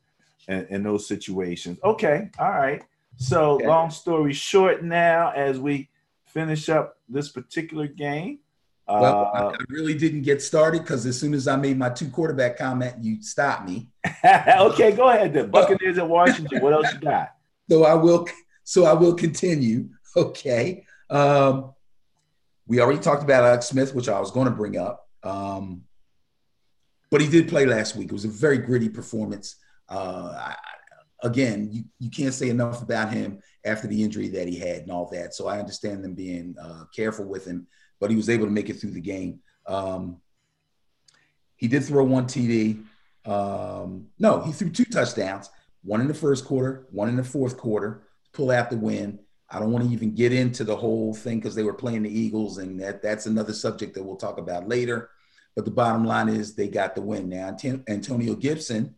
in, 0.48 0.66
in 0.68 0.84
those 0.84 1.08
situations. 1.08 1.80
Okay, 1.84 2.30
all 2.40 2.50
right. 2.50 2.82
So 3.18 3.56
okay. 3.56 3.68
long 3.68 3.90
story 3.92 4.34
short, 4.34 4.84
now 4.84 5.32
as 5.36 5.60
we 5.60 5.90
finish 6.28 6.70
up 6.70 6.98
this 7.10 7.30
particular 7.30 7.88
game. 7.88 8.40
Well, 8.88 9.32
uh, 9.34 9.52
I 9.52 9.58
really 9.70 9.96
didn't 9.96 10.22
get 10.22 10.42
started 10.42 10.84
because 10.84 11.06
as 11.06 11.20
soon 11.20 11.34
as 11.34 11.48
I 11.48 11.56
made 11.56 11.78
my 11.78 11.90
two 11.90 12.10
quarterback 12.10 12.58
comment, 12.58 12.96
you 13.02 13.22
stopped 13.22 13.68
me. 13.68 13.90
okay, 14.26 14.92
go 14.92 15.10
ahead. 15.10 15.34
The 15.34 15.46
Buccaneers 15.46 15.98
at 15.98 16.08
Washington. 16.08 16.62
What 16.62 16.74
else 16.74 16.94
you 16.94 17.00
got? 17.02 17.34
So 17.70 17.84
I 17.84 17.96
will. 17.96 18.28
So 18.64 18.86
I 18.86 18.94
will 18.94 19.14
continue. 19.14 19.90
Okay. 20.18 20.86
Um, 21.10 21.74
we 22.68 22.80
already 22.80 23.00
talked 23.00 23.22
about 23.22 23.44
Alex 23.44 23.66
Smith, 23.66 23.94
which 23.94 24.08
I 24.08 24.18
was 24.18 24.32
going 24.32 24.46
to 24.46 24.52
bring 24.54 24.78
up. 24.78 25.10
Um, 25.24 25.84
but 27.12 27.20
he 27.20 27.28
did 27.28 27.50
play 27.50 27.66
last 27.66 27.98
week. 27.98 28.08
It 28.08 28.14
was 28.14 28.24
a 28.24 28.30
very 28.30 28.58
gritty 28.58 28.88
performance. 28.88 29.58
Uh, 29.90 30.34
I, 30.38 30.56
again, 31.24 31.70
you, 31.72 31.84
you 32.00 32.10
can't 32.10 32.34
say 32.34 32.50
enough 32.50 32.82
about 32.82 33.12
him 33.12 33.40
after 33.66 33.88
the 33.88 34.04
injury 34.04 34.30
that 34.30 34.48
he 34.48 34.58
had 34.58 34.84
and 34.84 34.92
all 34.92 35.10
that. 35.12 35.34
So 35.34 35.48
I 35.48 35.60
understand 35.60 36.04
them 36.04 36.14
being 36.14 36.56
uh, 36.62 36.86
careful 36.96 37.26
with 37.26 37.46
him, 37.46 37.68
but 38.00 38.10
he 38.10 38.16
was 38.16 38.30
able 38.30 38.46
to 38.46 38.52
make 38.52 38.70
it 38.70 38.76
through 38.76 38.92
the 38.92 39.02
game. 39.02 39.40
Um, 39.66 40.22
he 41.56 41.68
did 41.68 41.84
throw 41.84 42.04
one 42.04 42.26
TD. 42.26 42.84
Um, 43.26 44.08
no, 44.20 44.42
he 44.42 44.52
threw 44.52 44.70
two 44.70 44.86
touchdowns, 44.86 45.50
one 45.84 46.02
in 46.02 46.08
the 46.08 46.14
first 46.14 46.46
quarter, 46.46 46.86
one 46.92 47.10
in 47.10 47.16
the 47.16 47.24
fourth 47.24 47.58
quarter, 47.58 48.04
pull 48.34 48.52
out 48.52 48.70
the 48.70 48.78
win. 48.78 49.20
I 49.50 49.60
don't 49.60 49.72
want 49.72 49.86
to 49.86 49.92
even 49.92 50.14
get 50.14 50.34
into 50.34 50.64
the 50.64 50.76
whole 50.76 51.14
thing 51.14 51.40
because 51.40 51.56
they 51.56 51.64
were 51.64 51.74
playing 51.74 52.04
the 52.04 52.20
Eagles, 52.20 52.58
and 52.58 52.80
that 52.82 53.02
that's 53.02 53.26
another 53.26 53.54
subject 53.54 53.94
that 53.94 54.04
we'll 54.04 54.16
talk 54.16 54.38
about 54.38 54.68
later. 54.68 55.10
But 55.56 55.66
the 55.66 55.72
bottom 55.72 56.04
line 56.04 56.30
is 56.30 56.54
they 56.54 56.68
got 56.68 56.96
the 56.96 57.02
win. 57.02 57.30
Now, 57.30 57.56
Antonio 57.88 58.36
Gibson, 58.36 58.96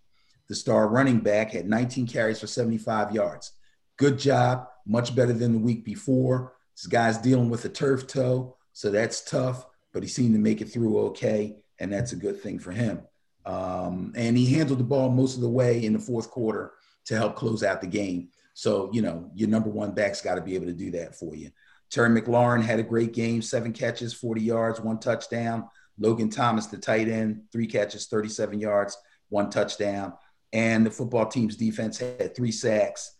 the 0.47 0.55
star 0.55 0.87
running 0.87 1.19
back, 1.19 1.51
had 1.51 1.69
19 1.69 2.07
carries 2.07 2.39
for 2.39 2.47
75 2.47 3.11
yards. 3.11 3.51
Good 3.97 4.17
job, 4.17 4.67
much 4.85 5.15
better 5.15 5.33
than 5.33 5.53
the 5.53 5.59
week 5.59 5.85
before. 5.85 6.53
This 6.75 6.87
guy's 6.87 7.17
dealing 7.17 7.49
with 7.49 7.65
a 7.65 7.69
turf 7.69 8.07
toe, 8.07 8.56
so 8.77 8.91
that's 8.91 9.21
tough, 9.21 9.65
but 9.91 10.03
he 10.03 10.07
seemed 10.07 10.35
to 10.35 10.39
make 10.39 10.61
it 10.61 10.69
through 10.69 10.99
okay, 11.07 11.55
and 11.79 11.91
that's 11.91 12.11
a 12.11 12.15
good 12.15 12.39
thing 12.39 12.59
for 12.59 12.71
him. 12.71 13.01
Um, 13.43 14.13
and 14.15 14.37
he 14.37 14.53
handled 14.53 14.77
the 14.77 14.83
ball 14.83 15.09
most 15.09 15.33
of 15.33 15.41
the 15.41 15.49
way 15.49 15.83
in 15.83 15.93
the 15.93 15.99
fourth 15.99 16.29
quarter 16.29 16.73
to 17.05 17.15
help 17.15 17.35
close 17.35 17.63
out 17.63 17.81
the 17.81 17.87
game. 17.87 18.29
So, 18.53 18.91
you 18.93 19.01
know, 19.01 19.31
your 19.33 19.49
number 19.49 19.71
one 19.71 19.93
back's 19.95 20.21
got 20.21 20.35
to 20.35 20.41
be 20.41 20.53
able 20.53 20.67
to 20.67 20.73
do 20.73 20.91
that 20.91 21.15
for 21.15 21.33
you. 21.33 21.49
Terry 21.89 22.09
McLaurin 22.09 22.61
had 22.61 22.79
a 22.79 22.83
great 22.83 23.13
game, 23.13 23.41
seven 23.41 23.73
catches, 23.73 24.13
40 24.13 24.41
yards, 24.41 24.79
one 24.79 24.99
touchdown. 24.99 25.67
Logan 25.97 26.29
Thomas, 26.29 26.67
the 26.67 26.77
tight 26.77 27.07
end, 27.07 27.45
three 27.51 27.65
catches, 27.65 28.05
37 28.05 28.59
yards, 28.59 28.95
one 29.29 29.49
touchdown. 29.49 30.13
And 30.53 30.85
the 30.85 30.91
football 30.91 31.25
team's 31.25 31.55
defense 31.55 31.97
had 31.97 32.35
three 32.35 32.51
sacks, 32.51 33.15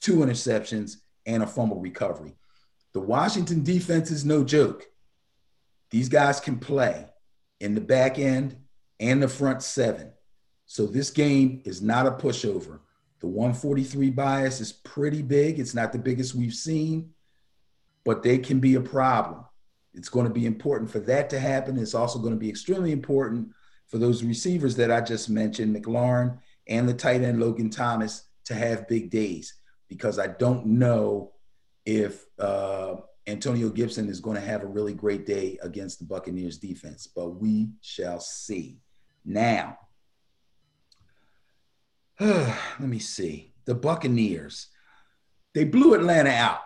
two 0.00 0.16
interceptions, 0.20 0.96
and 1.26 1.42
a 1.42 1.46
fumble 1.46 1.78
recovery. 1.78 2.36
The 2.94 3.00
Washington 3.00 3.62
defense 3.62 4.10
is 4.10 4.24
no 4.24 4.42
joke. 4.42 4.86
These 5.94 6.08
guys 6.08 6.40
can 6.40 6.58
play 6.58 7.06
in 7.60 7.76
the 7.76 7.80
back 7.80 8.18
end 8.18 8.56
and 8.98 9.22
the 9.22 9.28
front 9.28 9.62
seven. 9.62 10.10
So 10.66 10.86
this 10.86 11.08
game 11.12 11.62
is 11.64 11.80
not 11.82 12.08
a 12.08 12.10
pushover. 12.10 12.80
The 13.20 13.28
143 13.28 14.10
bias 14.10 14.60
is 14.60 14.72
pretty 14.72 15.22
big. 15.22 15.60
It's 15.60 15.72
not 15.72 15.92
the 15.92 16.00
biggest 16.00 16.34
we've 16.34 16.52
seen, 16.52 17.10
but 18.04 18.24
they 18.24 18.38
can 18.38 18.58
be 18.58 18.74
a 18.74 18.80
problem. 18.80 19.44
It's 19.92 20.08
going 20.08 20.26
to 20.26 20.32
be 20.32 20.46
important 20.46 20.90
for 20.90 20.98
that 20.98 21.30
to 21.30 21.38
happen. 21.38 21.78
It's 21.78 21.94
also 21.94 22.18
going 22.18 22.34
to 22.34 22.40
be 22.40 22.50
extremely 22.50 22.90
important 22.90 23.50
for 23.86 23.98
those 23.98 24.24
receivers 24.24 24.74
that 24.74 24.90
I 24.90 25.00
just 25.00 25.30
mentioned, 25.30 25.76
McLaurin 25.76 26.40
and 26.66 26.88
the 26.88 26.94
tight 26.94 27.22
end 27.22 27.38
Logan 27.38 27.70
Thomas, 27.70 28.24
to 28.46 28.54
have 28.54 28.88
big 28.88 29.10
days 29.10 29.54
because 29.88 30.18
I 30.18 30.26
don't 30.26 30.66
know 30.66 31.34
if 31.86 32.26
uh, 32.40 32.96
Antonio 33.26 33.70
Gibson 33.70 34.08
is 34.08 34.20
going 34.20 34.36
to 34.36 34.46
have 34.46 34.62
a 34.62 34.66
really 34.66 34.92
great 34.92 35.24
day 35.24 35.58
against 35.62 35.98
the 35.98 36.04
Buccaneers 36.04 36.58
defense, 36.58 37.06
but 37.06 37.30
we 37.30 37.68
shall 37.80 38.20
see. 38.20 38.78
Now, 39.24 39.78
let 42.20 42.80
me 42.80 42.98
see. 42.98 43.52
The 43.64 43.74
Buccaneers, 43.74 44.68
they 45.54 45.64
blew 45.64 45.94
Atlanta 45.94 46.30
out. 46.30 46.60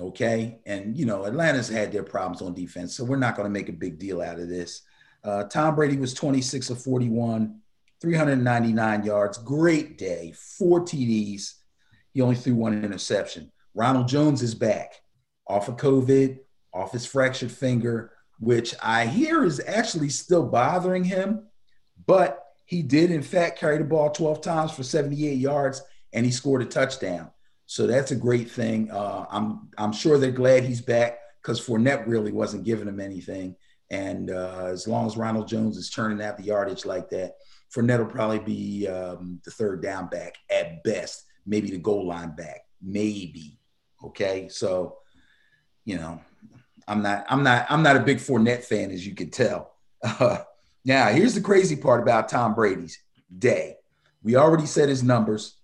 Okay. 0.00 0.58
And, 0.66 0.96
you 0.96 1.06
know, 1.06 1.24
Atlanta's 1.24 1.68
had 1.68 1.92
their 1.92 2.02
problems 2.02 2.42
on 2.42 2.54
defense, 2.54 2.96
so 2.96 3.04
we're 3.04 3.16
not 3.16 3.36
going 3.36 3.46
to 3.46 3.50
make 3.50 3.68
a 3.68 3.72
big 3.72 3.98
deal 3.98 4.20
out 4.20 4.40
of 4.40 4.48
this. 4.48 4.82
Uh, 5.22 5.44
Tom 5.44 5.76
Brady 5.76 5.96
was 5.96 6.14
26 6.14 6.70
of 6.70 6.82
41, 6.82 7.60
399 8.00 9.04
yards. 9.04 9.38
Great 9.38 9.98
day. 9.98 10.32
Four 10.34 10.80
TDs. 10.80 11.54
He 12.12 12.20
only 12.20 12.34
threw 12.34 12.54
one 12.54 12.82
interception. 12.82 13.52
Ronald 13.74 14.08
Jones 14.08 14.42
is 14.42 14.54
back 14.54 15.02
off 15.46 15.68
of 15.68 15.76
COVID, 15.76 16.38
off 16.72 16.92
his 16.92 17.06
fractured 17.06 17.52
finger, 17.52 18.12
which 18.38 18.74
I 18.82 19.06
hear 19.06 19.44
is 19.44 19.60
actually 19.66 20.08
still 20.08 20.46
bothering 20.46 21.04
him. 21.04 21.46
But 22.06 22.44
he 22.64 22.82
did, 22.82 23.10
in 23.10 23.22
fact, 23.22 23.58
carry 23.58 23.78
the 23.78 23.84
ball 23.84 24.10
12 24.10 24.40
times 24.40 24.72
for 24.72 24.82
78 24.82 25.34
yards 25.34 25.82
and 26.12 26.24
he 26.24 26.32
scored 26.32 26.62
a 26.62 26.66
touchdown. 26.66 27.30
So 27.66 27.86
that's 27.86 28.10
a 28.10 28.16
great 28.16 28.50
thing. 28.50 28.90
Uh, 28.90 29.26
I'm 29.30 29.68
I'm 29.78 29.92
sure 29.92 30.18
they're 30.18 30.30
glad 30.30 30.64
he's 30.64 30.82
back 30.82 31.18
because 31.40 31.64
Fournette 31.64 32.06
really 32.06 32.32
wasn't 32.32 32.64
giving 32.64 32.88
him 32.88 33.00
anything. 33.00 33.56
And 33.90 34.30
uh, 34.30 34.66
as 34.66 34.86
long 34.86 35.06
as 35.06 35.16
Ronald 35.16 35.48
Jones 35.48 35.76
is 35.76 35.90
turning 35.90 36.22
out 36.22 36.36
the 36.36 36.44
yardage 36.44 36.84
like 36.84 37.08
that, 37.10 37.34
Fournette 37.74 37.98
will 37.98 38.06
probably 38.06 38.40
be 38.40 38.88
um, 38.88 39.40
the 39.44 39.50
third 39.50 39.82
down 39.82 40.08
back 40.08 40.34
at 40.50 40.82
best, 40.82 41.24
maybe 41.46 41.70
the 41.70 41.78
goal 41.78 42.06
line 42.06 42.34
back, 42.36 42.62
maybe. 42.82 43.58
Okay, 44.04 44.48
so 44.48 44.98
you 45.84 45.96
know, 45.96 46.20
I'm 46.88 47.02
not 47.02 47.24
I'm 47.28 47.42
not 47.42 47.66
I'm 47.68 47.82
not 47.82 47.96
a 47.96 48.00
big 48.00 48.18
Fournette 48.18 48.64
fan, 48.64 48.90
as 48.90 49.06
you 49.06 49.14
can 49.14 49.30
tell. 49.30 49.72
Uh, 50.02 50.38
now, 50.84 51.08
here's 51.08 51.34
the 51.34 51.40
crazy 51.40 51.76
part 51.76 52.02
about 52.02 52.28
Tom 52.28 52.54
Brady's 52.54 52.98
day. 53.38 53.76
We 54.22 54.36
already 54.36 54.66
said 54.66 54.88
his 54.88 55.02
numbers. 55.02 55.56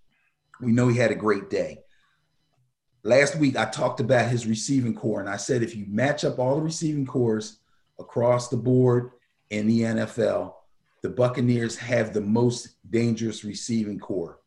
We 0.60 0.72
know 0.72 0.88
he 0.88 0.96
had 0.96 1.10
a 1.10 1.16
great 1.16 1.50
day. 1.50 1.78
Last 3.02 3.36
week, 3.36 3.56
I 3.56 3.64
talked 3.64 4.00
about 4.00 4.30
his 4.30 4.46
receiving 4.46 4.94
corps, 4.94 5.20
and 5.20 5.28
I 5.28 5.36
said 5.36 5.62
if 5.62 5.74
you 5.74 5.86
match 5.88 6.24
up 6.24 6.38
all 6.38 6.56
the 6.56 6.62
receiving 6.62 7.06
cores 7.06 7.58
across 7.98 8.48
the 8.48 8.56
board 8.56 9.10
in 9.50 9.66
the 9.66 9.80
NFL, 9.80 10.54
the 11.02 11.08
Buccaneers 11.08 11.76
have 11.76 12.12
the 12.12 12.20
most 12.20 12.76
dangerous 12.88 13.44
receiving 13.44 13.98
corps. 13.98 14.38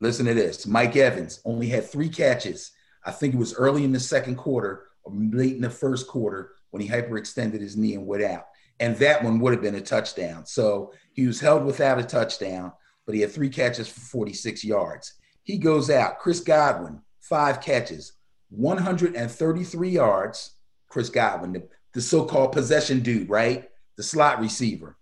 Listen 0.00 0.26
to 0.26 0.34
this 0.34 0.66
Mike 0.66 0.96
Evans 0.96 1.40
only 1.44 1.68
had 1.68 1.84
three 1.84 2.08
catches. 2.08 2.72
I 3.04 3.10
think 3.10 3.34
it 3.34 3.38
was 3.38 3.54
early 3.54 3.84
in 3.84 3.92
the 3.92 4.00
second 4.00 4.36
quarter 4.36 4.86
or 5.02 5.12
late 5.14 5.56
in 5.56 5.62
the 5.62 5.70
first 5.70 6.06
quarter 6.06 6.52
when 6.70 6.82
he 6.82 6.88
hyperextended 6.88 7.60
his 7.60 7.76
knee 7.76 7.94
and 7.94 8.06
went 8.06 8.22
out. 8.22 8.46
And 8.78 8.96
that 8.96 9.22
one 9.22 9.40
would 9.40 9.52
have 9.52 9.62
been 9.62 9.74
a 9.74 9.80
touchdown. 9.80 10.46
So 10.46 10.92
he 11.12 11.26
was 11.26 11.40
held 11.40 11.64
without 11.64 11.98
a 11.98 12.04
touchdown, 12.04 12.72
but 13.06 13.14
he 13.14 13.20
had 13.20 13.30
three 13.30 13.50
catches 13.50 13.88
for 13.88 14.00
46 14.00 14.64
yards. 14.64 15.14
He 15.42 15.58
goes 15.58 15.90
out. 15.90 16.18
Chris 16.18 16.40
Godwin, 16.40 17.00
five 17.20 17.60
catches, 17.60 18.14
133 18.50 19.90
yards. 19.90 20.52
Chris 20.88 21.08
Godwin, 21.08 21.52
the, 21.52 21.68
the 21.94 22.00
so 22.00 22.24
called 22.24 22.52
possession 22.52 23.00
dude, 23.00 23.28
right? 23.28 23.68
The 23.96 24.02
slot 24.02 24.40
receiver, 24.40 24.96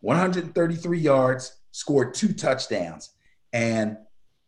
133 0.00 0.98
yards, 0.98 1.56
scored 1.70 2.14
two 2.14 2.32
touchdowns. 2.32 3.10
And 3.52 3.96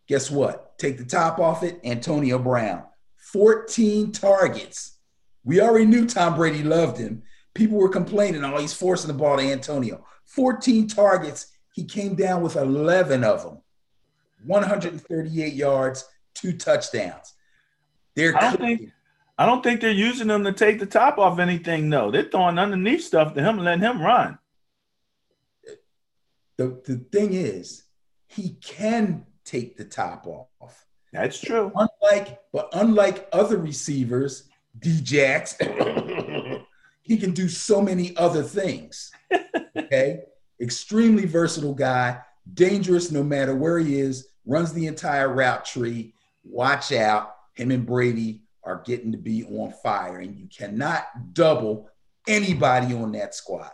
guess 0.08 0.30
what? 0.30 0.78
Take 0.78 0.98
the 0.98 1.04
top 1.04 1.38
off 1.38 1.62
it, 1.62 1.80
Antonio 1.84 2.38
Brown, 2.38 2.82
14 3.32 4.12
targets. 4.12 4.98
We 5.44 5.60
already 5.60 5.86
knew 5.86 6.06
Tom 6.06 6.36
Brady 6.36 6.62
loved 6.62 6.98
him. 6.98 7.22
People 7.54 7.78
were 7.78 7.88
complaining, 7.88 8.44
oh, 8.44 8.58
he's 8.58 8.74
forcing 8.74 9.08
the 9.08 9.14
ball 9.14 9.36
to 9.36 9.42
Antonio. 9.42 10.04
14 10.26 10.88
targets. 10.88 11.48
He 11.72 11.84
came 11.84 12.14
down 12.14 12.42
with 12.42 12.56
11 12.56 13.24
of 13.24 13.42
them, 13.42 13.58
138 14.44 15.52
yards, 15.54 16.04
two 16.34 16.56
touchdowns. 16.56 17.34
They're 18.14 18.36
I 18.36 18.40
don't 18.40 18.58
think 18.58 18.92
I 19.38 19.46
don't 19.46 19.62
think 19.62 19.80
they're 19.80 19.90
using 19.90 20.28
them 20.28 20.44
to 20.44 20.52
take 20.52 20.78
the 20.78 20.86
top 20.86 21.18
off 21.18 21.38
anything. 21.38 21.88
No, 21.88 22.10
they're 22.10 22.24
throwing 22.24 22.58
underneath 22.58 23.04
stuff 23.04 23.34
to 23.34 23.40
him 23.40 23.56
and 23.56 23.64
letting 23.64 23.82
him 23.82 24.02
run. 24.02 24.38
The 26.58 26.80
the 26.84 26.96
thing 27.10 27.32
is, 27.32 27.84
he 28.28 28.50
can 28.62 29.24
take 29.44 29.78
the 29.78 29.86
top 29.86 30.26
off. 30.26 30.86
That's 31.12 31.40
true. 31.40 31.70
Unlike 31.74 32.40
but 32.52 32.68
unlike 32.72 33.28
other 33.32 33.58
receivers, 33.58 34.48
Djax, 34.78 35.56
he 37.02 37.16
can 37.18 37.32
do 37.32 37.48
so 37.48 37.82
many 37.82 38.16
other 38.16 38.42
things. 38.42 39.10
Okay, 39.76 40.20
extremely 40.60 41.26
versatile 41.26 41.74
guy, 41.74 42.20
dangerous 42.54 43.10
no 43.10 43.22
matter 43.22 43.54
where 43.54 43.78
he 43.78 43.98
is. 43.98 44.28
Runs 44.44 44.72
the 44.72 44.86
entire 44.86 45.32
route 45.32 45.64
tree 45.64 46.14
watch 46.44 46.92
out. 46.92 47.34
Him 47.54 47.70
and 47.70 47.86
Brady 47.86 48.42
are 48.64 48.82
getting 48.84 49.12
to 49.12 49.18
be 49.18 49.44
on 49.44 49.72
fire, 49.82 50.18
and 50.18 50.36
you 50.36 50.46
cannot 50.46 51.34
double 51.34 51.90
anybody 52.26 52.94
on 52.94 53.12
that 53.12 53.34
squad. 53.34 53.70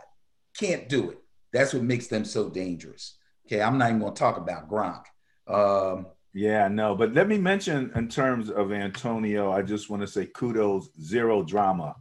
Can't 0.57 0.89
do 0.89 1.11
it. 1.11 1.19
That's 1.53 1.73
what 1.73 1.83
makes 1.83 2.09
them 2.09 2.25
so 2.25 2.51
dangerous. 2.51 3.17
Okay, 3.47 3.63
I'm 3.63 3.79
not 3.79 3.89
even 3.89 4.01
going 4.01 4.15
to 4.15 4.19
talk 4.19 4.37
about 4.37 4.69
Gronk. 4.69 5.05
Um, 5.47 6.07
yeah, 6.33 6.69
no, 6.69 6.95
but 6.95 7.15
let 7.15 7.29
me 7.29 7.39
mention 7.39 7.91
in 7.95 8.09
terms 8.09 8.51
of 8.51 8.73
Antonio, 8.73 9.53
I 9.53 9.63
just 9.63 9.91
want 9.91 10.03
to 10.03 10.07
say 10.09 10.27
kudos, 10.27 10.91
zero 11.01 11.43
drama 11.43 11.97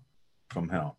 from 0.50 0.70
him. 0.70 0.92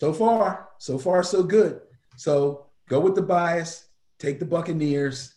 So 0.00 0.12
far, 0.12 0.68
so 0.78 0.98
far, 0.98 1.22
so 1.22 1.42
good. 1.42 1.80
So 2.16 2.66
go 2.88 3.00
with 3.00 3.14
the 3.14 3.22
bias, 3.22 3.88
take 4.18 4.38
the 4.38 4.44
Buccaneers, 4.44 5.34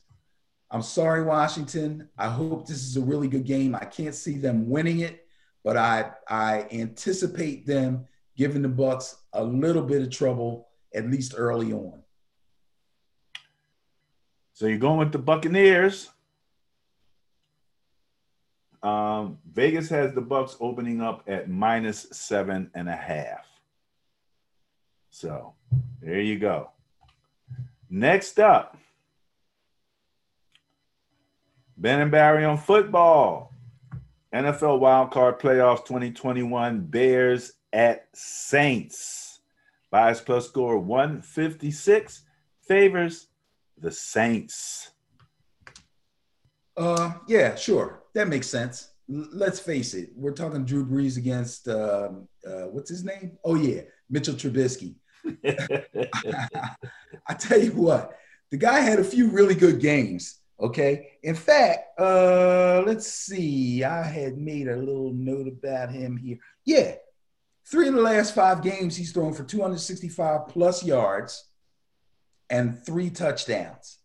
I'm 0.71 0.82
sorry, 0.82 1.21
Washington. 1.21 2.07
I 2.17 2.29
hope 2.29 2.65
this 2.65 2.82
is 2.84 2.95
a 2.95 3.01
really 3.01 3.27
good 3.27 3.43
game. 3.43 3.75
I 3.75 3.84
can't 3.84 4.15
see 4.15 4.38
them 4.38 4.69
winning 4.69 5.01
it, 5.01 5.25
but 5.65 5.75
I 5.75 6.11
I 6.29 6.65
anticipate 6.71 7.67
them 7.67 8.05
giving 8.38 8.61
the 8.61 8.69
Bucks 8.69 9.17
a 9.34 9.43
little 9.43 9.84
bit 9.84 10.01
of 10.01 10.09
trouble 10.09 10.69
at 10.95 11.09
least 11.09 11.34
early 11.36 11.73
on. 11.73 12.01
So 14.53 14.67
you're 14.67 14.77
going 14.77 14.99
with 14.99 15.11
the 15.11 15.19
Buccaneers. 15.19 16.09
Um, 18.84 19.38
Vegas 19.51 19.89
has 19.89 20.13
the 20.13 20.21
Bucks 20.21 20.57
opening 20.59 21.01
up 21.01 21.23
at 21.27 21.49
minus 21.49 22.07
seven 22.11 22.71
and 22.73 22.89
a 22.89 22.95
half. 22.95 23.45
So 25.11 25.53
there 26.01 26.21
you 26.21 26.39
go. 26.39 26.71
Next 27.89 28.39
up, 28.39 28.77
Ben 31.77 31.99
and 31.99 32.11
Barry 32.11 32.45
on 32.45 32.57
football. 32.57 33.53
NFL 34.34 34.79
wildcard 34.79 35.41
playoffs 35.41 35.86
2021 35.86 36.86
Bears 36.86 37.53
at 37.73 38.07
Saints. 38.13 39.41
Bias 39.91 40.21
plus 40.21 40.47
score 40.47 40.79
156 40.79 42.23
favors 42.65 43.27
the 43.77 43.91
Saints. 43.91 44.91
Uh, 46.78 47.13
yeah, 47.28 47.55
sure. 47.55 48.03
That 48.13 48.28
makes 48.28 48.47
sense. 48.47 48.89
Let's 49.07 49.59
face 49.59 49.93
it. 49.93 50.09
We're 50.15 50.32
talking 50.32 50.65
Drew 50.65 50.86
Brees 50.86 51.17
against 51.17 51.67
um, 51.67 52.28
uh, 52.47 52.67
what's 52.67 52.89
his 52.89 53.03
name? 53.03 53.38
Oh 53.43 53.55
yeah, 53.55 53.82
Mitchell 54.09 54.36
Trubisky. 54.36 54.95
I 57.28 57.34
tell 57.38 57.61
you 57.61 57.74
what, 57.74 58.17
the 58.51 58.57
guy 58.57 58.80
had 58.80 58.99
a 58.99 59.03
few 59.03 59.30
really 59.30 59.55
good 59.55 59.80
games. 59.80 60.39
Okay. 60.61 61.13
In 61.24 61.36
fact, 61.36 61.99
uh, 61.99 62.84
let's 62.86 63.11
see. 63.11 63.84
I 63.84 64.03
had 64.03 64.38
made 64.38 64.67
a 64.67 64.76
little 64.76 65.11
note 65.11 65.47
about 65.47 65.91
him 65.91 66.17
here. 66.17 66.38
Yeah. 66.65 66.95
Three 67.65 67.88
of 67.88 67.95
the 67.95 68.01
last 68.01 68.36
five 68.36 68.61
games, 68.61 68.95
he's 68.95 69.11
thrown 69.11 69.34
for 69.34 69.43
265 69.43 70.47
plus 70.49 70.84
yards 70.84 71.47
and 72.49 72.84
three 72.86 73.09
touchdowns. 73.09 73.97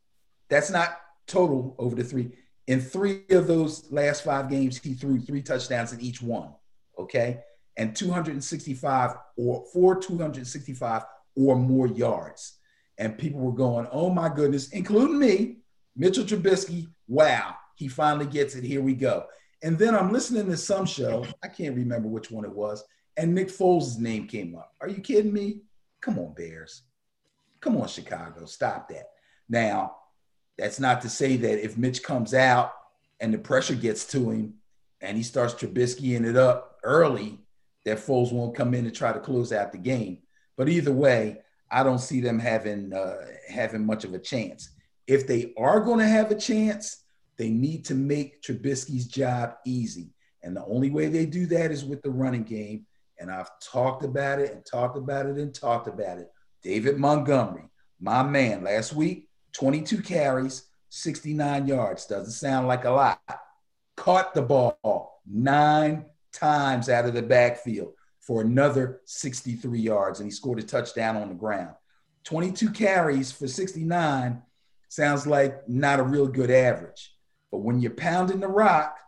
That's 0.48 0.70
not 0.70 0.98
total 1.26 1.74
over 1.78 1.96
the 1.96 2.04
three. 2.04 2.32
In 2.66 2.80
three 2.80 3.24
of 3.30 3.46
those 3.46 3.90
last 3.92 4.24
five 4.24 4.50
games, 4.50 4.78
he 4.78 4.94
threw 4.94 5.20
three 5.20 5.42
touchdowns 5.42 5.92
in 5.92 6.00
each 6.00 6.20
one. 6.20 6.50
Okay. 6.98 7.40
And 7.76 7.94
265 7.94 9.14
or 9.36 9.64
for 9.72 9.96
265 9.96 11.02
or 11.36 11.56
more 11.56 11.86
yards. 11.86 12.54
and 12.98 13.18
people 13.18 13.40
were 13.40 13.52
going, 13.52 13.86
"Oh 13.92 14.08
my 14.08 14.28
goodness," 14.30 14.70
including 14.70 15.18
me, 15.18 15.58
Mitchell 15.94 16.24
Trubisky. 16.24 16.88
Wow, 17.08 17.54
he 17.74 17.88
finally 17.88 18.24
gets 18.26 18.54
it. 18.54 18.64
Here 18.64 18.80
we 18.80 18.94
go. 18.94 19.26
And 19.62 19.78
then 19.78 19.94
I'm 19.94 20.12
listening 20.12 20.46
to 20.46 20.56
some 20.56 20.86
show. 20.86 21.26
I 21.42 21.48
can't 21.48 21.76
remember 21.76 22.08
which 22.08 22.30
one 22.30 22.46
it 22.46 22.54
was, 22.54 22.82
and 23.18 23.34
Nick 23.34 23.48
Foles' 23.48 23.98
name 23.98 24.26
came 24.26 24.56
up. 24.56 24.72
Are 24.80 24.88
you 24.88 25.02
kidding 25.02 25.32
me? 25.32 25.60
Come 26.00 26.18
on, 26.18 26.32
Bears. 26.32 26.84
Come 27.60 27.76
on, 27.76 27.88
Chicago. 27.88 28.46
Stop 28.46 28.88
that. 28.88 29.10
Now, 29.48 29.96
that's 30.58 30.80
not 30.80 31.02
to 31.02 31.08
say 31.08 31.36
that 31.36 31.64
if 31.64 31.76
Mitch 31.76 32.02
comes 32.02 32.34
out 32.34 32.72
and 33.20 33.32
the 33.32 33.38
pressure 33.38 33.74
gets 33.74 34.06
to 34.06 34.30
him 34.30 34.54
and 35.00 35.16
he 35.16 35.22
starts 35.22 35.54
Trubiskying 35.54 36.24
it 36.26 36.36
up 36.36 36.78
early, 36.82 37.38
that 37.84 37.98
Foles 37.98 38.32
won't 38.32 38.56
come 38.56 38.74
in 38.74 38.86
and 38.86 38.94
try 38.94 39.12
to 39.12 39.20
close 39.20 39.52
out 39.52 39.72
the 39.72 39.78
game. 39.78 40.18
But 40.56 40.68
either 40.68 40.92
way, 40.92 41.38
I 41.70 41.82
don't 41.82 42.00
see 42.00 42.20
them 42.20 42.38
having 42.38 42.92
uh, 42.92 43.16
having 43.48 43.84
much 43.84 44.04
of 44.04 44.14
a 44.14 44.18
chance. 44.18 44.70
If 45.06 45.26
they 45.26 45.52
are 45.58 45.80
going 45.80 45.98
to 45.98 46.06
have 46.06 46.30
a 46.30 46.34
chance, 46.34 47.04
they 47.36 47.50
need 47.50 47.84
to 47.86 47.94
make 47.94 48.42
Trubisky's 48.42 49.06
job 49.06 49.54
easy. 49.64 50.10
And 50.42 50.56
the 50.56 50.64
only 50.64 50.90
way 50.90 51.08
they 51.08 51.26
do 51.26 51.46
that 51.46 51.70
is 51.70 51.84
with 51.84 52.02
the 52.02 52.10
running 52.10 52.44
game. 52.44 52.86
And 53.18 53.30
I've 53.30 53.50
talked 53.60 54.04
about 54.04 54.40
it 54.40 54.52
and 54.52 54.64
talked 54.64 54.96
about 54.96 55.26
it 55.26 55.36
and 55.36 55.54
talked 55.54 55.88
about 55.88 56.18
it. 56.18 56.30
David 56.62 56.98
Montgomery, 56.98 57.68
my 58.00 58.22
man, 58.22 58.64
last 58.64 58.92
week, 58.92 59.28
22 59.56 60.02
carries, 60.02 60.64
69 60.90 61.66
yards. 61.66 62.06
Doesn't 62.06 62.32
sound 62.32 62.68
like 62.68 62.84
a 62.84 62.90
lot. 62.90 63.20
Caught 63.96 64.34
the 64.34 64.42
ball 64.42 65.22
nine 65.26 66.04
times 66.32 66.90
out 66.90 67.06
of 67.06 67.14
the 67.14 67.22
backfield 67.22 67.94
for 68.20 68.42
another 68.42 69.00
63 69.06 69.80
yards, 69.80 70.20
and 70.20 70.26
he 70.26 70.30
scored 70.30 70.58
a 70.58 70.62
touchdown 70.62 71.16
on 71.16 71.28
the 71.28 71.34
ground. 71.34 71.74
22 72.24 72.70
carries 72.70 73.32
for 73.32 73.48
69 73.48 74.42
sounds 74.88 75.26
like 75.26 75.66
not 75.68 76.00
a 76.00 76.02
real 76.02 76.26
good 76.26 76.50
average. 76.50 77.14
But 77.50 77.58
when 77.58 77.80
you're 77.80 77.92
pounding 77.92 78.40
the 78.40 78.48
rock, 78.48 78.98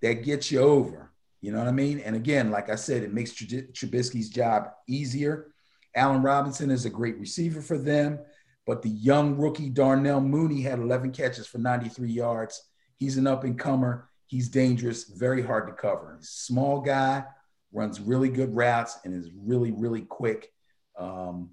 that 0.00 0.24
gets 0.24 0.50
you 0.50 0.60
over. 0.60 1.12
You 1.42 1.52
know 1.52 1.58
what 1.58 1.68
I 1.68 1.72
mean? 1.72 2.00
And 2.00 2.16
again, 2.16 2.50
like 2.50 2.70
I 2.70 2.76
said, 2.76 3.02
it 3.02 3.12
makes 3.12 3.32
Trubisky's 3.32 4.30
job 4.30 4.70
easier. 4.86 5.48
Allen 5.94 6.22
Robinson 6.22 6.70
is 6.70 6.86
a 6.86 6.90
great 6.90 7.18
receiver 7.18 7.60
for 7.60 7.76
them, 7.76 8.20
but 8.66 8.82
the 8.82 8.90
young 8.90 9.36
rookie 9.36 9.68
Darnell 9.68 10.20
Mooney 10.20 10.62
had 10.62 10.78
11 10.78 11.12
catches 11.12 11.46
for 11.46 11.58
93 11.58 12.10
yards. 12.10 12.62
He's 12.98 13.16
an 13.16 13.26
up 13.26 13.44
and 13.44 13.58
comer. 13.58 14.08
He's 14.26 14.48
dangerous, 14.48 15.04
very 15.04 15.42
hard 15.42 15.66
to 15.66 15.72
cover. 15.72 16.16
He's 16.18 16.28
a 16.28 16.32
small 16.32 16.80
guy, 16.80 17.24
runs 17.72 18.00
really 18.00 18.28
good 18.28 18.54
routes, 18.54 18.98
and 19.04 19.14
is 19.14 19.30
really, 19.34 19.72
really 19.72 20.02
quick. 20.02 20.52
Um, 20.96 21.50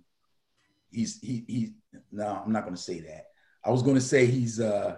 he's 0.91 1.19
he 1.19 1.43
he. 1.47 1.73
No, 2.11 2.41
I'm 2.45 2.51
not 2.51 2.63
going 2.63 2.75
to 2.75 2.81
say 2.81 2.99
that. 2.99 3.27
I 3.63 3.71
was 3.71 3.81
going 3.81 3.95
to 3.95 4.01
say 4.01 4.27
he's 4.27 4.59
uh, 4.59 4.97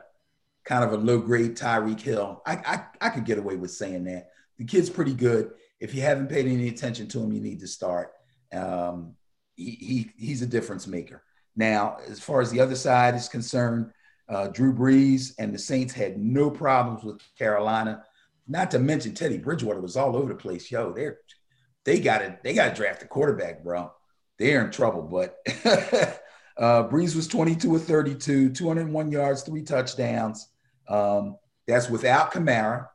kind 0.66 0.84
of 0.84 0.92
a 0.92 0.98
low 0.98 1.20
grade 1.20 1.56
Tyreek 1.56 2.02
Hill. 2.02 2.42
I, 2.46 2.56
I 2.58 3.08
I 3.08 3.10
could 3.10 3.26
get 3.26 3.38
away 3.38 3.56
with 3.56 3.72
saying 3.72 4.04
that. 4.06 4.30
The 4.58 4.66
kid's 4.66 4.90
pretty 4.90 5.14
good. 5.14 5.52
If 5.80 5.96
you 5.96 6.02
haven't 6.02 6.28
paid 6.28 6.48
any 6.48 6.68
attention 6.68 7.08
to 7.08 7.20
him, 7.22 7.32
you 7.32 7.40
need 7.40 7.62
to 7.62 7.68
start. 7.68 8.12
Um, 8.52 9.16
he, 9.56 9.72
he 9.72 10.12
he's 10.18 10.42
a 10.42 10.48
difference 10.48 10.86
maker. 10.86 11.24
Now, 11.56 11.98
as 12.08 12.20
far 12.20 12.42
as 12.42 12.52
the 12.52 12.60
other 12.60 12.76
side 12.76 13.16
is 13.16 13.28
concerned, 13.28 13.92
uh, 14.30 14.48
Drew 14.48 14.74
Brees 14.74 15.34
and 15.40 15.54
the 15.54 15.60
Saints 15.60 15.94
had 15.94 16.18
no 16.18 16.50
problems 16.50 17.04
with 17.04 17.22
Carolina. 17.38 18.04
Not 18.48 18.72
to 18.72 18.80
mention 18.80 19.14
Teddy 19.14 19.38
Bridgewater 19.38 19.82
was 19.82 19.98
all 19.98 20.16
over 20.16 20.30
the 20.30 20.36
place. 20.36 20.72
Yo, 20.72 20.94
they're 20.94 21.20
they 21.86 22.00
got 22.00 22.20
to 22.20 22.38
they 22.44 22.54
got 22.54 22.70
to 22.70 22.76
draft 22.76 23.04
a 23.04 23.08
quarterback, 23.08 23.64
bro. 23.64 23.92
They're 24.38 24.64
in 24.64 24.72
trouble. 24.72 25.02
But 25.04 25.38
uh, 26.58 26.88
Brees 26.88 27.16
was 27.16 27.28
22 27.28 27.76
or 27.76 27.80
32, 27.80 28.52
201 28.52 29.12
yards, 29.12 29.44
three 29.44 29.64
touchdowns. 29.64 30.48
Um, 30.88 31.38
that's 31.68 31.90
without 31.90 32.32
Kamara, 32.32 32.88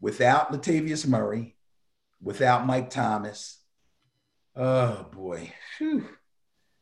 without 0.00 0.52
Latavius 0.52 1.06
Murray, 1.06 1.56
without 2.22 2.66
Mike 2.66 2.90
Thomas. 2.90 3.58
Oh 4.54 5.06
boy. 5.12 5.52
Whew. 5.78 6.08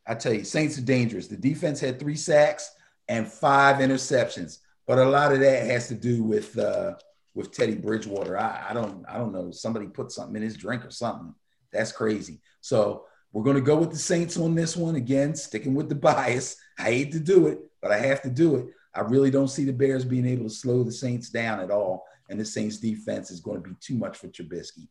I 0.07 0.15
tell 0.15 0.35
you, 0.35 0.45
Saints 0.45 0.79
are 0.79 0.83
dangerous. 0.83 1.29
The 1.29 1.37
defense 1.37 1.81
had 1.81 1.99
three 1.99 2.17
sacks 2.17 2.71
and 3.09 3.27
five 3.27 3.77
interceptions, 3.77 4.59
but 4.87 4.99
a 4.99 5.05
lot 5.05 5.33
of 5.33 5.41
that 5.41 5.67
has 5.67 5.89
to 5.89 5.95
do 5.95 6.23
with 6.23 6.59
uh, 6.59 6.95
with 7.35 7.53
Teddy 7.53 7.75
Bridgewater. 7.75 8.39
I, 8.39 8.67
I 8.71 8.75
don't 8.75 9.05
I 9.09 9.19
don't 9.19 9.33
know. 9.33 9.51
Somebody 9.51 9.87
put 9.87 10.13
something 10.13 10.37
in 10.37 10.43
his 10.43 10.57
drink 10.57 10.85
or 10.85 10.91
something. 10.91 11.35
That's 11.73 11.93
crazy. 11.93 12.41
So 12.61 13.05
we're 13.33 13.43
going 13.43 13.57
to 13.57 13.63
go 13.63 13.77
with 13.77 13.91
the 13.91 13.99
Saints 13.99 14.37
on 14.37 14.55
this 14.55 14.77
one 14.77 14.95
again, 14.95 15.35
sticking 15.35 15.75
with 15.75 15.89
the 15.89 15.97
bias. 15.97 16.57
I 16.79 16.85
hate 16.85 17.13
to 17.13 17.21
do 17.21 17.49
it, 17.49 17.59
but 17.83 17.91
I 17.91 17.99
have 17.99 18.23
to 18.23 18.31
do 18.31 18.57
it. 18.57 18.69
I 18.95 19.01
really 19.01 19.31
don't 19.31 19.49
see 19.49 19.65
the 19.65 19.73
Bears 19.73 20.05
being 20.05 20.27
able 20.27 20.45
to 20.45 20.55
slow 20.55 20.85
the 20.85 20.93
Saints 20.93 21.31
down 21.31 21.59
at 21.59 21.71
all. 21.71 22.07
And 22.31 22.39
the 22.39 22.45
Saints 22.45 22.79
defense 22.79 23.33
is 23.33 23.41
going 23.41 23.61
to 23.61 23.69
be 23.69 23.75
too 23.81 23.97
much 23.97 24.17
for 24.17 24.29
Trubisky. 24.29 24.87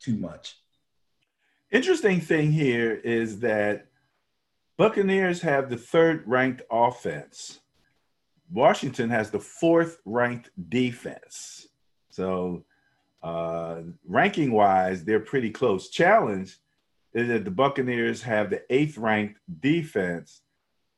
Too 0.00 0.16
much. 0.16 0.56
Interesting 1.72 2.20
thing 2.20 2.52
here 2.52 2.94
is 2.94 3.40
that 3.40 3.88
Buccaneers 4.82 5.42
have 5.42 5.70
the 5.70 5.76
third 5.76 6.24
ranked 6.26 6.62
offense. 6.68 7.60
Washington 8.50 9.10
has 9.10 9.30
the 9.30 9.38
fourth 9.38 9.98
ranked 10.04 10.50
defense. 10.70 11.68
So, 12.10 12.64
uh, 13.22 13.82
ranking 14.04 14.50
wise, 14.50 15.04
they're 15.04 15.20
pretty 15.20 15.50
close. 15.50 15.88
Challenge 15.88 16.58
is 17.14 17.28
that 17.28 17.44
the 17.44 17.50
Buccaneers 17.52 18.22
have 18.22 18.50
the 18.50 18.64
eighth 18.70 18.98
ranked 18.98 19.38
defense, 19.60 20.42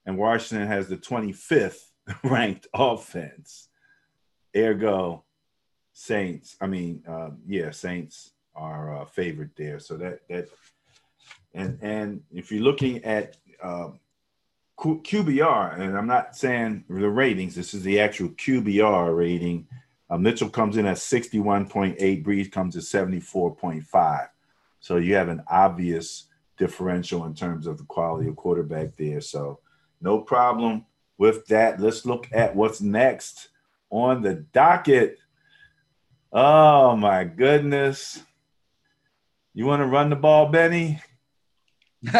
and 0.06 0.16
Washington 0.16 0.66
has 0.66 0.88
the 0.88 0.96
25th 0.96 1.90
ranked 2.24 2.66
offense. 2.72 3.68
Ergo, 4.56 5.24
Saints. 5.92 6.56
I 6.58 6.68
mean, 6.68 7.02
uh, 7.06 7.32
yeah, 7.46 7.70
Saints 7.70 8.32
are 8.56 9.02
uh, 9.02 9.04
favored 9.04 9.50
there. 9.58 9.78
So 9.78 9.98
that 9.98 10.20
that 10.30 10.48
and 11.52 11.78
and 11.82 12.22
if 12.32 12.50
you're 12.50 12.62
looking 12.62 13.04
at 13.04 13.36
um, 13.62 14.00
QBR, 14.78 15.78
and 15.78 15.96
I'm 15.96 16.06
not 16.06 16.36
saying 16.36 16.84
the 16.88 17.08
ratings, 17.08 17.54
this 17.54 17.74
is 17.74 17.82
the 17.82 18.00
actual 18.00 18.30
QBR 18.30 19.16
rating. 19.16 19.66
Uh, 20.10 20.18
Mitchell 20.18 20.50
comes 20.50 20.76
in 20.76 20.86
at 20.86 20.96
61.8, 20.96 22.24
Brees 22.24 22.52
comes 22.52 22.76
at 22.76 22.82
74.5. 22.82 24.28
So 24.80 24.96
you 24.96 25.14
have 25.14 25.28
an 25.28 25.42
obvious 25.48 26.26
differential 26.58 27.24
in 27.24 27.34
terms 27.34 27.66
of 27.66 27.78
the 27.78 27.84
quality 27.84 28.28
of 28.28 28.36
quarterback 28.36 28.96
there. 28.96 29.20
So 29.20 29.60
no 30.00 30.20
problem 30.20 30.84
with 31.16 31.46
that. 31.46 31.80
Let's 31.80 32.04
look 32.04 32.28
at 32.32 32.54
what's 32.54 32.80
next 32.80 33.48
on 33.90 34.22
the 34.22 34.34
docket. 34.52 35.18
Oh 36.32 36.96
my 36.96 37.24
goodness. 37.24 38.22
You 39.54 39.66
want 39.66 39.80
to 39.80 39.86
run 39.86 40.10
the 40.10 40.16
ball, 40.16 40.48
Benny? 40.48 41.00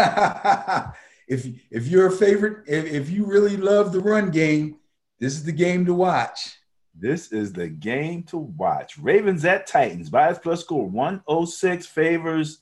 if 1.28 1.46
if 1.70 1.86
you're 1.86 2.06
a 2.06 2.12
favorite, 2.12 2.64
if, 2.66 2.84
if 2.84 3.10
you 3.10 3.24
really 3.24 3.56
love 3.56 3.92
the 3.92 4.00
run 4.00 4.30
game, 4.30 4.76
this 5.18 5.34
is 5.34 5.44
the 5.44 5.52
game 5.52 5.86
to 5.86 5.94
watch. 5.94 6.58
This 6.94 7.32
is 7.32 7.52
the 7.52 7.68
game 7.68 8.22
to 8.24 8.38
watch. 8.38 8.98
Ravens 8.98 9.44
at 9.44 9.66
Titans. 9.66 10.10
Bias 10.10 10.38
plus 10.38 10.60
score 10.60 10.86
106 10.88 11.86
favors 11.86 12.60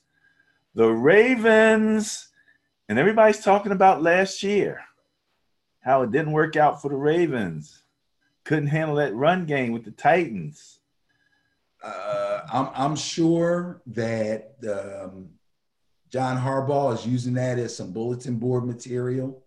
the 0.73 0.89
Ravens. 0.89 2.29
And 2.89 2.99
everybody's 2.99 3.43
talking 3.43 3.71
about 3.71 4.01
last 4.01 4.43
year, 4.43 4.81
how 5.81 6.01
it 6.01 6.11
didn't 6.11 6.33
work 6.33 6.55
out 6.55 6.81
for 6.81 6.89
the 6.89 6.95
Ravens. 6.95 7.83
Couldn't 8.43 8.67
handle 8.67 8.97
that 8.97 9.15
run 9.15 9.45
game 9.45 9.71
with 9.71 9.85
the 9.85 9.91
Titans. 9.91 10.79
Uh, 11.81 12.41
I'm, 12.51 12.69
I'm 12.73 12.95
sure 12.95 13.81
that 13.87 14.55
um, 14.63 15.29
John 16.13 16.37
Harbaugh 16.37 16.93
is 16.93 17.07
using 17.07 17.33
that 17.33 17.57
as 17.57 17.75
some 17.75 17.91
bulletin 17.91 18.37
board 18.37 18.65
material. 18.65 19.43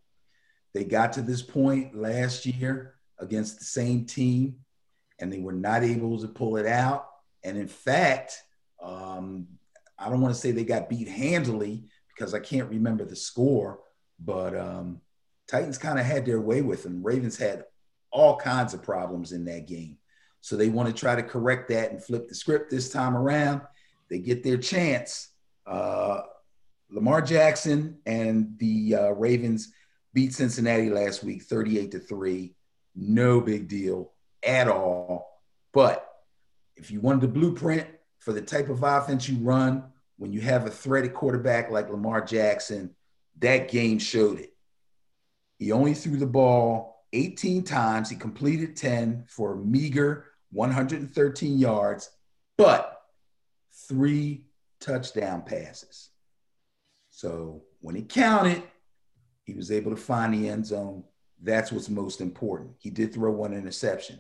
They 0.75 0.83
got 0.83 1.13
to 1.13 1.23
this 1.23 1.41
point 1.41 1.95
last 1.97 2.45
year 2.45 2.97
against 3.21 3.61
the 3.61 3.65
same 3.65 4.05
team, 4.05 4.57
and 5.21 5.33
they 5.33 5.39
were 5.39 5.53
not 5.53 5.85
able 5.85 6.19
to 6.19 6.27
pull 6.27 6.57
it 6.57 6.67
out. 6.67 7.09
And 7.45 7.57
in 7.57 7.69
fact, 7.69 8.43
um, 8.83 9.47
I 9.97 10.11
don't 10.11 10.21
want 10.21 10.35
to 10.35 10.41
say 10.41 10.51
they 10.51 10.65
got 10.65 10.89
beat 10.89 11.07
handily 11.07 11.85
because 12.09 12.35
I 12.35 12.41
can't 12.41 12.69
remember 12.69 13.05
the 13.05 13.15
score, 13.15 13.79
but 14.19 14.59
um, 14.59 15.01
Titans 15.47 15.79
kind 15.79 16.01
of 16.01 16.05
had 16.05 16.27
their 16.27 16.41
way 16.41 16.63
with 16.63 16.83
them. 16.83 17.01
Ravens 17.01 17.37
had 17.37 17.65
all 18.11 18.37
kinds 18.37 18.75
of 18.75 18.83
problems 18.83 19.31
in 19.31 19.45
that 19.45 19.69
game. 19.69 19.99
So 20.41 20.57
they 20.57 20.69
want 20.69 20.89
to 20.89 20.95
try 20.95 21.15
to 21.15 21.23
correct 21.23 21.69
that 21.69 21.93
and 21.93 22.03
flip 22.03 22.29
the 22.29 22.35
script 22.35 22.73
this 22.73 22.91
time 22.91 23.17
around. 23.17 23.61
They 24.11 24.19
get 24.19 24.43
their 24.43 24.59
chance. 24.59 25.29
Uh, 25.65 26.23
Lamar 26.91 27.23
Jackson 27.23 27.99
and 28.07 28.57
the 28.59 28.95
uh, 28.95 29.11
Ravens 29.11 29.73
beat 30.15 30.35
Cincinnati 30.35 30.91
last 30.91 31.25
week 31.25 31.43
38 31.43 31.91
to 31.93 31.99
3. 31.99 32.55
No 32.95 33.41
big 33.41 33.69
deal 33.69 34.13
at 34.43 34.69
all. 34.69 35.43
But 35.73 36.09
if 36.77 36.91
you 36.91 37.01
wanted 37.01 37.23
the 37.23 37.29
blueprint 37.29 37.87
for 38.19 38.33
the 38.33 38.41
type 38.41 38.69
of 38.69 38.83
offense 38.83 39.29
you 39.29 39.39
run, 39.39 39.85
when 40.19 40.33
you 40.33 40.41
have 40.41 40.67
a 40.67 40.71
threated 40.71 41.13
quarterback 41.13 41.71
like 41.71 41.91
Lamar 41.91 42.23
Jackson, 42.23 42.95
that 43.39 43.71
game 43.71 43.99
showed 43.99 44.39
it. 44.39 44.55
He 45.59 45.73
only 45.73 45.95
threw 45.95 46.17
the 46.17 46.27
ball 46.27 47.05
18 47.13 47.65
times. 47.65 48.11
He 48.11 48.17
completed 48.17 48.77
10 48.77 49.25
for 49.29 49.55
a 49.55 49.57
meager 49.57 50.27
113 50.53 51.59
yards, 51.59 52.11
but 52.57 53.03
three 53.89 54.45
touchdown 54.81 55.43
passes. 55.43 56.11
So 57.17 57.63
when 57.81 57.97
it 57.97 58.11
counted, 58.11 58.63
he 59.45 59.55
was 59.55 59.73
able 59.73 59.91
to 59.91 59.97
find 59.97 60.35
the 60.35 60.51
end 60.51 60.67
zone. 60.67 61.03
That's 61.43 61.73
what's 61.73 61.89
most 61.89 62.21
important. 62.21 62.73
He 62.79 62.91
did 62.91 63.15
throw 63.15 63.33
one 63.33 63.55
interception. 63.55 64.17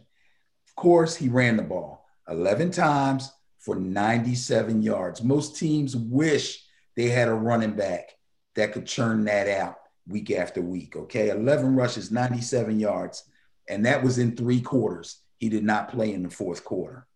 Of 0.67 0.75
course, 0.77 1.15
he 1.15 1.29
ran 1.29 1.59
the 1.59 1.63
ball 1.63 2.07
11 2.27 2.71
times 2.71 3.31
for 3.59 3.77
97 3.77 4.83
yards. 4.83 5.23
Most 5.23 5.57
teams 5.57 5.95
wish 5.95 6.65
they 6.97 7.11
had 7.11 7.29
a 7.29 7.35
running 7.35 7.73
back 7.73 8.17
that 8.55 8.73
could 8.73 8.87
churn 8.87 9.27
that 9.27 9.47
out 9.47 9.77
week 10.09 10.31
after 10.31 10.63
week. 10.63 10.97
Okay. 10.97 11.29
11 11.29 11.77
rushes, 11.77 12.11
97 12.11 12.81
yards. 12.81 13.25
And 13.69 13.85
that 13.85 14.03
was 14.03 14.17
in 14.17 14.35
three 14.35 14.63
quarters. 14.63 15.21
He 15.37 15.51
did 15.51 15.65
not 15.65 15.91
play 15.91 16.15
in 16.15 16.23
the 16.23 16.31
fourth 16.31 16.65
quarter. 16.65 17.07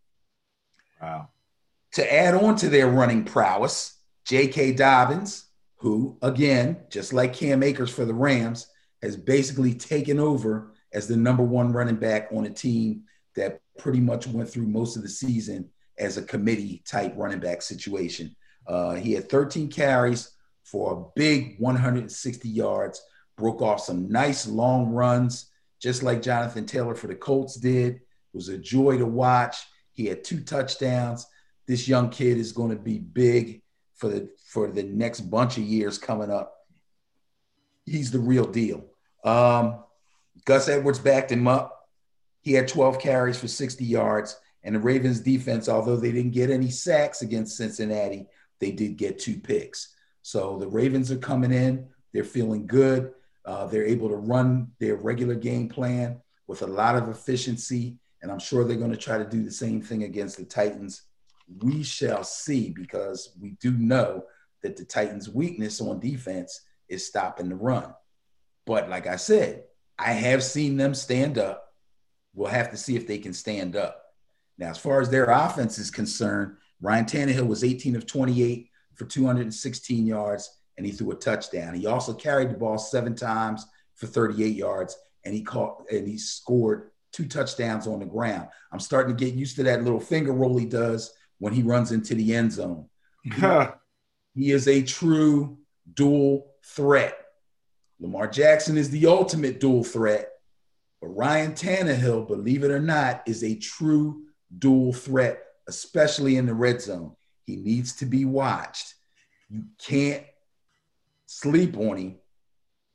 Wow. 1.01 1.31
To 1.93 2.13
add 2.13 2.35
on 2.35 2.57
to 2.57 2.69
their 2.69 2.91
running 2.91 3.25
prowess, 3.25 3.97
J.K. 4.27 4.75
Dobbins, 4.75 5.47
who, 5.81 6.19
again, 6.21 6.77
just 6.91 7.13
like 7.13 7.33
Cam 7.33 7.63
Akers 7.63 7.91
for 7.91 8.05
the 8.05 8.15
Rams, 8.15 8.67
has 9.03 9.17
basically 9.17 9.73
taken 9.73 10.21
over 10.21 10.75
as 10.93 11.09
the 11.09 11.17
number 11.17 11.43
one 11.43 11.73
running 11.73 11.97
back 11.97 12.29
on 12.33 12.45
a 12.45 12.51
team 12.51 13.05
that 13.35 13.63
pretty 13.79 14.01
much 14.01 14.27
went 14.27 14.49
through 14.49 14.67
most 14.67 14.97
of 14.97 15.03
the 15.03 15.09
season 15.09 15.71
as 15.99 16.19
a 16.19 16.23
committee 16.23 16.83
type 16.87 17.15
running 17.17 17.41
back 17.41 17.63
situation. 17.63 18.37
Uh, 18.67 18.95
he 18.95 19.13
had 19.13 19.31
13 19.31 19.71
carries 19.71 20.33
for 20.65 20.93
a 20.93 21.19
big 21.19 21.57
160 21.59 22.49
yards, 22.49 23.03
broke 23.39 23.63
off 23.63 23.81
some 23.81 24.11
nice 24.11 24.47
long 24.47 24.91
runs, 24.91 25.51
just 25.81 26.03
like 26.03 26.21
Jonathan 26.21 26.67
Taylor 26.67 26.95
for 26.95 27.07
the 27.07 27.15
Colts 27.15 27.57
did. 27.57 27.95
It 27.95 28.03
was 28.35 28.51
a 28.51 28.59
joy 28.59 28.99
to 28.99 29.07
watch. 29.07 29.57
He 29.93 30.05
had 30.05 30.25
two 30.25 30.43
touchdowns. 30.43 31.27
This 31.67 31.89
young 31.89 32.11
kid 32.11 32.37
is 32.37 32.53
going 32.53 32.71
to 32.71 32.77
be 32.77 32.99
big 32.99 33.63
for 34.01 34.09
the 34.09 34.31
for 34.47 34.67
the 34.69 34.83
next 34.83 35.21
bunch 35.21 35.59
of 35.59 35.65
years 35.65 35.99
coming 35.99 36.31
up. 36.31 36.57
He's 37.85 38.11
the 38.11 38.19
real 38.19 38.47
deal. 38.47 38.87
Um, 39.23 39.85
Gus 40.47 40.69
Edwards 40.69 40.99
backed 40.99 41.31
him 41.31 41.47
up. 41.47 41.89
He 42.41 42.55
had 42.55 42.67
12 42.67 42.99
carries 42.99 43.39
for 43.39 43.47
60 43.47 43.85
yards. 43.85 44.37
And 44.63 44.75
the 44.75 44.81
Ravens 44.81 45.21
defense, 45.21 45.69
although 45.69 45.97
they 45.97 46.13
didn't 46.13 46.33
get 46.33 46.51
any 46.51 46.71
sacks 46.71 47.23
against 47.23 47.57
Cincinnati, 47.57 48.27
they 48.59 48.73
did 48.73 48.97
get 48.97 49.19
two 49.19 49.39
picks. 49.39 49.95
So 50.23 50.59
the 50.59 50.69
Ravens 50.69 51.11
are 51.11 51.19
coming 51.19 51.53
in. 51.53 51.89
They're 52.13 52.25
feeling 52.25 52.67
good. 52.67 53.13
Uh, 53.45 53.67
they're 53.67 53.87
able 53.87 54.09
to 54.09 54.17
run 54.17 54.71
their 54.79 54.97
regular 54.97 55.35
game 55.35 55.69
plan 55.69 56.21
with 56.47 56.63
a 56.63 56.67
lot 56.67 56.97
of 56.97 57.09
efficiency. 57.09 57.99
And 58.23 58.31
I'm 58.31 58.39
sure 58.39 58.65
they're 58.65 58.77
going 58.77 58.91
to 58.91 58.97
try 58.97 59.19
to 59.19 59.25
do 59.25 59.43
the 59.43 59.51
same 59.51 59.81
thing 59.81 60.05
against 60.05 60.37
the 60.37 60.45
Titans. 60.45 61.03
We 61.59 61.83
shall 61.83 62.25
see 62.25 62.71
because 62.71 63.37
we 63.41 63.57
do 63.61 63.73
know 63.73 64.25
that 64.63 64.77
the 64.77 64.85
Titans' 64.85 65.29
weakness 65.29 65.81
on 65.81 66.01
defense 66.01 66.61
is 66.89 67.07
stopping 67.07 67.49
the 67.49 67.57
run. 67.57 67.95
But 68.67 68.89
like 68.89 69.07
I 69.07 69.17
said, 69.17 69.65
I 69.99 70.13
have 70.13 70.43
seen 70.43 70.77
them 70.77 70.95
stand 70.95 71.39
up. 71.39 71.75
We'll 72.35 72.49
have 72.49 72.71
to 72.71 72.77
see 72.77 72.97
if 72.97 73.07
they 73.07 73.19
can 73.19 73.33
stand 73.33 73.77
up. 73.77 74.03
Now, 74.59 74.71
as 74.71 74.79
far 74.79 75.01
as 75.01 75.11
their 75.11 75.25
offense 75.25 75.79
is 75.79 75.91
concerned, 75.91 76.57
Ryan 76.81 77.05
Tannehill 77.05 77.47
was 77.47 77.65
18 77.65 77.97
of 77.97 78.07
28 78.07 78.69
for 78.95 79.05
216 79.07 80.07
yards, 80.07 80.51
and 80.77 80.87
he 80.87 80.93
threw 80.93 81.11
a 81.11 81.17
touchdown. 81.17 81.75
He 81.75 81.87
also 81.87 82.15
carried 82.15 82.51
the 82.51 82.59
ball 82.59 82.79
seven 82.79 83.15
times 83.15 83.67
for 83.95 84.07
38 84.07 84.55
yards, 84.55 84.97
and 85.25 85.35
he 85.35 85.43
caught 85.43 85.85
and 85.91 86.07
he 86.07 86.17
scored 86.17 86.91
two 87.13 87.27
touchdowns 87.27 87.87
on 87.87 87.99
the 87.99 88.07
ground. 88.07 88.49
I'm 88.73 88.81
starting 88.81 89.17
to 89.17 89.25
get 89.25 89.35
used 89.35 89.57
to 89.57 89.63
that 89.65 89.83
little 89.83 90.01
finger 90.01 90.33
roll 90.33 90.57
he 90.57 90.67
does 90.67 91.13
when 91.41 91.53
he 91.53 91.63
runs 91.63 91.91
into 91.91 92.15
the 92.15 92.35
end 92.35 92.53
zone. 92.53 92.87
he 94.35 94.53
is 94.53 94.69
a 94.69 94.83
true 94.83 95.59
dual 95.93 96.53
threat. 96.65 97.17
Lamar 97.99 98.29
Jackson 98.29 98.79
is 98.79 98.91
the 98.91 99.07
ultimate 99.07 99.59
dual 99.59 99.83
threat, 99.83 100.31
but 101.01 101.09
Ryan 101.09 101.53
Tannehill, 101.53 102.29
believe 102.29 102.63
it 102.63 102.71
or 102.71 102.81
not, 102.81 103.23
is 103.27 103.43
a 103.43 103.57
true 103.57 104.23
dual 104.59 104.93
threat, 104.93 105.43
especially 105.69 106.37
in 106.37 106.47
the 106.47 106.55
red 106.55 106.81
zone. 106.81 107.17
He 107.47 107.57
needs 107.57 107.97
to 107.97 108.07
be 108.07 108.25
watched. 108.25 108.95
You 109.49 109.65
can't 109.85 110.25
sleep 111.27 111.77
on 111.77 111.97
him, 111.97 112.17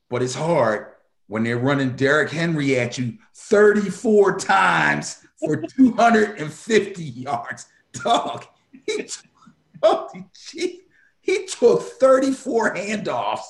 but 0.08 0.22
it's 0.22 0.34
hard 0.34 0.86
when 1.26 1.42
they're 1.42 1.58
running 1.58 1.96
Derrick 1.96 2.30
Henry 2.30 2.78
at 2.78 2.98
you 2.98 3.14
34 3.34 4.38
times 4.38 5.18
for 5.44 5.56
250 5.76 7.02
yards. 7.02 7.66
Dog, 8.02 8.46
he 8.86 9.04
took, 9.04 9.26
oh, 9.82 10.08
he, 10.52 10.80
he 11.20 11.46
took 11.46 11.82
34 11.82 12.74
handoffs 12.74 13.44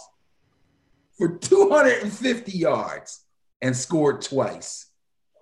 for 1.17 1.37
250 1.39 2.53
yards 2.53 3.25
and 3.63 3.77
scored 3.77 4.23
twice. 4.23 4.87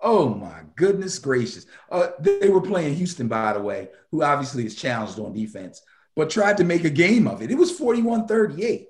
Oh 0.01 0.29
my 0.29 0.61
goodness 0.75 1.17
gracious. 1.19 1.65
Uh, 1.89 2.09
they 2.19 2.49
were 2.49 2.61
playing 2.61 2.95
Houston, 2.95 3.27
by 3.27 3.53
the 3.53 3.61
way, 3.61 3.89
who 4.11 4.23
obviously 4.23 4.65
is 4.65 4.75
challenged 4.75 5.19
on 5.19 5.33
defense, 5.33 5.81
but 6.15 6.29
tried 6.29 6.57
to 6.57 6.63
make 6.63 6.83
a 6.83 6.89
game 6.89 7.27
of 7.27 7.41
it. 7.41 7.51
It 7.51 7.57
was 7.57 7.71
41 7.71 8.27
38. 8.27 8.87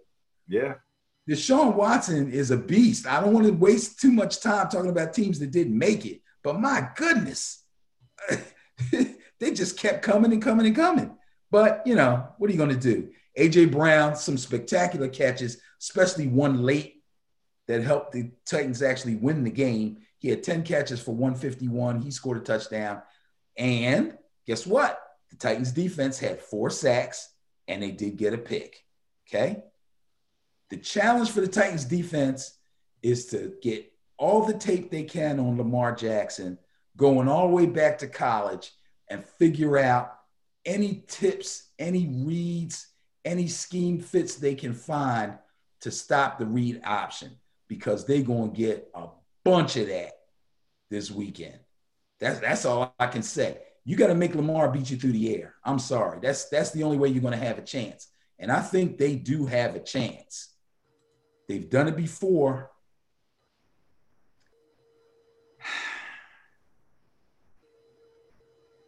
Yeah. 0.48 0.76
Deshaun 1.30 1.76
Watson 1.76 2.32
is 2.32 2.52
a 2.52 2.58
beast. 2.58 3.08
I 3.08 3.20
don't 3.20 3.34
want 3.34 3.48
to 3.48 3.54
waste 3.54 4.00
too 4.00 4.12
much 4.12 4.42
time 4.42 4.70
talking 4.70 4.92
about 4.92 5.14
teams 5.14 5.40
that 5.40 5.52
didn't 5.52 5.78
make 5.78 6.06
it, 6.06 6.22
but 6.44 6.60
my 6.60 6.88
goodness, 6.96 7.64
they 9.40 9.52
just 9.52 9.80
kept 9.80 10.04
coming 10.04 10.32
and 10.32 10.42
coming 10.42 10.66
and 10.66 10.76
coming. 10.76 11.16
But, 11.52 11.84
you 11.86 11.96
know, 11.96 12.28
what 12.38 12.50
are 12.50 12.54
you 12.54 12.58
going 12.58 12.70
to 12.70 12.76
do? 12.76 13.10
AJ 13.38 13.72
Brown, 13.72 14.16
some 14.16 14.38
spectacular 14.38 15.08
catches, 15.08 15.62
especially 15.82 16.28
one 16.28 16.64
late 16.64 17.04
that 17.68 17.84
helped 17.84 18.12
the 18.12 18.32
Titans 18.46 18.82
actually 18.82 19.16
win 19.16 19.44
the 19.44 19.52
game. 19.52 19.98
He 20.20 20.30
had 20.30 20.44
10 20.44 20.64
catches 20.64 21.02
for 21.02 21.12
151. 21.12 22.02
He 22.02 22.12
scored 22.12 22.38
a 22.38 22.42
touchdown. 22.42 23.02
And 23.58 24.18
guess 24.48 24.66
what? 24.66 25.00
The 25.30 25.36
Titans 25.38 25.72
defense 25.72 26.20
had 26.20 26.40
four 26.40 26.70
sacks 26.70 27.30
and 27.68 27.82
they 27.82 27.92
did 27.92 28.18
get 28.18 28.34
a 28.34 28.38
pick. 28.38 28.84
Okay. 29.28 29.64
The 30.70 30.78
challenge 30.78 31.32
for 31.32 31.42
the 31.42 31.48
Titans 31.48 31.86
defense 31.86 32.58
is 33.02 33.28
to 33.28 33.54
get 33.62 33.92
all 34.18 34.46
the 34.46 34.58
tape 34.58 34.90
they 34.90 35.04
can 35.04 35.40
on 35.40 35.58
Lamar 35.58 35.94
Jackson, 35.94 36.58
going 36.98 37.28
all 37.28 37.48
the 37.48 37.54
way 37.54 37.66
back 37.66 38.00
to 38.00 38.08
college, 38.08 38.72
and 39.10 39.24
figure 39.24 39.78
out 39.78 40.16
any 40.66 41.04
tips, 41.08 41.70
any 41.78 42.08
reads, 42.08 42.88
any 43.24 43.48
scheme 43.48 44.00
fits 44.00 44.36
they 44.36 44.56
can 44.56 44.74
find 44.74 45.38
to 45.82 45.92
stop 45.92 46.38
the 46.40 46.46
read 46.46 46.82
option 46.84 47.32
because 47.68 48.06
they're 48.06 48.22
going 48.22 48.52
to 48.52 48.58
get 48.58 48.90
a 48.96 49.08
bunch 49.44 49.78
of 49.78 49.88
that 49.88 50.14
this 50.90 51.12
weekend. 51.12 51.60
That's 52.20 52.40
that's 52.40 52.66
all 52.66 52.96
I 53.00 53.08
can 53.08 53.24
say. 53.24 53.60
You 53.84 53.96
got 53.96 54.08
to 54.08 54.16
make 54.16 54.34
Lamar 54.34 54.72
beat 54.72 54.90
you 54.90 54.98
through 54.98 55.12
the 55.12 55.36
air. 55.36 55.56
I'm 55.64 55.80
sorry. 55.80 56.20
That's 56.22 56.46
that's 56.50 56.72
the 56.72 56.84
only 56.84 56.98
way 56.98 57.10
you're 57.10 57.22
going 57.22 57.38
to 57.38 57.46
have 57.46 57.58
a 57.58 57.64
chance. 57.64 58.08
And 58.40 58.52
I 58.52 58.62
think 58.62 58.98
they 58.98 59.16
do 59.16 59.46
have 59.46 59.76
a 59.76 59.80
chance. 59.80 60.50
They've 61.48 61.70
done 61.70 61.88
it 61.88 61.96
before. 61.96 62.72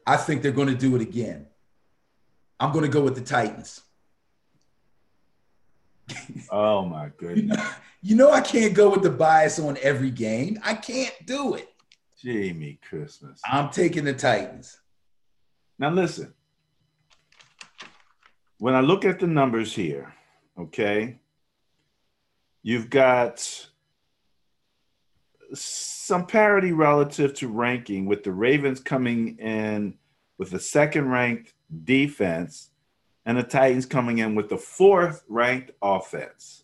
I 0.07 0.15
think 0.15 0.41
they're 0.41 0.53
going 0.53 0.69
to 0.69 0.75
do 0.75 0.95
it 0.95 1.01
again. 1.01 1.47
I'm 2.61 2.71
going 2.71 2.85
to 2.85 2.91
go 2.91 3.01
with 3.01 3.15
the 3.15 3.21
Titans. 3.21 3.81
oh 6.49 6.85
my 6.85 7.11
goodness. 7.17 7.61
You 8.03 8.15
know 8.15 8.31
I 8.31 8.41
can't 8.41 8.75
go 8.75 8.91
with 8.91 9.01
the 9.01 9.09
bias 9.09 9.59
on 9.59 9.75
every 9.81 10.11
game. 10.11 10.59
I 10.63 10.75
can't 10.75 11.13
do 11.25 11.55
it. 11.55 11.67
Jamie 12.15 12.79
Christmas. 12.87 13.41
I'm 13.43 13.69
taking 13.71 14.05
the 14.05 14.13
Titans. 14.13 14.79
Now 15.79 15.89
listen. 15.89 16.33
When 18.59 18.75
I 18.75 18.81
look 18.81 19.03
at 19.03 19.19
the 19.19 19.27
numbers 19.27 19.73
here, 19.73 20.13
okay, 20.57 21.17
you've 22.61 22.89
got 22.89 23.67
some 25.53 26.25
parity 26.25 26.71
relative 26.71 27.33
to 27.35 27.47
ranking 27.47 28.05
with 28.05 28.23
the 28.23 28.31
Ravens 28.31 28.79
coming 28.79 29.37
in 29.39 29.95
with 30.37 30.51
the 30.51 30.59
second 30.59 31.09
ranked 31.09 31.53
defense 31.83 32.69
and 33.25 33.37
the 33.37 33.43
Titans 33.43 33.85
coming 33.85 34.19
in 34.19 34.35
with 34.35 34.49
the 34.49 34.57
fourth 34.57 35.23
ranked 35.27 35.71
offense. 35.81 36.63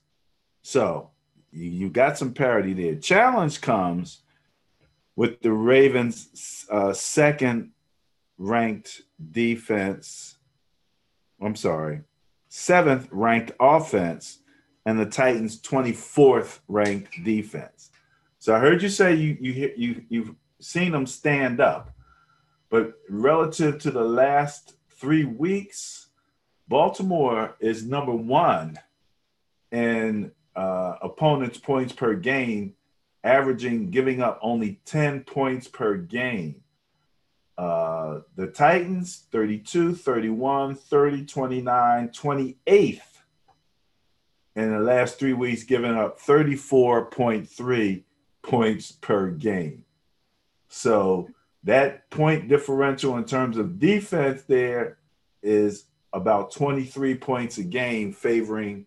So 0.61 1.11
you 1.51 1.89
got 1.89 2.17
some 2.17 2.34
parity 2.34 2.73
there. 2.73 2.95
Challenge 2.95 3.59
comes 3.61 4.21
with 5.15 5.41
the 5.41 5.51
Ravens' 5.51 6.65
uh, 6.69 6.93
second 6.93 7.71
ranked 8.38 9.01
defense. 9.31 10.38
I'm 11.41 11.55
sorry, 11.55 12.01
seventh 12.47 13.07
ranked 13.11 13.51
offense 13.59 14.39
and 14.86 14.99
the 14.99 15.05
Titans 15.05 15.61
24th 15.61 16.59
ranked 16.67 17.23
defense. 17.23 17.91
So 18.43 18.53
I 18.53 18.59
heard 18.59 18.83
you 18.83 18.89
say 18.89 19.13
you 19.13 19.37
you 19.39 19.73
you 19.77 20.03
you've 20.09 20.35
seen 20.59 20.91
them 20.91 21.07
stand 21.07 21.61
up, 21.61 21.95
but 22.69 22.95
relative 23.07 23.79
to 23.79 23.89
the 23.89 24.03
last 24.03 24.75
three 24.89 25.23
weeks, 25.23 26.07
Baltimore 26.67 27.55
is 27.61 27.85
number 27.85 28.11
one 28.11 28.77
in 29.71 30.33
uh, 30.57 30.95
opponents' 31.01 31.57
points 31.57 31.93
per 31.93 32.15
game, 32.15 32.73
averaging 33.23 33.91
giving 33.91 34.21
up 34.21 34.39
only 34.41 34.81
10 34.83 35.21
points 35.21 35.69
per 35.69 35.95
game. 35.95 36.63
Uh, 37.57 38.19
the 38.35 38.47
Titans 38.47 39.23
32, 39.31 39.95
31, 39.95 40.75
30, 40.75 41.25
29, 41.25 42.09
28th 42.09 43.01
in 44.57 44.71
the 44.73 44.79
last 44.79 45.17
three 45.17 45.31
weeks, 45.31 45.63
giving 45.63 45.95
up 45.95 46.19
34.3 46.19 48.03
points 48.43 48.91
per 48.91 49.31
game. 49.31 49.83
So 50.69 51.29
that 51.63 52.09
point 52.09 52.49
differential 52.49 53.17
in 53.17 53.25
terms 53.25 53.57
of 53.57 53.79
defense 53.79 54.43
there 54.43 54.97
is 55.41 55.85
about 56.11 56.51
23 56.51 57.15
points 57.15 57.57
a 57.57 57.63
game 57.63 58.13
favoring 58.13 58.85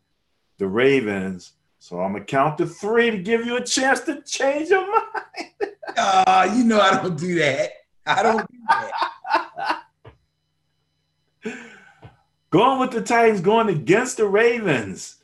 the 0.59 0.69
Ravens. 0.69 1.53
So 1.79 2.01
I'm 2.01 2.13
gonna 2.13 2.25
count 2.25 2.59
to 2.59 2.67
three 2.67 3.11
to 3.11 3.19
give 3.19 3.45
you 3.45 3.57
a 3.57 3.65
chance 3.65 4.01
to 4.01 4.23
change 4.23 4.71
your 4.71 4.87
mind. 4.87 5.75
uh, 5.97 6.53
you 6.57 6.65
know 6.65 6.81
I 6.81 7.03
don't 7.03 7.19
do 7.19 7.35
that. 7.37 7.71
I 8.07 8.23
don't 8.23 8.51
do 8.51 8.59
that. 8.69 9.83
going 12.51 12.79
with 12.81 12.93
the 12.93 13.03
Titans, 13.03 13.41
going 13.41 13.69
against 13.69 14.17
the 14.17 14.27
Ravens. 14.27 15.17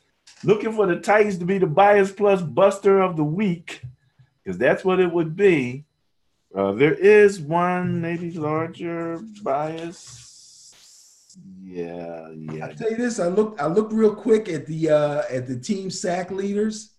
Looking 0.43 0.73
for 0.73 0.85
the 0.85 0.99
Titans 0.99 1.37
to 1.37 1.45
be 1.45 1.57
the 1.57 1.67
bias 1.67 2.11
plus 2.11 2.41
buster 2.41 3.01
of 3.01 3.15
the 3.15 3.23
week, 3.23 3.81
because 4.43 4.57
that's 4.57 4.83
what 4.83 4.99
it 4.99 5.11
would 5.11 5.35
be. 5.35 5.85
Uh, 6.55 6.71
there 6.71 6.93
is 6.93 7.39
one 7.39 8.01
maybe 8.01 8.31
larger 8.31 9.19
bias 9.41 10.33
yeah, 11.73 12.29
yeah. 12.31 12.67
I'll 12.67 12.75
tell 12.75 12.91
you 12.91 12.97
this. 12.97 13.19
I 13.19 13.27
looked 13.27 13.59
I 13.59 13.67
looked 13.67 13.93
real 13.93 14.13
quick 14.13 14.47
at 14.49 14.65
the 14.67 14.89
uh 14.89 15.23
at 15.29 15.47
the 15.47 15.57
team 15.57 15.89
sack 15.89 16.29
leaders, 16.29 16.91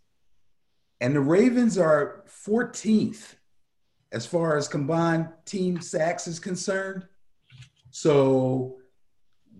and 1.00 1.14
the 1.14 1.20
Ravens 1.20 1.78
are 1.78 2.24
14th 2.28 3.34
as 4.10 4.26
far 4.26 4.56
as 4.56 4.68
combined 4.68 5.28
team 5.44 5.80
sacks 5.80 6.26
is 6.26 6.40
concerned. 6.40 7.06
So 7.90 8.78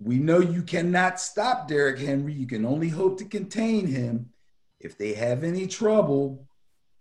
we 0.03 0.19
know 0.19 0.41
you 0.41 0.63
cannot 0.63 1.21
stop 1.21 1.69
Derrick 1.69 2.01
Henry. 2.01 2.33
You 2.33 2.47
can 2.47 2.65
only 2.65 2.89
hope 2.89 3.19
to 3.19 3.25
contain 3.25 3.87
him. 3.87 4.31
If 4.81 4.99
they 4.99 5.15
have 5.15 5.45
any 5.45 5.67
trouble, 5.67 6.47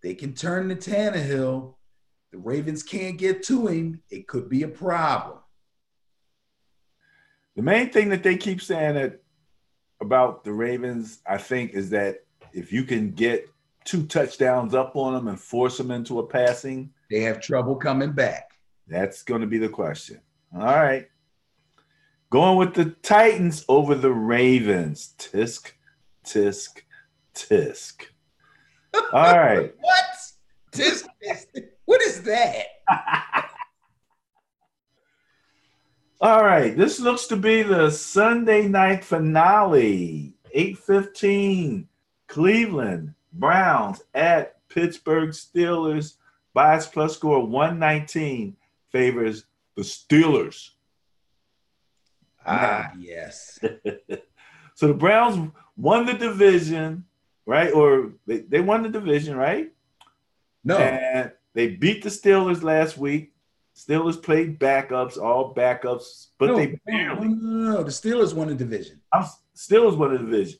they 0.03 0.13
can 0.13 0.33
turn 0.33 0.69
to 0.69 0.75
Tannehill. 0.75 1.75
The 2.31 2.37
Ravens 2.37 2.83
can't 2.83 3.17
get 3.17 3.41
to 3.43 3.67
him. 3.67 4.01
It 4.09 4.27
could 4.27 4.49
be 4.49 4.63
a 4.63 4.67
problem. 4.67 5.39
The 7.55 7.61
main 7.61 7.89
thing 7.89 8.09
that 8.09 8.21
they 8.21 8.35
keep 8.35 8.61
saying 8.61 8.95
that 8.95 9.21
about 10.01 10.43
the 10.43 10.51
Ravens, 10.51 11.19
I 11.25 11.37
think, 11.37 11.71
is 11.71 11.89
that 11.91 12.25
if 12.51 12.73
you 12.73 12.83
can 12.83 13.11
get 13.11 13.49
two 13.85 14.05
touchdowns 14.05 14.73
up 14.73 14.95
on 14.95 15.13
them 15.13 15.27
and 15.27 15.39
force 15.39 15.77
them 15.77 15.91
into 15.91 16.19
a 16.19 16.27
passing, 16.27 16.91
they 17.09 17.21
have 17.21 17.39
trouble 17.39 17.75
coming 17.75 18.11
back. 18.11 18.51
That's 18.87 19.23
going 19.23 19.41
to 19.41 19.47
be 19.47 19.57
the 19.57 19.69
question. 19.69 20.19
All 20.53 20.65
right. 20.65 21.07
Going 22.29 22.57
with 22.57 22.73
the 22.73 22.85
Titans 23.03 23.63
over 23.69 23.95
the 23.95 24.11
Ravens. 24.11 25.13
Tisk, 25.17 25.71
tisk, 26.25 26.81
tisk. 27.35 28.07
All 28.93 29.37
right. 29.37 29.73
what? 29.79 30.05
Tisk. 30.71 31.05
What 31.85 32.01
is 32.01 32.23
that? 32.23 32.65
All 36.21 36.43
right, 36.43 36.77
this 36.77 37.01
looks 37.01 37.27
to 37.27 37.35
be 37.35 37.63
the 37.63 37.89
Sunday 37.91 38.67
night 38.67 39.03
finale. 39.03 40.33
8:15 40.55 41.85
Cleveland 42.27 43.13
Browns 43.33 44.01
at 44.13 44.67
Pittsburgh 44.69 45.31
Steelers. 45.31 46.15
Bias 46.53 46.87
plus 46.87 47.15
score 47.15 47.45
119 47.45 48.55
favors 48.91 49.45
the 49.75 49.81
Steelers. 49.81 50.69
Ah, 52.45 52.91
yes. 52.97 53.59
so 54.75 54.87
the 54.87 54.93
Browns 54.93 55.51
won 55.75 56.05
the 56.05 56.13
division, 56.13 57.05
right? 57.45 57.71
Or 57.73 58.13
they, 58.25 58.39
they 58.39 58.59
won 58.59 58.83
the 58.83 58.89
division, 58.89 59.35
right? 59.35 59.71
No. 60.63 60.77
And 60.77 61.31
they 61.53 61.69
beat 61.69 62.03
the 62.03 62.09
Steelers 62.09 62.63
last 62.63 62.97
week. 62.97 63.33
Steelers 63.75 64.21
played 64.21 64.59
backups, 64.59 65.17
all 65.17 65.53
backups, 65.53 66.27
but 66.37 66.47
no, 66.47 66.57
they 66.57 66.79
barely. 66.85 67.27
No, 67.27 67.33
no, 67.33 67.71
no, 67.71 67.83
the 67.83 67.89
Steelers 67.89 68.33
won 68.33 68.47
the 68.47 68.55
division. 68.55 69.01
I'm 69.11 69.25
Steelers 69.55 69.97
won 69.97 70.11
the 70.11 70.19
division. 70.19 70.59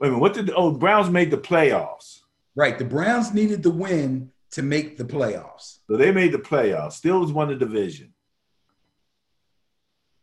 Wait 0.00 0.08
a 0.08 0.10
minute, 0.10 0.20
what 0.20 0.34
did 0.34 0.46
the 0.46 0.54
oh 0.54 0.70
Browns 0.70 1.10
made 1.10 1.30
the 1.30 1.36
playoffs? 1.36 2.20
Right, 2.54 2.78
the 2.78 2.84
Browns 2.84 3.34
needed 3.34 3.62
the 3.62 3.70
win 3.70 4.30
to 4.52 4.62
make 4.62 4.96
the 4.96 5.04
playoffs. 5.04 5.80
So 5.86 5.98
they 5.98 6.10
made 6.10 6.32
the 6.32 6.38
playoffs. 6.38 7.00
Steelers 7.00 7.30
won 7.32 7.48
the 7.48 7.56
division. 7.56 8.14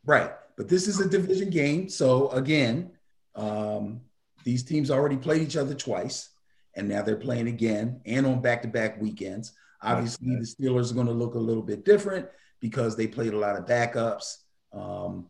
Right, 0.05 0.31
but 0.57 0.67
this 0.67 0.87
is 0.87 0.99
a 0.99 1.07
division 1.07 1.51
game, 1.51 1.87
so 1.87 2.29
again, 2.31 2.91
um, 3.35 4.01
these 4.43 4.63
teams 4.63 4.91
already 4.91 5.17
played 5.17 5.41
each 5.41 5.57
other 5.57 5.73
twice, 5.73 6.29
and 6.75 6.87
now 6.87 7.01
they're 7.01 7.15
playing 7.15 7.47
again 7.47 8.01
and 8.05 8.25
on 8.25 8.41
back-to-back 8.41 9.01
weekends. 9.01 9.53
Obviously, 9.81 10.35
the 10.35 10.45
Steelers 10.45 10.91
are 10.91 10.95
going 10.95 11.07
to 11.07 11.13
look 11.13 11.35
a 11.35 11.39
little 11.39 11.61
bit 11.61 11.83
different 11.83 12.27
because 12.61 12.95
they 12.95 13.07
played 13.07 13.33
a 13.33 13.37
lot 13.37 13.57
of 13.57 13.65
backups. 13.65 14.37
Um, 14.71 15.29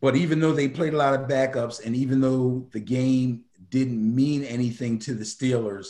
but 0.00 0.16
even 0.16 0.40
though 0.40 0.52
they 0.52 0.68
played 0.68 0.94
a 0.94 0.96
lot 0.96 1.14
of 1.14 1.28
backups, 1.28 1.84
and 1.84 1.94
even 1.94 2.20
though 2.20 2.66
the 2.72 2.80
game 2.80 3.44
didn't 3.68 4.14
mean 4.14 4.42
anything 4.44 4.98
to 5.00 5.14
the 5.14 5.24
Steelers, 5.24 5.88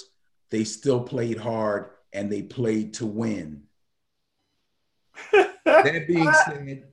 they 0.50 0.64
still 0.64 1.00
played 1.00 1.38
hard 1.38 1.90
and 2.12 2.30
they 2.30 2.42
played 2.42 2.94
to 2.94 3.06
win. 3.06 3.62
that 5.32 6.06
being 6.08 6.32
said, 6.44 6.84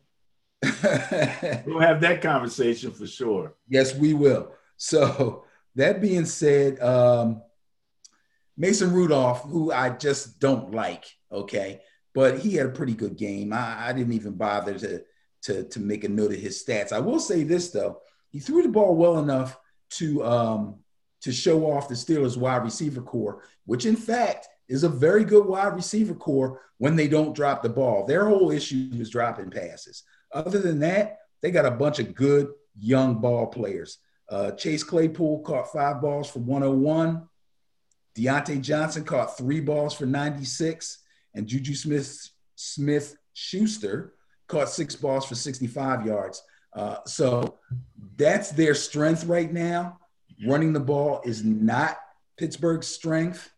we'll 1.66 1.80
have 1.80 2.02
that 2.02 2.22
conversation 2.22 2.92
for 2.92 3.08
sure. 3.08 3.56
Yes, 3.68 3.96
we 3.96 4.14
will. 4.14 4.52
So 4.78 5.44
that 5.76 6.02
being 6.02 6.26
said, 6.26 6.80
um, 6.80 7.42
Mason 8.56 8.92
Rudolph, 8.92 9.44
who 9.44 9.72
I 9.72 9.90
just 9.90 10.40
don't 10.40 10.72
like, 10.72 11.06
okay, 11.32 11.82
but 12.14 12.40
he 12.40 12.56
had 12.56 12.68
a 12.68 12.72
pretty 12.72 12.94
good 12.94 13.18
game. 13.18 13.54
I, 13.54 13.90
I 13.90 13.94
didn't 13.94 14.14
even 14.14 14.34
bother 14.34 14.78
to, 14.80 15.04
to, 15.44 15.64
to 15.64 15.80
make 15.80 16.04
a 16.04 16.10
note 16.10 16.32
of 16.32 16.40
his 16.40 16.64
stats. 16.64 16.92
I 16.92 17.00
will 17.00 17.20
say 17.20 17.44
this 17.44 17.70
though, 17.70 18.02
he 18.30 18.40
threw 18.40 18.64
the 18.64 18.70
ball 18.70 18.96
well 18.96 19.20
enough 19.20 19.58
to 19.90 20.24
um, 20.26 20.76
to 21.22 21.32
show 21.32 21.72
off 21.72 21.88
the 21.88 21.96
Steelers 21.96 22.38
wide 22.38 22.64
receiver 22.64 23.02
corps, 23.02 23.44
which 23.66 23.86
in 23.86 23.96
fact 23.96 24.48
is 24.68 24.84
a 24.84 24.90
very 24.90 25.24
good 25.24 25.46
wide 25.46 25.74
receiver 25.76 26.14
corps 26.14 26.62
when 26.78 26.96
they 26.96 27.08
don't 27.08 27.36
drop 27.36 27.64
the 27.64 27.70
ball. 27.70 28.06
Their 28.06 28.28
whole 28.28 28.52
issue 28.52 28.90
is 28.94 29.10
dropping 29.10 29.50
passes. 29.50 30.04
Other 30.32 30.60
than 30.60 30.80
that, 30.80 31.20
they 31.42 31.52
got 31.52 31.66
a 31.66 31.72
bunch 31.72 32.00
of 32.00 32.14
good 32.14 32.50
young 32.78 33.16
ball 33.22 33.48
players. 33.48 33.98
Uh, 34.30 34.52
Chase 34.52 34.84
Claypool 34.84 35.40
caught 35.40 35.72
five 35.72 36.02
balls 36.02 36.30
for 36.30 36.40
101. 36.40 37.28
Diontae 38.18 38.62
Johnson 38.62 39.04
caught 39.04 39.38
three 39.38 39.60
balls 39.60 39.94
for 39.94 40.06
96, 40.06 41.00
and 41.34 41.48
Juju 41.48 41.76
Smith 41.76 42.30
Smith 42.56 43.16
Schuster 43.34 44.16
caught 44.48 44.70
six 44.70 44.96
balls 44.96 45.26
for 45.26 45.36
65 45.36 46.06
yards. 46.06 46.42
Uh, 46.74 46.98
so 47.06 47.60
that's 48.16 48.50
their 48.52 48.74
strength 48.74 49.26
right 49.26 49.52
now. 49.52 50.00
Running 50.46 50.74
the 50.74 50.80
ball 50.80 51.22
is 51.24 51.44
not 51.44 51.98
Pittsburgh's 52.38 52.88
strength. 52.88 53.52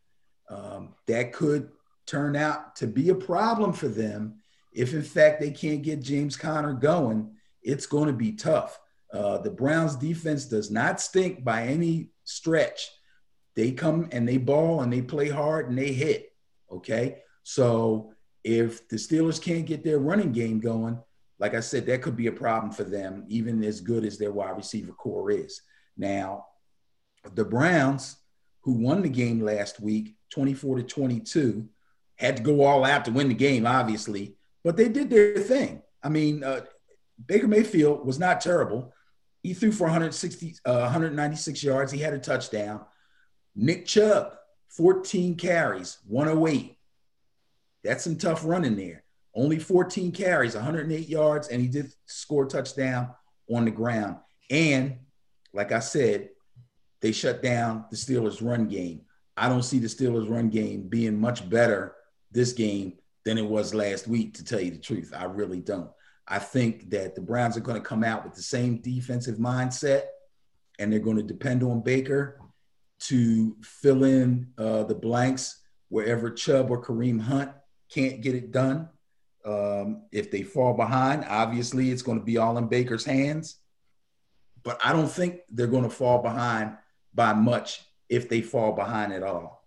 Um, 0.50 0.96
that 1.08 1.34
could 1.34 1.70
turn 2.06 2.36
out 2.36 2.76
to 2.78 2.88
be 2.88 3.10
a 3.10 3.16
problem 3.16 3.72
for 3.72 3.88
them 3.88 4.40
if, 4.74 4.94
in 4.94 5.04
fact, 5.04 5.40
they 5.40 5.52
can't 5.52 5.82
get 5.82 6.02
James 6.02 6.36
Conner 6.36 6.74
going. 6.74 7.32
It's 7.62 7.86
going 7.86 8.08
to 8.08 8.14
be 8.14 8.34
tough. 8.34 8.80
Uh, 9.12 9.40
the 9.40 9.52
Browns' 9.52 9.96
defense 9.96 10.46
does 10.46 10.70
not 10.70 11.02
stink 11.02 11.44
by 11.44 11.64
any 11.64 12.10
stretch 12.26 12.90
they 13.60 13.72
come 13.72 14.08
and 14.14 14.26
they 14.26 14.38
ball 14.38 14.82
and 14.82 14.94
they 14.94 15.02
play 15.02 15.28
hard 15.28 15.68
and 15.68 15.78
they 15.78 15.92
hit. 15.92 16.32
Okay. 16.72 17.18
So 17.44 18.14
if 18.44 18.88
the 18.88 18.96
Steelers 18.96 19.42
can't 19.42 19.66
get 19.66 19.84
their 19.84 20.00
running 20.00 20.32
game 20.32 20.62
going, 20.62 20.98
like 21.40 21.54
I 21.54 21.60
said, 21.60 21.86
that 21.88 22.02
could 22.02 22.16
be 22.16 22.28
a 22.28 22.32
problem 22.32 22.72
for 22.72 22.86
them, 22.86 23.26
even 23.28 23.62
as 23.66 23.82
good 23.82 24.06
as 24.06 24.18
their 24.18 24.32
wide 24.32 24.56
receiver 24.56 24.94
corps 24.94 25.32
is. 25.32 25.62
Now, 25.98 26.46
the 27.34 27.44
Browns, 27.44 28.16
who 28.62 28.74
won 28.74 29.02
the 29.02 29.10
game 29.10 29.42
last 29.42 29.82
week, 29.82 30.16
24 30.30 30.78
to 30.78 30.84
22, 30.84 31.68
had 32.16 32.38
to 32.38 32.44
go 32.44 32.64
all 32.64 32.86
out 32.86 33.04
to 33.06 33.12
win 33.12 33.28
the 33.28 33.34
game, 33.34 33.66
obviously, 33.66 34.36
but 34.64 34.78
they 34.78 34.88
did 34.88 35.10
their 35.10 35.38
thing. 35.38 35.82
I 36.02 36.08
mean, 36.08 36.46
uh, 36.46 36.62
Baker 37.26 37.48
Mayfield 37.48 38.06
was 38.06 38.20
not 38.20 38.40
terrible. 38.40 38.94
He 39.42 39.54
threw 39.54 39.72
for 39.72 39.86
160, 39.86 40.56
uh, 40.66 40.80
196 40.80 41.64
yards. 41.64 41.92
He 41.92 42.00
had 42.00 42.14
a 42.14 42.20
touchdown. 42.20 42.82
Nick 43.56 43.86
Chubb, 43.86 44.34
14 44.70 45.36
carries, 45.36 46.00
108. 46.08 46.78
That's 47.84 48.04
some 48.04 48.18
tough 48.18 48.46
running 48.46 48.76
there. 48.76 49.04
Only 49.34 49.60
14 49.60 50.12
carries, 50.12 50.56
108 50.56 51.08
yards, 51.08 51.48
and 51.48 51.62
he 51.62 51.68
did 51.68 51.92
score 52.06 52.46
a 52.46 52.48
touchdown 52.48 53.14
on 53.50 53.66
the 53.66 53.72
ground. 53.72 54.18
And 54.50 54.98
like 55.54 55.72
I 55.72 55.80
said, 55.80 56.30
they 57.02 57.12
shut 57.12 57.42
down 57.42 57.86
the 57.90 57.96
Steelers' 57.96 58.46
run 58.46 58.68
game. 58.68 59.02
I 59.38 59.48
don't 59.48 59.64
see 59.64 59.80
the 59.80 59.88
Steelers' 59.88 60.30
run 60.30 60.50
game 60.50 60.88
being 60.90 61.20
much 61.20 61.50
better 61.50 61.96
this 62.32 62.52
game 62.52 62.94
than 63.24 63.38
it 63.38 63.46
was 63.46 63.74
last 63.74 64.08
week, 64.08 64.34
to 64.36 64.44
tell 64.44 64.60
you 64.60 64.72
the 64.72 64.78
truth. 64.78 65.14
I 65.16 65.26
really 65.26 65.60
don't. 65.60 65.90
I 66.30 66.38
think 66.38 66.92
that 66.92 67.16
the 67.16 67.22
Browns 67.22 67.58
are 67.58 67.62
going 67.62 67.82
to 67.82 67.88
come 67.88 68.04
out 68.04 68.24
with 68.24 68.36
the 68.36 68.44
same 68.44 68.78
defensive 68.78 69.38
mindset, 69.38 70.04
and 70.78 70.94
they're 70.94 71.00
going 71.00 71.18
to 71.18 71.24
depend 71.24 71.64
on 71.64 71.82
Baker 71.82 72.40
to 73.00 73.56
fill 73.64 74.04
in 74.04 74.48
uh, 74.58 74.84
the 74.84 74.94
blanks 74.94 75.60
wherever 75.90 76.30
Chubb 76.30 76.70
or 76.70 76.82
Kareem 76.84 77.20
Hunt 77.20 77.52
can't 77.92 78.22
get 78.22 78.36
it 78.36 78.52
done. 78.52 78.90
Um, 79.44 80.04
if 80.12 80.30
they 80.30 80.44
fall 80.44 80.76
behind, 80.76 81.26
obviously 81.28 81.90
it's 81.90 82.04
going 82.04 82.20
to 82.20 82.26
be 82.26 82.38
all 82.38 82.58
in 82.60 82.68
Baker's 82.68 83.06
hands. 83.06 83.58
But 84.64 84.80
I 84.84 84.94
don't 84.94 85.10
think 85.10 85.40
they're 85.50 85.68
going 85.68 85.84
to 85.84 85.90
fall 85.90 86.22
behind 86.22 86.78
by 87.14 87.34
much 87.34 87.82
if 88.08 88.30
they 88.30 88.42
fall 88.42 88.74
behind 88.74 89.14
at 89.14 89.24
all. 89.24 89.66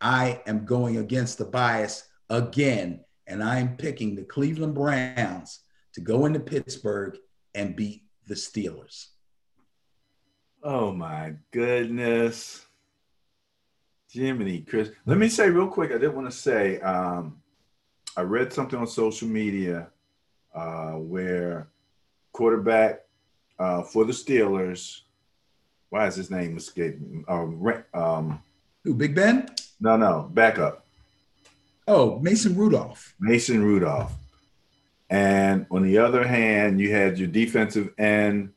I 0.00 0.40
am 0.46 0.64
going 0.64 0.96
against 0.96 1.38
the 1.38 1.44
bias 1.44 2.08
again, 2.30 3.04
and 3.26 3.44
I'm 3.44 3.76
picking 3.76 4.16
the 4.16 4.24
Cleveland 4.24 4.74
Browns 4.74 5.60
to 5.94 6.00
go 6.00 6.26
into 6.26 6.40
Pittsburgh 6.40 7.16
and 7.54 7.76
beat 7.76 8.04
the 8.26 8.34
Steelers. 8.34 9.08
Oh 10.62 10.92
my 10.92 11.34
goodness. 11.50 12.66
Jiminy 14.12 14.60
Chris. 14.62 14.90
Let 15.06 15.18
me 15.18 15.28
say 15.28 15.48
real 15.50 15.68
quick, 15.68 15.92
I 15.92 15.98
did 15.98 16.14
want 16.14 16.30
to 16.30 16.36
say 16.36 16.80
um, 16.80 17.40
I 18.16 18.22
read 18.22 18.52
something 18.52 18.78
on 18.78 18.86
social 18.86 19.28
media 19.28 19.88
uh, 20.54 20.92
where 20.92 21.68
quarterback 22.32 23.02
uh, 23.58 23.82
for 23.82 24.04
the 24.04 24.12
Steelers, 24.12 25.02
why 25.90 26.06
is 26.06 26.16
his 26.16 26.30
name 26.30 26.56
escaping? 26.56 27.24
Uh, 27.28 27.82
um, 27.94 28.42
Who, 28.84 28.94
Big 28.94 29.14
Ben? 29.14 29.48
No, 29.80 29.96
no, 29.96 30.30
back 30.32 30.58
up. 30.58 30.86
Oh, 31.86 32.18
Mason 32.20 32.56
Rudolph. 32.56 33.14
Mason 33.20 33.62
Rudolph. 33.62 34.12
And 35.10 35.66
on 35.72 35.82
the 35.82 35.98
other 35.98 36.26
hand, 36.26 36.80
you 36.80 36.92
had 36.92 37.18
your 37.18 37.28
defensive 37.28 37.92
end 37.98 38.52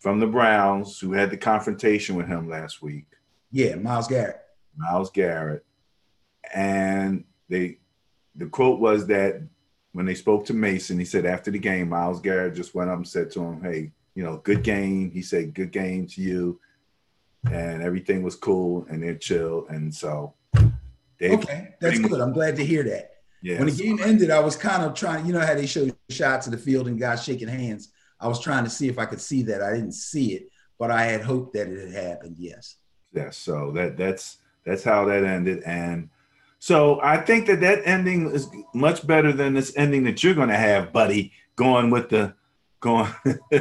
from 0.00 0.18
the 0.18 0.26
Browns 0.26 0.98
who 0.98 1.12
had 1.12 1.30
the 1.30 1.36
confrontation 1.36 2.16
with 2.16 2.26
him 2.26 2.48
last 2.48 2.82
week. 2.82 3.06
Yeah, 3.52 3.76
Myles 3.76 4.08
Garrett. 4.08 4.40
Myles 4.76 5.10
Garrett. 5.12 5.64
And 6.52 7.24
they 7.48 7.78
the 8.34 8.46
quote 8.46 8.80
was 8.80 9.06
that 9.06 9.42
when 9.92 10.06
they 10.06 10.14
spoke 10.14 10.44
to 10.46 10.54
Mason, 10.54 10.98
he 10.98 11.04
said 11.04 11.24
after 11.24 11.52
the 11.52 11.58
game, 11.58 11.90
Myles 11.90 12.20
Garrett 12.20 12.54
just 12.54 12.74
went 12.74 12.90
up 12.90 12.96
and 12.96 13.06
said 13.06 13.30
to 13.32 13.40
him, 13.40 13.62
Hey, 13.62 13.92
you 14.14 14.24
know, 14.24 14.38
good 14.38 14.64
game. 14.64 15.10
He 15.12 15.22
said, 15.22 15.54
Good 15.54 15.70
game 15.70 16.08
to 16.08 16.20
you. 16.20 16.58
And 17.50 17.82
everything 17.82 18.22
was 18.22 18.34
cool 18.34 18.86
and 18.88 19.02
they're 19.02 19.14
chill. 19.14 19.66
And 19.68 19.94
so 19.94 20.34
they 21.18 21.30
Okay, 21.36 21.74
that's 21.80 21.98
good. 22.00 22.20
I'm 22.20 22.32
glad 22.32 22.56
to 22.56 22.64
hear 22.64 22.82
that. 22.84 23.11
Yeah. 23.42 23.58
When 23.58 23.68
the 23.68 23.74
game 23.74 23.98
ended, 24.00 24.30
I 24.30 24.38
was 24.38 24.56
kind 24.56 24.84
of 24.84 24.94
trying, 24.94 25.26
you 25.26 25.32
know 25.32 25.40
how 25.40 25.54
they 25.54 25.66
show 25.66 25.88
shots 26.08 26.46
of 26.46 26.52
the 26.52 26.58
field 26.58 26.86
and 26.86 26.98
guys 26.98 27.24
shaking 27.24 27.48
hands. 27.48 27.92
I 28.20 28.28
was 28.28 28.40
trying 28.40 28.64
to 28.64 28.70
see 28.70 28.88
if 28.88 28.98
I 28.98 29.04
could 29.04 29.20
see 29.20 29.42
that. 29.42 29.62
I 29.62 29.72
didn't 29.72 29.92
see 29.92 30.34
it, 30.34 30.48
but 30.78 30.92
I 30.92 31.02
had 31.02 31.22
hoped 31.22 31.54
that 31.54 31.68
it 31.68 31.92
had 31.92 32.04
happened. 32.04 32.36
Yes. 32.38 32.76
Yes. 33.12 33.36
So 33.36 33.72
that 33.72 33.96
that's 33.96 34.38
that's 34.64 34.84
how 34.84 35.04
that 35.06 35.24
ended. 35.24 35.62
And 35.66 36.08
so 36.60 37.00
I 37.02 37.16
think 37.16 37.46
that 37.48 37.60
that 37.60 37.82
ending 37.84 38.30
is 38.30 38.48
much 38.72 39.04
better 39.04 39.32
than 39.32 39.54
this 39.54 39.72
ending 39.76 40.04
that 40.04 40.22
you're 40.22 40.34
going 40.34 40.48
to 40.48 40.56
have, 40.56 40.92
buddy. 40.92 41.32
Going 41.56 41.90
with 41.90 42.08
the 42.08 42.34
going. 42.80 43.12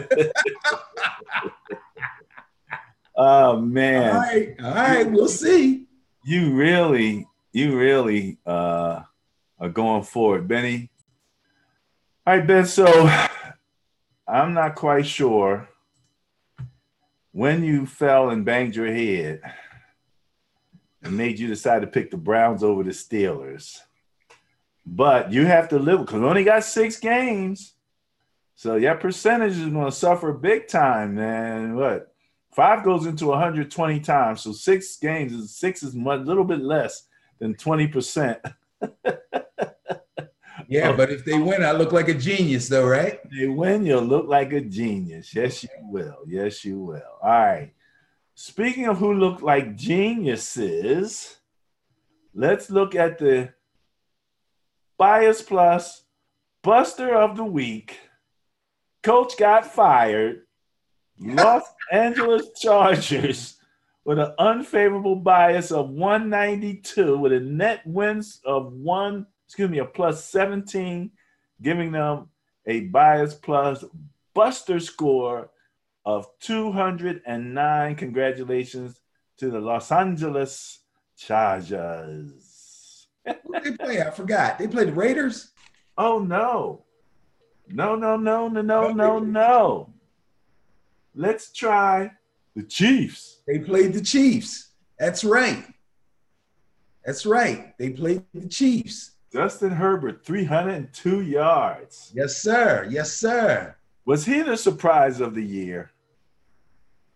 oh 3.18 3.60
man! 3.60 4.16
All 4.16 4.22
right, 4.22 4.56
all 4.64 4.74
right, 4.74 5.12
we'll 5.12 5.28
see. 5.28 5.88
You 6.24 6.54
really, 6.54 7.28
you 7.52 7.78
really 7.78 8.38
uh, 8.46 9.02
are 9.62 9.70
going 9.70 10.04
forward, 10.04 10.48
Benny. 10.48 10.90
All 12.26 12.36
right, 12.36 12.46
Ben. 12.46 12.66
So 12.66 12.88
I'm 14.28 14.54
not 14.54 14.76
quite 14.76 15.06
sure 15.06 15.70
when 17.32 17.64
you 17.64 17.86
fell 17.86 18.32
and 18.32 18.44
banged 18.44 18.76
your 18.76 18.92
head 18.92 19.42
and 21.04 21.16
made 21.16 21.40
you 21.40 21.48
decide 21.48 21.82
to 21.82 21.88
pick 21.88 22.10
the 22.10 22.18
Browns 22.18 22.64
over 22.64 22.84
the 22.84 22.90
Steelers. 22.90 23.80
But 24.84 25.32
you 25.32 25.46
have 25.46 25.70
to 25.70 25.80
live 25.80 26.00
because 26.00 26.20
we 26.20 26.28
only 26.28 26.44
got 26.44 26.64
six 26.64 27.00
games. 27.00 27.74
So 28.56 28.76
your 28.76 28.96
percentage 28.96 29.54
is 29.54 29.70
going 29.70 29.86
to 29.86 29.92
suffer 29.92 30.34
big 30.34 30.68
time, 30.68 31.16
man. 31.16 31.76
What? 31.76 32.14
Five 32.52 32.84
goes 32.84 33.06
into 33.06 33.28
120 33.28 34.00
times. 34.00 34.42
So 34.42 34.52
six 34.52 34.98
games 34.98 35.34
is 35.34 35.56
six 35.56 35.84
is 35.84 35.94
a 35.94 35.98
little 35.98 36.44
bit 36.44 36.62
less 36.62 37.04
than 37.40 37.54
20%. 37.56 38.54
yeah, 40.72 40.90
oh. 40.90 40.96
but 40.96 41.12
if 41.12 41.26
they 41.26 41.38
win, 41.38 41.66
I 41.66 41.74
look 41.74 41.92
like 41.92 42.08
a 42.08 42.14
genius, 42.14 42.70
though, 42.70 42.88
right? 42.88 43.20
If 43.26 43.32
they 43.38 43.48
win, 43.48 43.86
you'll 43.86 44.04
look 44.04 44.28
like 44.30 44.54
a 44.54 44.62
genius. 44.62 45.36
Yes, 45.36 45.64
you 45.64 45.70
will. 45.82 46.20
Yes, 46.26 46.64
you 46.64 46.80
will. 46.80 47.02
All 47.22 47.30
right. 47.30 47.74
Speaking 48.36 48.88
of 48.88 48.98
who 48.98 49.14
look 49.14 49.42
like 49.42 49.76
geniuses, 49.76 51.36
let's 52.34 52.70
look 52.70 52.96
at 52.96 53.20
the 53.20 53.54
Bias 54.98 55.42
Plus 55.42 56.06
Buster 56.64 57.16
of 57.16 57.36
the 57.36 57.44
Week. 57.44 58.00
Coach 59.04 59.38
got 59.38 59.66
fired. 59.66 60.44
Los 61.20 61.64
Angeles 61.92 62.48
Chargers 62.62 63.58
with 64.06 64.20
an 64.20 64.34
unfavorable 64.40 65.18
bias 65.18 65.72
of 65.72 65.90
192 65.90 67.18
with 67.18 67.34
a 67.34 67.40
net 67.42 67.82
wins 67.86 68.40
of 68.46 68.72
one, 68.74 69.28
excuse 69.52 69.70
me, 69.70 69.80
a 69.80 69.86
plus 69.86 70.24
17, 70.24 71.12
giving 71.62 71.92
them 71.92 72.30
a 72.66 72.86
bias 72.86 73.34
plus 73.34 73.84
buster 74.34 74.80
score 74.80 75.50
of 76.06 76.26
209. 76.40 77.96
Congratulations 77.96 79.02
to 79.36 79.52
the 79.52 79.60
Los 79.60 79.92
Angeles 79.92 80.80
Chargers. 81.18 83.10
what 83.44 83.62
did 83.62 83.74
they 83.74 83.86
play? 83.86 84.02
I 84.02 84.10
forgot. 84.12 84.58
They 84.58 84.70
played 84.70 84.88
the 84.88 84.94
Raiders? 84.94 85.52
Oh, 85.98 86.20
no. 86.20 86.86
No, 87.68 87.98
no, 87.98 88.16
no, 88.16 88.48
no, 88.48 88.62
no, 88.62 88.94
no, 88.94 89.20
no. 89.20 89.94
Let's 91.14 91.52
try 91.52 92.10
the 92.56 92.64
Chiefs. 92.64 93.42
They 93.46 93.60
played 93.60 93.92
the 93.92 94.02
Chiefs. 94.02 94.70
That's 94.98 95.26
right. 95.26 95.66
That's 97.06 97.26
right. 97.26 97.78
They 97.78 97.90
played 97.90 98.24
the 98.34 98.48
Chiefs. 98.48 99.12
Justin 99.32 99.72
Herbert, 99.72 100.26
302 100.26 101.22
yards. 101.22 102.12
Yes, 102.14 102.42
sir. 102.42 102.86
Yes, 102.90 103.14
sir. 103.14 103.76
Was 104.06 104.26
he 104.26 104.42
the 104.42 104.58
surprise 104.58 105.22
of 105.22 105.36
the 105.36 105.44
year? 105.44 105.92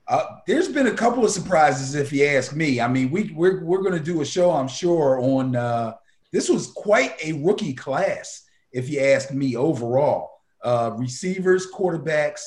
Uh, 0.08 0.24
there's 0.48 0.70
been 0.70 0.88
a 0.88 0.94
couple 0.94 1.26
of 1.26 1.32
surprises, 1.32 1.96
if 1.96 2.14
you 2.14 2.26
ask 2.26 2.56
me. 2.56 2.80
I 2.80 2.88
mean, 2.88 3.12
we 3.12 3.34
we're 3.34 3.66
we're 3.66 3.82
going 3.82 3.98
to 3.98 4.04
do 4.04 4.22
a 4.22 4.26
show, 4.26 4.52
I'm 4.52 4.68
sure, 4.68 5.20
on 5.20 5.56
uh, 5.56 5.96
this 6.32 6.48
was 6.48 6.68
quite 6.68 7.16
a 7.24 7.34
rookie 7.34 7.74
class, 7.74 8.44
if 8.72 8.88
you 8.88 9.02
ask 9.02 9.32
me. 9.32 9.58
Overall, 9.58 10.42
uh, 10.64 10.92
receivers, 10.96 11.70
quarterbacks, 11.72 12.42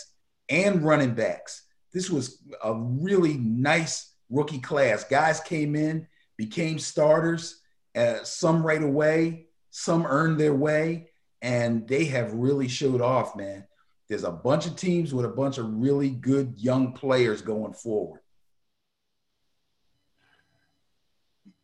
and 0.48 0.82
running 0.82 1.14
backs. 1.14 1.64
This 1.92 2.08
was 2.08 2.42
a 2.62 2.74
really 2.74 3.36
nice 3.36 4.14
rookie 4.30 4.60
class. 4.60 5.04
Guys 5.04 5.40
came 5.40 5.74
in, 5.74 6.06
became 6.36 6.78
starters. 6.78 7.60
Uh, 7.96 8.22
some 8.22 8.64
right 8.64 8.82
away, 8.82 9.47
some 9.78 10.04
earned 10.06 10.40
their 10.40 10.54
way, 10.54 11.08
and 11.40 11.86
they 11.86 12.06
have 12.06 12.32
really 12.32 12.66
showed 12.66 13.00
off, 13.00 13.36
man. 13.36 13.64
There's 14.08 14.24
a 14.24 14.32
bunch 14.32 14.66
of 14.66 14.74
teams 14.74 15.14
with 15.14 15.24
a 15.24 15.28
bunch 15.28 15.58
of 15.58 15.72
really 15.72 16.10
good 16.10 16.54
young 16.56 16.92
players 16.94 17.42
going 17.42 17.74
forward. 17.74 18.20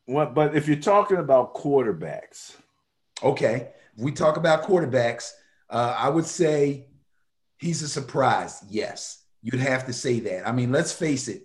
What, 0.07 0.35
but 0.35 0.55
if 0.55 0.69
you're 0.69 0.77
talking 0.77 1.17
about 1.17 1.55
quarterbacks, 1.55 2.55
okay, 3.23 3.71
we 3.97 4.13
talk 4.13 4.37
about 4.37 4.63
quarterbacks. 4.63 5.33
Uh, 5.69 5.97
I 5.99 6.09
would 6.09 6.27
say 6.27 6.87
he's 7.59 7.83
a 7.83 7.89
surprise. 7.89 8.63
Yes, 8.69 9.25
you'd 9.43 9.61
have 9.61 9.87
to 9.87 9.93
say 9.93 10.21
that. 10.21 10.47
I 10.47 10.53
mean, 10.53 10.71
let's 10.71 10.93
face 10.93 11.27
it. 11.27 11.43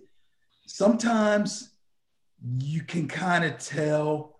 Sometimes 0.66 1.70
you 2.58 2.82
can 2.82 3.08
kind 3.08 3.44
of 3.44 3.58
tell, 3.58 4.36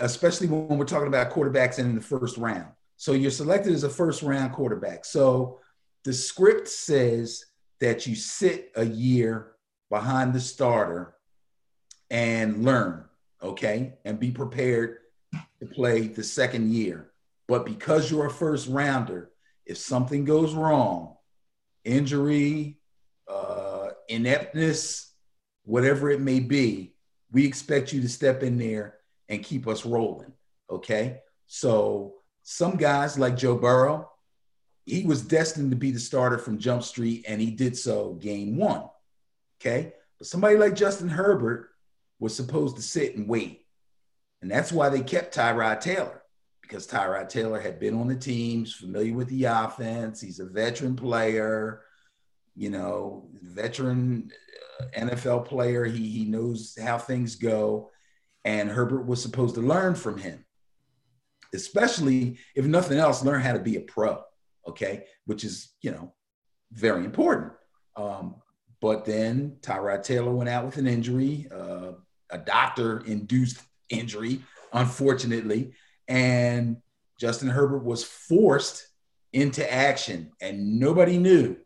especially 0.00 0.48
when 0.48 0.78
we're 0.78 0.84
talking 0.84 1.08
about 1.08 1.30
quarterbacks 1.30 1.78
in 1.78 1.94
the 1.94 2.00
first 2.00 2.36
round. 2.36 2.68
So 2.96 3.12
you're 3.12 3.30
selected 3.30 3.72
as 3.72 3.84
a 3.84 3.88
first 3.88 4.22
round 4.22 4.52
quarterback. 4.52 5.04
So 5.04 5.60
the 6.04 6.12
script 6.12 6.68
says 6.68 7.44
that 7.80 8.06
you 8.06 8.16
sit 8.16 8.72
a 8.76 8.84
year 8.84 9.52
behind 9.90 10.34
the 10.34 10.40
starter 10.40 11.14
and 12.10 12.64
learn, 12.64 13.04
okay, 13.42 13.94
and 14.04 14.18
be 14.18 14.30
prepared 14.30 14.98
to 15.60 15.66
play 15.66 16.08
the 16.08 16.24
second 16.24 16.72
year. 16.72 17.10
But 17.46 17.64
because 17.64 18.10
you're 18.10 18.26
a 18.26 18.30
first 18.30 18.68
rounder, 18.68 19.30
if 19.64 19.78
something 19.78 20.24
goes 20.24 20.54
wrong, 20.54 21.16
injury, 21.84 22.78
uh, 23.28 23.88
ineptness, 24.08 25.12
whatever 25.64 26.10
it 26.10 26.20
may 26.20 26.40
be, 26.40 26.94
we 27.30 27.46
expect 27.46 27.92
you 27.92 28.00
to 28.00 28.08
step 28.08 28.42
in 28.42 28.58
there 28.58 28.97
and 29.28 29.42
keep 29.42 29.66
us 29.66 29.84
rolling. 29.84 30.32
Okay. 30.70 31.20
So 31.46 32.14
some 32.42 32.76
guys 32.76 33.18
like 33.18 33.36
Joe 33.36 33.56
Burrow, 33.56 34.10
he 34.84 35.04
was 35.04 35.22
destined 35.22 35.70
to 35.70 35.76
be 35.76 35.90
the 35.90 36.00
starter 36.00 36.38
from 36.38 36.58
Jump 36.58 36.82
Street, 36.82 37.24
and 37.28 37.40
he 37.40 37.50
did 37.50 37.76
so 37.76 38.14
game 38.14 38.56
one. 38.56 38.84
Okay. 39.60 39.92
But 40.18 40.26
somebody 40.26 40.56
like 40.56 40.74
Justin 40.74 41.08
Herbert 41.08 41.70
was 42.18 42.34
supposed 42.34 42.76
to 42.76 42.82
sit 42.82 43.16
and 43.16 43.28
wait. 43.28 43.66
And 44.42 44.50
that's 44.50 44.72
why 44.72 44.88
they 44.88 45.00
kept 45.00 45.34
Tyrod 45.34 45.80
Taylor, 45.80 46.22
because 46.62 46.86
Tyrod 46.86 47.28
Taylor 47.28 47.60
had 47.60 47.78
been 47.78 47.94
on 47.94 48.08
the 48.08 48.16
teams, 48.16 48.74
familiar 48.74 49.14
with 49.14 49.28
the 49.28 49.44
offense. 49.44 50.20
He's 50.20 50.40
a 50.40 50.46
veteran 50.46 50.96
player, 50.96 51.82
you 52.56 52.70
know, 52.70 53.28
veteran 53.42 54.30
uh, 54.80 54.84
NFL 54.98 55.46
player. 55.46 55.84
He, 55.84 56.08
he 56.08 56.24
knows 56.24 56.76
how 56.80 56.98
things 56.98 57.34
go. 57.34 57.90
And 58.48 58.70
Herbert 58.70 59.04
was 59.04 59.20
supposed 59.20 59.56
to 59.56 59.60
learn 59.60 59.94
from 59.94 60.16
him, 60.16 60.42
especially 61.52 62.38
if 62.54 62.64
nothing 62.64 62.96
else, 62.96 63.22
learn 63.22 63.42
how 63.42 63.52
to 63.52 63.58
be 63.58 63.76
a 63.76 63.82
pro, 63.82 64.22
okay, 64.66 65.04
which 65.26 65.44
is, 65.44 65.74
you 65.82 65.90
know, 65.90 66.14
very 66.72 67.04
important. 67.04 67.52
Um, 67.94 68.36
but 68.80 69.04
then 69.04 69.58
Tyrod 69.60 70.02
Taylor 70.02 70.32
went 70.32 70.48
out 70.48 70.64
with 70.64 70.78
an 70.78 70.86
injury, 70.86 71.46
uh, 71.54 71.92
a 72.30 72.38
doctor 72.38 73.00
induced 73.00 73.60
injury, 73.90 74.40
unfortunately. 74.72 75.74
And 76.08 76.78
Justin 77.20 77.50
Herbert 77.50 77.84
was 77.84 78.02
forced 78.02 78.88
into 79.34 79.70
action, 79.70 80.32
and 80.40 80.80
nobody 80.80 81.18
knew 81.18 81.58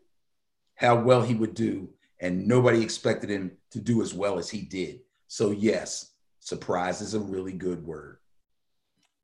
how 0.75 0.99
well 0.99 1.21
he 1.21 1.33
would 1.33 1.53
do, 1.53 1.93
and 2.19 2.45
nobody 2.45 2.83
expected 2.83 3.29
him 3.29 3.53
to 3.71 3.79
do 3.79 4.01
as 4.01 4.13
well 4.13 4.37
as 4.37 4.49
he 4.49 4.63
did. 4.63 4.99
So, 5.29 5.51
yes, 5.51 6.09
surprise 6.43 6.99
is 6.99 7.13
a 7.13 7.19
really 7.19 7.53
good 7.53 7.85
word. 7.85 8.17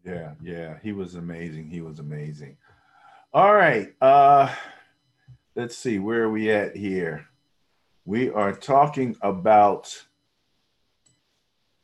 Yeah, 0.05 0.33
yeah, 0.41 0.77
he 0.81 0.93
was 0.93 1.15
amazing. 1.15 1.69
He 1.69 1.81
was 1.81 1.99
amazing. 1.99 2.55
All 3.33 3.53
right. 3.53 3.93
Uh 4.01 4.53
let's 5.55 5.77
see 5.77 5.99
where 5.99 6.23
are 6.23 6.31
we 6.31 6.49
at 6.49 6.77
here. 6.77 7.27
We 8.05 8.29
are 8.29 8.53
talking 8.53 9.17
about 9.21 10.05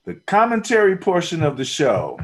the 0.06 0.16
commentary 0.16 0.95
portion 0.95 1.44
of 1.44 1.57
the 1.57 1.66
show. 1.66 2.18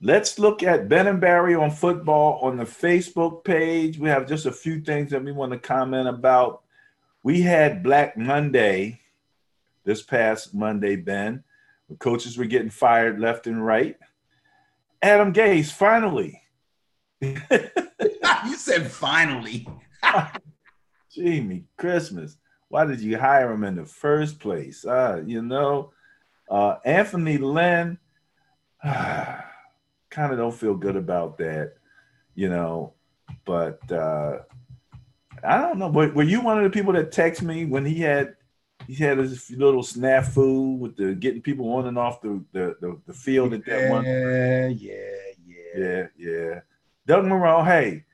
Let's 0.00 0.38
look 0.38 0.62
at 0.62 0.88
Ben 0.88 1.06
and 1.06 1.20
Barry 1.20 1.54
on 1.54 1.70
football 1.70 2.40
on 2.40 2.56
the 2.56 2.64
Facebook 2.64 3.44
page. 3.44 3.98
We 3.98 4.08
have 4.08 4.26
just 4.26 4.44
a 4.44 4.52
few 4.52 4.80
things 4.80 5.10
that 5.10 5.24
we 5.24 5.32
want 5.32 5.52
to 5.52 5.58
comment 5.58 6.08
about. 6.08 6.62
We 7.22 7.40
had 7.40 7.82
Black 7.82 8.16
Monday 8.16 9.00
this 9.84 10.02
past 10.02 10.54
Monday, 10.54 10.96
Ben. 10.96 11.44
The 11.88 11.96
coaches 11.96 12.38
were 12.38 12.46
getting 12.46 12.70
fired 12.70 13.20
left 13.20 13.46
and 13.46 13.64
right. 13.64 13.96
Adam 15.02 15.32
Gase 15.32 15.70
finally. 15.70 16.40
you 17.20 18.56
said 18.56 18.90
finally. 18.90 19.68
Jimmy 21.10 21.64
Christmas. 21.76 22.36
Why 22.68 22.84
did 22.86 23.00
you 23.00 23.18
hire 23.18 23.52
him 23.52 23.64
in 23.64 23.76
the 23.76 23.84
first 23.84 24.40
place? 24.40 24.84
Uh, 24.84 25.22
you 25.24 25.42
know, 25.42 25.92
uh, 26.50 26.76
Anthony 26.84 27.38
Lynn, 27.38 27.98
kind 28.82 29.42
of 30.32 30.38
don't 30.38 30.54
feel 30.54 30.74
good 30.74 30.96
about 30.96 31.38
that, 31.38 31.74
you 32.34 32.48
know. 32.48 32.94
But 33.44 33.90
uh, 33.92 34.38
I 35.42 35.58
don't 35.58 35.78
know. 35.78 35.88
Were, 35.88 36.10
were 36.10 36.22
you 36.22 36.40
one 36.40 36.58
of 36.58 36.64
the 36.64 36.70
people 36.70 36.94
that 36.94 37.12
text 37.12 37.42
me 37.42 37.64
when 37.64 37.84
he 37.84 38.00
had 38.00 38.36
he 38.86 38.94
had 38.94 39.18
his 39.18 39.50
little 39.50 39.82
snafu 39.82 40.78
with 40.78 40.96
the 40.96 41.14
getting 41.14 41.42
people 41.42 41.72
on 41.72 41.86
and 41.86 41.98
off 41.98 42.20
the 42.20 42.44
the, 42.52 42.76
the, 42.80 43.00
the 43.06 43.14
field 43.14 43.54
at 43.54 43.64
that 43.64 43.80
yeah, 43.80 43.90
one? 43.90 44.04
Yeah, 44.04 44.68
yeah, 44.68 45.76
yeah, 45.76 46.06
yeah. 46.16 46.60
Doug 47.06 47.24
Marrone, 47.24 47.66
hey, 47.66 48.04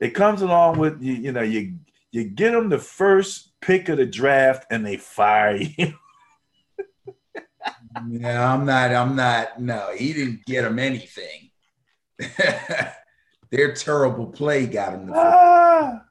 it 0.00 0.10
comes 0.10 0.42
along 0.42 0.78
with 0.78 1.02
you. 1.02 1.14
You 1.14 1.32
know, 1.32 1.42
you 1.42 1.76
you 2.12 2.24
get 2.24 2.52
them 2.52 2.68
the 2.68 2.78
first 2.78 3.52
pick 3.60 3.88
of 3.88 3.98
the 3.98 4.06
draft 4.06 4.66
and 4.70 4.84
they 4.84 4.96
fire 4.96 5.56
you. 5.78 5.94
no, 8.06 8.42
I'm 8.42 8.64
not. 8.64 8.94
I'm 8.94 9.16
not. 9.16 9.60
No, 9.60 9.92
he 9.96 10.12
didn't 10.12 10.44
get 10.46 10.64
him 10.64 10.78
anything. 10.78 11.50
Their 13.50 13.74
terrible 13.74 14.26
play 14.26 14.66
got 14.66 14.94
him. 14.94 15.06
The 15.06 15.12
ah. 15.16 16.05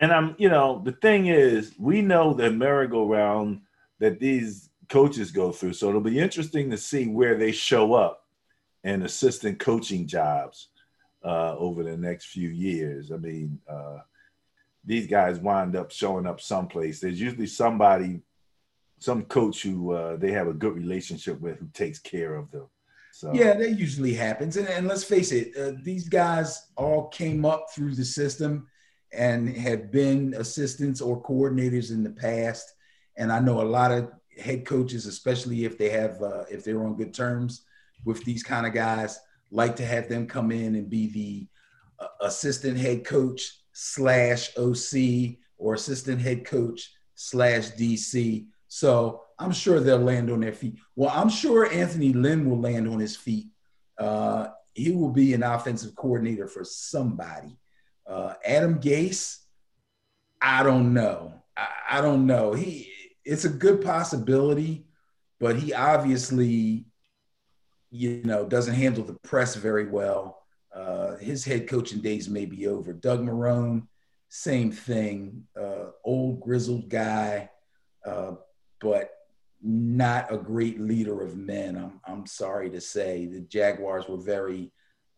And 0.00 0.12
I'm, 0.12 0.34
you 0.38 0.48
know, 0.48 0.80
the 0.84 0.92
thing 0.92 1.26
is, 1.26 1.74
we 1.78 2.00
know 2.00 2.32
the 2.32 2.50
merry-go-round 2.50 3.60
that 3.98 4.18
these 4.18 4.70
coaches 4.88 5.30
go 5.30 5.52
through. 5.52 5.74
So 5.74 5.88
it'll 5.88 6.00
be 6.00 6.18
interesting 6.18 6.70
to 6.70 6.76
see 6.76 7.06
where 7.06 7.36
they 7.36 7.52
show 7.52 7.92
up 7.92 8.26
in 8.82 9.02
assistant 9.02 9.58
coaching 9.58 10.06
jobs 10.06 10.68
uh, 11.22 11.54
over 11.56 11.82
the 11.84 11.96
next 11.96 12.26
few 12.26 12.48
years. 12.48 13.12
I 13.12 13.16
mean, 13.18 13.60
uh, 13.68 13.98
these 14.84 15.06
guys 15.06 15.38
wind 15.38 15.76
up 15.76 15.90
showing 15.90 16.26
up 16.26 16.40
someplace. 16.40 16.98
There's 16.98 17.20
usually 17.20 17.46
somebody 17.46 18.22
some 18.98 19.22
coach 19.24 19.62
who 19.62 19.92
uh, 19.92 20.16
they 20.16 20.30
have 20.32 20.48
a 20.48 20.52
good 20.52 20.74
relationship 20.74 21.40
with 21.40 21.58
who 21.58 21.68
takes 21.72 21.98
care 21.98 22.34
of 22.34 22.50
them. 22.50 22.66
So 23.12 23.32
yeah, 23.34 23.54
that 23.54 23.78
usually 23.78 24.14
happens. 24.14 24.56
And, 24.56 24.68
and 24.68 24.86
let's 24.86 25.04
face 25.04 25.32
it, 25.32 25.56
uh, 25.56 25.72
these 25.82 26.08
guys 26.08 26.68
all 26.76 27.08
came 27.08 27.44
up 27.44 27.66
through 27.74 27.94
the 27.94 28.04
system 28.04 28.66
and 29.12 29.48
have 29.56 29.90
been 29.90 30.34
assistants 30.36 31.00
or 31.00 31.22
coordinators 31.22 31.90
in 31.90 32.02
the 32.02 32.10
past. 32.10 32.74
And 33.16 33.32
I 33.32 33.40
know 33.40 33.60
a 33.60 33.62
lot 33.62 33.92
of 33.92 34.10
head 34.38 34.64
coaches, 34.64 35.06
especially 35.06 35.64
if 35.64 35.76
they 35.78 35.90
have 35.90 36.22
uh, 36.22 36.44
if 36.50 36.64
they're 36.64 36.84
on 36.84 36.96
good 36.96 37.12
terms 37.14 37.62
with 38.04 38.24
these 38.24 38.42
kind 38.42 38.66
of 38.66 38.72
guys, 38.72 39.18
like 39.50 39.76
to 39.76 39.84
have 39.84 40.08
them 40.08 40.26
come 40.26 40.52
in 40.52 40.74
and 40.74 40.88
be 40.88 41.08
the 41.08 42.04
uh, 42.04 42.26
assistant 42.26 42.78
head 42.78 43.04
coach 43.04 43.58
slash 43.72 44.56
OC 44.56 45.36
or 45.58 45.74
assistant 45.74 46.20
head 46.20 46.44
coach 46.44 46.92
slash 47.14 47.70
DC 47.72 48.46
so 48.72 49.24
I'm 49.36 49.50
sure 49.50 49.80
they'll 49.80 49.98
land 49.98 50.30
on 50.30 50.40
their 50.40 50.52
feet. 50.52 50.76
Well, 50.94 51.10
I'm 51.12 51.28
sure 51.28 51.70
Anthony 51.70 52.12
Lynn 52.12 52.48
will 52.48 52.60
land 52.60 52.88
on 52.88 53.00
his 53.00 53.16
feet. 53.16 53.48
Uh, 53.98 54.46
he 54.74 54.92
will 54.92 55.10
be 55.10 55.34
an 55.34 55.42
offensive 55.42 55.96
coordinator 55.96 56.46
for 56.46 56.62
somebody. 56.62 57.58
Uh, 58.10 58.34
Adam 58.44 58.80
Gase, 58.80 59.38
I 60.42 60.62
don't 60.64 60.92
know. 60.92 61.34
I, 61.56 61.68
I 61.90 62.00
don't 62.00 62.26
know. 62.26 62.52
He 62.52 62.90
it's 63.24 63.44
a 63.44 63.50
good 63.50 63.82
possibility, 63.82 64.86
but 65.38 65.56
he 65.56 65.72
obviously, 65.72 66.86
you 67.90 68.22
know, 68.24 68.44
doesn't 68.44 68.74
handle 68.74 69.04
the 69.04 69.18
press 69.22 69.54
very 69.54 69.86
well. 69.86 70.42
Uh, 70.74 71.16
his 71.16 71.44
head 71.44 71.68
coaching 71.68 72.00
days 72.00 72.28
may 72.28 72.46
be 72.46 72.66
over. 72.66 72.92
Doug 72.92 73.20
Marrone, 73.20 73.86
same 74.28 74.72
thing. 74.72 75.44
Uh, 75.60 75.90
old 76.04 76.40
grizzled 76.40 76.88
guy. 76.88 77.50
Uh, 78.04 78.32
but 78.80 79.12
not 79.62 80.32
a 80.32 80.38
great 80.38 80.80
leader 80.80 81.20
of 81.20 81.36
men. 81.36 81.76
I'm, 81.76 82.00
I'm 82.06 82.26
sorry 82.26 82.70
to 82.70 82.80
say 82.80 83.26
the 83.26 83.40
Jaguars 83.40 84.08
were 84.08 84.16
very 84.16 84.72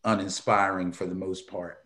uninspiring 0.04 0.92
for 0.92 1.06
the 1.06 1.14
most 1.14 1.46
part. 1.46 1.81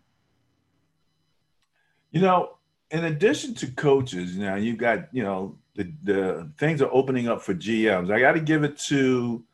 You 2.17 2.23
know, 2.23 2.57
in 2.93 3.05
addition 3.05 3.53
to 3.57 3.67
coaches, 3.73 4.37
you 4.37 4.43
now 4.43 4.55
you've 4.55 4.79
got, 4.79 5.13
you 5.13 5.23
know, 5.23 5.59
the, 5.75 5.93
the 6.03 6.51
things 6.57 6.81
are 6.81 6.89
opening 6.91 7.29
up 7.29 7.43
for 7.43 7.55
GMs. 7.55 8.11
I 8.11 8.19
got 8.19 8.33
to 8.33 8.41
give 8.41 8.65
it 8.65 8.79
to 8.89 9.45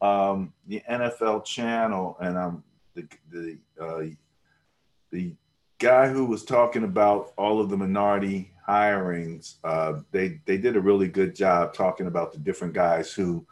um, 0.00 0.52
the 0.68 0.80
NFL 0.88 1.44
channel 1.44 2.16
and 2.20 2.38
um, 2.38 2.62
the, 2.94 3.08
the, 3.32 3.58
uh, 3.80 4.02
the 5.10 5.34
guy 5.80 6.10
who 6.10 6.24
was 6.24 6.44
talking 6.44 6.84
about 6.84 7.32
all 7.36 7.60
of 7.60 7.70
the 7.70 7.76
minority 7.76 8.52
hirings, 8.68 9.56
uh, 9.64 9.94
they 10.12 10.40
they 10.44 10.58
did 10.58 10.76
a 10.76 10.80
really 10.80 11.08
good 11.08 11.34
job 11.34 11.74
talking 11.74 12.06
about 12.06 12.30
the 12.30 12.38
different 12.38 12.72
guys 12.72 13.12
who 13.12 13.44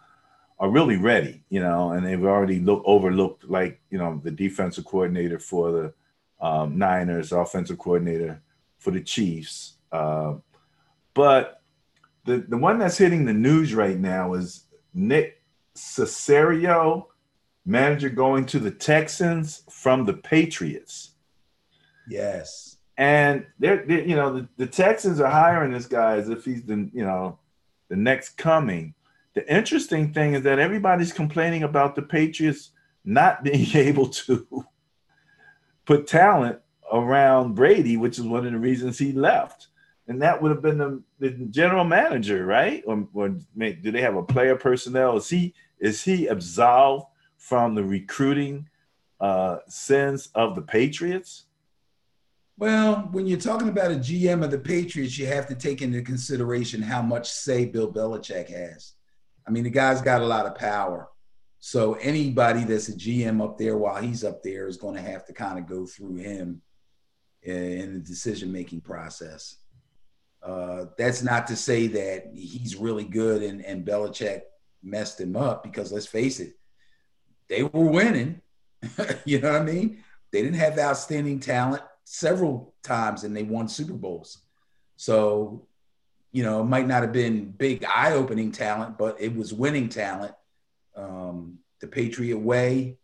are 0.60 0.70
really 0.70 0.96
ready, 0.96 1.42
you 1.48 1.58
know, 1.58 1.90
and 1.90 2.06
they've 2.06 2.24
already 2.24 2.60
look 2.60 2.84
overlooked 2.86 3.50
like 3.50 3.80
you 3.90 3.98
know 3.98 4.20
the 4.22 4.30
defensive 4.30 4.84
coordinator 4.84 5.40
for 5.40 5.72
the 5.72 5.92
um, 6.40 6.78
Niners, 6.78 7.32
offensive 7.32 7.76
coordinator 7.76 8.40
for 8.80 8.90
the 8.90 9.00
Chiefs, 9.00 9.74
uh, 9.92 10.34
but 11.14 11.62
the 12.24 12.38
the 12.48 12.58
one 12.58 12.78
that's 12.78 12.98
hitting 12.98 13.24
the 13.24 13.32
news 13.32 13.74
right 13.74 13.98
now 13.98 14.34
is 14.34 14.64
Nick 14.92 15.42
Caserio, 15.74 17.06
manager 17.64 18.08
going 18.08 18.46
to 18.46 18.58
the 18.58 18.70
Texans 18.70 19.62
from 19.70 20.04
the 20.04 20.14
Patriots. 20.14 21.12
Yes 22.08 22.78
And 22.96 23.46
they're, 23.58 23.84
they're 23.86 24.06
you 24.06 24.16
know 24.16 24.34
the, 24.34 24.48
the 24.56 24.66
Texans 24.66 25.20
are 25.20 25.30
hiring 25.30 25.72
this 25.72 25.86
guy 25.86 26.16
as 26.16 26.28
if 26.28 26.44
he's 26.44 26.64
the 26.64 26.90
you 26.92 27.04
know 27.04 27.38
the 27.88 27.96
next 27.96 28.36
coming. 28.36 28.94
The 29.34 29.48
interesting 29.52 30.12
thing 30.12 30.34
is 30.34 30.42
that 30.42 30.58
everybody's 30.58 31.12
complaining 31.12 31.62
about 31.62 31.94
the 31.94 32.02
Patriots 32.02 32.72
not 33.04 33.42
being 33.44 33.74
able 33.76 34.08
to 34.08 34.66
put 35.84 36.06
talent 36.06 36.60
around 36.92 37.54
Brady, 37.54 37.96
which 37.96 38.18
is 38.18 38.24
one 38.24 38.46
of 38.46 38.52
the 38.52 38.58
reasons 38.58 38.98
he 38.98 39.12
left. 39.12 39.68
And 40.08 40.20
that 40.22 40.42
would 40.42 40.50
have 40.50 40.62
been 40.62 40.78
the, 40.78 41.02
the 41.20 41.30
general 41.30 41.84
manager, 41.84 42.44
right? 42.44 42.82
Or, 42.86 43.06
or 43.14 43.28
do 43.28 43.92
they 43.92 44.00
have 44.00 44.16
a 44.16 44.22
player 44.22 44.56
personnel? 44.56 45.16
Is 45.16 45.28
he 45.28 45.54
is 45.78 46.02
he 46.02 46.26
absolved 46.26 47.06
from 47.38 47.74
the 47.74 47.84
recruiting 47.84 48.68
uh, 49.20 49.58
sins 49.68 50.28
of 50.34 50.54
the 50.54 50.62
Patriots? 50.62 51.44
Well, 52.58 53.08
when 53.12 53.26
you're 53.26 53.38
talking 53.38 53.70
about 53.70 53.92
a 53.92 53.96
GM 53.96 54.44
of 54.44 54.50
the 54.50 54.58
Patriots, 54.58 55.16
you 55.16 55.26
have 55.26 55.46
to 55.46 55.54
take 55.54 55.80
into 55.80 56.02
consideration 56.02 56.82
how 56.82 57.00
much 57.00 57.30
say 57.30 57.64
Bill 57.64 57.90
Belichick 57.90 58.50
has. 58.50 58.92
I 59.46 59.50
mean, 59.50 59.64
the 59.64 59.70
guy's 59.70 60.02
got 60.02 60.20
a 60.20 60.26
lot 60.26 60.44
of 60.44 60.56
power. 60.56 61.08
So 61.60 61.94
anybody 61.94 62.64
that's 62.64 62.88
a 62.88 62.94
GM 62.94 63.42
up 63.42 63.56
there 63.56 63.78
while 63.78 64.02
he's 64.02 64.24
up 64.24 64.42
there 64.42 64.66
is 64.66 64.76
going 64.76 64.94
to 64.96 65.00
have 65.00 65.24
to 65.26 65.32
kind 65.32 65.58
of 65.58 65.66
go 65.66 65.86
through 65.86 66.16
him 66.16 66.60
in 67.42 67.94
the 67.94 68.00
decision 68.00 68.52
making 68.52 68.80
process. 68.80 69.56
Uh, 70.42 70.86
that's 70.96 71.22
not 71.22 71.46
to 71.46 71.56
say 71.56 71.86
that 71.86 72.30
he's 72.34 72.76
really 72.76 73.04
good 73.04 73.42
and, 73.42 73.64
and 73.64 73.86
Belichick 73.86 74.42
messed 74.82 75.20
him 75.20 75.36
up 75.36 75.62
because 75.62 75.92
let's 75.92 76.06
face 76.06 76.40
it, 76.40 76.56
they 77.48 77.62
were 77.62 77.90
winning. 77.90 78.40
you 79.24 79.40
know 79.40 79.52
what 79.52 79.62
I 79.62 79.64
mean? 79.64 80.02
They 80.32 80.42
didn't 80.42 80.58
have 80.58 80.78
outstanding 80.78 81.40
talent 81.40 81.82
several 82.04 82.74
times 82.82 83.24
and 83.24 83.36
they 83.36 83.42
won 83.42 83.68
Super 83.68 83.92
Bowls. 83.92 84.38
So, 84.96 85.66
you 86.32 86.42
know, 86.42 86.60
it 86.60 86.66
might 86.66 86.86
not 86.86 87.02
have 87.02 87.12
been 87.12 87.50
big 87.50 87.84
eye 87.84 88.12
opening 88.12 88.52
talent, 88.52 88.96
but 88.96 89.20
it 89.20 89.34
was 89.34 89.52
winning 89.52 89.88
talent. 89.88 90.34
Um, 90.96 91.58
the 91.80 91.86
Patriot 91.86 92.38
way 92.38 92.98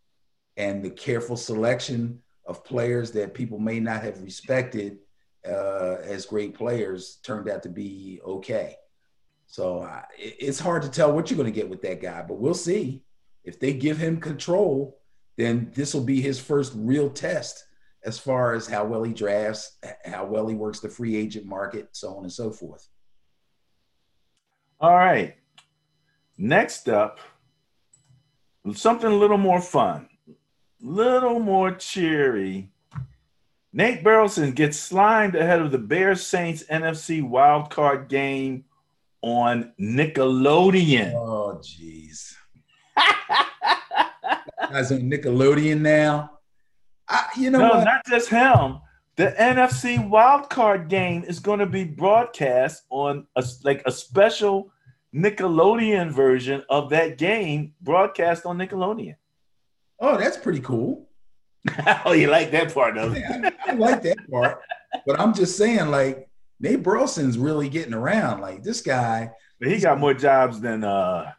and 0.55 0.83
the 0.83 0.89
careful 0.89 1.37
selection 1.37 2.21
of 2.47 2.63
players 2.63 3.11
that 3.11 3.33
people 3.33 3.59
may 3.59 3.79
not 3.79 4.01
have 4.01 4.21
respected 4.21 4.99
uh, 5.47 5.97
as 6.03 6.25
great 6.25 6.55
players 6.55 7.19
turned 7.23 7.49
out 7.49 7.63
to 7.63 7.69
be 7.69 8.19
okay. 8.25 8.75
So 9.45 9.79
uh, 9.79 10.01
it's 10.17 10.59
hard 10.59 10.81
to 10.81 10.89
tell 10.89 11.13
what 11.13 11.29
you're 11.29 11.37
going 11.37 11.51
to 11.51 11.59
get 11.59 11.69
with 11.69 11.81
that 11.83 12.01
guy, 12.01 12.23
but 12.27 12.39
we'll 12.39 12.53
see. 12.53 13.03
If 13.43 13.59
they 13.59 13.73
give 13.73 13.97
him 13.97 14.19
control, 14.19 14.99
then 15.37 15.71
this 15.73 15.93
will 15.93 16.03
be 16.03 16.21
his 16.21 16.39
first 16.39 16.73
real 16.75 17.09
test 17.09 17.63
as 18.03 18.19
far 18.19 18.53
as 18.53 18.67
how 18.67 18.85
well 18.85 19.03
he 19.03 19.13
drafts, 19.13 19.77
how 20.05 20.25
well 20.25 20.47
he 20.47 20.55
works 20.55 20.79
the 20.79 20.89
free 20.89 21.15
agent 21.15 21.45
market, 21.45 21.89
so 21.91 22.15
on 22.15 22.23
and 22.23 22.31
so 22.31 22.51
forth. 22.51 22.87
All 24.79 24.95
right. 24.95 25.35
Next 26.37 26.87
up, 26.89 27.19
something 28.73 29.09
a 29.09 29.15
little 29.15 29.37
more 29.37 29.61
fun, 29.61 30.07
little 30.81 31.39
more 31.39 31.71
cheery. 31.71 32.69
Nate 33.73 34.03
Burleson 34.03 34.51
gets 34.53 34.79
slimed 34.79 35.35
ahead 35.35 35.61
of 35.61 35.71
the 35.71 35.77
Bears 35.77 36.25
Saints 36.25 36.63
NFC 36.63 37.21
wildcard 37.21 38.07
game 38.07 38.65
on 39.21 39.73
Nickelodeon. 39.79 41.13
Oh, 41.13 41.59
jeez. 41.61 42.33
Guys 44.69 44.91
on 44.91 45.01
Nickelodeon 45.01 45.81
now. 45.81 46.39
I, 47.07 47.27
you 47.37 47.51
know 47.51 47.59
no, 47.59 47.69
what? 47.69 47.83
not 47.83 48.05
just 48.07 48.29
him. 48.29 48.79
The 49.15 49.33
NFC 49.39 49.97
wildcard 50.09 50.89
game 50.89 51.23
is 51.23 51.39
going 51.39 51.59
to 51.59 51.65
be 51.65 51.83
broadcast 51.83 52.83
on 52.89 53.27
a, 53.35 53.43
like 53.63 53.81
a 53.85 53.91
special 53.91 54.71
Nickelodeon 55.13 56.11
version 56.11 56.63
of 56.69 56.89
that 56.91 57.17
game 57.17 57.73
broadcast 57.81 58.45
on 58.45 58.57
Nickelodeon. 58.57 59.15
Oh, 59.99 60.17
that's 60.17 60.37
pretty 60.37 60.59
cool. 60.59 61.07
oh, 62.05 62.13
you 62.13 62.27
like 62.27 62.51
that 62.51 62.73
part 62.73 62.97
of 62.97 63.15
it? 63.15 63.23
I, 63.27 63.71
I 63.71 63.73
like 63.73 64.01
that 64.03 64.17
part, 64.29 64.61
but 65.05 65.19
I'm 65.19 65.33
just 65.33 65.57
saying, 65.57 65.87
like 65.87 66.29
Nate 66.59 66.83
Burleson's 66.83 67.37
really 67.37 67.69
getting 67.69 67.93
around. 67.93 68.41
Like 68.41 68.63
this 68.63 68.81
guy, 68.81 69.31
but 69.59 69.69
he 69.69 69.79
got 69.79 69.99
more 69.99 70.13
jobs 70.13 70.61
than 70.61 70.83
uh, 70.83 71.31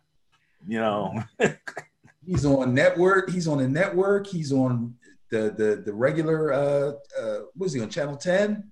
you 0.67 0.79
know. 0.79 1.23
he's 2.27 2.45
on 2.45 2.75
network. 2.75 3.31
He's 3.31 3.49
on 3.49 3.61
a 3.61 3.69
network. 3.69 4.27
He's 4.27 4.53
on 4.53 4.95
the 5.31 5.55
the 5.57 5.83
the 5.85 5.93
regular. 5.93 6.53
Uh, 6.53 6.93
uh, 7.21 7.39
was 7.57 7.73
he 7.73 7.81
on 7.81 7.89
Channel 7.89 8.17
Ten? 8.17 8.71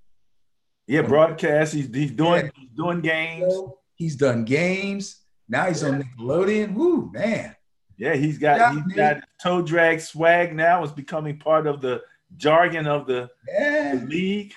Yeah, 0.85 1.01
broadcast. 1.01 1.73
He's 1.73 1.93
he's 1.93 2.11
doing 2.11 2.45
yeah. 2.45 2.51
he's 2.55 2.69
doing 2.77 3.01
games. 3.01 3.53
He's 3.95 4.15
done 4.15 4.45
games. 4.45 5.23
Now 5.49 5.65
he's 5.65 5.83
on 5.83 6.03
Nickelodeon. 6.03 6.73
Woo, 6.73 7.09
man. 7.11 7.55
Yeah, 7.97 8.15
he's 8.15 8.37
got 8.37 8.57
yeah, 8.57 8.73
he's 8.73 8.95
man. 8.95 8.95
got 8.95 9.23
toe 9.41 9.61
drag 9.61 9.99
swag 9.99 10.55
now. 10.55 10.83
It's 10.83 10.93
becoming 10.93 11.39
part 11.39 11.65
of 11.65 11.81
the 11.81 12.03
jargon 12.35 12.85
of 12.85 13.07
the, 13.07 13.29
yeah. 13.47 13.95
the 13.95 14.05
league. 14.05 14.53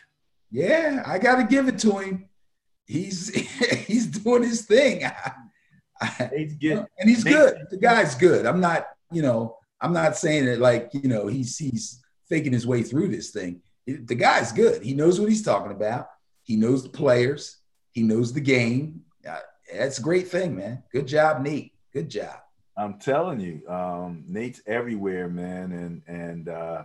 Yeah, 0.51 1.03
I 1.07 1.19
got 1.19 1.37
to 1.37 1.45
give 1.45 1.69
it 1.69 1.79
to 1.81 1.99
him. 1.99 2.29
He's 2.87 3.29
he's 3.87 4.07
doing 4.07 4.43
his 4.43 4.62
thing. 4.62 5.03
he's 6.37 6.55
good, 6.55 6.87
and 6.99 7.09
he's 7.09 7.25
good. 7.25 7.67
The 7.71 7.77
guy's 7.77 8.15
good. 8.15 8.47
I'm 8.47 8.61
not, 8.61 8.87
you 9.12 9.23
know, 9.23 9.57
I'm 9.81 9.93
not 9.93 10.17
saying 10.17 10.47
it 10.47 10.59
like 10.59 10.91
you 10.93 11.09
know 11.09 11.27
he's 11.27 11.57
he's 11.57 12.03
faking 12.29 12.53
his 12.53 12.67
way 12.67 12.83
through 12.83 13.09
this 13.09 13.31
thing. 13.31 13.62
The 13.87 14.15
guy's 14.15 14.53
good. 14.53 14.83
He 14.83 14.95
knows 14.95 15.19
what 15.19 15.29
he's 15.29 15.43
talking 15.43 15.73
about. 15.73 16.09
He 16.43 16.57
knows 16.57 16.83
the 16.83 16.91
players. 16.91 17.57
He 17.93 18.03
knows 18.03 18.33
the 18.33 18.41
game. 18.41 19.03
Uh, 19.29 19.39
that's 19.73 19.99
a 19.99 20.03
great 20.03 20.29
thing, 20.29 20.57
man. 20.57 20.83
Good 20.93 21.07
job, 21.07 21.43
Nate. 21.43 21.73
Good 21.93 22.09
job. 22.09 22.37
I'm 22.81 22.94
telling 22.94 23.40
you, 23.40 23.69
um, 23.69 24.24
Nate's 24.27 24.62
everywhere, 24.66 25.28
man, 25.28 25.73
and 25.73 26.02
and 26.07 26.48
uh, 26.48 26.85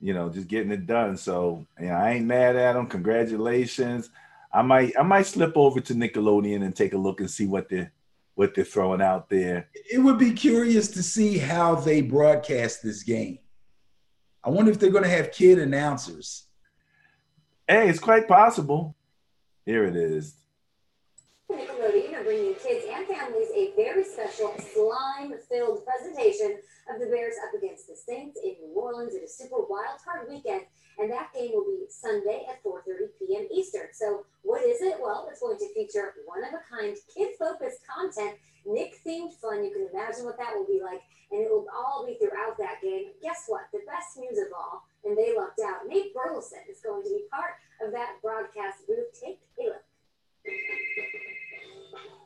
you 0.00 0.12
know 0.12 0.28
just 0.28 0.48
getting 0.48 0.72
it 0.72 0.86
done. 0.86 1.16
So 1.16 1.64
yeah, 1.80 2.02
I 2.02 2.12
ain't 2.12 2.26
mad 2.26 2.56
at 2.56 2.74
him. 2.74 2.86
Congratulations. 2.88 4.10
I 4.52 4.62
might 4.62 4.92
I 4.98 5.02
might 5.02 5.26
slip 5.26 5.56
over 5.56 5.80
to 5.80 5.94
Nickelodeon 5.94 6.64
and 6.64 6.74
take 6.74 6.94
a 6.94 6.98
look 6.98 7.20
and 7.20 7.30
see 7.30 7.46
what 7.46 7.68
they're 7.68 7.92
what 8.34 8.54
they're 8.54 8.64
throwing 8.64 9.00
out 9.00 9.30
there. 9.30 9.68
It 9.72 9.98
would 9.98 10.18
be 10.18 10.32
curious 10.32 10.88
to 10.88 11.02
see 11.02 11.38
how 11.38 11.76
they 11.76 12.00
broadcast 12.00 12.82
this 12.82 13.04
game. 13.04 13.38
I 14.42 14.50
wonder 14.50 14.72
if 14.72 14.80
they're 14.80 14.90
going 14.90 15.04
to 15.04 15.10
have 15.10 15.32
kid 15.32 15.58
announcers. 15.58 16.44
Hey, 17.68 17.88
it's 17.88 17.98
quite 17.98 18.26
possible. 18.26 18.96
Here 19.64 19.84
it 19.84 19.96
is. 19.96 20.34
Nickelodeon 21.50 21.80
are 21.80 22.05
bringing 22.26 22.58
kids 22.58 22.84
and 22.90 23.06
families 23.06 23.46
a 23.54 23.70
very 23.76 24.02
special 24.02 24.50
slime-filled 24.74 25.86
presentation 25.86 26.58
of 26.90 26.98
the 26.98 27.06
Bears 27.06 27.38
up 27.46 27.54
against 27.54 27.86
the 27.86 27.94
Saints 27.94 28.36
in 28.42 28.58
New 28.58 28.74
Orleans. 28.74 29.14
It 29.14 29.22
is 29.22 29.38
Super 29.38 29.62
Wild 29.70 30.02
Card 30.02 30.26
Weekend, 30.28 30.62
and 30.98 31.06
that 31.12 31.30
game 31.32 31.54
will 31.54 31.70
be 31.70 31.86
Sunday 31.88 32.42
at 32.50 32.58
4:30 32.66 33.14
p.m. 33.14 33.46
Eastern. 33.54 33.94
So, 33.94 34.26
what 34.42 34.66
is 34.66 34.82
it? 34.82 34.98
Well, 34.98 35.28
it's 35.30 35.38
going 35.38 35.56
to 35.56 35.70
feature 35.72 36.18
one-of-a-kind, 36.26 36.98
kid-focused 37.14 37.86
content, 37.86 38.34
Nick-themed 38.66 39.38
fun. 39.38 39.62
You 39.62 39.70
can 39.70 39.86
imagine 39.94 40.26
what 40.26 40.36
that 40.42 40.50
will 40.58 40.66
be 40.66 40.82
like, 40.82 41.06
and 41.30 41.46
it 41.46 41.48
will 41.48 41.70
all 41.70 42.02
be 42.02 42.18
throughout 42.18 42.58
that 42.58 42.82
game. 42.82 43.14
Guess 43.22 43.46
what? 43.46 43.70
The 43.72 43.86
best 43.86 44.18
news 44.18 44.42
of 44.42 44.50
all, 44.50 44.82
and 45.06 45.16
they 45.16 45.30
lucked 45.30 45.62
out. 45.62 45.86
Nate 45.86 46.10
Burleson 46.10 46.66
is 46.66 46.82
going 46.82 47.06
to 47.06 47.10
be 47.10 47.30
part 47.30 47.54
of 47.78 47.94
that 47.94 48.18
broadcast 48.18 48.82
booth. 48.90 49.14
Take 49.14 49.38
a 49.62 49.78
look. 49.78 49.86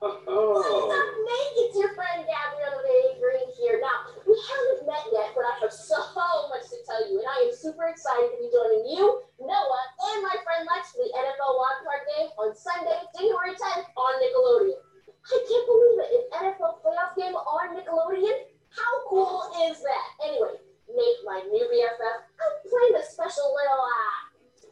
Oh. 0.01 0.91
Nate? 0.97 1.55
It's 1.69 1.77
your 1.77 1.93
friend 1.93 2.25
Gabriella 2.25 2.81
Green 3.21 3.49
here. 3.61 3.77
Now, 3.85 4.09
we 4.25 4.33
haven't 4.33 4.89
met 4.89 5.05
yet, 5.13 5.37
but 5.37 5.45
I 5.45 5.55
have 5.61 5.73
so 5.73 6.01
much 6.49 6.67
to 6.73 6.79
tell 6.89 7.05
you, 7.05 7.21
and 7.21 7.29
I 7.29 7.49
am 7.49 7.53
super 7.53 7.85
excited 7.87 8.33
to 8.33 8.39
be 8.41 8.49
joining 8.49 8.97
you, 8.97 9.23
Noah, 9.39 9.85
and 10.11 10.25
my 10.25 10.37
friend 10.41 10.65
Lex 10.65 10.97
for 10.97 11.05
the 11.05 11.13
NFL 11.13 11.53
wildcard 11.53 12.03
game 12.17 12.31
on 12.41 12.57
Sunday, 12.57 12.97
January 13.13 13.53
10th 13.53 13.93
on 13.93 14.13
Nickelodeon. 14.25 14.81
I 15.21 15.37
can't 15.45 15.67
believe 15.69 15.99
it. 16.01 16.11
An 16.17 16.25
NFL 16.49 16.81
playoff 16.81 17.13
game 17.13 17.37
on 17.37 17.77
Nickelodeon? 17.77 18.51
How 18.73 18.93
cool 19.09 19.53
is 19.69 19.83
that? 19.85 20.07
Anyway, 20.25 20.57
Nate, 20.89 21.21
my 21.29 21.45
new 21.51 21.65
BFF, 21.69 22.17
I'm 22.41 22.55
playing 22.65 22.97
a 22.97 23.05
special 23.05 23.53
little 23.53 23.85
uh, 23.85 24.19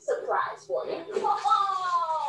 surprise 0.00 0.64
for 0.66 0.86
you. 0.86 1.04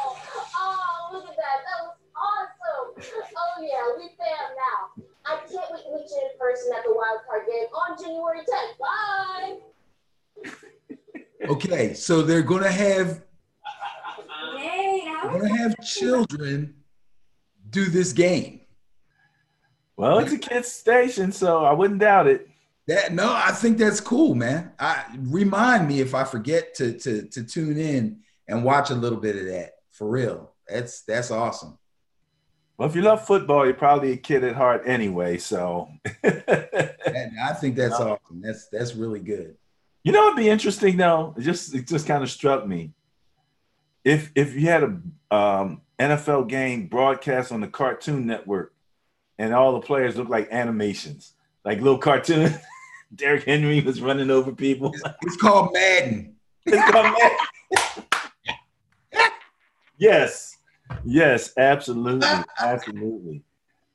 Oh, 0.02 0.18
oh, 0.58 1.10
look 1.14 1.30
at 1.30 1.36
that. 1.36 1.58
That 1.64 1.80
was 1.84 1.96
awesome. 2.16 3.14
Oh, 3.36 3.62
yeah, 3.62 3.84
we 3.98 4.10
fam 4.18 4.56
now. 4.56 5.06
I 5.26 5.38
can't 5.48 5.72
wait 5.72 5.84
to 5.84 5.92
meet 5.96 6.10
you 6.10 6.22
in 6.22 6.40
person 6.40 6.74
at 6.76 6.84
the 6.84 6.94
wild 6.94 7.22
card 7.28 7.44
game 7.48 7.68
on 7.74 7.98
January 8.02 8.42
10th. 8.42 8.78
Bye. 8.80 9.60
Okay, 11.50 11.94
so 11.94 12.22
they're 12.22 12.42
going 12.42 12.64
to 12.64 12.72
have 12.72 13.22
they're 14.58 15.32
going 15.32 15.48
to 15.48 15.58
have 15.58 15.76
children 15.84 16.76
do 17.70 17.86
this 17.86 18.14
game. 18.14 18.62
Well, 19.98 20.20
it's 20.20 20.32
a 20.32 20.38
kids 20.38 20.72
station, 20.72 21.32
so 21.32 21.66
I 21.66 21.74
wouldn't 21.74 22.00
doubt 22.00 22.28
it. 22.28 22.48
That 22.88 23.14
no, 23.14 23.32
I 23.32 23.52
think 23.52 23.78
that's 23.78 24.00
cool, 24.00 24.34
man. 24.34 24.72
I 24.80 25.04
remind 25.18 25.88
me 25.88 26.00
if 26.00 26.16
I 26.16 26.24
forget 26.24 26.74
to 26.76 26.98
to 27.00 27.24
to 27.24 27.44
tune 27.44 27.78
in 27.78 28.22
and 28.48 28.64
watch 28.64 28.90
a 28.90 28.96
little 28.96 29.20
bit 29.20 29.36
of 29.36 29.46
that 29.48 29.74
for 29.92 30.10
real. 30.10 30.54
That's 30.68 31.02
that's 31.02 31.32
awesome. 31.32 31.78
Well, 32.78 32.88
if 32.88 32.96
you 32.96 33.02
love 33.02 33.26
football, 33.26 33.66
you're 33.66 33.74
probably 33.74 34.14
a 34.14 34.18
kid 34.18 34.44
at 34.46 34.56
heart 34.56 34.84
anyway. 34.86 35.38
So 35.38 35.90
And 37.30 37.40
I 37.40 37.54
think 37.54 37.76
that's 37.76 37.96
awesome. 37.96 38.42
That's 38.42 38.68
that's 38.68 38.96
really 38.96 39.20
good. 39.20 39.56
You 40.04 40.12
know, 40.12 40.28
it'd 40.28 40.38
be 40.38 40.50
interesting 40.50 40.98
though. 40.98 41.34
It 41.38 41.42
just 41.42 41.74
it 41.74 41.88
just 41.88 42.08
kind 42.08 42.24
of 42.24 42.32
struck 42.32 42.66
me. 42.66 42.92
If 44.04 44.32
if 44.36 44.56
you 44.56 44.68
had 44.68 44.84
a 44.84 45.36
um, 45.36 45.82
NFL 46.00 46.48
game 46.48 46.88
broadcast 46.88 47.52
on 47.52 47.62
the 47.62 47.68
Cartoon 47.68 48.26
Network, 48.26 48.74
and 49.38 49.54
all 49.54 49.74
the 49.74 49.80
players 49.80 50.16
look 50.16 50.30
like 50.30 50.50
animations, 50.52 51.34
like 51.66 51.82
little 51.82 51.98
cartoon. 51.98 52.54
Derrick 53.16 53.46
Henry 53.46 53.82
was 53.82 54.02
running 54.02 54.30
over 54.30 54.52
people. 54.52 54.92
It's, 54.94 55.04
it's 55.24 55.38
called 55.38 55.74
Madden. 55.74 56.36
It's 56.66 56.92
called 56.92 57.18
Madden. 57.18 57.38
yes, 59.98 60.58
yes, 61.04 61.52
absolutely, 61.58 62.28
absolutely, 62.60 63.44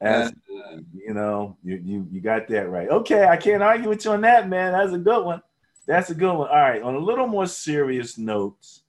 absolutely. 0.01 0.85
You 0.93 1.15
know, 1.15 1.57
you 1.63 1.81
you 1.85 2.09
you 2.11 2.21
got 2.21 2.49
that 2.49 2.69
right. 2.69 2.89
Okay, 2.89 3.25
I 3.25 3.37
can't 3.37 3.63
argue 3.63 3.89
with 3.89 4.05
you 4.05 4.11
on 4.11 4.23
that, 4.23 4.49
man. 4.49 4.73
That's 4.73 4.93
a 4.93 4.99
good 4.99 5.25
one. 5.25 5.41
That's 5.87 6.11
a 6.11 6.15
good 6.15 6.33
one. 6.33 6.49
All 6.49 6.55
right. 6.55 6.83
On 6.83 6.95
a 6.95 6.99
little 6.99 7.27
more 7.27 7.47
serious 7.47 8.17
notes, 8.19 8.83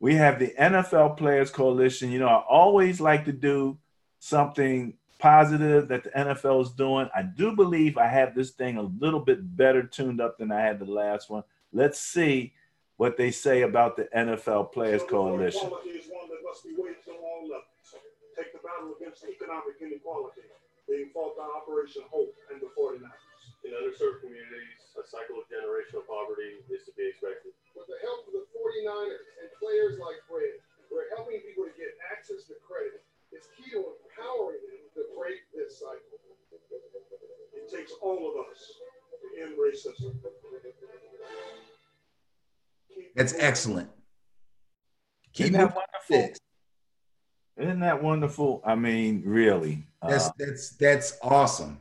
we 0.00 0.14
have 0.14 0.38
the 0.38 0.52
NFL 0.58 1.16
Players 1.16 1.50
Coalition. 1.50 2.10
You 2.10 2.18
know, 2.18 2.28
I 2.28 2.44
always 2.48 3.00
like 3.00 3.24
to 3.26 3.32
do 3.32 3.78
something 4.18 4.94
positive 5.18 5.88
that 5.88 6.04
the 6.04 6.10
NFL 6.10 6.62
is 6.62 6.70
doing. 6.70 7.08
I 7.14 7.22
do 7.22 7.54
believe 7.54 7.96
I 7.96 8.06
have 8.06 8.34
this 8.34 8.50
thing 8.50 8.76
a 8.76 8.82
little 8.82 9.20
bit 9.20 9.56
better 9.56 9.82
tuned 9.82 10.20
up 10.20 10.38
than 10.38 10.52
I 10.52 10.60
had 10.60 10.78
the 10.78 10.84
last 10.84 11.30
one. 11.30 11.44
Let's 11.72 12.00
see 12.00 12.52
what 12.96 13.16
they 13.16 13.30
say 13.30 13.62
about 13.62 13.96
the 13.96 14.08
NFL 14.16 14.72
Players 14.72 15.02
Coalition. 15.02 15.66
Is 15.66 15.72
one 15.72 16.28
that 16.28 16.40
must 16.44 16.64
be 16.64 16.74
waged 16.76 17.08
on 17.08 17.16
all 17.16 17.42
levels. 17.42 17.64
Take 18.36 18.52
the 18.52 18.58
battle 18.58 18.94
against 19.00 19.24
economic 19.24 19.76
inequality 19.80 20.42
being 20.88 21.10
fought 21.12 21.36
by 21.36 21.44
Operation 21.44 22.02
Hope 22.10 22.34
and 22.52 22.60
the 22.60 22.68
49ers. 22.78 23.25
In 23.66 23.74
underserved 23.74 24.22
communities, 24.22 24.78
a 24.94 25.02
cycle 25.02 25.42
of 25.42 25.50
generational 25.50 26.06
poverty 26.06 26.62
is 26.70 26.86
to 26.86 26.94
be 26.94 27.10
expected. 27.10 27.50
With 27.74 27.90
the 27.90 27.98
help 28.06 28.22
of 28.30 28.32
the 28.38 28.46
49ers 28.54 29.26
and 29.42 29.50
players 29.58 29.98
like 29.98 30.22
Fred, 30.30 30.62
we're 30.86 31.10
helping 31.18 31.42
people 31.42 31.66
to 31.66 31.74
get 31.74 31.98
access 32.14 32.46
to 32.46 32.54
credit. 32.62 33.02
It's 33.34 33.50
key 33.58 33.66
to 33.74 33.82
empowering 33.82 34.62
them 34.70 34.86
to 34.94 35.02
break 35.18 35.42
this 35.50 35.82
cycle. 35.82 36.14
It 37.58 37.66
takes 37.66 37.90
all 37.98 38.22
of 38.30 38.46
us 38.46 38.60
to 39.18 39.26
end 39.42 39.58
racism. 39.58 40.14
That's 43.18 43.34
excellent. 43.34 43.90
Keep 45.32 45.46
Isn't 45.46 45.52
that 45.58 45.60
moving 45.74 45.82
wonderful? 45.82 46.28
this. 46.30 46.38
Isn't 47.56 47.80
that 47.80 48.02
wonderful? 48.02 48.62
I 48.64 48.74
mean, 48.76 49.22
really. 49.24 49.86
That's 50.06 50.26
Uh, 50.28 50.32
that's 50.38 50.70
that's 50.76 51.18
awesome. 51.20 51.80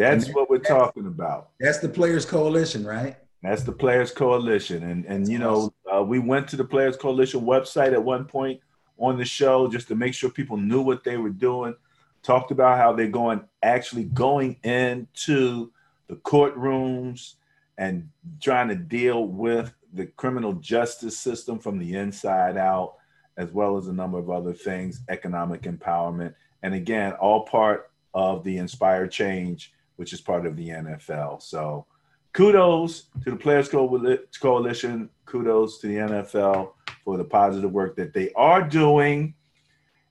That's 0.00 0.32
what 0.34 0.48
we're 0.48 0.58
talking 0.58 1.06
about. 1.06 1.50
That's 1.60 1.78
the 1.78 1.88
Players 1.88 2.24
Coalition, 2.24 2.84
right? 2.84 3.16
That's 3.42 3.62
the 3.62 3.72
Players 3.72 4.12
Coalition, 4.12 4.82
and 4.84 5.04
and 5.06 5.28
you 5.28 5.38
know 5.38 5.72
uh, 5.92 6.02
we 6.02 6.18
went 6.18 6.48
to 6.48 6.56
the 6.56 6.64
Players 6.64 6.96
Coalition 6.96 7.40
website 7.42 7.92
at 7.92 8.02
one 8.02 8.24
point 8.24 8.60
on 8.98 9.16
the 9.16 9.24
show 9.24 9.68
just 9.68 9.88
to 9.88 9.94
make 9.94 10.14
sure 10.14 10.30
people 10.30 10.56
knew 10.56 10.82
what 10.82 11.04
they 11.04 11.16
were 11.16 11.30
doing. 11.30 11.74
Talked 12.22 12.50
about 12.50 12.76
how 12.76 12.92
they're 12.92 13.08
going 13.08 13.42
actually 13.62 14.04
going 14.04 14.56
into 14.62 15.72
the 16.08 16.16
courtrooms 16.16 17.34
and 17.78 18.10
trying 18.40 18.68
to 18.68 18.76
deal 18.76 19.26
with 19.26 19.72
the 19.94 20.06
criminal 20.06 20.52
justice 20.54 21.18
system 21.18 21.58
from 21.58 21.78
the 21.78 21.96
inside 21.96 22.58
out, 22.58 22.96
as 23.38 23.50
well 23.52 23.78
as 23.78 23.86
a 23.86 23.92
number 23.92 24.18
of 24.18 24.28
other 24.28 24.52
things, 24.52 25.00
economic 25.08 25.62
empowerment, 25.62 26.34
and 26.62 26.74
again, 26.74 27.12
all 27.12 27.46
part 27.46 27.90
of 28.12 28.44
the 28.44 28.58
Inspire 28.58 29.06
Change, 29.06 29.72
which 30.00 30.14
is 30.14 30.20
part 30.22 30.46
of 30.46 30.56
the 30.56 30.70
NFL. 30.70 31.42
So 31.42 31.84
kudos 32.32 33.08
to 33.22 33.32
the 33.32 33.36
Players 33.36 33.68
Coalition. 33.68 35.10
Kudos 35.26 35.78
to 35.80 35.88
the 35.88 35.96
NFL 35.96 36.72
for 37.04 37.18
the 37.18 37.24
positive 37.24 37.70
work 37.70 37.96
that 37.96 38.14
they 38.14 38.32
are 38.32 38.66
doing. 38.66 39.34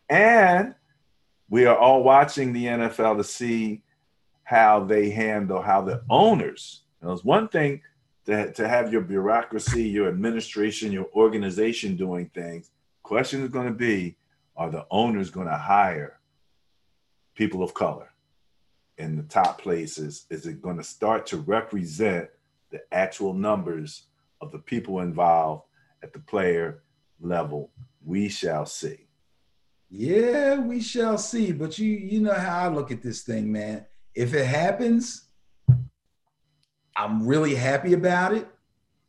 And 0.07 0.75
we 1.49 1.65
are 1.65 1.75
all 1.75 2.03
watching 2.03 2.53
the 2.53 2.65
NFL 2.65 3.17
to 3.17 3.23
see 3.23 3.81
how 4.43 4.83
they 4.83 5.09
handle, 5.09 5.59
how 5.59 5.81
the 5.81 6.03
owners. 6.07 6.83
Know, 7.01 7.11
it's 7.11 7.23
one 7.23 7.47
thing 7.47 7.81
to, 8.27 8.53
to 8.53 8.67
have 8.67 8.93
your 8.93 9.01
bureaucracy, 9.01 9.89
your 9.89 10.07
administration, 10.07 10.91
your 10.91 11.09
organization 11.15 11.95
doing 11.95 12.29
things. 12.35 12.69
Question 13.01 13.41
is 13.41 13.49
going 13.49 13.65
to 13.65 13.73
be 13.73 14.17
are 14.55 14.69
the 14.69 14.85
owners 14.91 15.31
going 15.31 15.47
to 15.47 15.57
hire 15.57 16.19
people 17.33 17.63
of 17.63 17.73
color? 17.73 18.08
In 18.99 19.15
the 19.15 19.23
top 19.23 19.61
places 19.61 20.25
is 20.29 20.45
it 20.45 20.61
going 20.61 20.77
to 20.77 20.83
start 20.83 21.25
to 21.25 21.37
represent 21.37 22.29
the 22.71 22.81
actual 22.91 23.33
numbers 23.33 24.03
of 24.41 24.51
the 24.51 24.59
people 24.59 24.99
involved 25.01 25.63
at 26.03 26.13
the 26.13 26.19
player 26.19 26.83
level 27.19 27.71
we 28.05 28.29
shall 28.29 28.65
see 28.65 29.07
Yeah, 29.89 30.59
we 30.59 30.81
shall 30.81 31.17
see. 31.17 31.51
But 31.51 31.79
you 31.79 31.89
you 31.89 32.21
know 32.21 32.33
how 32.33 32.59
I 32.59 32.67
look 32.67 32.91
at 32.91 33.01
this 33.01 33.23
thing, 33.23 33.51
man. 33.51 33.85
If 34.13 34.33
it 34.33 34.45
happens, 34.45 35.29
I'm 36.95 37.25
really 37.25 37.55
happy 37.55 37.93
about 37.93 38.33
it. 38.33 38.47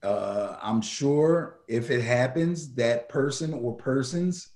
Uh, 0.03 0.57
I'm 0.63 0.81
sure 0.81 1.61
if 1.69 1.91
it 1.91 2.03
happens, 2.03 2.75
that 2.75 3.09
person 3.09 3.53
or 3.53 3.77
persons 3.77 4.49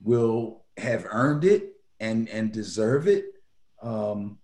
will 0.00 0.64
have 0.76 1.06
earned 1.10 1.44
it 1.44 1.72
and 1.98 2.28
and 2.28 2.52
deserve 2.52 3.08
it. 3.08 3.24
Um, 3.82 4.38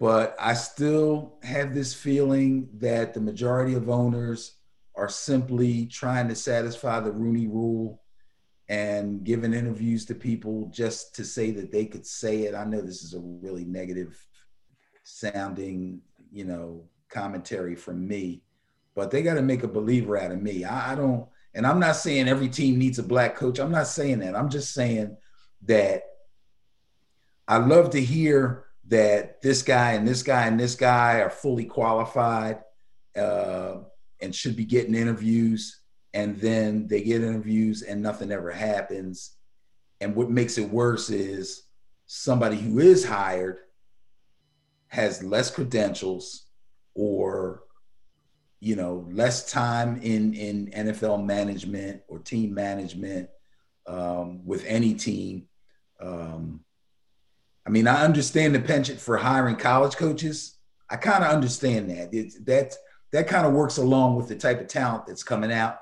but 0.00 0.34
I 0.40 0.54
still 0.54 1.34
have 1.42 1.74
this 1.74 1.92
feeling 1.92 2.70
that 2.78 3.12
the 3.12 3.20
majority 3.20 3.74
of 3.74 3.90
owners 3.90 4.56
are 4.96 5.10
simply 5.10 5.86
trying 5.86 6.26
to 6.28 6.34
satisfy 6.34 7.00
the 7.00 7.12
Rooney 7.12 7.46
Rule 7.46 8.02
and 8.70 9.22
giving 9.24 9.52
interviews 9.52 10.06
to 10.06 10.14
people 10.14 10.70
just 10.72 11.14
to 11.16 11.24
say 11.24 11.50
that 11.50 11.70
they 11.70 11.84
could 11.84 12.06
say 12.06 12.44
it. 12.44 12.54
I 12.54 12.64
know 12.64 12.80
this 12.80 13.02
is 13.02 13.12
a 13.12 13.20
really 13.20 13.64
negative 13.64 14.26
sounding, 15.04 16.00
you 16.32 16.44
know, 16.44 16.84
commentary 17.10 17.76
from 17.76 18.08
me, 18.08 18.42
but 18.94 19.10
they 19.10 19.22
got 19.22 19.34
to 19.34 19.42
make 19.42 19.64
a 19.64 19.68
believer 19.68 20.16
out 20.16 20.30
of 20.30 20.40
me. 20.40 20.64
I, 20.64 20.92
I 20.92 20.94
don't, 20.94 21.28
and 21.52 21.66
I'm 21.66 21.80
not 21.80 21.96
saying 21.96 22.26
every 22.26 22.48
team 22.48 22.78
needs 22.78 22.98
a 22.98 23.02
black 23.02 23.36
coach. 23.36 23.58
I'm 23.58 23.72
not 23.72 23.86
saying 23.86 24.20
that. 24.20 24.34
I'm 24.34 24.48
just 24.48 24.72
saying 24.72 25.16
that 25.66 26.04
I 27.46 27.58
love 27.58 27.90
to 27.90 28.00
hear 28.00 28.64
that 28.90 29.40
this 29.40 29.62
guy 29.62 29.92
and 29.92 30.06
this 30.06 30.22
guy 30.22 30.46
and 30.46 30.58
this 30.58 30.74
guy 30.74 31.20
are 31.20 31.30
fully 31.30 31.64
qualified 31.64 32.58
uh, 33.16 33.78
and 34.20 34.34
should 34.34 34.56
be 34.56 34.64
getting 34.64 34.94
interviews 34.94 35.80
and 36.12 36.38
then 36.40 36.88
they 36.88 37.02
get 37.02 37.22
interviews 37.22 37.82
and 37.82 38.02
nothing 38.02 38.32
ever 38.32 38.50
happens. 38.50 39.36
And 40.00 40.14
what 40.14 40.30
makes 40.30 40.58
it 40.58 40.68
worse 40.68 41.08
is 41.08 41.64
somebody 42.06 42.56
who 42.56 42.80
is 42.80 43.04
hired 43.04 43.58
has 44.88 45.22
less 45.22 45.50
credentials 45.50 46.46
or 46.94 47.62
you 48.58 48.74
know 48.74 49.06
less 49.10 49.50
time 49.50 50.00
in 50.02 50.34
in 50.34 50.66
NFL 50.66 51.24
management 51.24 52.02
or 52.08 52.18
team 52.18 52.52
management 52.52 53.30
um, 53.86 54.44
with 54.44 54.64
any 54.66 54.94
team. 54.94 55.46
Um, 56.00 56.64
I 57.70 57.72
mean, 57.72 57.86
I 57.86 58.02
understand 58.02 58.52
the 58.52 58.58
penchant 58.58 58.98
for 58.98 59.16
hiring 59.16 59.54
college 59.54 59.94
coaches. 59.94 60.58
I 60.90 60.96
kind 60.96 61.22
of 61.22 61.30
understand 61.30 61.88
that. 61.90 62.12
It's, 62.12 62.36
that 62.40 62.74
that 63.12 63.28
kind 63.28 63.46
of 63.46 63.52
works 63.52 63.76
along 63.76 64.16
with 64.16 64.26
the 64.26 64.34
type 64.34 64.60
of 64.60 64.66
talent 64.66 65.06
that's 65.06 65.22
coming 65.22 65.52
out. 65.52 65.78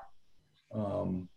Um, 0.71 1.31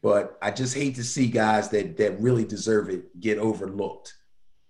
but 0.00 0.38
I 0.40 0.50
just 0.50 0.74
hate 0.74 0.94
to 0.94 1.04
see 1.04 1.26
guys 1.26 1.68
that 1.68 1.98
that 1.98 2.18
really 2.22 2.46
deserve 2.46 2.88
it 2.88 3.20
get 3.20 3.36
overlooked. 3.36 4.14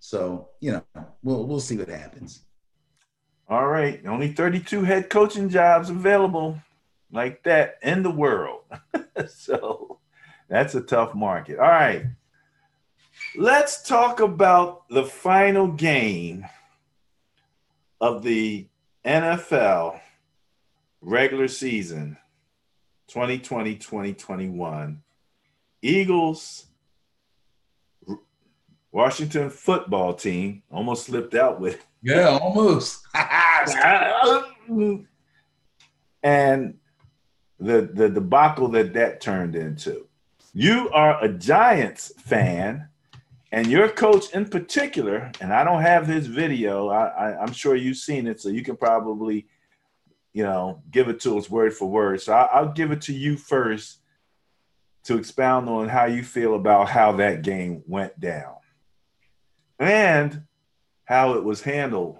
So 0.01 0.49
you 0.59 0.73
know, 0.73 0.83
we'll 1.23 1.47
we'll 1.47 1.61
see 1.61 1.77
what 1.77 1.87
happens. 1.87 2.41
all 3.47 3.67
right 3.67 4.05
only 4.05 4.33
32 4.33 4.83
head 4.83 5.09
coaching 5.09 5.47
jobs 5.47 5.89
available 5.89 6.59
like 7.13 7.43
that 7.43 7.77
in 7.81 8.03
the 8.03 8.11
world 8.11 8.61
so 9.29 9.99
that's 10.49 10.75
a 10.75 10.81
tough 10.81 11.15
market 11.15 11.59
all 11.59 11.67
right 11.67 12.07
let's 13.35 13.81
talk 13.87 14.19
about 14.19 14.87
the 14.89 15.03
final 15.03 15.67
game 15.67 16.45
of 17.99 18.23
the 18.23 18.67
NFL 19.05 19.99
regular 21.01 21.47
season 21.47 22.17
2020-2021 23.09 24.97
Eagles 25.81 26.65
Washington 28.91 29.49
football 29.49 30.13
team 30.13 30.61
almost 30.71 31.07
slipped 31.07 31.33
out 31.33 31.59
with 31.59 31.83
Yeah, 32.03 32.37
almost. 32.39 33.05
and 36.23 36.77
the 37.59 37.89
the 37.93 38.09
debacle 38.09 38.67
that 38.69 38.93
that 38.93 39.19
turned 39.19 39.55
into. 39.55 40.07
You 40.53 40.89
are 40.91 41.23
a 41.23 41.27
Giants 41.27 42.13
fan, 42.19 42.87
and 43.53 43.67
your 43.67 43.87
coach 43.87 44.31
in 44.31 44.45
particular, 44.45 45.31
and 45.39 45.53
I 45.53 45.63
don't 45.63 45.83
have 45.83 46.07
his 46.07 46.25
video. 46.25 46.89
I, 46.89 47.05
I 47.05 47.39
I'm 47.39 47.53
sure 47.53 47.75
you've 47.75 47.97
seen 47.97 48.25
it, 48.25 48.41
so 48.41 48.49
you 48.49 48.63
can 48.63 48.75
probably, 48.75 49.45
you 50.33 50.43
know, 50.43 50.81
give 50.89 51.07
it 51.07 51.19
to 51.21 51.37
us 51.37 51.51
word 51.51 51.71
for 51.75 51.87
word. 51.87 52.19
So 52.19 52.33
I, 52.33 52.45
I'll 52.45 52.71
give 52.73 52.91
it 52.91 53.01
to 53.03 53.13
you 53.13 53.37
first 53.37 53.99
to 55.03 55.17
expound 55.17 55.69
on 55.69 55.87
how 55.87 56.05
you 56.05 56.23
feel 56.23 56.55
about 56.55 56.89
how 56.89 57.11
that 57.17 57.43
game 57.43 57.83
went 57.85 58.19
down 58.19 58.55
and 59.77 60.45
how 61.05 61.35
it 61.35 61.43
was 61.43 61.61
handled 61.61 62.17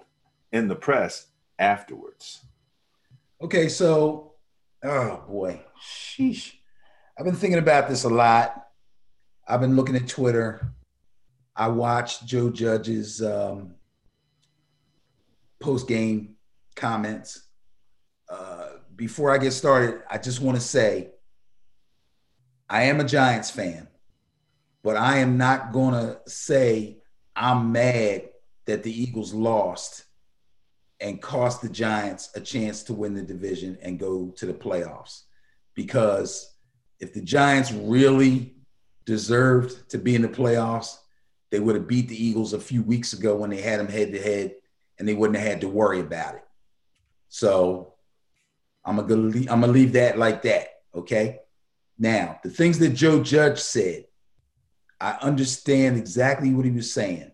in 0.52 0.68
the 0.68 0.76
press 0.76 1.26
afterwards. 1.58 2.44
Okay, 3.42 3.68
so 3.68 4.34
oh 4.84 5.24
boy, 5.28 5.60
sheesh. 5.84 6.52
I've 7.18 7.24
been 7.24 7.34
thinking 7.34 7.58
about 7.58 7.88
this 7.88 8.04
a 8.04 8.08
lot. 8.08 8.68
I've 9.48 9.60
been 9.60 9.74
looking 9.74 9.96
at 9.96 10.06
Twitter. 10.06 10.72
I 11.56 11.68
watched 11.68 12.26
Joe 12.26 12.50
Judge's 12.50 13.22
um, 13.22 13.74
post 15.60 15.86
game 15.86 16.36
comments. 16.74 17.48
Uh, 18.28 18.68
before 18.96 19.30
I 19.30 19.38
get 19.38 19.52
started, 19.52 20.02
I 20.10 20.18
just 20.18 20.40
want 20.40 20.56
to 20.56 20.62
say 20.62 21.10
I 22.68 22.84
am 22.84 23.00
a 23.00 23.04
Giants 23.04 23.50
fan, 23.50 23.86
but 24.82 24.96
I 24.96 25.18
am 25.18 25.36
not 25.36 25.72
going 25.72 25.94
to 25.94 26.18
say 26.28 26.98
I'm 27.36 27.70
mad 27.70 28.28
that 28.66 28.82
the 28.82 29.02
Eagles 29.02 29.32
lost 29.32 30.04
and 31.00 31.20
cost 31.20 31.60
the 31.60 31.68
Giants 31.68 32.30
a 32.34 32.40
chance 32.40 32.82
to 32.84 32.94
win 32.94 33.14
the 33.14 33.22
division 33.22 33.78
and 33.82 33.98
go 33.98 34.32
to 34.36 34.46
the 34.46 34.54
playoffs. 34.54 35.22
Because 35.74 36.56
if 36.98 37.12
the 37.12 37.20
Giants 37.20 37.72
really 37.72 38.56
deserved 39.04 39.90
to 39.90 39.98
be 39.98 40.14
in 40.14 40.22
the 40.22 40.28
playoffs, 40.28 40.96
they 41.54 41.60
would 41.60 41.76
have 41.76 41.86
beat 41.86 42.08
the 42.08 42.20
Eagles 42.20 42.52
a 42.52 42.58
few 42.58 42.82
weeks 42.82 43.12
ago 43.12 43.36
when 43.36 43.48
they 43.48 43.60
had 43.60 43.78
them 43.78 43.86
head 43.86 44.12
to 44.12 44.20
head 44.20 44.56
and 44.98 45.06
they 45.06 45.14
wouldn't 45.14 45.38
have 45.38 45.46
had 45.46 45.60
to 45.60 45.68
worry 45.68 46.00
about 46.00 46.34
it. 46.34 46.44
So 47.28 47.94
I'm 48.84 48.96
gonna 48.96 49.14
leave, 49.14 49.48
I'm 49.48 49.60
gonna 49.60 49.70
leave 49.70 49.92
that 49.92 50.18
like 50.18 50.42
that. 50.42 50.80
Okay. 50.96 51.38
Now, 51.96 52.40
the 52.42 52.50
things 52.50 52.80
that 52.80 52.88
Joe 52.88 53.22
Judge 53.22 53.60
said, 53.60 54.06
I 55.00 55.12
understand 55.22 55.96
exactly 55.96 56.52
what 56.52 56.64
he 56.64 56.72
was 56.72 56.92
saying. 56.92 57.30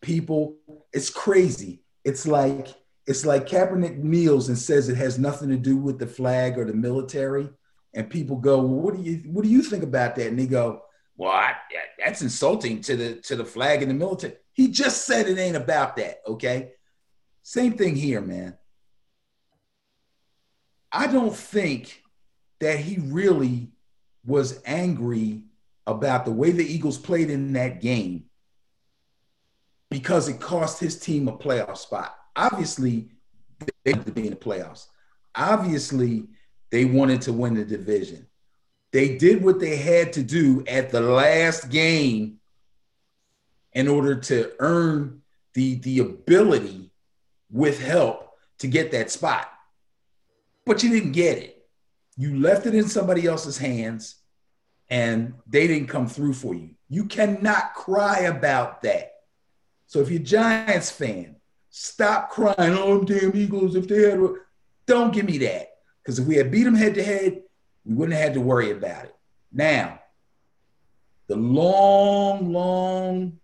People, 0.00 0.56
it's 0.90 1.10
crazy. 1.10 1.82
It's 2.02 2.26
like 2.26 2.68
it's 3.06 3.26
like 3.26 3.46
Kaepernick 3.46 3.98
kneels 3.98 4.48
and 4.48 4.56
says 4.56 4.88
it 4.88 4.96
has 4.96 5.18
nothing 5.18 5.50
to 5.50 5.58
do 5.58 5.76
with 5.76 5.98
the 5.98 6.06
flag 6.06 6.56
or 6.56 6.64
the 6.64 6.72
military, 6.72 7.50
and 7.92 8.08
people 8.08 8.36
go, 8.36 8.60
well, 8.60 8.80
"What 8.80 8.96
do 8.96 9.02
you 9.02 9.16
what 9.26 9.44
do 9.44 9.50
you 9.50 9.62
think 9.62 9.82
about 9.82 10.16
that?" 10.16 10.28
And 10.28 10.38
they 10.38 10.46
go, 10.46 10.80
"Well, 11.16 11.30
I, 11.30 11.54
that's 11.98 12.22
insulting 12.22 12.80
to 12.82 12.96
the 12.96 13.14
to 13.22 13.36
the 13.36 13.44
flag 13.44 13.82
and 13.82 13.90
the 13.90 13.94
military." 13.94 14.34
He 14.52 14.68
just 14.68 15.06
said 15.06 15.28
it 15.28 15.38
ain't 15.38 15.56
about 15.56 15.96
that. 15.96 16.20
Okay, 16.26 16.72
same 17.42 17.76
thing 17.76 17.96
here, 17.96 18.20
man. 18.20 18.56
I 20.92 21.08
don't 21.08 21.34
think 21.34 22.02
that 22.60 22.78
he 22.78 22.98
really 23.00 23.72
was 24.24 24.62
angry 24.64 25.42
about 25.86 26.24
the 26.24 26.30
way 26.30 26.52
the 26.52 26.64
Eagles 26.64 26.98
played 26.98 27.30
in 27.30 27.52
that 27.54 27.80
game 27.80 28.24
because 29.90 30.28
it 30.28 30.40
cost 30.40 30.80
his 30.80 30.98
team 30.98 31.28
a 31.28 31.36
playoff 31.36 31.76
spot. 31.76 32.16
Obviously, 32.36 33.10
they 33.84 33.92
wanted 33.92 34.06
to 34.06 34.12
be 34.12 34.24
in 34.24 34.30
the 34.30 34.36
playoffs. 34.36 34.86
Obviously, 35.34 36.28
they 36.70 36.84
wanted 36.84 37.22
to 37.22 37.32
win 37.32 37.54
the 37.54 37.64
division. 37.64 38.26
They 38.94 39.16
did 39.16 39.42
what 39.42 39.58
they 39.58 39.74
had 39.74 40.12
to 40.12 40.22
do 40.22 40.62
at 40.68 40.90
the 40.90 41.00
last 41.00 41.68
game 41.68 42.38
in 43.72 43.88
order 43.88 44.14
to 44.14 44.52
earn 44.60 45.22
the, 45.54 45.74
the 45.80 45.98
ability 45.98 46.92
with 47.50 47.82
help 47.82 48.30
to 48.58 48.68
get 48.68 48.92
that 48.92 49.10
spot. 49.10 49.50
But 50.64 50.84
you 50.84 50.90
didn't 50.90 51.10
get 51.10 51.38
it. 51.38 51.66
You 52.16 52.38
left 52.38 52.66
it 52.66 52.74
in 52.76 52.86
somebody 52.86 53.26
else's 53.26 53.58
hands 53.58 54.14
and 54.88 55.34
they 55.48 55.66
didn't 55.66 55.88
come 55.88 56.06
through 56.06 56.34
for 56.34 56.54
you. 56.54 56.76
You 56.88 57.06
cannot 57.06 57.74
cry 57.74 58.20
about 58.20 58.82
that. 58.82 59.10
So 59.88 60.02
if 60.02 60.08
you're 60.08 60.22
Giants 60.22 60.92
fan, 60.92 61.34
stop 61.68 62.30
crying, 62.30 62.54
oh, 62.78 63.02
damn 63.02 63.34
Eagles, 63.34 63.74
if 63.74 63.88
they 63.88 64.08
had, 64.08 64.20
don't 64.86 65.12
give 65.12 65.26
me 65.26 65.38
that. 65.38 65.70
Because 66.00 66.20
if 66.20 66.26
we 66.26 66.36
had 66.36 66.52
beat 66.52 66.62
them 66.62 66.76
head 66.76 66.94
to 66.94 67.02
head, 67.02 67.40
we 67.84 67.94
wouldn't 67.94 68.16
have 68.16 68.24
had 68.24 68.34
to 68.34 68.40
worry 68.40 68.70
about 68.70 69.04
it. 69.04 69.14
Now, 69.52 70.00
the 71.26 71.36
long, 71.36 72.52
long 72.52 73.38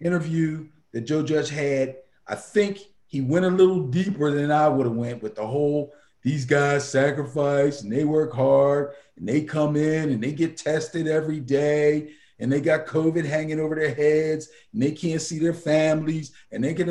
interview 0.00 0.68
that 0.92 1.02
Joe 1.02 1.22
Judge 1.22 1.50
had, 1.50 1.96
I 2.26 2.34
think 2.34 2.78
he 3.06 3.20
went 3.20 3.44
a 3.44 3.50
little 3.50 3.86
deeper 3.88 4.30
than 4.30 4.50
I 4.50 4.68
would 4.68 4.86
have 4.86 4.94
went 4.94 5.22
with 5.22 5.34
the 5.34 5.46
whole 5.46 5.92
these 6.22 6.44
guys 6.44 6.88
sacrifice 6.88 7.82
and 7.82 7.92
they 7.92 8.04
work 8.04 8.34
hard 8.34 8.92
and 9.16 9.28
they 9.28 9.42
come 9.42 9.76
in 9.76 10.10
and 10.10 10.22
they 10.22 10.32
get 10.32 10.56
tested 10.56 11.06
every 11.06 11.40
day 11.40 12.10
and 12.38 12.52
they 12.52 12.60
got 12.60 12.86
COVID 12.86 13.24
hanging 13.24 13.60
over 13.60 13.74
their 13.74 13.94
heads 13.94 14.48
and 14.72 14.82
they 14.82 14.92
can't 14.92 15.22
see 15.22 15.38
their 15.38 15.54
families 15.54 16.32
and 16.52 16.62
they 16.62 16.74
get 16.74 16.88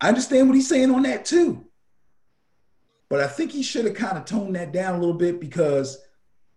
I 0.00 0.08
understand 0.08 0.48
what 0.48 0.54
he's 0.54 0.68
saying 0.68 0.90
on 0.90 1.02
that 1.02 1.24
too. 1.24 1.66
But 3.10 3.20
I 3.20 3.26
think 3.26 3.50
he 3.50 3.64
should 3.64 3.84
have 3.84 3.94
kind 3.94 4.16
of 4.16 4.24
toned 4.24 4.54
that 4.54 4.72
down 4.72 4.94
a 4.94 4.98
little 4.98 5.14
bit 5.14 5.40
because 5.40 5.98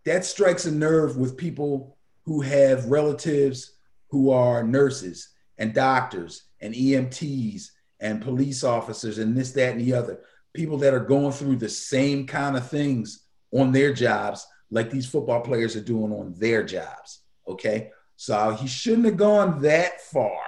that 0.06 0.24
strikes 0.24 0.66
a 0.66 0.72
nerve 0.72 1.18
with 1.18 1.36
people 1.36 1.98
who 2.26 2.42
have 2.42 2.86
relatives 2.86 3.74
who 4.10 4.30
are 4.30 4.64
nurses 4.64 5.30
and 5.58 5.74
doctors 5.74 6.44
and 6.62 6.76
EMTs 6.76 7.70
and 8.00 8.22
police 8.22 8.64
officers 8.64 9.18
and 9.18 9.36
this, 9.36 9.52
that, 9.54 9.72
and 9.72 9.82
the 9.82 9.94
other. 9.94 10.20
People 10.54 10.78
that 10.78 10.94
are 10.94 11.00
going 11.00 11.32
through 11.32 11.56
the 11.56 11.70
same 11.70 12.28
kind 12.28 12.56
of 12.56 12.70
things 12.70 13.26
on 13.52 13.72
their 13.72 13.92
jobs, 13.92 14.46
like 14.70 14.92
these 14.92 15.08
football 15.08 15.42
players 15.42 15.76
are 15.76 15.82
doing 15.82 16.14
on 16.14 16.36
their 16.38 16.64
jobs. 16.64 17.22
Okay. 17.48 17.90
So 18.16 18.52
he 18.52 18.68
shouldn't 18.68 19.06
have 19.06 19.18
gone 19.18 19.62
that 19.64 20.02
far. 20.02 20.40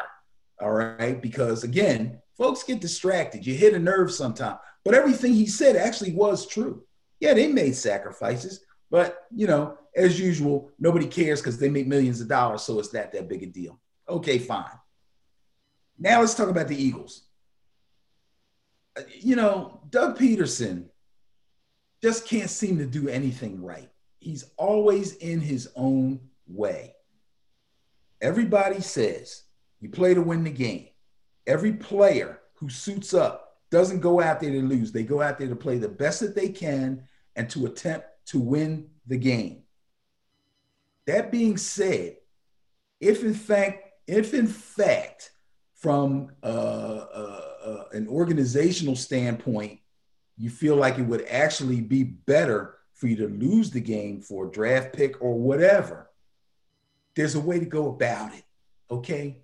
All 0.62 0.72
right. 0.72 1.20
Because 1.20 1.64
again, 1.64 2.22
folks 2.38 2.64
get 2.64 2.82
distracted. 2.82 3.46
You 3.46 3.56
hit 3.56 3.74
a 3.74 3.80
nerve 3.80 4.12
sometime. 4.12 4.58
But 4.84 4.94
everything 4.94 5.34
he 5.34 5.48
said 5.48 5.76
actually 5.76 6.14
was 6.14 6.48
true. 6.48 6.84
Yeah, 7.20 7.34
they 7.34 7.48
made 7.48 7.76
sacrifices, 7.76 8.66
but 8.92 9.24
you 9.34 9.48
know, 9.48 9.78
as 9.96 10.20
usual, 10.20 10.72
nobody 10.78 11.08
cares 11.08 11.42
because 11.42 11.58
they 11.58 11.70
make 11.70 11.88
millions 11.88 12.22
of 12.22 12.28
dollars. 12.28 12.62
So 12.62 12.78
it's 12.80 12.94
not 12.94 13.12
that 13.14 13.30
big 13.30 13.44
a 13.44 13.48
deal. 13.48 13.80
Okay, 14.08 14.38
fine. 14.38 14.66
Now 15.98 16.20
let's 16.20 16.36
talk 16.36 16.50
about 16.50 16.68
the 16.68 16.76
Eagles 16.76 17.26
uh, 18.98 19.02
you 19.20 19.36
know, 19.36 19.82
Doug 19.90 20.18
Pederson 20.18 20.86
just 22.02 22.28
can't 22.28 22.50
seem 22.50 22.78
to 22.78 22.86
do 22.86 23.10
anything 23.10 23.62
right. 23.62 23.90
He's 24.20 24.46
always 24.58 25.16
in 25.18 25.40
his 25.40 25.70
own 25.76 26.20
way. 26.48 26.96
Everybody 28.22 28.82
says 28.82 29.44
you 29.82 29.90
play 29.90 30.14
to 30.14 30.22
win 30.22 30.44
the 30.44 30.52
game. 30.52 30.88
Every 31.48 31.74
player 31.74 32.40
who 32.56 32.70
suits 32.70 33.14
up 33.14 33.58
doesn't 33.70 34.00
go 34.00 34.22
out 34.22 34.40
there 34.40 34.52
to 34.52 34.62
lose. 34.62 34.92
They 34.92 35.04
go 35.04 35.22
out 35.22 35.38
there 35.38 35.48
to 35.48 35.56
play 35.56 35.78
the 35.78 35.90
best 35.90 36.20
that 36.22 36.36
they 36.36 36.50
can 36.50 37.04
and 37.36 37.50
to 37.50 37.66
attempt 37.66 38.08
to 38.28 38.40
win 38.40 38.90
the 39.08 39.18
game. 39.18 39.64
That 41.06 41.32
being 41.32 41.58
said, 41.58 42.18
if 43.00 43.24
in 43.24 43.34
fact, 43.34 43.84
if 44.08 44.34
in 44.34 44.48
fact, 44.48 45.32
from 45.76 46.32
uh, 46.42 46.46
uh, 46.46 47.42
uh, 47.64 47.84
an 47.92 48.08
organizational 48.08 48.96
standpoint, 48.96 49.80
you 50.38 50.50
feel 50.50 50.76
like 50.76 50.98
it 50.98 51.04
would 51.04 51.26
actually 51.30 51.82
be 51.82 52.04
better 52.04 52.76
for 52.96 53.08
you 53.08 53.16
to 53.18 53.28
lose 53.28 53.70
the 53.70 53.82
game 53.82 54.22
for 54.22 54.48
a 54.48 54.52
draft 54.52 54.94
pick 54.94 55.22
or 55.22 55.38
whatever, 55.38 56.10
there's 57.16 57.36
a 57.36 57.40
way 57.40 57.60
to 57.60 57.66
go 57.66 57.90
about 57.90 58.34
it. 58.34 58.44
Okay. 58.90 59.38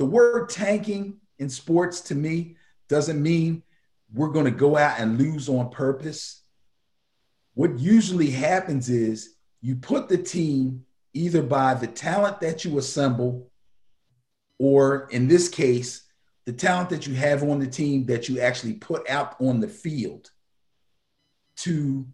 The 0.00 0.06
word 0.06 0.48
tanking 0.48 1.18
in 1.38 1.50
sports 1.50 2.00
to 2.00 2.14
me 2.14 2.56
doesn't 2.88 3.22
mean 3.22 3.62
we're 4.14 4.30
going 4.30 4.46
to 4.46 4.50
go 4.50 4.78
out 4.78 4.98
and 4.98 5.18
lose 5.18 5.46
on 5.46 5.68
purpose. 5.68 6.42
What 7.52 7.78
usually 7.78 8.30
happens 8.30 8.88
is 8.88 9.34
you 9.60 9.76
put 9.76 10.08
the 10.08 10.16
team 10.16 10.86
either 11.12 11.42
by 11.42 11.74
the 11.74 11.86
talent 11.86 12.40
that 12.40 12.64
you 12.64 12.78
assemble, 12.78 13.50
or 14.58 15.06
in 15.10 15.28
this 15.28 15.50
case, 15.50 16.04
the 16.46 16.54
talent 16.54 16.88
that 16.88 17.06
you 17.06 17.12
have 17.16 17.42
on 17.42 17.58
the 17.58 17.66
team 17.66 18.06
that 18.06 18.26
you 18.26 18.40
actually 18.40 18.72
put 18.72 19.06
out 19.06 19.38
on 19.38 19.60
the 19.60 19.68
field 19.68 20.30
to 21.56 22.06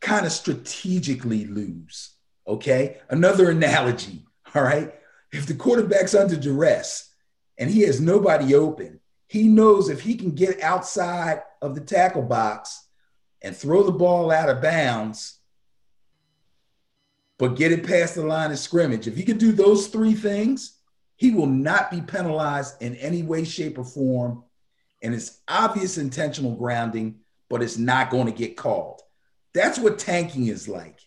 kind 0.00 0.24
of 0.24 0.30
strategically 0.30 1.46
lose. 1.46 2.10
Okay. 2.46 2.98
Another 3.10 3.50
analogy. 3.50 4.24
All 4.54 4.62
right. 4.62 4.94
If 5.34 5.46
the 5.46 5.54
quarterback's 5.54 6.14
under 6.14 6.36
duress 6.36 7.12
and 7.58 7.68
he 7.68 7.82
has 7.82 8.00
nobody 8.00 8.54
open, 8.54 9.00
He 9.26 9.48
knows 9.48 9.88
if 9.88 10.00
he 10.00 10.14
can 10.14 10.30
get 10.30 10.62
outside 10.62 11.42
of 11.60 11.74
the 11.74 11.80
tackle 11.80 12.22
box 12.22 12.86
and 13.42 13.56
throw 13.56 13.82
the 13.82 13.90
ball 13.90 14.30
out 14.30 14.48
of 14.48 14.62
bounds, 14.62 15.40
but 17.38 17.56
get 17.56 17.72
it 17.72 17.84
past 17.84 18.14
the 18.14 18.22
line 18.24 18.52
of 18.52 18.58
scrimmage. 18.60 19.08
If 19.08 19.16
he 19.16 19.24
can 19.24 19.38
do 19.38 19.50
those 19.50 19.88
three 19.88 20.14
things, 20.14 20.78
he 21.16 21.32
will 21.32 21.48
not 21.48 21.90
be 21.90 22.00
penalized 22.00 22.80
in 22.80 22.94
any 22.96 23.22
way, 23.22 23.42
shape, 23.42 23.76
or 23.76 23.84
form. 23.84 24.44
And 25.02 25.14
it's 25.14 25.40
obvious 25.48 25.98
intentional 25.98 26.54
grounding, 26.54 27.16
but 27.50 27.60
it's 27.60 27.76
not 27.76 28.10
going 28.10 28.26
to 28.26 28.32
get 28.32 28.56
called. 28.56 29.02
That's 29.52 29.78
what 29.80 29.98
tanking 29.98 30.46
is 30.46 30.68
like. 30.68 31.00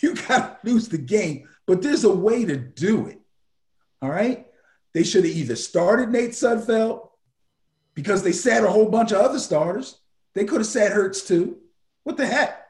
You 0.00 0.14
got 0.28 0.62
to 0.62 0.70
lose 0.70 0.88
the 0.88 0.98
game, 0.98 1.48
but 1.66 1.82
there's 1.82 2.04
a 2.04 2.14
way 2.14 2.44
to 2.44 2.56
do 2.56 3.08
it. 3.08 3.20
All 4.04 4.10
right. 4.10 4.46
They 4.92 5.02
should 5.02 5.24
have 5.24 5.34
either 5.34 5.56
started 5.56 6.10
Nate 6.10 6.32
Sudfeld 6.32 7.08
because 7.94 8.22
they 8.22 8.32
sat 8.32 8.62
a 8.62 8.68
whole 8.68 8.90
bunch 8.90 9.12
of 9.12 9.22
other 9.22 9.38
starters. 9.38 9.98
They 10.34 10.44
could 10.44 10.60
have 10.60 10.66
sat 10.66 10.92
Hurts 10.92 11.22
too. 11.22 11.56
What 12.02 12.18
the 12.18 12.26
heck? 12.26 12.66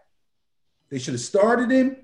They 0.90 1.01
should 1.01 1.15
have 1.15 1.20
started 1.20 1.73
him, 1.73 1.97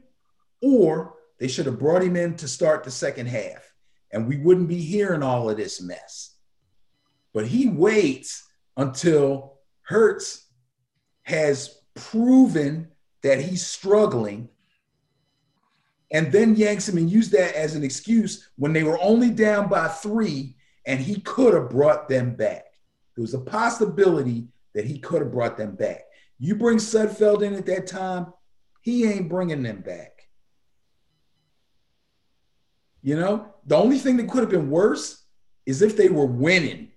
or 0.61 1.15
they 1.39 1.47
should 1.47 1.66
have 1.66 1.78
brought 1.78 2.02
him 2.02 2.16
in 2.16 2.35
to 2.39 2.48
start 2.48 2.82
the 2.82 2.90
second 2.90 3.27
half, 3.27 3.73
and 4.11 4.27
we 4.27 4.36
wouldn't 4.36 4.69
be 4.69 4.81
hearing 4.81 5.23
all 5.23 5.48
of 5.48 5.57
this 5.57 5.81
mess. 5.81 6.35
But 7.32 7.47
he 7.47 7.69
waits 7.69 8.48
until 8.77 9.61
Hurts 9.82 10.44
has 11.23 11.78
proven 11.94 12.89
that 13.23 13.40
he's 13.40 13.65
struggling 13.65 14.48
and 16.12 16.32
then 16.32 16.57
yanks 16.57 16.89
him 16.89 16.99
and 16.99 17.11
used 17.11 17.32
that 17.32 17.55
as 17.55 17.74
an 17.74 17.85
excuse 17.85 18.51
when 18.57 18.73
they 18.73 18.82
were 18.82 19.01
only 19.01 19.31
down 19.31 19.69
by 19.69 19.89
three 19.89 20.57
and 20.87 21.01
he 21.01 21.20
could 21.20 21.55
have 21.55 21.70
brought 21.70 22.09
them 22.09 22.35
back. 22.35 22.65
There 23.15 23.23
was 23.23 23.35
a 23.35 23.41
possibility 23.41 24.49
that 24.74 24.85
he 24.85 24.99
could 24.99 25.23
have 25.23 25.32
brought 25.32 25.57
them 25.57 25.74
back. 25.74 26.05
You 26.39 26.55
bring 26.55 26.78
Sudfeld 26.78 27.43
in 27.43 27.55
at 27.55 27.66
that 27.66 27.87
time, 27.87 28.32
he 28.82 29.05
ain't 29.05 29.28
bringing 29.28 29.62
them 29.62 29.82
back. 29.82 30.28
You 33.03 33.16
know, 33.16 33.55
the 33.66 33.77
only 33.77 33.99
thing 33.99 34.16
that 34.16 34.28
could 34.28 34.41
have 34.41 34.51
been 34.51 34.70
worse 34.70 35.24
is 35.66 35.82
if 35.82 35.97
they 35.97 36.09
were 36.09 36.27
winning 36.27 36.91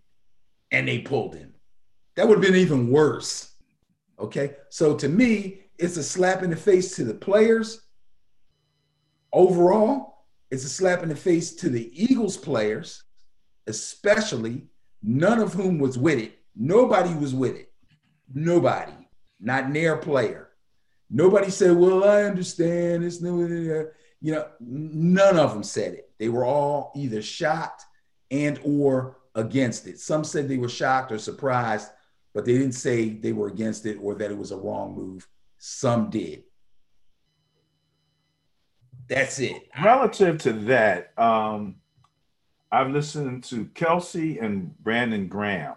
and 0.72 0.88
they 0.88 1.00
pulled 1.00 1.36
him. 1.36 1.54
That 2.16 2.28
would 2.28 2.38
have 2.38 2.46
been 2.46 2.60
even 2.60 2.90
worse. 2.90 3.54
Okay. 4.20 4.56
So 4.70 4.96
to 4.98 5.08
me, 5.08 5.62
it's 5.78 5.98
a 5.98 6.04
slap 6.04 6.44
in 6.44 6.50
the 6.50 6.56
face 6.56 6.96
to 6.96 7.04
the 7.04 7.14
players. 7.14 7.83
Overall, 9.34 10.26
it's 10.52 10.64
a 10.64 10.70
slap 10.70 11.02
in 11.02 11.10
the 11.10 11.16
face 11.16 11.56
to 11.56 11.70
the 11.70 11.90
Eagles 11.92 12.38
players, 12.38 13.04
especially 13.66 14.68
none 15.02 15.40
of 15.40 15.54
whom 15.54 15.80
was 15.80 15.98
with 15.98 16.20
it. 16.20 16.40
Nobody 16.56 17.14
was 17.16 17.34
with 17.34 17.56
it. 17.56 17.72
Nobody, 18.32 18.94
not 19.40 19.72
near 19.72 19.98
player. 19.98 20.50
Nobody 21.10 21.50
said, 21.50 21.76
"Well, 21.76 22.04
I 22.04 22.24
understand." 22.24 23.04
It's 23.04 23.22
no, 23.22 23.40
you 23.40 24.32
know, 24.32 24.48
none 24.60 25.38
of 25.38 25.54
them 25.54 25.64
said 25.64 25.94
it. 25.96 26.12
They 26.20 26.30
were 26.30 26.46
all 26.46 26.92
either 26.96 27.22
shocked 27.22 27.84
and 28.32 28.60
or 28.64 29.18
against 29.36 29.88
it. 29.88 30.00
Some 30.00 30.24
said 30.24 30.48
they 30.48 30.58
were 30.58 30.70
shocked 30.70 31.12
or 31.12 31.18
surprised, 31.18 31.90
but 32.34 32.46
they 32.46 32.54
didn't 32.54 32.74
say 32.74 33.10
they 33.10 33.34
were 33.34 33.48
against 33.48 33.86
it 33.86 33.98
or 34.02 34.16
that 34.16 34.32
it 34.32 34.38
was 34.38 34.52
a 34.52 34.58
wrong 34.58 34.96
move. 34.96 35.28
Some 35.58 36.10
did. 36.10 36.44
That's 39.08 39.40
it. 39.40 39.70
Relative 39.84 40.38
to 40.40 40.54
that, 40.54 41.12
um, 41.18 41.76
I've 42.72 42.92
listened 42.92 43.44
to 43.46 43.66
Kelce 43.66 44.42
and 44.42 44.78
Brandon 44.84 45.28
Graham, 45.28 45.76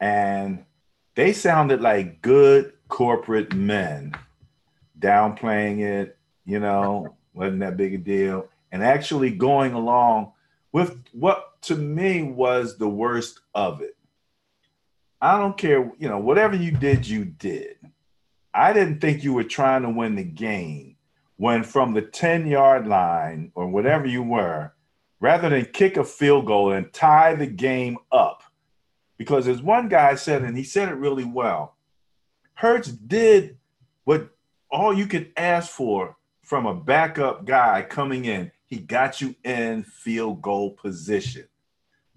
and 0.00 0.64
they 1.14 1.32
sounded 1.32 1.80
like 1.80 2.20
good 2.20 2.72
corporate 2.88 3.54
men, 3.54 4.14
downplaying 4.98 5.80
it, 5.80 6.18
you 6.44 6.60
know, 6.60 7.14
wasn't 7.34 7.60
that 7.60 7.76
big 7.76 7.94
a 7.94 7.98
deal, 7.98 8.48
and 8.70 8.82
actually 8.82 9.30
going 9.30 9.72
along 9.72 10.32
with 10.72 11.02
what 11.12 11.60
to 11.62 11.76
me 11.76 12.22
was 12.22 12.76
the 12.76 12.88
worst 12.88 13.40
of 13.54 13.80
it. 13.80 13.96
I 15.20 15.38
don't 15.38 15.56
care, 15.56 15.90
you 15.98 16.08
know, 16.08 16.18
whatever 16.18 16.56
you 16.56 16.72
did, 16.72 17.06
you 17.06 17.24
did. 17.24 17.76
I 18.52 18.72
didn't 18.72 19.00
think 19.00 19.22
you 19.22 19.32
were 19.32 19.44
trying 19.44 19.82
to 19.82 19.90
win 19.90 20.16
the 20.16 20.24
game 20.24 20.91
when 21.42 21.64
from 21.64 21.92
the 21.92 22.00
10 22.02 22.46
yard 22.46 22.86
line 22.86 23.50
or 23.56 23.66
whatever 23.66 24.06
you 24.06 24.22
were, 24.22 24.72
rather 25.18 25.48
than 25.48 25.64
kick 25.64 25.96
a 25.96 26.04
field 26.04 26.46
goal 26.46 26.70
and 26.70 26.92
tie 26.92 27.34
the 27.34 27.48
game 27.48 27.98
up. 28.12 28.44
Because 29.18 29.48
as 29.48 29.60
one 29.60 29.88
guy 29.88 30.14
said, 30.14 30.42
and 30.42 30.56
he 30.56 30.62
said 30.62 30.88
it 30.88 30.94
really 30.94 31.24
well, 31.24 31.74
Hurts 32.54 32.92
did 32.92 33.58
what 34.04 34.28
all 34.70 34.96
you 34.96 35.08
could 35.08 35.32
ask 35.36 35.68
for 35.68 36.16
from 36.42 36.64
a 36.64 36.76
backup 36.76 37.44
guy 37.44 37.84
coming 37.90 38.24
in. 38.24 38.52
He 38.66 38.76
got 38.76 39.20
you 39.20 39.34
in 39.42 39.82
field 39.82 40.42
goal 40.42 40.70
position. 40.70 41.48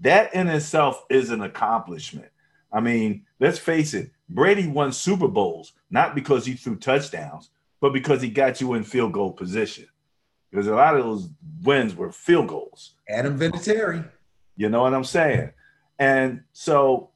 That 0.01 0.35
in 0.35 0.47
itself 0.49 1.03
is 1.09 1.31
an 1.31 1.41
accomplishment. 1.41 2.29
I 2.71 2.79
mean, 2.79 3.25
let's 3.39 3.57
face 3.57 3.95
it, 3.95 4.11
Brady 4.29 4.67
won 4.67 4.91
Super 4.91 5.27
Bowls 5.27 5.73
not 5.89 6.13
because 6.13 6.45
he 6.45 6.53
threw 6.53 6.75
touchdowns, 6.75 7.49
but 7.85 7.93
because 7.93 8.19
he 8.19 8.29
got 8.29 8.59
you 8.59 8.73
in 8.73 8.83
field 8.83 9.13
goal 9.13 9.31
position. 9.31 9.85
Because 10.49 10.65
a 10.65 10.73
lot 10.73 10.97
of 10.97 11.03
those 11.03 11.29
wins 11.61 11.93
were 11.93 12.11
field 12.11 12.47
goals. 12.47 12.95
Adam 13.07 13.37
Vinatieri. 13.37 14.09
You 14.55 14.69
know 14.69 14.81
what 14.81 14.95
I'm 14.95 15.03
saying? 15.03 15.51
And 15.99 16.41
so 16.51 17.11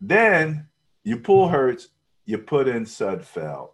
then 0.00 0.68
you 1.04 1.18
pull 1.18 1.48
Hurts, 1.48 1.88
you 2.24 2.38
put 2.38 2.66
in 2.66 2.86
Sudfeld, 2.86 3.72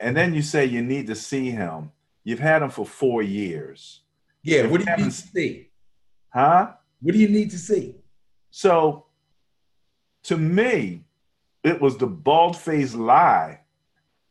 and 0.00 0.16
then 0.16 0.32
you 0.32 0.40
say 0.40 0.64
you 0.64 0.80
need 0.80 1.06
to 1.08 1.14
see 1.14 1.50
him. 1.50 1.92
You've 2.24 2.38
had 2.38 2.62
him 2.62 2.70
for 2.70 2.86
four 2.86 3.22
years. 3.22 4.00
Yeah, 4.42 4.68
what 4.68 4.80
do 4.82 4.90
you 4.90 4.96
need 4.96 5.04
to 5.04 5.10
see? 5.10 5.68
Huh? 6.32 6.72
What 7.02 7.12
do 7.12 7.18
you 7.18 7.28
need 7.28 7.50
to 7.50 7.58
see? 7.58 7.94
So 8.50 9.04
to 10.22 10.38
me, 10.38 11.04
it 11.62 11.78
was 11.78 11.98
the 11.98 12.06
bald 12.06 12.56
faced 12.56 12.94
lie 12.94 13.60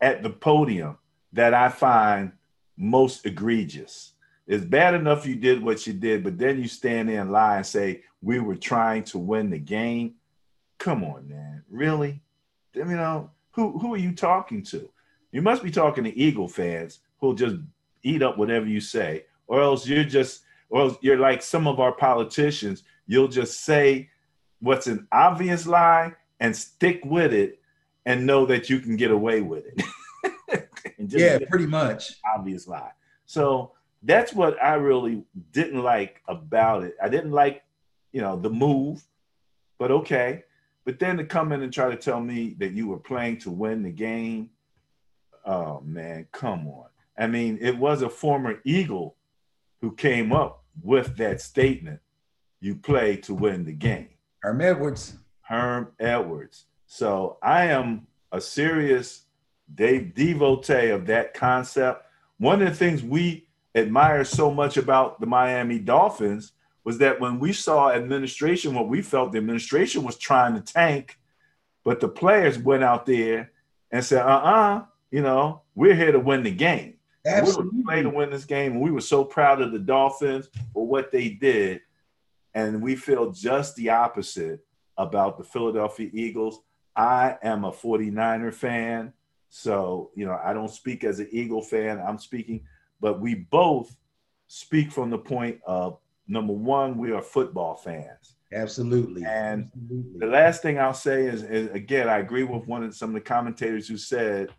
at 0.01 0.23
the 0.23 0.29
podium 0.29 0.97
that 1.33 1.53
I 1.53 1.69
find 1.69 2.31
most 2.77 3.25
egregious. 3.25 4.13
It's 4.45 4.63
bad 4.63 4.93
enough 4.93 5.25
you 5.25 5.35
did 5.35 5.61
what 5.61 5.85
you 5.85 5.93
did, 5.93 6.23
but 6.23 6.37
then 6.37 6.61
you 6.61 6.67
stand 6.67 7.09
there 7.09 7.21
and 7.21 7.31
lie 7.31 7.57
and 7.57 7.65
say, 7.65 8.03
We 8.21 8.39
were 8.39 8.55
trying 8.55 9.03
to 9.05 9.17
win 9.17 9.49
the 9.49 9.59
game. 9.59 10.15
Come 10.77 11.03
on, 11.03 11.27
man. 11.27 11.63
Really? 11.69 12.21
You 12.73 12.83
um, 12.83 12.95
know, 12.95 13.31
who, 13.51 13.77
who 13.79 13.93
are 13.93 13.97
you 13.97 14.13
talking 14.13 14.63
to? 14.63 14.89
You 15.31 15.41
must 15.41 15.63
be 15.63 15.71
talking 15.71 16.03
to 16.05 16.17
Eagle 16.17 16.47
fans 16.47 16.99
who'll 17.19 17.33
just 17.33 17.57
eat 18.03 18.23
up 18.23 18.37
whatever 18.37 18.65
you 18.65 18.79
say, 18.79 19.25
or 19.47 19.61
else 19.61 19.87
you're 19.87 20.03
just, 20.03 20.43
or 20.69 20.81
else 20.81 20.97
you're 21.01 21.17
like 21.17 21.41
some 21.41 21.67
of 21.67 21.79
our 21.79 21.91
politicians. 21.91 22.83
You'll 23.07 23.27
just 23.27 23.65
say 23.65 24.09
what's 24.59 24.87
an 24.87 25.07
obvious 25.11 25.67
lie 25.67 26.13
and 26.39 26.55
stick 26.55 27.01
with 27.03 27.33
it 27.33 27.56
and 28.07 28.25
know 28.25 28.45
that 28.45 28.69
you 28.69 28.79
can 28.79 28.95
get 28.95 29.11
away 29.11 29.41
with 29.41 29.65
it. 29.65 30.69
yeah, 30.97 31.37
pretty 31.49 31.65
much. 31.65 32.13
Obvious 32.33 32.65
lie. 32.65 32.93
So 33.25 33.73
that's 34.01 34.33
what 34.33 34.61
I 34.63 34.75
really 34.75 35.25
didn't 35.51 35.83
like 35.83 36.21
about 36.25 36.83
it. 36.83 36.95
I 37.03 37.09
didn't 37.09 37.33
like, 37.33 37.63
you 38.13 38.21
know, 38.21 38.37
the 38.37 38.49
move, 38.49 39.03
but 39.77 39.91
okay. 39.91 40.45
But 40.85 40.99
then 40.99 41.17
to 41.17 41.25
come 41.25 41.51
in 41.51 41.61
and 41.61 41.73
try 41.73 41.89
to 41.89 41.97
tell 41.97 42.21
me 42.21 42.55
that 42.59 42.71
you 42.71 42.87
were 42.87 42.97
playing 42.97 43.39
to 43.39 43.51
win 43.51 43.83
the 43.83 43.91
game, 43.91 44.51
oh 45.45 45.81
man, 45.81 46.27
come 46.31 46.65
on. 46.65 46.87
I 47.17 47.27
mean, 47.27 47.57
it 47.59 47.77
was 47.77 48.03
a 48.03 48.09
former 48.09 48.61
Eagle 48.63 49.17
who 49.81 49.91
came 49.91 50.31
up 50.31 50.63
with 50.81 51.17
that 51.17 51.41
statement. 51.41 51.99
You 52.61 52.75
play 52.75 53.17
to 53.17 53.33
win 53.33 53.65
the 53.65 53.73
game. 53.73 54.11
Herm 54.39 54.61
Edwards. 54.61 55.17
Herm 55.41 55.91
Edwards. 55.99 56.67
So 56.87 57.37
I 57.43 57.65
am 57.65 58.07
a 58.31 58.41
serious 58.41 59.25
Dave 59.73 60.15
devotee 60.15 60.89
of 60.89 61.05
that 61.07 61.33
concept. 61.33 62.05
One 62.39 62.61
of 62.61 62.69
the 62.69 62.75
things 62.75 63.03
we 63.03 63.47
admire 63.75 64.23
so 64.23 64.51
much 64.51 64.77
about 64.77 65.19
the 65.19 65.27
Miami 65.27 65.79
Dolphins 65.79 66.53
was 66.83 66.97
that 66.99 67.19
when 67.19 67.39
we 67.39 67.51
saw 67.51 67.91
administration, 67.91 68.73
what 68.73 68.87
we 68.87 69.01
felt 69.01 69.33
the 69.33 69.37
administration 69.37 70.03
was 70.03 70.17
trying 70.17 70.55
to 70.55 70.61
tank, 70.61 71.19
but 71.83 71.99
the 71.99 72.07
players 72.07 72.57
went 72.57 72.83
out 72.83 73.05
there 73.05 73.51
and 73.91 74.03
said, 74.03 74.21
uh-uh, 74.25 74.83
you 75.11 75.21
know, 75.21 75.61
we're 75.75 75.95
here 75.95 76.13
to 76.13 76.19
win 76.19 76.43
the 76.43 76.51
game. 76.51 76.93
Absolutely. 77.25 77.79
We 77.79 77.83
were 77.83 78.03
to 78.03 78.09
win 78.09 78.29
this 78.29 78.45
game, 78.45 78.73
and 78.73 78.81
we 78.81 78.91
were 78.91 79.01
so 79.01 79.25
proud 79.25 79.61
of 79.61 79.73
the 79.73 79.79
Dolphins 79.79 80.47
for 80.73 80.87
what 80.87 81.11
they 81.11 81.29
did. 81.29 81.81
And 82.53 82.81
we 82.81 82.95
feel 82.95 83.31
just 83.31 83.75
the 83.75 83.89
opposite 83.89 84.65
about 84.97 85.37
the 85.37 85.43
Philadelphia 85.43 86.09
Eagles. 86.13 86.61
I 86.97 87.37
am 87.43 87.63
a 87.63 87.71
49er 87.71 88.53
fan. 88.53 89.13
So, 89.49 90.11
you 90.15 90.25
know, 90.25 90.37
I 90.43 90.53
don't 90.53 90.71
speak 90.71 91.03
as 91.03 91.19
an 91.19 91.29
Eagle 91.31 91.61
fan. 91.61 92.03
I'm 92.05 92.17
speaking, 92.17 92.65
but 92.99 93.21
we 93.21 93.35
both 93.35 93.95
speak 94.47 94.91
from 94.91 95.09
the 95.09 95.17
point 95.17 95.59
of 95.65 95.99
number 96.27 96.53
one, 96.53 96.97
we 96.97 97.11
are 97.11 97.21
football 97.21 97.75
fans. 97.75 98.35
Absolutely. 98.51 99.23
And 99.25 99.69
Absolutely. 99.75 100.19
The 100.19 100.25
last 100.25 100.61
thing 100.61 100.79
I'll 100.79 100.93
say 100.93 101.25
is, 101.25 101.43
is 101.43 101.69
again, 101.71 102.09
I 102.09 102.17
agree 102.19 102.43
with 102.43 102.65
one 102.67 102.83
of 102.83 102.95
some 102.95 103.09
of 103.09 103.13
the 103.13 103.21
commentators 103.21 103.87
who 103.87 103.97
said 103.97 104.49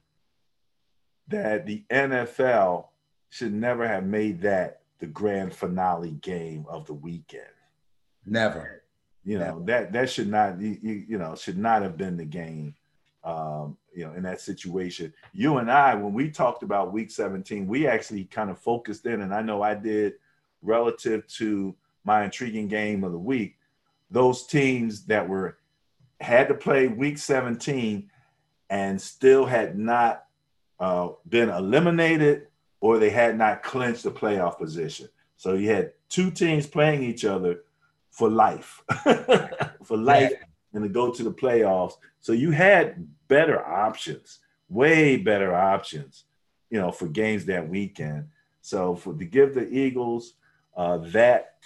that 1.28 1.66
the 1.66 1.84
NFL 1.90 2.86
should 3.30 3.52
never 3.52 3.86
have 3.86 4.04
made 4.04 4.42
that 4.42 4.82
the 5.00 5.06
grand 5.06 5.54
finale 5.54 6.12
game 6.12 6.66
of 6.68 6.86
the 6.86 6.94
weekend. 6.94 7.44
Never. 8.26 8.77
You 9.28 9.38
know 9.38 9.62
that 9.66 9.92
that 9.92 10.08
should 10.08 10.30
not 10.30 10.58
you, 10.58 10.78
you 10.80 11.04
you 11.06 11.18
know 11.18 11.34
should 11.34 11.58
not 11.58 11.82
have 11.82 11.98
been 11.98 12.16
the 12.16 12.24
game. 12.24 12.74
Um, 13.22 13.76
you 13.94 14.06
know, 14.06 14.14
in 14.14 14.22
that 14.22 14.40
situation, 14.40 15.12
you 15.34 15.58
and 15.58 15.70
I, 15.70 15.94
when 15.96 16.14
we 16.14 16.30
talked 16.30 16.62
about 16.62 16.94
Week 16.94 17.10
17, 17.10 17.66
we 17.66 17.86
actually 17.86 18.24
kind 18.24 18.48
of 18.48 18.58
focused 18.58 19.04
in, 19.04 19.20
and 19.20 19.34
I 19.34 19.42
know 19.42 19.60
I 19.60 19.74
did 19.74 20.14
relative 20.62 21.26
to 21.26 21.74
my 22.04 22.24
intriguing 22.24 22.68
game 22.68 23.04
of 23.04 23.12
the 23.12 23.18
week. 23.18 23.58
Those 24.10 24.46
teams 24.46 25.04
that 25.06 25.28
were 25.28 25.58
had 26.20 26.48
to 26.48 26.54
play 26.54 26.88
Week 26.88 27.18
17 27.18 28.08
and 28.70 28.98
still 28.98 29.44
had 29.44 29.78
not 29.78 30.24
uh, 30.80 31.10
been 31.28 31.50
eliminated 31.50 32.46
or 32.80 32.98
they 32.98 33.10
had 33.10 33.36
not 33.36 33.62
clinched 33.62 34.04
the 34.04 34.10
playoff 34.10 34.56
position. 34.56 35.10
So 35.36 35.52
you 35.52 35.68
had 35.68 35.92
two 36.08 36.30
teams 36.30 36.66
playing 36.66 37.02
each 37.02 37.26
other 37.26 37.64
for 38.18 38.28
life, 38.28 38.82
for 39.84 39.96
life, 39.96 40.32
and 40.72 40.82
to 40.82 40.88
go 40.88 41.12
to 41.12 41.22
the 41.22 41.30
playoffs. 41.30 41.92
So 42.18 42.32
you 42.32 42.50
had 42.50 43.06
better 43.28 43.64
options, 43.64 44.40
way 44.68 45.16
better 45.16 45.54
options, 45.54 46.24
you 46.68 46.80
know, 46.80 46.90
for 46.90 47.06
games 47.06 47.44
that 47.44 47.68
weekend. 47.68 48.26
So 48.60 48.96
for 48.96 49.14
to 49.14 49.24
give 49.24 49.54
the 49.54 49.68
Eagles 49.72 50.32
uh, 50.76 50.98
that 51.12 51.58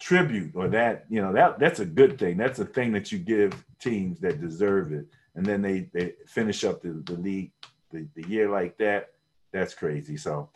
tribute 0.00 0.52
or 0.54 0.68
that 0.68 1.04
you 1.10 1.20
know 1.20 1.34
that 1.34 1.58
that's 1.58 1.80
a 1.80 1.86
good 1.86 2.18
thing. 2.18 2.38
That's 2.38 2.58
a 2.58 2.64
thing 2.64 2.92
that 2.92 3.12
you 3.12 3.18
give 3.18 3.52
teams 3.78 4.18
that 4.20 4.40
deserve 4.40 4.92
it, 4.92 5.06
and 5.34 5.44
then 5.44 5.60
they 5.60 5.90
they 5.92 6.14
finish 6.26 6.64
up 6.64 6.80
the, 6.80 7.02
the 7.04 7.18
league 7.20 7.52
the, 7.92 8.08
the 8.14 8.26
year 8.26 8.48
like 8.48 8.78
that. 8.78 9.10
That's 9.52 9.74
crazy. 9.74 10.16
So 10.16 10.48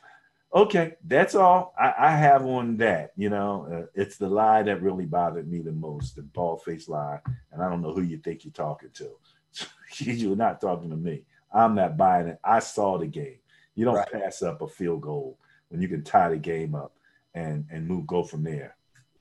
okay, 0.54 0.94
that's 1.04 1.34
all 1.34 1.74
I, 1.78 1.94
I 1.98 2.10
have 2.10 2.44
on 2.44 2.76
that. 2.78 3.12
You 3.16 3.30
know, 3.30 3.68
uh, 3.72 3.86
it's 3.94 4.16
the 4.16 4.28
lie 4.28 4.62
that 4.62 4.82
really 4.82 5.06
bothered 5.06 5.50
me 5.50 5.60
the 5.60 5.72
most, 5.72 6.16
the 6.16 6.22
bald 6.22 6.62
faced 6.62 6.88
lie, 6.88 7.20
and 7.52 7.62
I 7.62 7.68
don't 7.68 7.82
know 7.82 7.92
who 7.92 8.02
you 8.02 8.18
think 8.18 8.44
you're 8.44 8.52
talking 8.52 8.90
to. 8.94 9.10
you're 10.04 10.36
not 10.36 10.60
talking 10.60 10.90
to 10.90 10.96
me. 10.96 11.24
I'm 11.52 11.74
not 11.74 11.96
buying 11.96 12.28
it. 12.28 12.38
I 12.44 12.58
saw 12.58 12.98
the 12.98 13.06
game. 13.06 13.38
You 13.74 13.84
don't 13.84 13.94
Right. 13.94 14.12
pass 14.12 14.42
up 14.42 14.60
a 14.60 14.68
field 14.68 15.02
goal 15.02 15.38
when 15.68 15.80
you 15.80 15.88
can 15.88 16.02
tie 16.02 16.30
the 16.30 16.36
game 16.36 16.74
up 16.74 16.92
and 17.34 17.64
and 17.70 17.86
move 17.86 18.06
go 18.06 18.22
from 18.22 18.42
there. 18.42 18.76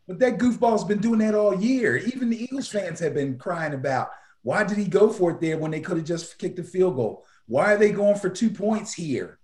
But 0.07 0.19
that 0.19 0.37
goofball's 0.37 0.85
been 0.85 0.99
doing 0.99 1.19
that 1.19 1.35
all 1.35 1.53
year. 1.53 1.97
Even 1.97 2.29
the 2.29 2.41
Eagles 2.41 2.69
fans 2.69 2.99
have 3.01 3.13
been 3.13 3.37
crying 3.37 3.73
about 3.73 4.09
why 4.41 4.63
did 4.63 4.77
he 4.77 4.85
go 4.87 5.09
for 5.09 5.31
it 5.31 5.41
there 5.41 5.57
when 5.57 5.71
they 5.71 5.81
could 5.81 5.97
have 5.97 6.05
just 6.05 6.39
kicked 6.39 6.59
a 6.59 6.63
field 6.63 6.95
goal? 6.95 7.25
Why 7.47 7.73
are 7.73 7.77
they 7.77 7.91
going 7.91 8.17
for 8.17 8.29
two 8.29 8.49
points 8.49 8.93
here 8.93 9.39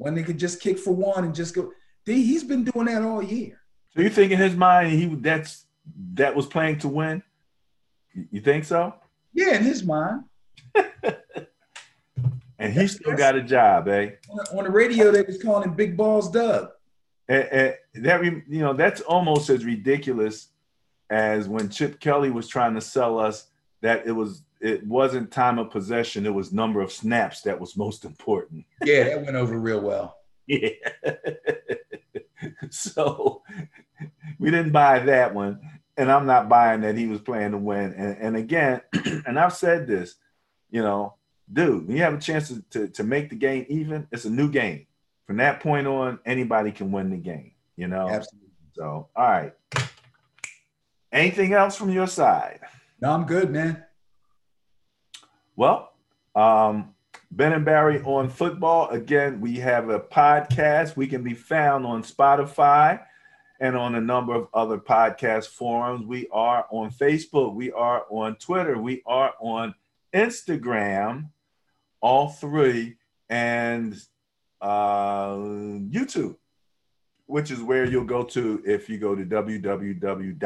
when 0.00 0.14
they 0.14 0.22
could 0.22 0.38
just 0.38 0.60
kick 0.60 0.78
for 0.78 0.92
one 0.92 1.24
and 1.24 1.34
just 1.34 1.54
go? 1.54 1.70
He's 2.04 2.42
been 2.42 2.64
doing 2.64 2.86
that 2.86 3.02
all 3.02 3.22
year. 3.22 3.60
So 3.94 4.02
you 4.02 4.08
think 4.08 4.32
in 4.32 4.38
his 4.38 4.56
mind 4.56 4.92
he 4.92 5.06
that's 5.06 5.66
that 6.14 6.34
was 6.34 6.46
playing 6.46 6.78
to 6.80 6.88
win? 6.88 7.22
You 8.30 8.40
think 8.40 8.64
so? 8.64 8.94
Yeah, 9.32 9.56
in 9.56 9.62
his 9.62 9.84
mind. 9.84 10.24
And 12.60 12.74
he 12.74 12.86
still 12.88 13.16
got 13.16 13.36
a 13.36 13.42
job, 13.42 13.88
eh? 13.88 14.10
On, 14.28 14.58
on 14.58 14.64
the 14.64 14.70
radio, 14.70 15.10
they 15.10 15.22
was 15.22 15.42
calling 15.42 15.66
him 15.66 15.74
Big 15.74 15.96
Balls 15.96 16.30
Doug. 16.30 16.68
And, 17.26 17.74
and 17.94 18.04
that 18.04 18.22
you 18.22 18.60
know 18.60 18.74
that's 18.74 19.00
almost 19.00 19.48
as 19.48 19.64
ridiculous 19.64 20.48
as 21.08 21.48
when 21.48 21.70
Chip 21.70 22.00
Kelly 22.00 22.30
was 22.30 22.48
trying 22.48 22.74
to 22.74 22.80
sell 22.82 23.18
us 23.18 23.46
that 23.80 24.06
it 24.06 24.12
was 24.12 24.42
it 24.60 24.86
wasn't 24.86 25.30
time 25.30 25.58
of 25.58 25.70
possession, 25.70 26.26
it 26.26 26.34
was 26.34 26.52
number 26.52 26.80
of 26.80 26.92
snaps 26.92 27.42
that 27.42 27.58
was 27.58 27.76
most 27.76 28.04
important. 28.04 28.64
Yeah, 28.84 29.04
that 29.04 29.24
went 29.24 29.36
over 29.36 29.58
real 29.58 29.80
well. 29.80 30.18
Yeah. 30.46 30.70
so 32.70 33.42
we 34.38 34.50
didn't 34.50 34.72
buy 34.72 35.00
that 35.00 35.34
one. 35.34 35.60
And 35.96 36.10
I'm 36.10 36.26
not 36.26 36.48
buying 36.48 36.80
that 36.80 36.96
he 36.96 37.06
was 37.06 37.20
playing 37.20 37.52
to 37.52 37.58
win. 37.58 37.92
And, 37.94 38.16
and 38.18 38.36
again, 38.36 38.80
and 39.26 39.38
I've 39.38 39.54
said 39.54 39.86
this, 39.86 40.14
you 40.70 40.82
know, 40.82 41.14
dude, 41.52 41.86
when 41.86 41.96
you 41.96 42.02
have 42.02 42.14
a 42.14 42.18
chance 42.18 42.48
to, 42.48 42.62
to, 42.70 42.88
to 42.88 43.04
make 43.04 43.28
the 43.28 43.36
game 43.36 43.66
even, 43.68 44.08
it's 44.10 44.24
a 44.24 44.30
new 44.30 44.50
game. 44.50 44.86
From 45.26 45.36
that 45.36 45.60
point 45.60 45.86
on, 45.86 46.18
anybody 46.24 46.72
can 46.72 46.90
win 46.90 47.10
the 47.10 47.16
game, 47.16 47.52
you 47.76 47.86
know? 47.86 48.08
Absolutely. 48.08 48.48
So, 48.74 49.08
all 49.14 49.30
right. 49.30 49.52
Anything 51.12 51.52
else 51.52 51.76
from 51.76 51.90
your 51.90 52.06
side? 52.06 52.60
No, 53.00 53.12
I'm 53.12 53.24
good, 53.24 53.50
man. 53.50 53.84
Well, 55.56 55.92
um, 56.34 56.94
Ben 57.30 57.52
and 57.52 57.64
Barry 57.64 58.02
on 58.02 58.28
football. 58.28 58.88
Again, 58.88 59.40
we 59.40 59.56
have 59.56 59.88
a 59.88 60.00
podcast. 60.00 60.96
We 60.96 61.06
can 61.06 61.22
be 61.22 61.34
found 61.34 61.86
on 61.86 62.02
Spotify 62.02 63.00
and 63.60 63.76
on 63.76 63.94
a 63.94 64.00
number 64.00 64.34
of 64.34 64.48
other 64.54 64.78
podcast 64.78 65.48
forums. 65.48 66.06
We 66.06 66.28
are 66.32 66.66
on 66.70 66.90
Facebook. 66.90 67.54
We 67.54 67.70
are 67.72 68.04
on 68.10 68.36
Twitter. 68.36 68.78
We 68.78 69.02
are 69.06 69.34
on 69.40 69.74
Instagram, 70.14 71.30
all 72.00 72.30
three, 72.30 72.96
and 73.28 73.94
uh, 74.60 75.34
YouTube, 75.34 76.36
which 77.26 77.50
is 77.50 77.60
where 77.60 77.84
you'll 77.84 78.04
go 78.04 78.24
to 78.24 78.62
if 78.64 78.88
you 78.88 78.98
go 78.98 79.14
to 79.14 79.24
www.ben 79.24 80.40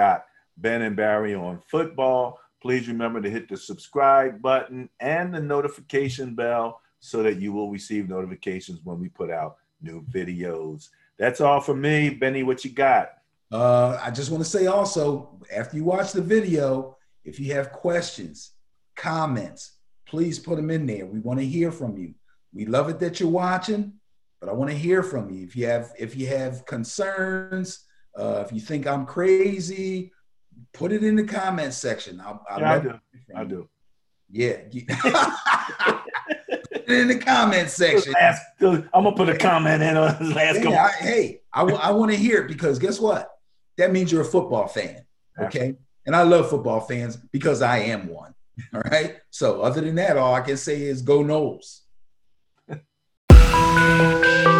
Please 2.64 2.88
remember 2.88 3.20
to 3.20 3.28
hit 3.28 3.46
the 3.46 3.58
subscribe 3.58 4.40
button 4.40 4.88
and 4.98 5.34
the 5.34 5.40
notification 5.40 6.34
bell 6.34 6.80
so 6.98 7.22
that 7.22 7.38
you 7.38 7.52
will 7.52 7.70
receive 7.70 8.08
notifications 8.08 8.80
when 8.84 8.98
we 8.98 9.10
put 9.10 9.30
out 9.30 9.58
new 9.82 10.02
videos. 10.04 10.88
That's 11.18 11.42
all 11.42 11.60
for 11.60 11.74
me. 11.74 12.08
Benny, 12.08 12.42
what 12.42 12.64
you 12.64 12.70
got? 12.70 13.10
Uh, 13.52 14.00
I 14.02 14.10
just 14.10 14.30
want 14.30 14.42
to 14.42 14.48
say 14.48 14.64
also, 14.64 15.38
after 15.54 15.76
you 15.76 15.84
watch 15.84 16.12
the 16.12 16.22
video, 16.22 16.96
if 17.22 17.38
you 17.38 17.52
have 17.52 17.70
questions, 17.70 18.52
comments, 18.96 19.72
please 20.06 20.38
put 20.38 20.56
them 20.56 20.70
in 20.70 20.86
there. 20.86 21.04
We 21.04 21.20
want 21.20 21.40
to 21.40 21.46
hear 21.46 21.70
from 21.70 21.98
you. 21.98 22.14
We 22.54 22.64
love 22.64 22.88
it 22.88 22.98
that 23.00 23.20
you're 23.20 23.28
watching, 23.28 23.92
but 24.40 24.48
I 24.48 24.54
want 24.54 24.70
to 24.70 24.76
hear 24.76 25.02
from 25.02 25.28
you. 25.28 25.44
If 25.44 25.54
you 25.54 25.66
have 25.66 25.92
if 25.98 26.16
you 26.16 26.28
have 26.28 26.64
concerns, 26.64 27.80
uh, 28.18 28.42
if 28.46 28.54
you 28.54 28.60
think 28.60 28.86
I'm 28.86 29.04
crazy, 29.04 30.13
put 30.72 30.92
it 30.92 31.02
in 31.04 31.16
the 31.16 31.24
comment 31.24 31.72
section. 31.74 32.20
I, 32.20 32.36
I, 32.50 32.60
yeah, 32.60 32.72
I 32.72 32.78
do. 32.78 33.00
I 33.36 33.44
do. 33.44 33.68
Yeah. 34.30 34.56
in 36.88 37.08
the 37.08 37.18
comment 37.18 37.70
section. 37.70 38.12
Last, 38.12 38.42
I'm 38.60 38.88
gonna 38.92 39.12
put 39.12 39.28
a 39.28 39.36
comment 39.36 39.82
in 39.82 39.96
on 39.96 40.16
this 40.20 40.34
last. 40.34 40.58
Hey, 40.58 40.76
I, 40.76 40.88
hey, 40.90 41.40
I, 41.52 41.62
I 41.62 41.90
want 41.90 42.10
to 42.10 42.16
hear 42.16 42.42
it 42.42 42.48
because 42.48 42.78
guess 42.78 43.00
what? 43.00 43.30
That 43.76 43.92
means 43.92 44.12
you're 44.12 44.22
a 44.22 44.26
football 44.26 44.68
fan, 44.68 45.04
okay? 45.38 45.74
And 46.06 46.14
I 46.14 46.22
love 46.22 46.50
football 46.50 46.80
fans 46.80 47.16
because 47.16 47.62
I 47.62 47.78
am 47.78 48.08
one. 48.08 48.34
All 48.74 48.82
right. 48.90 49.16
So 49.30 49.62
other 49.62 49.80
than 49.80 49.96
that, 49.96 50.16
all 50.16 50.34
I 50.34 50.40
can 50.40 50.56
say 50.56 50.82
is 50.82 51.02
go 51.02 51.22
Knowles. 51.22 51.82